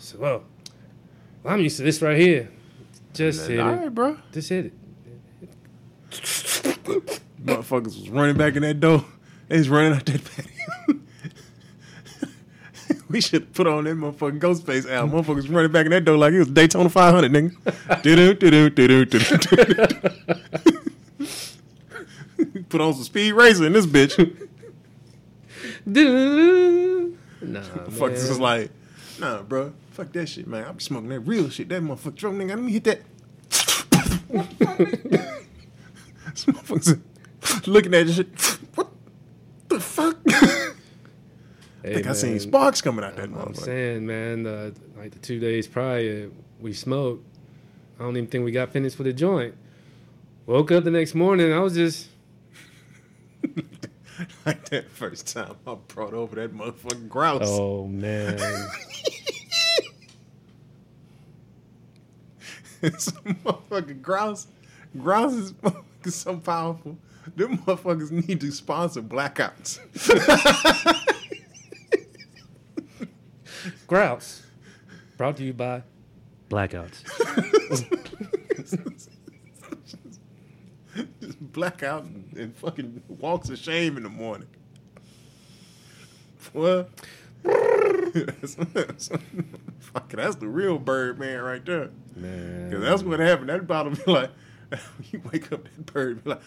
So, 0.00 0.16
well, 0.20 0.44
I'm 1.44 1.60
used 1.60 1.78
to 1.78 1.82
this 1.82 2.00
right 2.00 2.16
here. 2.16 2.52
Just 3.14 3.48
hit 3.48 3.58
All 3.58 3.70
it. 3.70 3.76
right, 3.78 3.92
bro. 3.92 4.16
Just 4.30 4.48
hit 4.48 4.66
it. 4.66 4.72
Motherfuckers 7.42 7.98
was 7.98 8.08
running 8.08 8.36
back 8.36 8.54
in 8.54 8.62
that 8.62 8.78
door. 8.78 9.04
They 9.48 9.58
was 9.58 9.68
running 9.68 9.94
out 9.94 10.06
that 10.06 10.24
patio. 10.36 10.57
we 13.08 13.20
should 13.20 13.52
put 13.54 13.66
on 13.66 13.84
that 13.84 13.96
motherfucking 13.96 14.40
Ghostface 14.40 14.88
album. 14.90 15.22
Motherfuckers 15.22 15.52
running 15.52 15.72
back 15.72 15.86
in 15.86 15.92
that 15.92 16.04
door 16.04 16.16
like 16.16 16.32
it 16.34 16.38
was 16.38 16.48
Daytona 16.48 16.88
500, 16.88 17.32
nigga. 17.32 17.54
Put 22.68 22.80
on 22.80 22.94
some 22.94 23.02
speed 23.02 23.32
racer 23.32 23.66
in 23.66 23.72
this 23.72 23.86
bitch. 23.86 24.16
Nah, 27.40 27.60
Motherfuckers 27.62 28.00
man. 28.00 28.28
was 28.28 28.40
like, 28.40 28.70
nah, 29.18 29.42
bro. 29.42 29.72
Fuck 29.92 30.12
that 30.12 30.28
shit, 30.28 30.46
man. 30.46 30.64
I 30.64 30.72
be 30.72 30.82
smoking 30.82 31.08
that 31.08 31.20
real 31.20 31.48
shit. 31.50 31.68
That 31.68 31.82
motherfucker 31.82 32.14
drum 32.14 32.38
nigga. 32.38 32.50
Let 32.50 32.58
me 32.60 32.72
hit 32.72 32.84
that. 32.84 33.00
This 36.30 36.44
motherfuckers 36.44 37.66
looking 37.66 37.94
at 37.94 38.06
this 38.06 38.16
shit. 38.16 38.28
What 38.74 38.88
the 39.68 39.80
fuck? 39.80 40.16
I 41.84 41.87
Think 42.02 42.10
I 42.10 42.12
seen 42.14 42.38
sparks 42.40 42.80
coming 42.80 43.04
out 43.04 43.16
that 43.16 43.24
I'm 43.24 43.34
motherfucker. 43.34 43.56
saying, 43.56 44.06
man, 44.06 44.46
uh, 44.46 44.70
like 44.96 45.12
the 45.12 45.18
two 45.18 45.38
days 45.40 45.66
prior, 45.66 46.30
we 46.60 46.72
smoked. 46.72 47.24
I 47.98 48.02
don't 48.04 48.16
even 48.16 48.28
think 48.28 48.44
we 48.44 48.52
got 48.52 48.70
finished 48.72 48.98
with 48.98 49.06
the 49.06 49.12
joint. 49.12 49.54
Woke 50.46 50.70
up 50.72 50.84
the 50.84 50.90
next 50.90 51.14
morning, 51.14 51.52
I 51.52 51.58
was 51.60 51.74
just, 51.74 52.08
like 54.46 54.68
that 54.70 54.88
first 54.90 55.26
time 55.34 55.56
I 55.66 55.74
brought 55.88 56.14
over 56.14 56.36
that 56.36 56.54
motherfucking 56.54 57.08
grouse. 57.08 57.42
oh 57.44 57.86
man, 57.86 58.38
Some 62.98 63.16
motherfucking 63.44 64.02
grouse. 64.02 64.46
Grouse 64.96 65.52
is 66.04 66.14
so 66.14 66.36
powerful. 66.36 66.96
Them 67.36 67.58
motherfuckers 67.58 68.10
need 68.10 68.40
to 68.40 68.50
sponsor 68.52 69.02
blackouts. 69.02 69.80
grouse. 73.88 74.42
Brought 75.16 75.36
to 75.38 75.44
you 75.44 75.52
by 75.52 75.82
Blackouts. 76.48 77.02
Just 81.20 81.52
blackout 81.52 82.04
and, 82.04 82.32
and 82.36 82.56
fucking 82.56 83.02
walks 83.08 83.48
of 83.48 83.58
shame 83.58 83.96
in 83.96 84.04
the 84.04 84.08
morning. 84.08 84.48
Well, 86.54 86.88
that's, 87.42 88.54
that's, 88.72 89.10
fuck, 89.80 90.08
that's 90.10 90.36
the 90.36 90.48
real 90.48 90.78
bird 90.78 91.18
man 91.18 91.40
right 91.42 91.64
there. 91.64 91.90
Man, 92.16 92.70
Cause 92.70 92.80
that's 92.80 93.02
what 93.02 93.20
happened. 93.20 93.48
That 93.48 93.66
bottle 93.66 93.92
be 93.92 94.02
like, 94.10 94.30
you 95.10 95.20
wake 95.32 95.52
up, 95.52 95.64
that 95.64 95.86
bird 95.86 96.24
be 96.24 96.30
like, 96.30 96.40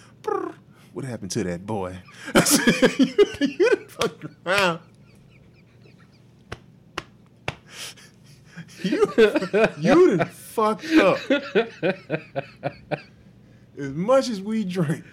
what 0.93 1.05
happened 1.05 1.31
to 1.31 1.43
that 1.43 1.65
boy? 1.65 1.97
I 2.33 2.43
said, 2.43 2.99
you, 2.99 3.13
you 3.41 3.69
done 3.69 3.87
fucked 3.87 4.25
around. 4.45 4.79
You, 8.83 9.05
you 9.79 10.17
done 10.17 10.27
fucked 10.27 10.85
up. 10.93 11.17
As 13.77 13.89
much 13.93 14.29
as 14.29 14.41
we 14.41 14.63
drink, 14.63 15.03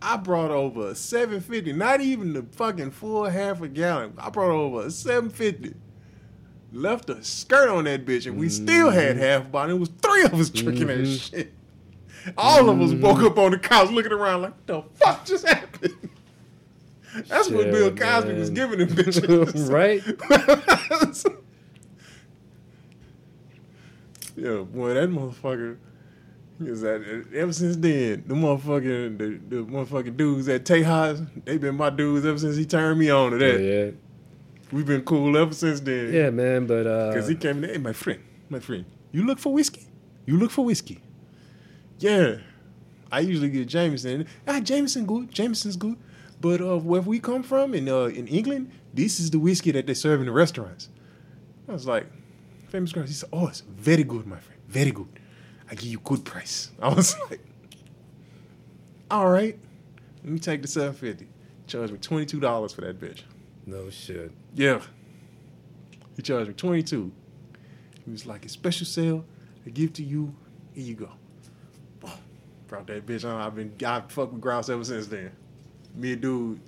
I 0.00 0.16
brought 0.16 0.50
over 0.50 0.88
a 0.90 0.94
750, 0.94 1.72
not 1.72 2.00
even 2.00 2.32
the 2.32 2.42
fucking 2.42 2.90
full 2.92 3.24
half 3.24 3.60
a 3.62 3.68
gallon. 3.68 4.14
I 4.18 4.30
brought 4.30 4.50
over 4.50 4.86
a 4.86 4.90
750 4.90 5.74
left 6.72 7.08
a 7.10 7.22
skirt 7.22 7.68
on 7.68 7.84
that 7.84 8.04
bitch, 8.04 8.26
and 8.26 8.36
we 8.38 8.48
still 8.48 8.90
had 8.90 9.16
half 9.16 9.42
a 9.46 9.48
bottle. 9.48 9.76
It 9.76 9.78
was 9.80 9.90
three 10.02 10.24
of 10.24 10.34
us 10.34 10.50
drinking 10.50 10.88
that 10.88 10.98
Mhm. 10.98 11.30
shit. 11.30 11.52
All 12.38 12.68
of 12.70 12.80
us 12.80 12.92
woke 12.94 13.20
up 13.20 13.38
on 13.38 13.50
the 13.52 13.58
couch 13.58 13.90
looking 13.90 14.12
around 14.12 14.42
like, 14.42 14.66
the 14.66 14.82
fuck 14.94 15.24
just 15.24 15.46
happened? 15.46 15.94
That's 17.28 17.48
what 17.48 17.70
Bill 17.70 17.94
Cosby 17.94 18.32
was 18.32 18.50
giving 18.50 18.78
them 18.80 18.88
bitches. 18.88 19.70
right? 19.72 20.02
yeah, 24.36 24.58
boy, 24.58 24.94
that 24.94 25.08
motherfucker 25.08 25.76
is 26.60 26.82
that 26.82 27.26
ever 27.34 27.52
since 27.52 27.76
then, 27.76 28.24
the 28.26 28.34
motherfucking 28.34 29.18
the, 29.18 29.56
the 29.56 29.62
motherfucking 29.64 30.16
dudes 30.16 30.48
at 30.48 30.64
Tejas, 30.64 31.26
they 31.44 31.58
been 31.58 31.74
my 31.76 31.90
dudes 31.90 32.24
ever 32.24 32.38
since 32.38 32.56
he 32.56 32.64
turned 32.64 32.98
me 33.00 33.10
on 33.10 33.32
to 33.32 33.38
that. 33.38 33.60
Yeah, 33.60 33.90
We've 34.72 34.86
been 34.86 35.02
cool 35.02 35.36
ever 35.36 35.52
since 35.54 35.80
then. 35.80 36.12
yeah, 36.12 36.30
man. 36.30 36.66
But 36.66 36.86
uh, 36.86 37.08
Because 37.10 37.28
he 37.28 37.34
came 37.34 37.62
in, 37.64 37.70
hey, 37.70 37.78
my 37.78 37.92
friend, 37.92 38.20
my 38.48 38.60
friend, 38.60 38.84
you 39.12 39.24
look 39.26 39.38
for 39.38 39.52
whiskey? 39.52 39.86
You 40.26 40.36
look 40.38 40.50
for 40.50 40.64
whiskey? 40.64 41.00
Yeah. 41.98 42.36
I 43.12 43.20
usually 43.20 43.50
get 43.50 43.68
Jameson. 43.68 44.26
Ah, 44.48 44.58
Jameson 44.60 45.06
good. 45.06 45.30
Jameson's 45.30 45.76
good. 45.76 45.96
But 46.40 46.60
uh, 46.60 46.78
where 46.78 47.00
we 47.00 47.20
come 47.20 47.42
from 47.42 47.74
in 47.74 47.88
uh, 47.88 48.04
in 48.06 48.26
England, 48.26 48.70
this 48.92 49.20
is 49.20 49.30
the 49.30 49.38
whiskey 49.38 49.70
that 49.72 49.86
they 49.86 49.94
serve 49.94 50.20
in 50.20 50.26
the 50.26 50.32
restaurants. 50.32 50.88
I 51.68 51.72
was 51.72 51.86
like, 51.86 52.06
famous 52.74 52.90
grouse. 52.92 53.06
He 53.06 53.14
said, 53.14 53.28
oh, 53.32 53.46
it's 53.46 53.60
very 53.60 54.02
good, 54.02 54.26
my 54.26 54.38
friend. 54.40 54.60
Very 54.66 54.90
good. 54.90 55.06
I 55.70 55.76
give 55.76 55.84
you 55.84 56.00
good 56.00 56.24
price. 56.24 56.72
I 56.82 56.88
was 56.88 57.16
like, 57.30 57.40
all 59.08 59.30
right. 59.30 59.56
Let 60.24 60.32
me 60.32 60.40
take 60.40 60.60
the 60.62 60.66
750 60.68 61.28
Charge 61.68 61.92
me 61.92 61.98
$22 61.98 62.74
for 62.74 62.80
that 62.80 62.98
bitch. 62.98 63.22
no 63.64 63.90
shit. 63.90 64.32
Yeah. 64.54 64.80
He 66.16 66.22
charged 66.22 66.48
me 66.48 66.54
22. 66.54 67.12
He 68.04 68.10
was 68.10 68.26
like, 68.26 68.44
a 68.44 68.48
special 68.48 68.86
sale. 68.86 69.24
I 69.64 69.70
give 69.70 69.92
to 69.94 70.02
you. 70.02 70.34
Here 70.72 70.84
you 70.84 70.94
go. 70.94 71.10
Boom. 72.00 72.10
Brought 72.66 72.88
that 72.88 73.06
bitch 73.06 73.24
on. 73.24 73.40
I've 73.40 73.54
been, 73.54 73.72
I've 73.86 74.10
fucked 74.10 74.32
with 74.32 74.40
Grouse 74.42 74.68
ever 74.68 74.84
since 74.84 75.06
then. 75.06 75.30
Me 75.94 76.14
and 76.14 76.20
dude, 76.22 76.60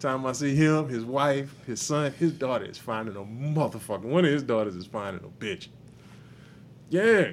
time 0.00 0.26
I 0.26 0.32
see 0.32 0.54
him, 0.54 0.88
his 0.88 1.04
wife, 1.04 1.54
his 1.66 1.80
son, 1.80 2.12
his 2.12 2.32
daughter 2.32 2.64
is 2.64 2.78
finding 2.78 3.16
a 3.16 3.20
motherfucker. 3.20 4.02
One 4.02 4.24
of 4.24 4.32
his 4.32 4.42
daughters 4.42 4.74
is 4.74 4.86
finding 4.86 5.24
a 5.24 5.28
bitch. 5.28 5.68
Yeah. 6.88 7.32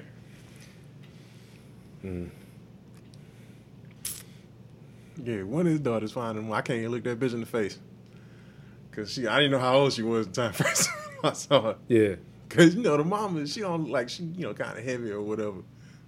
Mm. 2.03 2.29
Yeah, 5.23 5.43
one 5.43 5.65
of 5.65 5.71
his 5.71 5.79
daughters 5.79 6.11
finding 6.11 6.43
him. 6.45 6.53
I 6.53 6.61
can't 6.61 6.79
even 6.79 6.91
look 6.91 7.03
that 7.03 7.19
bitch 7.19 7.33
in 7.33 7.39
the 7.39 7.45
face. 7.45 7.79
Cause 8.91 9.11
she, 9.11 9.27
I 9.27 9.37
didn't 9.37 9.51
know 9.51 9.59
how 9.59 9.77
old 9.77 9.93
she 9.93 10.01
was 10.01 10.27
at 10.27 10.33
the 10.33 10.41
time 10.41 10.53
first 10.53 10.89
I 11.23 11.33
saw 11.33 11.61
her. 11.61 11.75
Yeah, 11.87 12.15
Cause 12.49 12.75
you 12.75 12.81
know 12.81 12.97
the 12.97 13.03
mama, 13.03 13.45
she 13.45 13.59
don't 13.61 13.83
look 13.83 13.91
like 13.91 14.09
she, 14.09 14.23
you 14.23 14.43
know, 14.43 14.53
kind 14.53 14.77
of 14.77 14.83
heavy 14.83 15.11
or 15.11 15.21
whatever, 15.21 15.57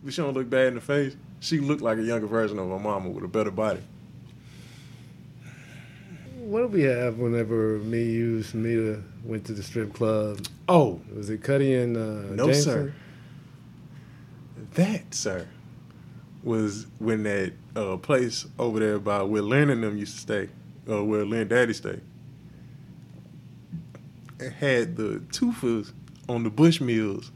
but 0.03 0.13
she 0.13 0.21
don't 0.21 0.33
look 0.33 0.49
bad 0.49 0.67
in 0.67 0.75
the 0.75 0.81
face. 0.81 1.15
She 1.39 1.59
looked 1.59 1.81
like 1.81 1.97
a 1.97 2.03
younger 2.03 2.27
version 2.27 2.57
of 2.59 2.69
her 2.69 2.79
mama 2.79 3.09
with 3.09 3.23
a 3.23 3.27
better 3.27 3.51
body. 3.51 3.81
What 6.49 6.61
did 6.63 6.71
we 6.71 6.81
have 6.81 7.19
whenever 7.19 7.77
me, 7.77 8.03
you, 8.05 8.39
Samita 8.39 9.03
went 9.23 9.45
to 9.45 9.53
the 9.53 9.61
strip 9.61 9.93
club? 9.93 10.47
Oh, 10.67 10.99
Was 11.15 11.29
it 11.29 11.43
Cutty 11.43 11.75
and 11.75 11.95
uh, 11.95 12.33
No, 12.33 12.45
Jameson? 12.45 12.63
sir. 12.63 12.93
that, 14.73 15.13
sir, 15.13 15.47
was 16.43 16.87
when 16.97 17.21
that 17.21 17.53
uh, 17.75 17.97
place 17.97 18.47
over 18.57 18.79
there 18.79 18.97
by 18.97 19.21
where 19.21 19.43
Lynn 19.43 19.69
and 19.69 19.83
them 19.83 19.95
used 19.95 20.15
to 20.15 20.21
stay, 20.21 20.49
uh, 20.89 21.03
where 21.03 21.23
Lynn 21.23 21.47
Daddy 21.49 21.73
stayed. 21.73 22.01
It 24.39 24.51
had 24.53 24.95
the 24.95 25.21
Tufas 25.31 25.91
on 26.27 26.43
the 26.43 26.49
Bushmills, 26.49 27.29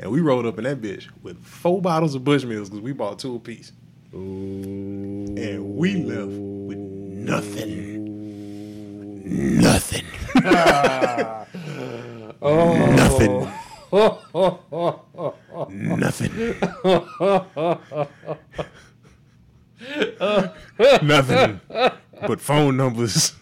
and 0.00 0.10
we 0.10 0.20
rolled 0.20 0.44
up 0.44 0.58
in 0.58 0.64
that 0.64 0.82
bitch 0.82 1.08
with 1.22 1.42
four 1.42 1.80
bottles 1.80 2.14
of 2.14 2.24
Bushmills 2.24 2.64
because 2.66 2.80
we 2.80 2.92
bought 2.92 3.18
two 3.18 3.36
apiece. 3.36 3.72
Ooh. 4.12 4.18
And 4.18 5.76
we 5.76 5.94
left 6.02 6.28
with 6.28 6.76
nothing. 6.76 7.99
Nothing. 9.30 10.04
Oh. 12.42 12.86
Nothing. 12.96 13.46
Nothing. 15.98 16.56
Nothing 21.06 21.60
but 22.26 22.40
phone 22.40 22.78
numbers 22.78 23.34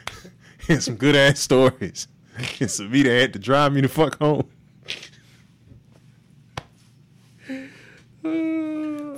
and 0.68 0.80
some 0.80 0.94
good 0.94 1.16
ass 1.16 1.40
stories. 1.40 2.06
And 2.36 2.68
Savita 2.68 3.20
had 3.20 3.32
to 3.32 3.40
drive 3.40 3.72
me 3.72 3.80
the 3.80 3.88
fuck 3.88 4.18
home. 4.20 4.48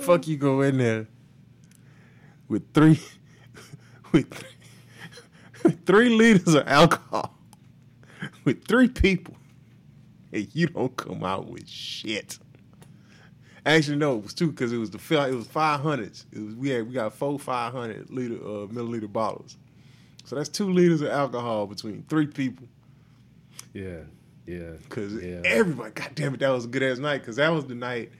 fuck 0.01 0.27
you 0.27 0.37
go 0.37 0.61
in 0.61 0.79
there 0.79 1.05
with 2.47 2.73
three 2.73 2.99
with 4.11 4.33
three, 4.33 4.49
with 4.49 4.50
three 5.85 6.09
liters 6.09 6.53
of 6.53 6.67
alcohol 6.67 7.35
with 8.43 8.65
three 8.67 8.87
people 8.87 9.35
and 10.33 10.47
you 10.53 10.67
don't 10.67 10.95
come 10.95 11.23
out 11.23 11.47
with 11.47 11.67
shit. 11.67 12.39
Actually, 13.65 13.97
no, 13.97 14.17
it 14.17 14.23
was 14.23 14.33
two 14.33 14.47
because 14.47 14.73
it 14.73 14.77
was 14.77 14.89
the 14.89 14.97
it 15.27 15.35
was 15.35 15.45
five 15.47 15.81
hundreds. 15.81 16.25
It 16.31 16.39
was 16.39 16.55
we 16.55 16.69
had 16.69 16.87
we 16.87 16.93
got 16.93 17.13
four 17.13 17.37
five 17.37 17.73
hundred 17.73 18.09
liter 18.09 18.35
uh, 18.35 18.65
milliliter 18.67 19.11
bottles, 19.11 19.57
so 20.25 20.35
that's 20.35 20.49
two 20.49 20.71
liters 20.71 21.01
of 21.01 21.09
alcohol 21.09 21.67
between 21.67 22.03
three 22.09 22.25
people. 22.25 22.67
Yeah, 23.73 23.99
yeah. 24.47 24.71
Cause 24.89 25.13
Yeah. 25.13 25.41
everybody, 25.45 25.91
God 25.91 26.09
damn 26.15 26.33
it, 26.33 26.39
that 26.39 26.49
was 26.49 26.65
a 26.65 26.69
good 26.69 26.81
ass 26.81 26.97
night. 26.97 27.23
Cause 27.23 27.35
that 27.35 27.49
was 27.49 27.65
the 27.67 27.75
night 27.75 28.11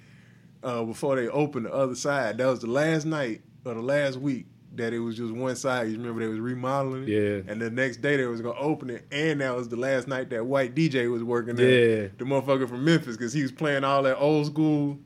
uh, 0.61 0.83
before 0.83 1.15
they 1.15 1.27
opened 1.27 1.65
the 1.65 1.73
other 1.73 1.95
side. 1.95 2.37
That 2.37 2.45
was 2.45 2.59
the 2.59 2.67
last 2.69 3.05
night 3.05 3.41
or 3.65 3.73
the 3.73 3.81
last 3.81 4.17
week 4.17 4.45
that 4.75 4.93
it 4.93 4.99
was 4.99 5.17
just 5.17 5.33
one 5.33 5.55
side. 5.55 5.89
You 5.89 5.97
remember 5.97 6.21
they 6.21 6.27
was 6.27 6.39
remodeling 6.39 7.03
it, 7.03 7.09
Yeah. 7.09 7.51
And 7.51 7.61
the 7.61 7.69
next 7.69 7.97
day 7.97 8.17
they 8.17 8.25
was 8.25 8.41
gonna 8.41 8.59
open 8.59 8.89
it, 8.89 9.05
and 9.11 9.41
that 9.41 9.55
was 9.55 9.67
the 9.69 9.75
last 9.75 10.07
night 10.07 10.29
that 10.29 10.45
white 10.45 10.73
DJ 10.75 11.11
was 11.11 11.23
working 11.23 11.55
there. 11.55 12.03
Yeah. 12.03 12.07
the 12.17 12.25
motherfucker 12.25 12.67
from 12.69 12.85
Memphis, 12.85 13.17
cause 13.17 13.33
he 13.33 13.41
was 13.41 13.51
playing 13.51 13.83
all 13.83 14.03
that 14.03 14.17
old 14.17 14.45
school 14.47 14.97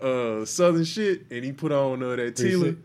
uh, 0.00 0.44
southern 0.44 0.84
shit, 0.84 1.26
and 1.30 1.44
he 1.44 1.52
put 1.52 1.72
on 1.72 2.02
uh, 2.02 2.16
that 2.16 2.34
Tila. 2.36 2.76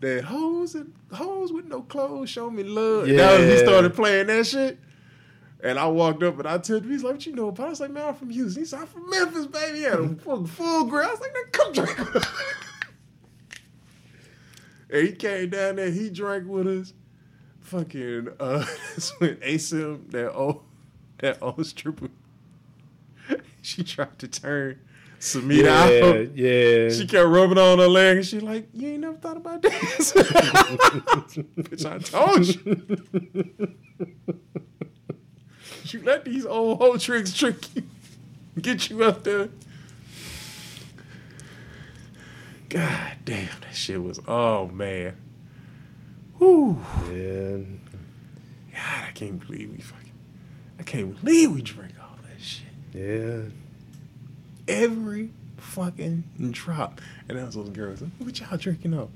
That 0.00 0.24
hoes 0.24 0.74
and 0.74 0.92
hoes 1.12 1.52
with 1.52 1.66
no 1.66 1.82
clothes, 1.82 2.28
show 2.28 2.50
me 2.50 2.64
love. 2.64 3.06
And 3.08 3.18
that 3.20 3.38
was, 3.38 3.48
he 3.48 3.58
started 3.58 3.94
playing 3.94 4.26
that 4.26 4.46
shit. 4.46 4.76
And 5.62 5.78
I 5.78 5.86
walked 5.86 6.24
up 6.24 6.40
and 6.40 6.48
I 6.48 6.58
told 6.58 6.82
him, 6.82 6.90
he's 6.90 7.04
like, 7.04 7.12
what 7.12 7.24
you 7.26 7.36
know 7.36 7.46
about? 7.48 7.66
I 7.66 7.70
was 7.70 7.78
like, 7.80 7.92
man, 7.92 8.08
I'm 8.08 8.14
from 8.16 8.30
Houston. 8.30 8.62
He 8.62 8.66
said, 8.66 8.80
I'm 8.80 8.86
from 8.88 9.08
Memphis, 9.08 9.46
baby. 9.46 9.78
He 9.78 9.84
had 9.84 10.00
a 10.00 10.08
full, 10.16 10.44
full 10.44 10.84
grill. 10.86 11.06
I 11.06 11.12
was 11.12 11.20
like, 11.20 11.32
man, 11.32 11.44
come 11.52 11.72
drink. 11.72 12.24
and 14.92 15.08
he 15.08 15.12
came 15.12 15.50
down 15.50 15.76
there, 15.76 15.90
he 15.90 16.10
drank 16.10 16.46
with 16.46 16.66
us. 16.68 16.92
Fucking, 17.60 18.28
uh, 18.38 18.58
that's 18.90 19.18
when 19.20 19.36
ASIM, 19.36 20.10
that 20.10 20.32
old, 20.32 20.62
that 21.18 21.38
old 21.40 21.64
stripper, 21.64 22.10
she 23.62 23.82
tried 23.82 24.18
to 24.18 24.28
turn 24.28 24.78
Samita 25.22 25.62
yeah, 25.62 26.08
out. 26.08 26.36
yeah. 26.36 26.88
She 26.90 27.06
kept 27.06 27.28
rubbing 27.28 27.56
on 27.56 27.78
her 27.78 27.86
leg 27.86 28.16
and 28.18 28.26
she 28.26 28.40
like, 28.40 28.68
you 28.74 28.88
ain't 28.88 29.00
never 29.00 29.16
thought 29.16 29.36
about 29.36 29.62
this. 29.62 30.12
Bitch, 30.14 31.86
I 31.86 31.98
told 31.98 32.46
you. 32.48 33.76
you 35.84 36.02
let 36.04 36.24
these 36.24 36.44
old 36.44 36.78
hoe 36.78 36.96
tricks 36.96 37.32
trick 37.32 37.56
you. 37.74 37.84
Get 38.60 38.90
you 38.90 39.04
up 39.04 39.22
there. 39.22 39.48
God 42.72 43.12
damn, 43.24 43.48
that 43.60 43.74
shit 43.74 44.02
was 44.02 44.18
oh 44.26 44.68
man. 44.68 45.16
Whew. 46.38 46.78
yeah. 47.12 47.58
God, 48.74 49.04
I 49.08 49.12
can't 49.14 49.38
believe 49.46 49.70
we 49.70 49.78
fucking 49.78 50.12
I 50.78 50.82
can't 50.82 51.20
believe 51.22 51.52
we 51.52 51.62
drink 51.62 51.92
all 52.00 52.16
that 52.22 52.42
shit. 52.42 52.66
Yeah. 52.94 53.42
every 54.66 55.30
fucking 55.58 56.24
drop. 56.50 57.00
And 57.28 57.38
I 57.38 57.44
was 57.44 57.54
those 57.54 57.68
girls, 57.70 58.02
what 58.18 58.38
y'all 58.40 58.56
drinking 58.58 58.94
up? 58.94 59.10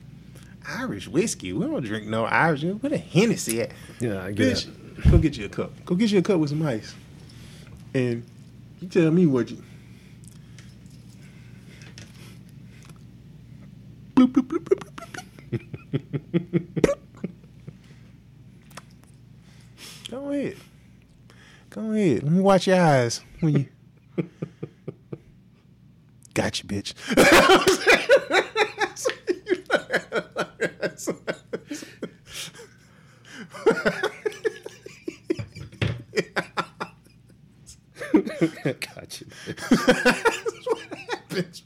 Irish 0.69 1.09
whiskey. 1.09 1.53
We 1.53 1.65
don't 1.65 1.83
drink 1.85 2.07
no 2.07 2.25
Irish. 2.25 2.63
What 2.65 2.93
a 2.93 2.99
Hennessy 2.99 3.63
at? 3.63 3.71
Yeah, 4.01 4.23
I 4.25 4.33
get 4.33 4.53
Bitch, 4.57 4.69
it. 4.99 5.11
go 5.11 5.19
get 5.19 5.37
you 5.37 5.47
a 5.47 5.49
cup. 5.49 5.73
Go 5.85 5.95
get 5.95 6.11
you 6.11 6.19
a 6.19 6.23
cup 6.23 6.39
with 6.41 6.51
some 6.51 6.63
ice. 6.67 6.95
And 7.95 8.25
you 8.81 8.89
tell 8.89 9.11
me 9.11 9.27
what 9.27 9.51
you. 9.51 9.63
Bloop, 14.17 14.33
bloop, 14.33 14.47
bloop, 14.49 14.65
bloop, 14.65 14.81
bloop, 14.81 15.05
bloop. 15.13 15.27
Go 20.11 20.31
ahead. 20.31 20.57
Go 21.69 21.93
ahead. 21.93 22.23
Let 22.23 22.33
me 22.33 22.41
watch 22.41 22.67
your 22.67 22.81
eyes 22.81 23.21
when 23.41 23.55
you. 23.55 23.67
Got 26.33 26.63
you, 26.63 26.69
bitch. 26.69 26.95
Got 38.65 39.21
you. 39.21 39.27
bitch. 41.29 41.63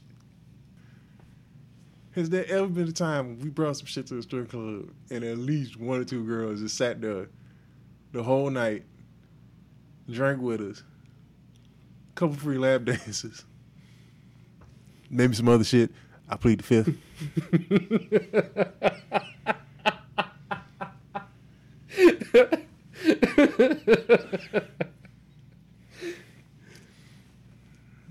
Has 2.13 2.29
there 2.29 2.45
ever 2.49 2.67
been 2.67 2.89
a 2.89 2.91
time 2.91 3.39
we 3.39 3.49
brought 3.49 3.77
some 3.77 3.85
shit 3.85 4.07
to 4.07 4.15
the 4.15 4.21
strip 4.21 4.49
club 4.49 4.89
and 5.09 5.23
at 5.23 5.37
least 5.37 5.79
one 5.79 6.01
or 6.01 6.03
two 6.03 6.25
girls 6.25 6.59
just 6.59 6.75
sat 6.75 6.99
there 6.99 7.29
the 8.11 8.21
whole 8.21 8.49
night, 8.49 8.83
drank 10.09 10.41
with 10.41 10.59
us, 10.59 10.83
couple 12.15 12.35
free 12.35 12.57
lap 12.57 12.83
dances, 12.85 13.45
maybe 15.09 15.33
some 15.35 15.47
other 15.47 15.63
shit. 15.63 15.89
I 16.29 16.35
plead 16.35 16.59
the 16.59 16.63
fifth. 16.63 16.97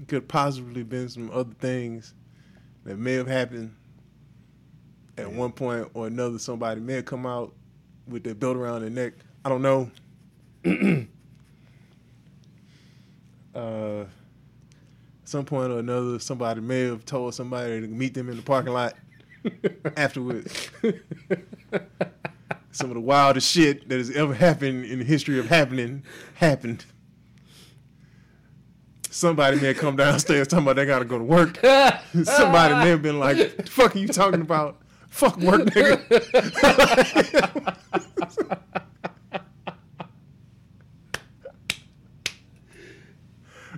Could 0.09 0.27
possibly 0.27 0.83
been 0.83 1.09
some 1.09 1.31
other 1.31 1.55
things 1.61 2.15
that 2.85 2.99
may 2.99 3.13
have 3.15 3.29
happened 3.29 3.75
at 5.19 5.31
one 5.31 5.53
point 5.53 5.89
or 5.95 6.07
another. 6.07 6.39
Somebody 6.39 6.81
may 6.81 6.95
have 6.95 7.05
come 7.05 7.27
out 7.27 7.55
with 8.07 8.25
their 8.25 8.35
belt 8.35 8.57
around 8.57 8.83
their 8.83 8.91
neck. 8.91 9.13
I 9.45 9.49
don't 9.49 9.63
know. 9.63 9.91
uh, 13.55 14.05
some 15.25 15.45
point 15.45 15.73
or 15.73 15.79
another, 15.79 16.19
somebody 16.19 16.61
may 16.61 16.81
have 16.83 17.05
told 17.05 17.35
somebody 17.35 17.81
to 17.81 17.87
meet 17.87 18.15
them 18.15 18.29
in 18.29 18.37
the 18.37 18.43
parking 18.43 18.73
lot 18.73 18.95
afterwards. 19.97 20.71
Some 22.73 22.91
of 22.91 22.95
the 22.95 23.01
wildest 23.01 23.51
shit 23.51 23.89
that 23.89 23.99
has 23.99 24.11
ever 24.11 24.35
happened 24.35 24.85
in 24.85 24.99
the 25.01 25.05
history 25.05 25.39
of 25.39 25.47
happening 25.49 26.05
happened. 26.35 26.85
Somebody 29.11 29.61
may 29.61 29.69
have 29.69 29.79
come 29.79 29.97
downstairs 29.97 30.47
talking 30.47 30.65
about 30.65 30.77
they 30.77 30.87
gotta 30.87 31.05
go 31.05 31.19
to 31.19 31.25
work. 31.25 31.59
Somebody 32.23 32.75
may 32.75 32.91
have 32.91 33.03
been 33.03 33.19
like, 33.19 33.57
the 33.57 33.71
fuck 33.71 33.97
are 33.97 33.99
you 33.99 34.07
talking 34.09 34.41
about? 34.41 34.81
Fuck 35.11 35.37
work, 35.39 35.63
nigga. 35.63 36.01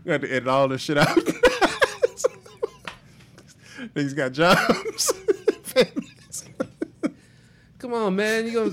Got 0.04 0.22
to 0.22 0.32
edit 0.32 0.48
all 0.48 0.66
this 0.68 0.80
shit 0.82 0.98
out. 0.98 1.16
Niggas 3.94 4.16
got 4.16 4.32
jobs. 4.32 5.12
Come 7.78 7.94
on, 7.94 8.16
man. 8.16 8.46
You 8.46 8.52
gonna 8.52 8.72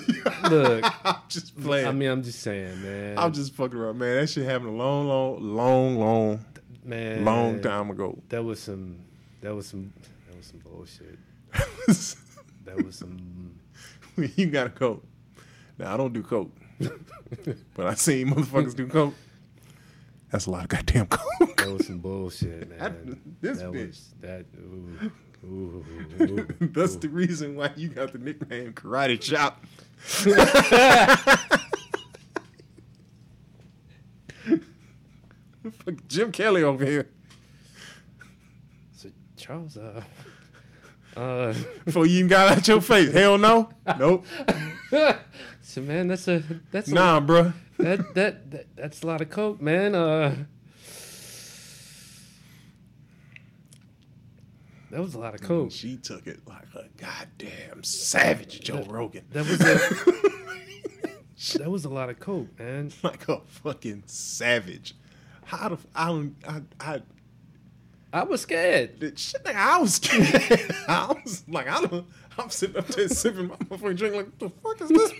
look. 0.49 0.86
I'm 1.03 1.15
just 1.27 1.60
playing. 1.60 1.88
I 1.88 1.91
mean, 1.91 2.10
I'm 2.10 2.23
just 2.23 2.40
saying, 2.41 2.81
man. 2.81 3.18
I'm 3.18 3.34
just 3.34 3.53
fucking 3.56 3.77
around, 3.77 3.98
man. 3.98 4.18
That 4.18 4.27
shit 4.27 4.45
happened 4.45 4.69
a 4.69 4.73
long, 4.73 5.07
long, 5.07 5.56
long, 5.56 5.99
long, 5.99 6.45
man. 6.84 7.26
long 7.26 7.61
time 7.61 7.90
ago. 7.91 8.18
That 8.30 8.44
was 8.44 8.60
some. 8.60 8.98
That 9.41 9.56
was 9.56 9.68
some. 9.68 9.94
That 10.27 10.38
was 10.38 10.45
some 10.45 10.60
bullshit. 10.60 11.19
That 12.70 12.86
was 12.86 12.96
some. 12.96 13.60
you 14.36 14.46
gotta 14.48 14.70
coke. 14.70 15.04
Now 15.80 15.94
I 15.94 15.98
don't 15.98 16.14
do 16.14 16.22
coke. 16.22 16.56
but 17.74 17.88
I 17.88 17.96
seen 17.96 18.30
motherfuckers 18.30 18.76
do 18.76 18.88
coke. 18.88 19.16
That's 20.30 20.46
a 20.46 20.52
lot 20.52 20.64
of 20.64 20.68
goddamn 20.68 21.08
coke. 21.08 21.58
That 21.58 21.70
was 21.72 21.88
some 21.88 21.98
bullshit, 21.98 22.70
man. 22.80 23.20
This 23.41 23.58
that 23.58 23.72
bitch. 23.72 23.88
was 23.88 24.14
that. 24.22 24.46
Ooh, 24.60 25.10
ooh, 25.46 25.86
ooh, 26.22 26.48
That's 26.60 26.96
ooh. 26.96 27.00
the 27.00 27.10
reason 27.10 27.56
why 27.56 27.72
you 27.76 27.88
got 27.88 28.12
the 28.12 28.20
nickname 28.20 28.74
Karate 28.74 29.20
Chop. 29.20 29.66
Fuck 35.72 36.08
Jim 36.08 36.32
Kelly 36.32 36.62
over 36.62 36.86
here. 36.86 37.10
So, 38.91 39.10
Charles, 39.38 39.78
uh, 39.78 40.04
uh, 41.20 41.54
Before 41.86 42.06
you 42.06 42.18
even 42.18 42.28
got 42.30 42.58
out 42.58 42.68
your 42.68 42.82
face. 42.82 43.12
Hell 43.12 43.38
no. 43.38 43.70
Nope. 43.98 44.26
so 45.62 45.82
man, 45.82 46.08
that's 46.08 46.28
a 46.28 46.44
that's 46.72 46.90
a, 46.90 46.94
Nah, 46.94 47.20
bruh. 47.22 47.54
that, 47.78 48.14
that 48.16 48.52
that 48.52 48.68
that's 48.76 49.02
a 49.04 49.08
lot 49.08 49.22
of 49.22 49.30
coke, 49.30 49.62
man. 49.62 49.96
Uh, 49.96 50.36
that 54.91 55.02
was 55.02 55.14
a 55.14 55.20
lot 55.20 55.36
of 55.36 55.41
coke. 55.41 55.72
She 55.72 55.98
took 55.98 56.26
it 56.28 56.40
like 56.48 56.66
a 56.76 56.86
goddamn 56.98 57.84
savage, 57.84 58.62
Joe 58.62 58.84
Rogan. 58.88 59.26
That 59.32 59.46
was 59.48 59.62
a 59.62 61.58
that 61.60 61.70
was 61.70 61.86
a 61.86 61.90
lot 61.90 62.10
of 62.10 62.20
coke, 62.20 62.58
man. 62.58 62.91
like 63.04 63.28
a 63.30 63.41
fucking 63.46 64.04
savage. 64.08 64.96
How 65.46 65.70
the 65.70 65.78
I 65.96 66.08
don't 66.08 66.36
I 66.48 66.62
I 66.80 67.02
I 68.11 68.23
was 68.23 68.41
scared. 68.41 68.99
the 68.99 69.14
shit 69.15 69.44
nigga, 69.44 69.56
I 69.56 69.77
was 69.80 69.94
scared. 69.95 70.76
I 70.88 71.15
was 71.23 71.44
like 71.48 71.68
I 71.69 71.81
don't 71.81 72.06
I'm 72.38 72.49
sitting 72.49 72.77
up 72.77 72.88
there 72.88 73.07
sipping 73.10 73.48
my 73.48 73.56
motherfucking 73.56 73.98
drink 73.98 74.15
like 74.15 74.26
what 74.26 74.40
the 74.40 74.49
fuck 74.49 74.81
is 74.81 74.90
this? 74.90 75.14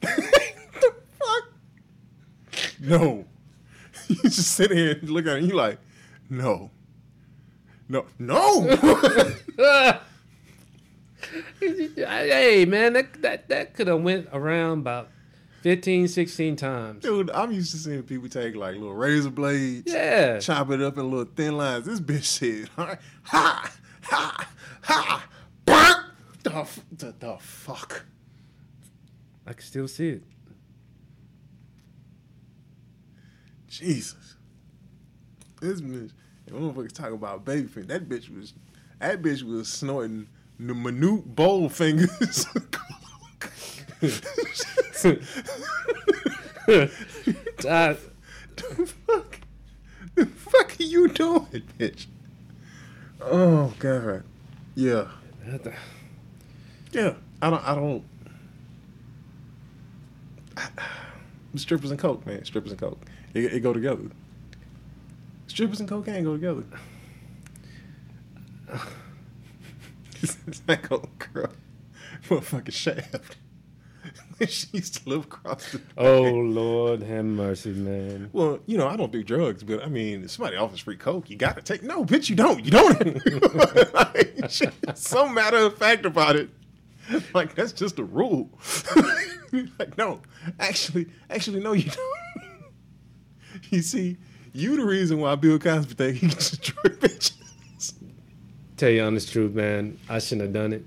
the 0.80 0.94
fuck? 1.18 1.44
No. 2.80 3.24
You 4.08 4.16
just 4.24 4.54
sit 4.54 4.70
here 4.72 4.98
and 5.00 5.08
look 5.08 5.26
at 5.26 5.36
it 5.36 5.38
and 5.38 5.48
you 5.48 5.54
like, 5.54 5.78
no. 6.28 6.70
No, 7.88 8.04
no. 8.18 8.66
hey, 11.96 12.64
man, 12.66 12.94
that 12.94 13.22
that 13.22 13.48
that 13.48 13.74
could 13.74 13.86
have 13.86 14.02
went 14.02 14.28
around 14.32 14.80
about 14.80 15.08
15, 15.62 16.08
16 16.08 16.56
times. 16.56 17.02
Dude, 17.02 17.30
I'm 17.30 17.52
used 17.52 17.70
to 17.70 17.76
seeing 17.78 18.02
people 18.02 18.28
take 18.28 18.54
like 18.56 18.74
little 18.74 18.94
razor 18.94 19.30
blades, 19.30 19.92
Yeah. 19.92 20.38
chop 20.40 20.70
it 20.70 20.82
up 20.82 20.98
in 20.98 21.08
little 21.10 21.32
thin 21.36 21.56
lines. 21.56 21.86
This 21.86 22.00
bitch 22.00 22.24
said, 22.24 22.68
ha, 22.76 22.98
ha, 23.22 23.70
ha, 24.02 24.48
ha, 24.82 25.28
burn. 25.64 26.04
The, 26.42 26.54
f- 26.56 26.80
the, 26.90 27.14
the 27.18 27.36
fuck? 27.38 28.04
I 29.46 29.52
can 29.52 29.62
still 29.62 29.86
see 29.88 30.08
it. 30.10 30.22
Jesus. 33.68 34.36
This 35.60 35.80
bitch, 35.80 36.10
and 36.46 36.54
motherfuckers 36.56 36.92
talk 36.92 37.12
about 37.12 37.44
baby 37.44 37.68
finger. 37.68 37.86
That 37.96 38.08
bitch 38.08 38.34
was, 38.36 38.52
that 39.00 39.22
bitch 39.22 39.42
was 39.44 39.68
snorting 39.68 40.26
the 40.58 40.74
minute 40.74 41.34
bowl 41.36 41.68
fingers. 41.68 42.46
I, 45.04 45.18
the 48.56 48.86
fuck? 49.06 49.40
The 50.14 50.26
fuck 50.26 50.78
are 50.78 50.82
you 50.82 51.08
doing, 51.08 51.62
bitch? 51.78 52.06
Oh 53.20 53.72
god. 53.78 54.24
Yeah. 54.74 55.08
Yeah. 56.92 57.14
I 57.40 57.50
don't 57.50 57.68
I 57.68 57.74
don't 57.74 58.04
strippers 61.56 61.90
and 61.90 61.98
coke, 61.98 62.24
man. 62.26 62.44
Strippers 62.44 62.70
and 62.72 62.80
coke. 62.80 63.00
It, 63.34 63.44
it 63.44 63.60
go 63.60 63.72
together. 63.72 64.10
Strippers 65.46 65.80
and 65.80 65.88
cocaine 65.88 66.24
go 66.24 66.34
together. 66.34 66.64
it's 70.22 70.62
like 70.68 70.90
old 70.90 71.08
girl. 71.32 71.52
Motherfucking 72.28 72.72
shaft. 72.72 73.36
she 74.48 74.66
used 74.72 75.02
to 75.02 75.08
live 75.08 75.24
across 75.24 75.72
the 75.72 75.80
oh 75.96 76.22
Lord, 76.22 77.02
have 77.02 77.24
mercy, 77.24 77.70
man. 77.70 78.30
Well, 78.32 78.58
you 78.66 78.76
know, 78.76 78.88
I 78.88 78.96
don't 78.96 79.12
do 79.12 79.22
drugs, 79.22 79.62
but 79.62 79.82
I 79.82 79.86
mean, 79.86 80.24
if 80.24 80.32
somebody 80.32 80.56
offers 80.56 80.80
free 80.80 80.96
coke, 80.96 81.30
you 81.30 81.36
got 81.36 81.56
to 81.56 81.62
take. 81.62 81.82
No, 81.82 82.04
bitch, 82.04 82.28
you 82.28 82.36
don't. 82.36 82.64
You 82.64 82.70
don't. 82.70 83.94
like, 83.94 84.50
so 84.94 85.28
matter 85.28 85.58
of 85.58 85.78
fact 85.78 86.06
about 86.06 86.36
it. 86.36 86.50
Like 87.34 87.54
that's 87.54 87.72
just 87.72 87.98
a 87.98 88.04
rule. 88.04 88.50
like 89.78 89.96
no, 89.98 90.20
actually, 90.58 91.06
actually, 91.30 91.60
no, 91.60 91.72
you 91.72 91.90
don't. 91.90 92.62
you 93.70 93.82
see, 93.82 94.16
you 94.52 94.76
the 94.76 94.84
reason 94.84 95.18
why 95.18 95.34
Bill 95.34 95.58
Cosby 95.58 95.94
think 95.94 96.14
he 96.14 96.20
can 96.20 96.30
destroy 96.30 96.90
bitches. 96.90 97.94
Tell 98.76 98.90
you 98.90 99.02
honest 99.02 99.30
truth, 99.30 99.54
man. 99.54 99.98
I 100.08 100.18
shouldn't 100.18 100.42
have 100.42 100.52
done 100.52 100.72
it. 100.72 100.84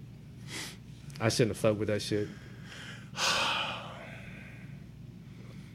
I 1.21 1.29
shouldn't 1.29 1.55
have 1.55 1.57
fucked 1.57 1.79
with 1.79 1.87
that 1.87 2.01
shit. 2.01 2.27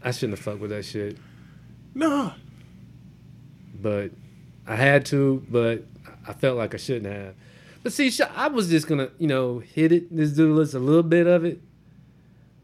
I 0.03 0.11
shouldn't 0.11 0.39
have 0.39 0.45
fucked 0.45 0.61
with 0.61 0.71
that 0.71 0.85
shit. 0.85 1.19
Nah, 1.95 2.33
but 3.75 4.11
I 4.67 4.77
had 4.77 5.05
to, 5.07 5.45
but 5.51 5.85
I 6.27 6.33
felt 6.33 6.57
like 6.57 6.75
I 6.75 6.79
shouldn't 6.79 7.13
have. 7.13 7.35
But 7.83 7.93
see, 7.93 8.13
I 8.35 8.49
was 8.49 8.69
just 8.69 8.87
gonna, 8.87 9.11
you 9.19 9.27
know, 9.27 9.59
hit 9.59 9.93
it. 9.93 10.15
This 10.15 10.33
dude 10.33 10.57
lets 10.57 10.75
a 10.75 10.79
little 10.79 11.03
bit 11.03 11.27
of 11.27 11.45
it, 11.45 11.61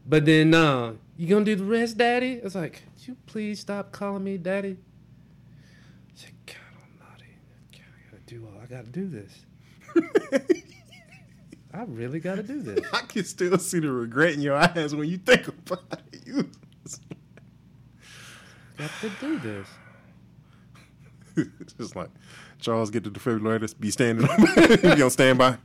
but 0.07 0.25
then 0.25 0.51
nah, 0.51 0.93
you 1.17 1.27
gonna 1.27 1.45
do 1.45 1.55
the 1.55 1.65
rest, 1.65 1.97
Daddy? 1.97 2.39
It's 2.43 2.55
like, 2.55 2.83
could 2.95 3.07
you 3.07 3.17
please 3.25 3.59
stop 3.59 3.91
calling 3.91 4.23
me 4.23 4.37
Daddy? 4.37 4.77
I 4.77 6.11
said, 6.15 6.31
God 6.45 6.55
Almighty, 7.01 7.37
God, 7.71 7.81
I 7.97 8.11
gotta 8.11 8.23
do 8.25 8.47
all. 8.47 8.61
I 8.61 8.65
gotta 8.67 8.89
do 8.89 9.07
this. 9.07 9.45
I 11.73 11.83
really 11.83 12.19
gotta 12.19 12.43
do 12.43 12.61
this. 12.61 12.79
I 12.93 13.01
can 13.01 13.23
still 13.23 13.57
see 13.57 13.79
the 13.79 13.91
regret 13.91 14.33
in 14.33 14.41
your 14.41 14.55
eyes 14.55 14.95
when 14.95 15.09
you 15.09 15.17
think 15.17 15.47
about 15.47 16.01
it. 16.11 16.21
You, 16.25 16.49
Got 18.77 18.91
to 19.01 19.09
do 19.19 19.39
this. 19.39 19.67
it's 21.59 21.73
just 21.77 21.95
like 21.95 22.09
Charles 22.59 22.89
get 22.89 23.03
the 23.03 23.09
defibrillator, 23.09 23.79
be 23.79 23.91
standing, 23.91 24.27
be 24.95 25.01
on 25.01 25.09
standby. 25.09 25.57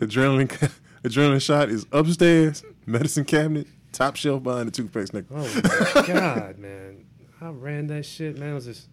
adrenaline, 0.00 0.72
adrenaline 1.02 1.42
shot 1.42 1.68
is 1.68 1.86
upstairs, 1.92 2.64
medicine 2.86 3.24
cabinet, 3.24 3.66
top 3.92 4.16
shelf 4.16 4.42
behind 4.42 4.68
the 4.68 4.72
toothpaste 4.72 5.12
nigga. 5.12 5.26
Oh 5.30 5.96
my 5.96 6.06
God, 6.06 6.58
man! 6.60 7.04
I 7.40 7.48
ran 7.48 7.86
that 7.88 8.04
shit, 8.04 8.38
man. 8.38 8.50
It 8.50 8.54
was 8.54 8.66
just, 8.66 8.88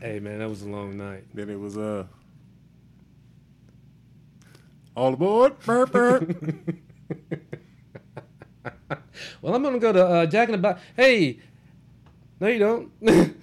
hey, 0.00 0.20
man, 0.20 0.38
that 0.38 0.48
was 0.48 0.62
a 0.62 0.68
long 0.68 0.96
night. 0.96 1.24
Then 1.34 1.50
it 1.50 1.58
was 1.58 1.76
uh, 1.76 2.06
all 4.94 5.14
aboard, 5.14 5.58
burp 5.60 5.92
burp. 5.92 6.30
Well, 9.42 9.54
I'm 9.54 9.62
gonna 9.62 9.78
go 9.78 9.92
to 9.92 10.04
uh, 10.06 10.26
Jack 10.26 10.48
in 10.48 10.52
the 10.52 10.58
Box. 10.58 10.80
Hey, 10.96 11.38
no, 12.40 12.48
you 12.48 12.58
don't. 12.58 12.90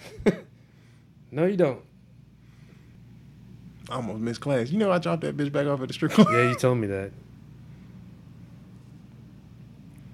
no, 1.31 1.45
you 1.45 1.57
don't. 1.57 1.81
I 3.89 3.95
almost 3.95 4.19
missed 4.19 4.41
class. 4.41 4.69
You 4.69 4.77
know 4.77 4.91
I 4.91 4.99
dropped 4.99 5.21
that 5.21 5.35
bitch 5.35 5.51
back 5.51 5.65
off 5.67 5.81
at 5.81 5.87
the 5.87 5.93
strip 5.93 6.11
club. 6.11 6.27
Yeah, 6.31 6.49
you 6.49 6.55
told 6.55 6.77
me 6.77 6.87
that. 6.87 7.11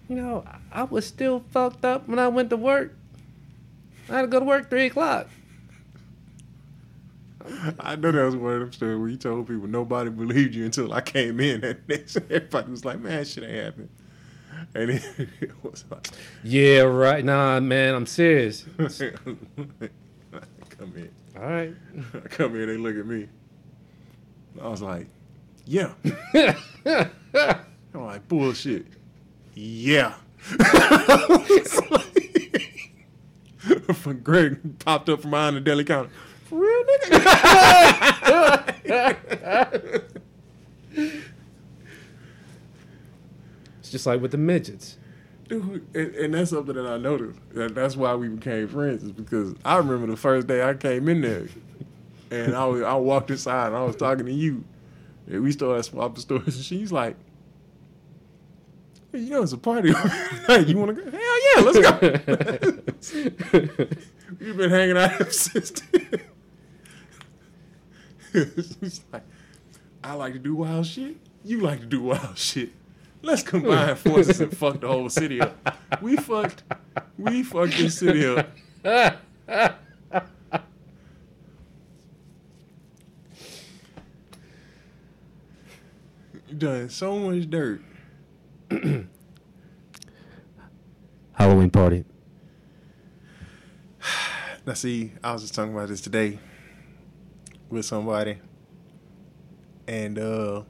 You 0.07 0.15
know, 0.15 0.45
I- 0.71 0.83
was 0.83 1.05
still 1.05 1.43
fucked 1.51 1.83
up 1.83 2.07
when 2.07 2.19
I 2.19 2.27
went 2.27 2.49
to 2.51 2.57
work. 2.57 2.93
I 4.09 4.17
had 4.17 4.21
to 4.21 4.27
go 4.27 4.39
to 4.39 4.45
work 4.45 4.69
three 4.69 4.85
o'clock. 4.85 5.27
I 7.79 7.95
know 7.95 8.11
that 8.11 8.23
was 8.23 8.35
one 8.35 8.53
of 8.53 8.59
them 8.59 8.73
stories 8.73 8.97
where 8.99 9.09
you 9.09 9.17
told 9.17 9.47
people 9.47 9.67
nobody 9.67 10.09
believed 10.09 10.55
you 10.55 10.65
until 10.65 10.93
I 10.93 11.01
came 11.01 11.39
in. 11.39 11.63
And 11.89 12.25
everybody 12.29 12.71
was 12.71 12.85
like, 12.85 12.99
"Man, 12.99 13.23
shit 13.25 13.43
ain't 13.43 13.53
happening." 13.63 13.89
And 14.73 14.89
it 14.91 15.51
was 15.63 15.85
like, 15.89 16.07
Yeah, 16.43 16.81
right. 16.81 17.23
Nah, 17.23 17.59
man, 17.59 17.95
I'm 17.95 18.05
serious. 18.05 18.65
Come 20.77 20.93
in. 20.95 21.09
All 21.37 21.43
right. 21.43 21.73
I 22.13 22.19
come 22.29 22.53
here, 22.53 22.65
they 22.65 22.77
look 22.77 22.95
at 22.97 23.05
me. 23.05 23.27
I 24.61 24.67
was 24.69 24.81
like, 24.81 25.07
yeah. 25.65 25.93
I'm 26.85 27.09
like, 27.93 28.27
bullshit. 28.27 28.85
Yeah. 29.53 30.13
From 33.93 34.19
Greg 34.19 34.79
popped 34.79 35.09
up 35.09 35.21
from 35.21 35.31
behind 35.31 35.57
the 35.57 35.61
deli 35.61 35.83
counter. 35.83 36.09
For 36.45 36.59
real, 36.59 36.83
nigga? 36.83 37.35
It's 43.85 43.91
just 43.91 44.07
like 44.07 44.19
with 44.19 44.31
the 44.31 44.39
midgets. 44.39 44.97
Dude, 45.47 45.85
and, 45.93 46.15
and 46.15 46.33
that's 46.33 46.49
something 46.49 46.73
that 46.73 46.87
I 46.87 46.97
noticed. 46.97 47.39
That 47.53 47.75
that's 47.75 47.95
why 47.95 48.15
we 48.15 48.29
became 48.29 48.67
friends, 48.67 49.03
is 49.03 49.11
because 49.11 49.53
I 49.63 49.77
remember 49.77 50.07
the 50.07 50.17
first 50.17 50.47
day 50.47 50.67
I 50.67 50.73
came 50.73 51.07
in 51.07 51.21
there, 51.21 51.45
and 52.31 52.55
I 52.55 52.65
was, 52.65 52.81
I 52.81 52.95
walked 52.95 53.29
inside 53.29 53.67
and 53.67 53.75
I 53.75 53.83
was 53.83 53.95
talking 53.95 54.25
to 54.25 54.33
you, 54.33 54.63
and 55.27 55.43
we 55.43 55.51
started 55.51 55.83
swapping 55.83 56.19
stories, 56.19 56.55
and 56.55 56.65
she's 56.65 56.91
like, 56.91 57.15
Hey, 59.11 59.19
you 59.19 59.29
know 59.29 59.43
it's 59.43 59.51
a 59.51 59.57
party. 59.59 59.93
hey, 60.47 60.61
you 60.65 60.79
want 60.79 60.97
to 60.97 61.03
go? 61.03 61.11
Hell 61.11 61.39
yeah, 61.45 61.61
let's 61.61 61.79
go. 61.79 61.99
We've 64.39 64.57
been 64.57 64.71
hanging 64.71 64.97
out 64.97 65.31
since. 65.31 65.69
then. 65.69 66.21
it's 68.81 69.03
like, 69.13 69.21
I 70.03 70.13
like 70.13 70.33
to 70.33 70.39
do 70.39 70.55
wild 70.55 70.87
shit. 70.87 71.17
You 71.43 71.59
like 71.59 71.81
to 71.81 71.85
do 71.85 72.01
wild 72.01 72.35
shit. 72.35 72.71
Let's 73.25 73.41
combine 73.41 73.95
forces 73.95 74.39
and 74.39 74.55
fuck 74.55 74.79
the 74.81 74.87
whole 74.87 75.09
city 75.09 75.41
up. 75.41 75.79
We 76.01 76.15
fucked. 76.17 76.63
We 77.17 77.41
fucked 77.41 77.77
this 77.77 77.97
city 77.97 78.23
up. 78.27 78.47
Done 86.55 86.89
so 86.89 87.17
much 87.17 87.49
dirt. 87.49 87.81
Halloween 91.33 91.71
party. 91.71 92.05
Now, 94.67 94.73
see, 94.73 95.13
I 95.23 95.33
was 95.33 95.41
just 95.41 95.55
talking 95.55 95.73
about 95.73 95.87
this 95.89 96.01
today 96.01 96.37
with 97.69 97.85
somebody, 97.85 98.37
and 99.87 100.19
uh, 100.19 100.61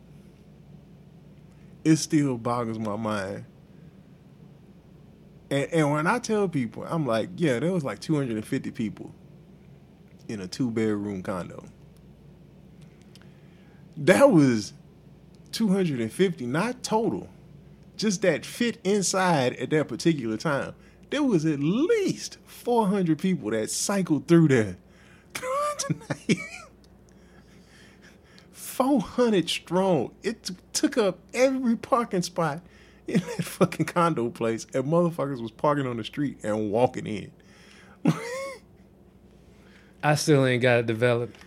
it 1.85 1.97
still 1.97 2.37
boggles 2.37 2.79
my 2.79 2.97
mind. 2.97 3.45
And, 5.51 5.71
and 5.71 5.91
when 5.91 6.07
I 6.07 6.19
tell 6.19 6.49
people, 6.49 6.83
I'm 6.89 7.05
like, 7.05 7.29
yeah, 7.37 7.59
there 7.59 7.71
was 7.71 7.83
like 7.83 7.99
250 7.99 8.71
people 8.71 9.13
in 10.27 10.41
a 10.41 10.47
two 10.47 10.71
bedroom 10.71 11.21
condo. 11.21 11.63
That 13.97 14.31
was 14.31 14.73
250, 15.51 16.47
not 16.47 16.83
total, 16.83 17.29
just 17.95 18.23
that 18.23 18.45
fit 18.45 18.79
inside 18.83 19.53
at 19.53 19.69
that 19.69 19.87
particular 19.87 20.35
time. 20.35 20.73
There 21.11 21.23
was 21.23 21.45
at 21.45 21.59
least 21.59 22.39
400 22.47 23.19
people 23.19 23.51
that 23.51 23.69
cycled 23.69 24.27
through 24.27 24.49
there 24.49 24.77
tonight. 25.77 26.39
400 28.75 29.49
strong. 29.49 30.11
It 30.21 30.43
t- 30.43 30.55
took 30.73 30.97
up 30.97 31.19
every 31.33 31.77
parking 31.77 32.23
spot 32.23 32.59
in 33.07 33.21
that 33.21 33.43
fucking 33.45 33.85
condo 33.85 34.29
place, 34.29 34.67
and 34.73 34.83
motherfuckers 34.83 35.41
was 35.41 35.51
parking 35.51 35.87
on 35.87 35.95
the 35.95 36.03
street 36.03 36.39
and 36.43 36.71
walking 36.71 37.07
in. 37.07 37.31
I 40.03 40.15
still 40.15 40.45
ain't 40.45 40.61
got 40.61 40.79
it 40.79 40.87
developed. 40.87 41.37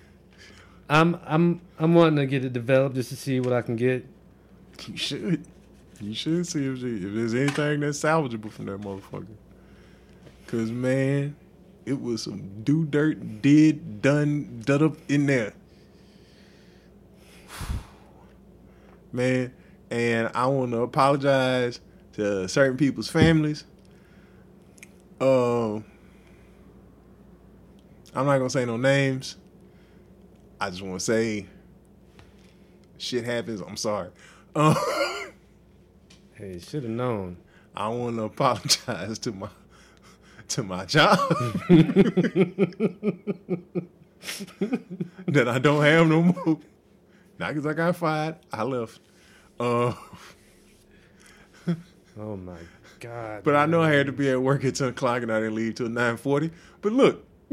I'm 0.88 1.20
I'm 1.26 1.60
I'm 1.78 1.94
wanting 1.94 2.16
to 2.16 2.24
get 2.24 2.46
it 2.46 2.54
developed 2.54 2.94
just 2.94 3.10
to 3.10 3.16
see 3.16 3.40
what 3.40 3.52
I 3.52 3.60
can 3.60 3.76
get. 3.76 4.06
You 4.86 4.96
should. 4.96 5.44
You 6.00 6.14
should 6.14 6.46
see 6.46 6.64
if, 6.64 6.82
if 6.82 7.14
there's 7.14 7.34
anything 7.34 7.80
that's 7.80 8.00
salvageable 8.00 8.50
from 8.50 8.66
that 8.66 8.80
motherfucker. 8.80 9.26
Cause 10.46 10.70
man, 10.70 11.36
it 11.84 12.00
was 12.00 12.22
some 12.22 12.62
do 12.64 12.86
dirt, 12.86 13.42
did, 13.42 14.00
done, 14.00 14.62
done 14.64 14.82
up 14.82 14.96
in 15.10 15.26
there. 15.26 15.52
Man, 19.12 19.52
and 19.90 20.30
I 20.34 20.46
want 20.46 20.72
to 20.72 20.82
apologize 20.82 21.80
to 22.14 22.48
certain 22.48 22.76
people's 22.76 23.08
families. 23.08 23.64
Um, 25.20 25.84
I'm 28.14 28.26
not 28.26 28.38
gonna 28.38 28.50
say 28.50 28.64
no 28.64 28.76
names. 28.76 29.36
I 30.60 30.70
just 30.70 30.82
want 30.82 31.00
to 31.00 31.04
say, 31.04 31.46
shit 32.98 33.24
happens. 33.24 33.60
I'm 33.60 33.76
sorry. 33.76 34.10
Um, 34.54 34.76
Hey, 36.38 36.60
should 36.60 36.84
have 36.84 36.92
known. 36.92 37.36
I 37.74 37.88
want 37.88 38.16
to 38.16 38.22
apologize 38.22 39.18
to 39.20 39.32
my 39.32 39.48
to 40.50 40.62
my 40.62 40.84
job 40.84 41.18
that 45.26 45.48
I 45.48 45.58
don't 45.58 45.82
have 45.82 46.06
no 46.06 46.22
more. 46.22 46.60
Not 47.38 47.48
because 47.54 47.66
I 47.66 47.72
got 47.72 47.96
fired. 47.96 48.36
I 48.52 48.62
left. 48.64 49.00
Uh, 49.60 49.92
Oh 52.20 52.36
my 52.36 52.56
god. 52.98 53.44
but 53.44 53.54
I 53.54 53.66
know 53.66 53.80
I 53.80 53.92
had 53.92 54.06
to 54.06 54.12
be 54.12 54.28
at 54.28 54.42
work 54.42 54.64
at 54.64 54.74
ten 54.74 54.88
o'clock 54.88 55.22
and 55.22 55.30
I 55.32 55.38
didn't 55.38 55.54
leave 55.54 55.76
till 55.76 55.88
nine 55.88 56.16
forty. 56.16 56.50
But 56.82 56.92
look, 56.92 57.24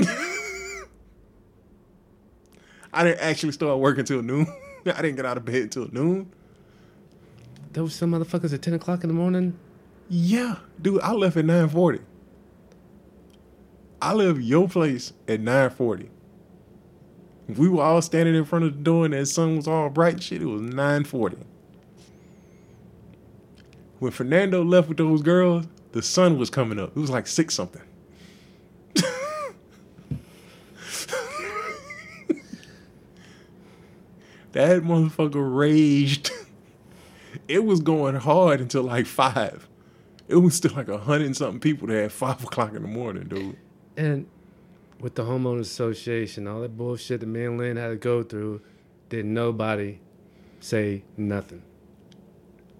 I 2.94 3.04
didn't 3.04 3.20
actually 3.20 3.52
start 3.52 3.78
working 3.80 4.06
till 4.06 4.24
noon. 4.24 4.48
I 4.88 5.02
didn't 5.02 5.18
get 5.18 5.26
out 5.26 5.38
of 5.38 5.46
bed 5.46 5.56
until 5.64 5.88
noon. 5.92 6.32
There 7.74 7.84
was 7.84 7.94
some 7.94 8.12
motherfuckers 8.12 8.54
at 8.54 8.62
ten 8.64 8.74
o'clock 8.74 9.04
in 9.04 9.08
the 9.10 9.14
morning. 9.14 9.56
Yeah, 10.10 10.56
dude, 10.82 11.02
I 11.02 11.12
left 11.12 11.38
at 11.38 11.46
nine 11.46 11.70
forty. 11.70 12.00
I 14.02 14.14
left 14.14 14.40
your 14.40 14.68
place 14.68 15.14
at 15.28 15.42
nine 15.42 15.70
forty. 15.70 16.10
We 17.48 17.70
were 17.70 17.84
all 17.84 18.02
standing 18.02 18.34
in 18.36 18.46
front 18.46 18.66
of 18.66 18.76
the 18.78 18.84
door 18.84 19.06
and 19.06 19.14
that 19.14 19.28
sun 19.28 19.56
was 19.58 19.68
all 19.68 19.90
bright 19.90 20.22
shit. 20.24 20.42
It 20.42 20.46
was 20.46 20.62
nine 20.62 21.04
forty. 21.04 21.38
When 24.00 24.12
Fernando 24.12 24.64
left 24.64 24.90
with 24.90 24.98
those 24.98 25.22
girls, 25.22 25.66
the 25.92 26.02
sun 26.02 26.38
was 26.38 26.50
coming 26.50 26.80
up. 26.80 26.90
It 26.90 27.00
was 27.00 27.10
like 27.10 27.28
six 27.28 27.54
something. 27.54 27.82
that 34.52 34.82
motherfucker 34.84 35.56
raged. 35.56 36.32
It 37.48 37.64
was 37.64 37.80
going 37.80 38.16
hard 38.16 38.60
until 38.60 38.84
like 38.84 39.06
five. 39.06 39.68
It 40.28 40.38
was 40.38 40.56
still 40.56 40.74
like 40.74 40.88
a 40.88 40.98
hundred 40.98 41.28
and 41.28 41.38
something 41.38 41.60
people 41.60 41.88
there 41.88 42.06
at 42.06 42.12
five 42.12 42.44
o'clock 42.44 42.74
in 42.74 42.82
the 42.82 42.88
morning, 42.88 43.28
dude. 43.28 43.58
And 43.96 44.26
with 45.00 45.16
the 45.16 45.24
homeowners 45.24 45.62
association, 45.62 46.48
all 46.48 46.62
that 46.62 46.78
bullshit 46.78 47.20
that 47.20 47.26
me 47.28 47.46
and 47.46 47.58
Lynn 47.58 47.78
had 47.78 47.90
to 47.90 47.96
go 47.96 48.24
through, 48.24 48.62
did 49.10 49.26
nobody 49.26 50.00
say 50.60 51.04
nothing. 51.18 51.62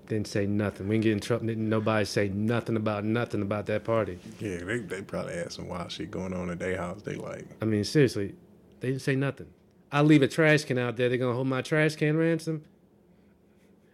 Didn't 0.08 0.28
say 0.28 0.46
nothing. 0.46 0.88
We 0.88 0.96
didn't 0.96 1.04
get 1.04 1.12
in 1.14 1.20
trouble. 1.20 1.48
Didn't 1.48 1.68
nobody 1.68 2.06
say 2.06 2.30
nothing 2.30 2.76
about 2.76 3.04
nothing 3.04 3.42
about 3.42 3.66
that 3.68 3.84
party. 3.84 4.20
Yeah, 4.40 4.58
they, 4.58 4.78
they 4.80 5.02
probably 5.02 5.34
had 5.36 5.52
some 5.52 5.68
wild 5.68 5.92
shit 5.92 6.12
going 6.12 6.34
on 6.34 6.50
at 6.52 6.60
their 6.60 6.78
house. 6.78 7.02
They 7.02 7.16
like, 7.16 7.46
I 7.62 7.66
mean, 7.66 7.84
seriously, 7.84 8.36
they 8.80 8.90
didn't 8.90 9.02
say 9.02 9.16
nothing. 9.16 9.48
I 9.92 10.02
leave 10.02 10.22
a 10.22 10.28
trash 10.28 10.64
can 10.64 10.78
out 10.78 10.96
there. 10.98 11.10
They're 11.10 11.18
gonna 11.18 11.34
hold 11.34 11.48
my 11.48 11.62
trash 11.62 11.96
can 11.96 12.18
ransom. 12.18 12.64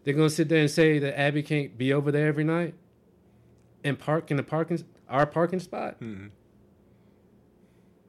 They're 0.04 0.14
gonna 0.14 0.30
sit 0.30 0.50
there 0.50 0.60
and 0.60 0.70
say 0.70 1.00
that 1.00 1.18
Abby 1.20 1.44
can't 1.44 1.78
be 1.78 1.94
over 1.94 2.12
there 2.12 2.28
every 2.28 2.44
night 2.44 2.74
and 3.84 3.98
park 3.98 4.32
in 4.32 4.38
the 4.38 4.44
parking 4.44 4.84
our 5.10 5.26
parking 5.26 5.60
spot. 5.60 6.00
Mhm. 6.02 6.30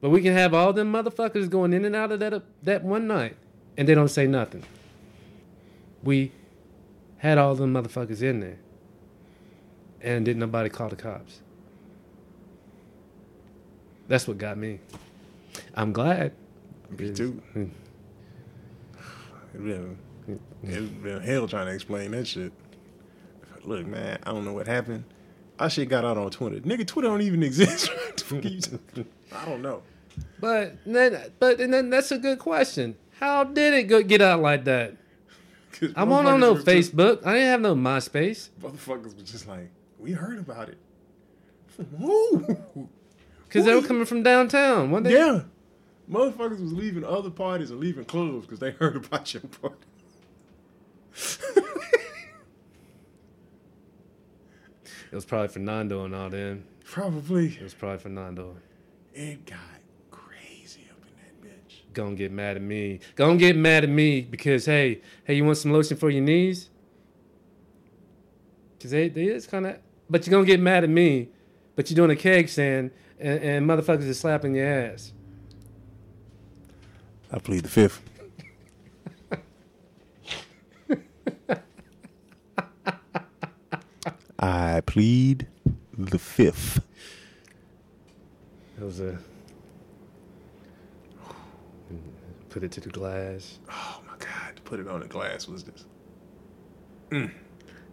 But 0.03 0.09
we 0.09 0.21
can 0.21 0.33
have 0.33 0.53
all 0.53 0.73
them 0.73 0.91
motherfuckers 0.91 1.49
going 1.49 1.71
in 1.71 1.85
and 1.85 1.95
out 1.95 2.11
of 2.11 2.19
that 2.19 2.43
that 2.63 2.83
one 2.83 3.07
night, 3.07 3.37
and 3.77 3.87
they 3.87 3.95
don't 3.95 4.09
say 4.09 4.27
nothing. 4.27 4.65
We 6.03 6.33
had 7.19 7.37
all 7.37 7.55
them 7.55 7.73
motherfuckers 7.73 8.21
in 8.21 8.41
there, 8.41 8.59
and 10.01 10.25
didn't 10.25 10.41
nobody 10.41 10.67
call 10.67 10.89
the 10.89 10.97
cops. 10.97 11.39
That's 14.09 14.27
what 14.27 14.37
got 14.37 14.57
me. 14.57 14.81
I'm 15.73 15.93
glad. 15.93 16.33
me 16.89 17.13
too. 17.13 17.41
Mm. 17.55 17.69
It 20.63 21.01
been, 21.03 21.21
hell 21.21 21.47
trying 21.47 21.67
to 21.67 21.73
explain 21.73 22.11
that 22.11 22.27
shit. 22.27 22.51
Look, 23.63 23.85
man, 23.85 24.19
I 24.23 24.31
don't 24.33 24.43
know 24.43 24.51
what 24.51 24.67
happened. 24.67 25.05
I 25.57 25.69
shit 25.69 25.87
got 25.87 26.03
out 26.03 26.17
on 26.17 26.29
Twitter. 26.29 26.57
Nigga, 26.59 26.85
Twitter 26.85 27.07
don't 27.07 27.21
even 27.21 27.41
exist. 27.49 27.89
What 27.89 28.17
the 28.17 28.23
fuck 28.25 28.43
are 28.43 28.47
you 28.49 28.59
talking- 28.59 29.05
I 29.31 29.45
don't 29.45 29.61
know. 29.61 29.81
But 30.39 30.77
then, 30.85 31.31
but 31.39 31.59
and 31.59 31.73
then 31.73 31.89
that's 31.89 32.11
a 32.11 32.17
good 32.17 32.39
question. 32.39 32.95
How 33.19 33.43
did 33.43 33.73
it 33.73 33.83
go, 33.83 34.01
get 34.03 34.21
out 34.21 34.41
like 34.41 34.65
that? 34.65 34.95
I'm 35.95 36.11
on, 36.11 36.25
on 36.25 36.39
no 36.39 36.53
were 36.53 36.61
just- 36.61 36.67
Facebook. 36.95 37.25
I 37.25 37.33
didn't 37.33 37.49
have 37.49 37.61
no 37.61 37.75
MySpace. 37.75 38.49
Motherfuckers 38.61 39.15
were 39.15 39.23
just 39.23 39.47
like, 39.47 39.69
we 39.99 40.11
heard 40.11 40.39
about 40.39 40.69
it. 40.69 40.77
Who? 41.99 42.89
Because 43.47 43.65
they 43.67 43.75
were 43.75 43.83
coming 43.83 44.05
from 44.05 44.23
downtown. 44.23 44.89
One 44.89 45.03
day. 45.03 45.11
Yeah. 45.13 45.41
Motherfuckers 46.09 46.59
was 46.59 46.73
leaving 46.73 47.03
other 47.03 47.29
parties 47.29 47.69
and 47.69 47.79
leaving 47.79 48.03
clubs 48.03 48.47
because 48.47 48.57
they 48.57 48.71
heard 48.71 48.95
about 48.95 49.31
your 49.31 49.43
party. 49.43 49.75
It 55.11 55.15
was 55.15 55.25
probably 55.25 55.49
Fernando 55.49 56.05
and 56.05 56.15
all 56.15 56.29
them. 56.31 56.63
Probably. 56.85 57.47
It 57.55 57.61
was 57.61 57.75
probably 57.75 57.99
Fernando. 57.99 58.55
It 59.13 59.45
got 59.45 59.59
crazy 60.09 60.87
up 60.89 60.97
in 61.05 61.13
that 61.21 61.39
bitch. 61.67 61.81
Gonna 61.93 62.15
get 62.15 62.31
mad 62.31 62.55
at 62.55 62.61
me. 62.61 62.99
Gonna 63.15 63.37
get 63.37 63.55
mad 63.55 63.83
at 63.83 63.89
me 63.89 64.21
because 64.21 64.65
hey, 64.65 65.01
hey, 65.23 65.35
you 65.35 65.45
want 65.45 65.57
some 65.57 65.71
lotion 65.71 65.97
for 65.97 66.09
your 66.09 66.23
knees? 66.23 66.69
Cause 68.79 68.91
they 68.91 69.09
they 69.09 69.25
is 69.25 69.47
kind 69.47 69.65
of, 69.65 69.77
but 70.09 70.25
you're 70.25 70.31
gonna 70.31 70.45
get 70.45 70.59
mad 70.59 70.83
at 70.83 70.89
me. 70.89 71.29
But 71.75 71.89
you're 71.89 71.95
doing 71.95 72.11
a 72.11 72.15
keg 72.15 72.49
stand 72.49 72.91
and, 73.19 73.39
and 73.41 73.69
motherfuckers 73.69 74.07
is 74.07 74.19
slapping 74.19 74.55
your 74.55 74.67
ass. 74.67 75.13
I 77.31 77.39
plead 77.39 77.63
the 77.63 77.69
fifth. 77.69 78.01
I 84.39 84.81
plead 84.81 85.47
the 85.97 86.19
fifth. 86.19 86.81
That 88.77 88.85
was 88.85 88.99
a. 88.99 89.17
Put 92.53 92.63
it 92.63 92.71
to 92.73 92.81
the 92.81 92.89
glass. 92.89 93.57
Oh 93.67 93.99
my 94.05 94.13
God! 94.19 94.55
To 94.55 94.61
put 94.61 94.79
it 94.79 94.87
on 94.87 94.99
the 94.99 95.07
glass 95.07 95.47
was 95.47 95.63
this. 95.63 95.85
Mm. 97.09 97.31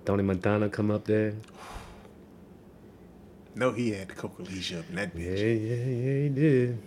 Tony 0.04 0.22
Montana 0.22 0.68
come 0.68 0.90
up 0.90 1.06
there. 1.06 1.32
No, 3.54 3.72
he 3.72 3.92
had 3.92 4.08
the 4.08 4.12
Coca 4.12 4.42
Leisha 4.42 4.80
up 4.80 4.90
in 4.90 4.96
that 4.96 5.16
bitch. 5.16 5.38
yeah, 5.38 5.46
yeah, 5.46 5.84
yeah, 5.84 6.22
he 6.24 6.28
did. 6.28 6.78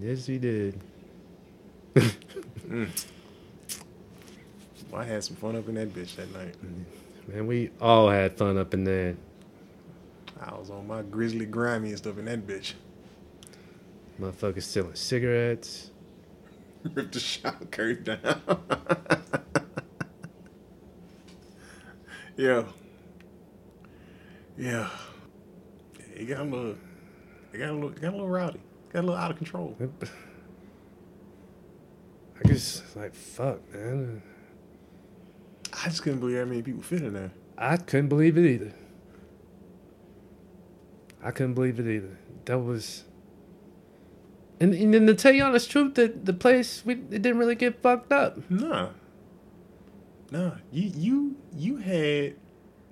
Yes, 0.00 0.24
he 0.24 0.38
did. 0.38 0.80
Mm. 1.94 2.88
Well, 4.90 5.02
I 5.02 5.04
had 5.04 5.22
some 5.22 5.36
fun 5.36 5.54
up 5.54 5.68
in 5.68 5.74
that 5.74 5.92
bitch 5.94 6.16
that 6.16 6.32
night. 6.32 6.54
Mm. 6.64 7.34
Man, 7.34 7.46
we 7.46 7.70
all 7.78 8.08
had 8.08 8.38
fun 8.38 8.56
up 8.56 8.72
in 8.72 8.84
there. 8.84 9.16
I 10.40 10.54
was 10.54 10.70
on 10.70 10.86
my 10.86 11.02
grizzly 11.02 11.44
grimy 11.44 11.90
and 11.90 11.98
stuff 11.98 12.16
in 12.18 12.24
that 12.24 12.46
bitch. 12.46 12.72
Motherfuckers 14.18 14.62
selling 14.62 14.94
cigarettes. 14.94 15.90
Ripped 16.94 17.12
the 17.14 17.66
curtain 17.70 18.04
down. 18.04 18.62
yeah. 22.36 22.64
Yeah. 24.56 24.88
It 26.14 26.26
got 26.26 26.40
a 26.40 26.44
little, 26.44 26.76
it 27.52 27.58
got 27.58 27.70
a 27.70 27.72
little, 27.72 27.90
got 27.90 28.08
a 28.08 28.10
little 28.10 28.28
rowdy. 28.28 28.60
Got 28.92 29.00
a 29.00 29.02
little 29.02 29.16
out 29.16 29.30
of 29.30 29.36
control. 29.36 29.76
I 32.38 32.48
guess, 32.48 32.82
like, 32.94 33.14
fuck, 33.14 33.60
man. 33.72 34.22
I 35.72 35.88
just 35.88 36.02
couldn't 36.02 36.20
believe 36.20 36.38
how 36.38 36.44
many 36.44 36.62
people 36.62 36.82
fit 36.82 37.02
in 37.02 37.12
there. 37.14 37.32
I 37.58 37.76
couldn't 37.76 38.08
believe 38.08 38.38
it 38.38 38.46
either. 38.46 38.72
I 41.22 41.30
couldn't 41.30 41.54
believe 41.54 41.80
it 41.80 41.86
either. 41.86 42.18
That 42.44 42.58
was. 42.58 43.04
And, 44.58 44.72
and 44.74 44.94
then 44.94 45.06
to 45.06 45.14
tell 45.14 45.32
you 45.32 45.42
honest 45.44 45.70
truth, 45.70 45.94
that 45.96 46.24
the 46.24 46.32
place 46.32 46.82
we 46.84 46.94
it 46.94 47.10
didn't 47.22 47.38
really 47.38 47.54
get 47.54 47.82
fucked 47.82 48.10
up. 48.12 48.38
Nah. 48.50 48.88
Nah. 50.30 50.52
You 50.72 50.92
you 50.96 51.36
you 51.54 51.76
had 51.76 52.36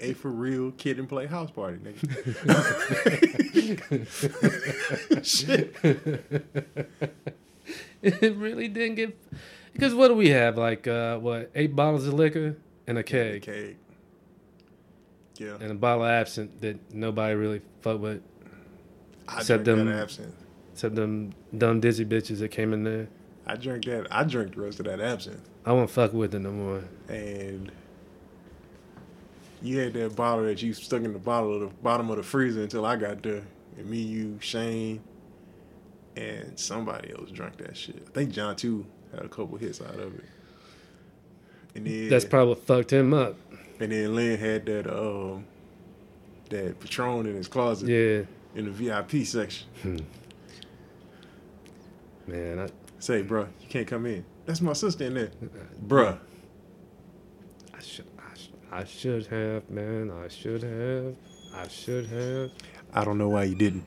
a 0.00 0.12
for 0.12 0.30
real 0.30 0.72
kid 0.72 0.98
and 0.98 1.08
play 1.08 1.26
house 1.26 1.50
party, 1.50 1.78
nigga. 1.78 2.04
Shit. 5.24 5.74
It 8.02 8.36
really 8.36 8.68
didn't 8.68 8.96
get 8.96 9.16
because 9.72 9.94
what 9.94 10.08
do 10.08 10.14
we 10.14 10.28
have 10.28 10.58
like 10.58 10.86
uh 10.86 11.16
what 11.16 11.50
eight 11.54 11.74
bottles 11.74 12.06
of 12.06 12.12
liquor 12.12 12.56
and 12.86 12.98
a 12.98 13.02
keg 13.02 13.40
Cake. 13.40 13.78
Yeah. 15.38 15.54
and 15.58 15.70
a 15.70 15.74
bottle 15.74 16.04
of 16.04 16.10
absinthe 16.10 16.60
that 16.60 16.92
nobody 16.92 17.34
really 17.34 17.62
fuck 17.80 17.98
with 18.00 18.20
I 19.26 19.38
Except 19.38 19.64
them- 19.64 19.88
absinthe. 19.88 20.34
Except 20.74 20.96
them 20.96 21.32
dumb 21.56 21.78
dizzy 21.78 22.04
bitches 22.04 22.40
that 22.40 22.50
came 22.50 22.72
in 22.72 22.82
there. 22.82 23.06
I 23.46 23.54
drank 23.54 23.84
that. 23.84 24.08
I 24.10 24.24
drank 24.24 24.56
the 24.56 24.60
rest 24.60 24.80
of 24.80 24.86
that 24.86 25.00
absinthe. 25.00 25.40
I 25.64 25.70
won't 25.72 25.88
fuck 25.88 26.12
with 26.12 26.34
it 26.34 26.40
no 26.40 26.50
more. 26.50 26.82
And 27.08 27.70
you 29.62 29.78
had 29.78 29.92
that 29.94 30.16
bottle 30.16 30.44
that 30.46 30.60
you 30.62 30.74
stuck 30.74 31.02
in 31.02 31.12
the 31.12 31.18
bottle 31.20 31.54
of 31.54 31.60
the 31.60 31.66
bottom 31.82 32.10
of 32.10 32.16
the 32.16 32.24
freezer 32.24 32.62
until 32.62 32.84
I 32.84 32.96
got 32.96 33.22
there. 33.22 33.42
And 33.78 33.88
me, 33.88 33.98
you, 33.98 34.36
Shane, 34.40 35.00
and 36.16 36.58
somebody 36.58 37.12
else 37.12 37.30
drank 37.30 37.56
that 37.58 37.76
shit. 37.76 38.02
I 38.06 38.10
think 38.10 38.32
John 38.32 38.56
too 38.56 38.84
had 39.12 39.24
a 39.24 39.28
couple 39.28 39.56
hits 39.58 39.80
out 39.80 39.94
of 39.94 40.14
it. 40.16 40.24
And 41.76 41.86
then 41.86 42.08
That's 42.08 42.24
probably 42.24 42.56
fucked 42.56 42.92
him 42.92 43.14
up. 43.14 43.36
and 43.78 43.92
then 43.92 44.14
Lynn 44.16 44.38
had 44.40 44.66
that 44.66 44.86
um 44.92 45.44
that 46.50 46.78
Patron 46.80 47.26
in 47.26 47.34
his 47.36 47.46
closet 47.48 47.88
Yeah, 47.88 48.22
in 48.58 48.64
the 48.66 48.70
VIP 48.70 49.24
section. 49.24 49.66
Man. 52.26 52.58
I, 52.60 52.68
Say, 53.00 53.20
bro, 53.22 53.42
you 53.60 53.68
can't 53.68 53.86
come 53.86 54.06
in. 54.06 54.24
That's 54.46 54.60
my 54.62 54.72
sister 54.72 55.04
in 55.04 55.14
there, 55.14 55.30
uh, 55.42 55.46
bruh. 55.86 56.18
I 57.76 57.80
should, 57.82 58.06
I, 58.18 58.34
sh- 58.34 58.48
I 58.72 58.84
should 58.84 59.26
have, 59.26 59.68
man. 59.68 60.10
I 60.10 60.28
should 60.28 60.62
have. 60.62 61.14
I 61.54 61.68
should 61.68 62.06
have. 62.06 62.50
I 62.94 63.04
don't 63.04 63.18
know 63.18 63.28
why 63.28 63.44
you 63.44 63.54
didn't. 63.54 63.84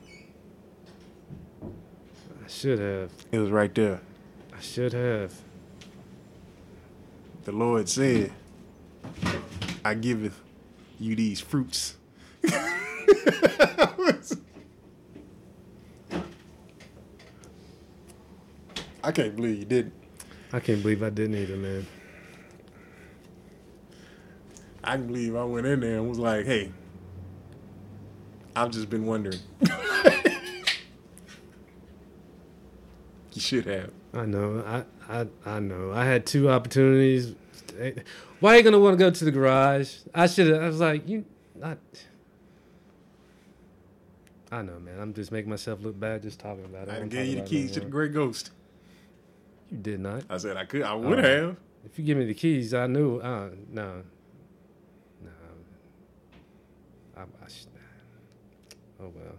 I 1.62 2.48
should 2.48 2.78
have. 2.78 3.10
It 3.32 3.38
was 3.40 3.50
right 3.50 3.74
there. 3.74 4.00
I 4.56 4.60
should 4.60 4.92
have. 4.92 5.32
The 7.44 7.52
Lord 7.52 7.88
said, 7.88 8.32
I 9.84 9.94
giveth 9.94 10.38
you 11.00 11.16
these 11.16 11.40
fruits. 11.40 11.96
I 19.02 19.12
can't 19.12 19.36
believe 19.36 19.58
you 19.58 19.64
didn't. 19.64 19.94
I 20.52 20.60
can't 20.60 20.82
believe 20.82 21.02
I 21.02 21.10
didn't 21.10 21.36
either, 21.36 21.56
man. 21.56 21.86
I 24.82 24.92
can 24.96 25.06
believe 25.06 25.36
I 25.36 25.44
went 25.44 25.66
in 25.66 25.80
there 25.80 25.98
and 25.98 26.08
was 26.08 26.18
like, 26.18 26.46
hey, 26.46 26.72
I've 28.56 28.70
just 28.70 28.88
been 28.88 29.06
wondering. 29.06 29.38
you 33.32 33.40
should 33.40 33.66
have. 33.66 33.90
I 34.14 34.24
know. 34.24 34.64
I, 34.66 34.84
I, 35.20 35.26
I 35.44 35.60
know. 35.60 35.92
I 35.92 36.04
had 36.04 36.26
two 36.26 36.48
opportunities. 36.48 37.34
Why 38.40 38.54
are 38.54 38.56
you 38.56 38.62
gonna 38.62 38.78
want 38.78 38.94
to 38.94 39.04
go 39.04 39.10
to 39.10 39.24
the 39.24 39.30
garage? 39.30 39.96
I 40.14 40.26
should. 40.26 40.48
have 40.48 40.62
I 40.62 40.66
was 40.66 40.80
like, 40.80 41.08
you. 41.08 41.24
I, 41.62 41.76
I 44.50 44.62
know, 44.62 44.78
man. 44.80 44.98
I'm 44.98 45.12
just 45.12 45.30
making 45.30 45.50
myself 45.50 45.82
look 45.82 45.98
bad 46.00 46.22
just 46.22 46.40
talking 46.40 46.64
about 46.64 46.88
it. 46.88 46.94
I 47.02 47.06
gave 47.06 47.26
you 47.28 47.36
the 47.36 47.46
keys 47.46 47.72
to 47.72 47.80
the. 47.80 47.86
Great 47.86 48.14
Ghost. 48.14 48.50
You 49.70 49.78
did 49.78 50.00
not. 50.00 50.24
I 50.30 50.38
said 50.38 50.56
I 50.56 50.64
could. 50.64 50.82
I 50.82 50.94
would 50.94 51.18
Oh. 51.18 51.22
have. 51.22 51.56
If 51.84 51.98
you 51.98 52.04
give 52.04 52.18
me 52.18 52.24
the 52.26 52.34
keys, 52.34 52.74
I 52.74 52.86
knew. 52.86 53.18
Uh, 53.18 53.50
no, 53.70 54.02
no. 55.22 55.30
I, 57.16 57.20
I 57.20 57.24
oh 59.00 59.12
well. 59.14 59.34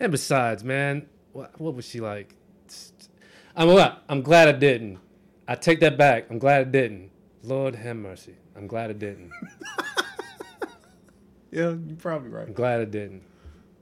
And 0.00 0.12
besides, 0.12 0.62
man, 0.64 1.08
what, 1.32 1.58
what 1.60 1.74
was 1.74 1.86
she 1.86 2.00
like? 2.00 2.34
I'm 3.56 3.68
what? 3.68 4.02
I'm 4.08 4.22
glad 4.22 4.48
I 4.48 4.52
didn't. 4.52 4.98
I 5.46 5.54
take 5.54 5.80
that 5.80 5.96
back. 5.98 6.26
I'm 6.30 6.38
glad 6.38 6.60
I 6.60 6.64
didn't. 6.70 7.10
Lord 7.42 7.74
have 7.74 7.96
mercy. 7.96 8.34
I'm 8.56 8.66
glad 8.66 8.90
I 8.90 8.94
didn't. 8.94 9.30
Yeah, 11.50 11.70
you're 11.86 11.96
probably 11.96 12.28
right. 12.28 12.46
I'm 12.46 12.52
glad 12.52 12.82
I 12.82 12.84
didn't. 12.84 13.22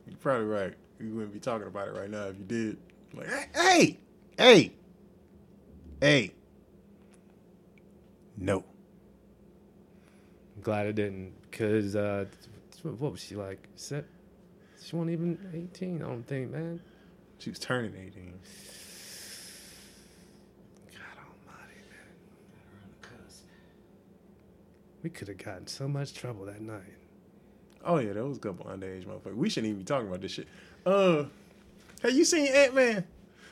You're 0.06 0.16
probably 0.18 0.46
right. 0.46 0.72
You 1.00 1.12
wouldn't 1.14 1.32
be 1.32 1.40
talking 1.40 1.66
about 1.66 1.88
it 1.88 1.96
right 1.96 2.08
now 2.08 2.26
if 2.26 2.38
you 2.38 2.44
did. 2.44 2.76
Like, 3.12 3.26
hey, 3.28 3.46
hey, 3.56 3.98
hey. 4.38 4.72
No. 8.36 8.58
I'm 10.56 10.62
glad 10.62 10.86
I 10.86 10.92
didn't. 10.92 11.32
Cause 11.52 11.96
uh, 11.96 12.26
what 12.82 13.12
was 13.12 13.20
she 13.20 13.34
like? 13.34 13.66
Se- 13.76 14.04
She 14.82 14.94
wasn't 14.94 15.12
even 15.12 15.38
18. 15.74 16.02
I 16.02 16.06
don't 16.06 16.22
think, 16.26 16.50
man. 16.52 16.80
She 17.38 17.50
was 17.50 17.58
turning 17.58 17.92
18. 17.94 18.32
God 20.92 21.00
Almighty, 21.18 21.80
man. 21.90 22.14
We 25.02 25.10
could 25.10 25.28
have 25.28 25.38
gotten 25.38 25.66
so 25.66 25.88
much 25.88 26.14
trouble 26.14 26.44
that 26.46 26.60
night. 26.60 26.82
Oh 27.84 27.98
yeah, 27.98 28.12
that 28.14 28.24
was 28.24 28.36
a 28.38 28.40
couple 28.40 28.66
underage 28.66 29.04
motherfuckers. 29.06 29.34
We 29.36 29.48
shouldn't 29.48 29.70
even 29.70 29.80
be 29.80 29.84
talking 29.84 30.08
about 30.08 30.20
this 30.20 30.32
shit. 30.32 30.48
Uh, 30.84 31.24
have 32.02 32.12
you 32.12 32.24
seen 32.24 32.46
Ant 32.52 32.74
Man? 32.74 33.04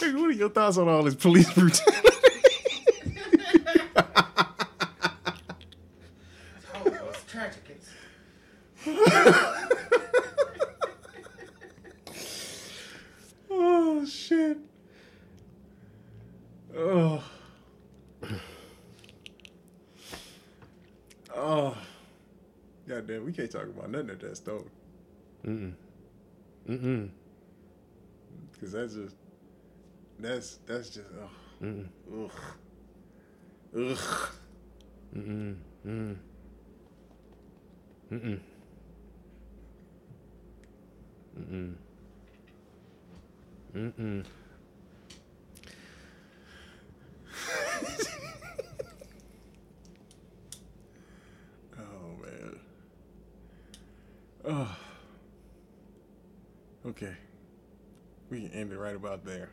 What 0.00 0.30
are 0.30 0.30
your 0.30 0.48
thoughts 0.50 0.78
on 0.78 0.88
all 0.88 1.02
this 1.02 1.14
police 1.14 1.52
brutality? 1.52 2.07
ain't 23.48 23.52
talking 23.52 23.78
about 23.78 23.90
nothing 23.90 24.10
at 24.10 24.20
that 24.20 24.36
store. 24.36 24.64
Mm. 25.46 25.72
Mm. 26.68 27.08
Because 28.52 28.72
that's 28.72 28.94
just 28.94 29.16
that's 30.18 30.58
that's 30.66 30.90
just 30.90 31.06
oh. 31.20 31.64
Mm. 31.64 31.86
ugh. 32.12 32.30
Ugh. 33.76 34.30
Mm. 35.16 35.56
Mm. 35.86 36.16
Mm. 38.12 38.40
Mm. 41.38 41.74
Mm. 43.74 43.92
Mm. 43.92 44.24
Oh. 54.48 54.76
Okay. 56.86 57.14
We 58.30 58.40
can 58.40 58.50
end 58.52 58.72
it 58.72 58.78
right 58.78 58.96
about 58.96 59.24
there. 59.24 59.50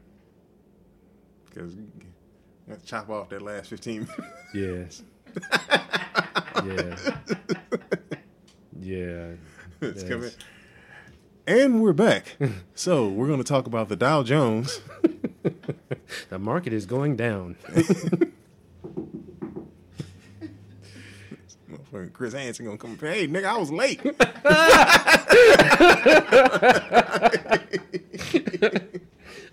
Because 1.46 1.76
to 1.76 2.86
chop 2.86 3.10
off 3.10 3.30
that 3.30 3.42
last 3.42 3.70
15 3.70 4.08
minutes. 4.08 4.24
Yes. 4.54 5.04
yeah. 6.66 7.18
Yeah. 8.80 9.28
It's 9.82 10.04
coming. 10.04 10.32
And 11.46 11.82
we're 11.82 11.94
back. 11.94 12.38
so 12.74 13.08
we're 13.10 13.28
going 13.28 13.40
to 13.40 13.44
talk 13.44 13.68
about 13.68 13.90
the 13.90 13.96
Dow 13.96 14.24
Jones. 14.24 14.80
The 16.30 16.40
market 16.40 16.74
is 16.74 16.86
going 16.86 17.16
down. 17.16 17.56
Motherfucking 22.06 22.14
Chris 22.14 22.34
Hansen 22.34 22.66
gonna 22.66 22.78
come. 22.78 22.98
Hey, 22.98 23.28
nigga, 23.28 23.46
I 23.46 23.58
was 23.58 23.72
late. 23.72 24.00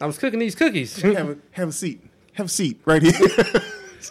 I 0.01 0.07
was 0.07 0.19
cooking 0.19 0.41
these 0.41 0.55
cookies. 0.55 0.97
have 1.03 1.31
a 1.31 1.37
have 1.53 1.69
a 1.69 1.73
seat. 1.73 2.05
Have 2.35 2.47
a 2.47 2.49
seat 2.49 2.81
right 2.85 3.03
here. 3.03 3.13
It's 3.13 4.11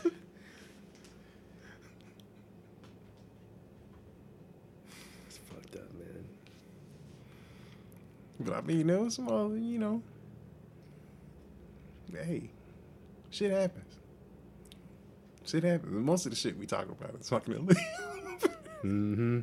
fucked 5.49 5.75
up, 5.75 5.93
man. 5.93 6.25
but 8.39 8.53
I 8.53 8.61
mean, 8.61 8.87
there 8.87 8.99
was 8.99 9.15
some 9.15 9.27
other, 9.27 9.57
you 9.57 9.79
know. 9.79 10.01
Hey, 12.13 12.49
shit 13.29 13.51
happens. 13.51 13.90
Shit 15.51 15.63
happens. 15.65 15.91
Most 15.91 16.25
of 16.25 16.29
the 16.31 16.37
shit 16.37 16.57
we 16.57 16.65
talk 16.65 16.87
about 16.89 17.13
is 17.19 17.27
fucking 17.27 17.53
illegal. 17.53 17.75
Mm-hmm. 18.83 19.39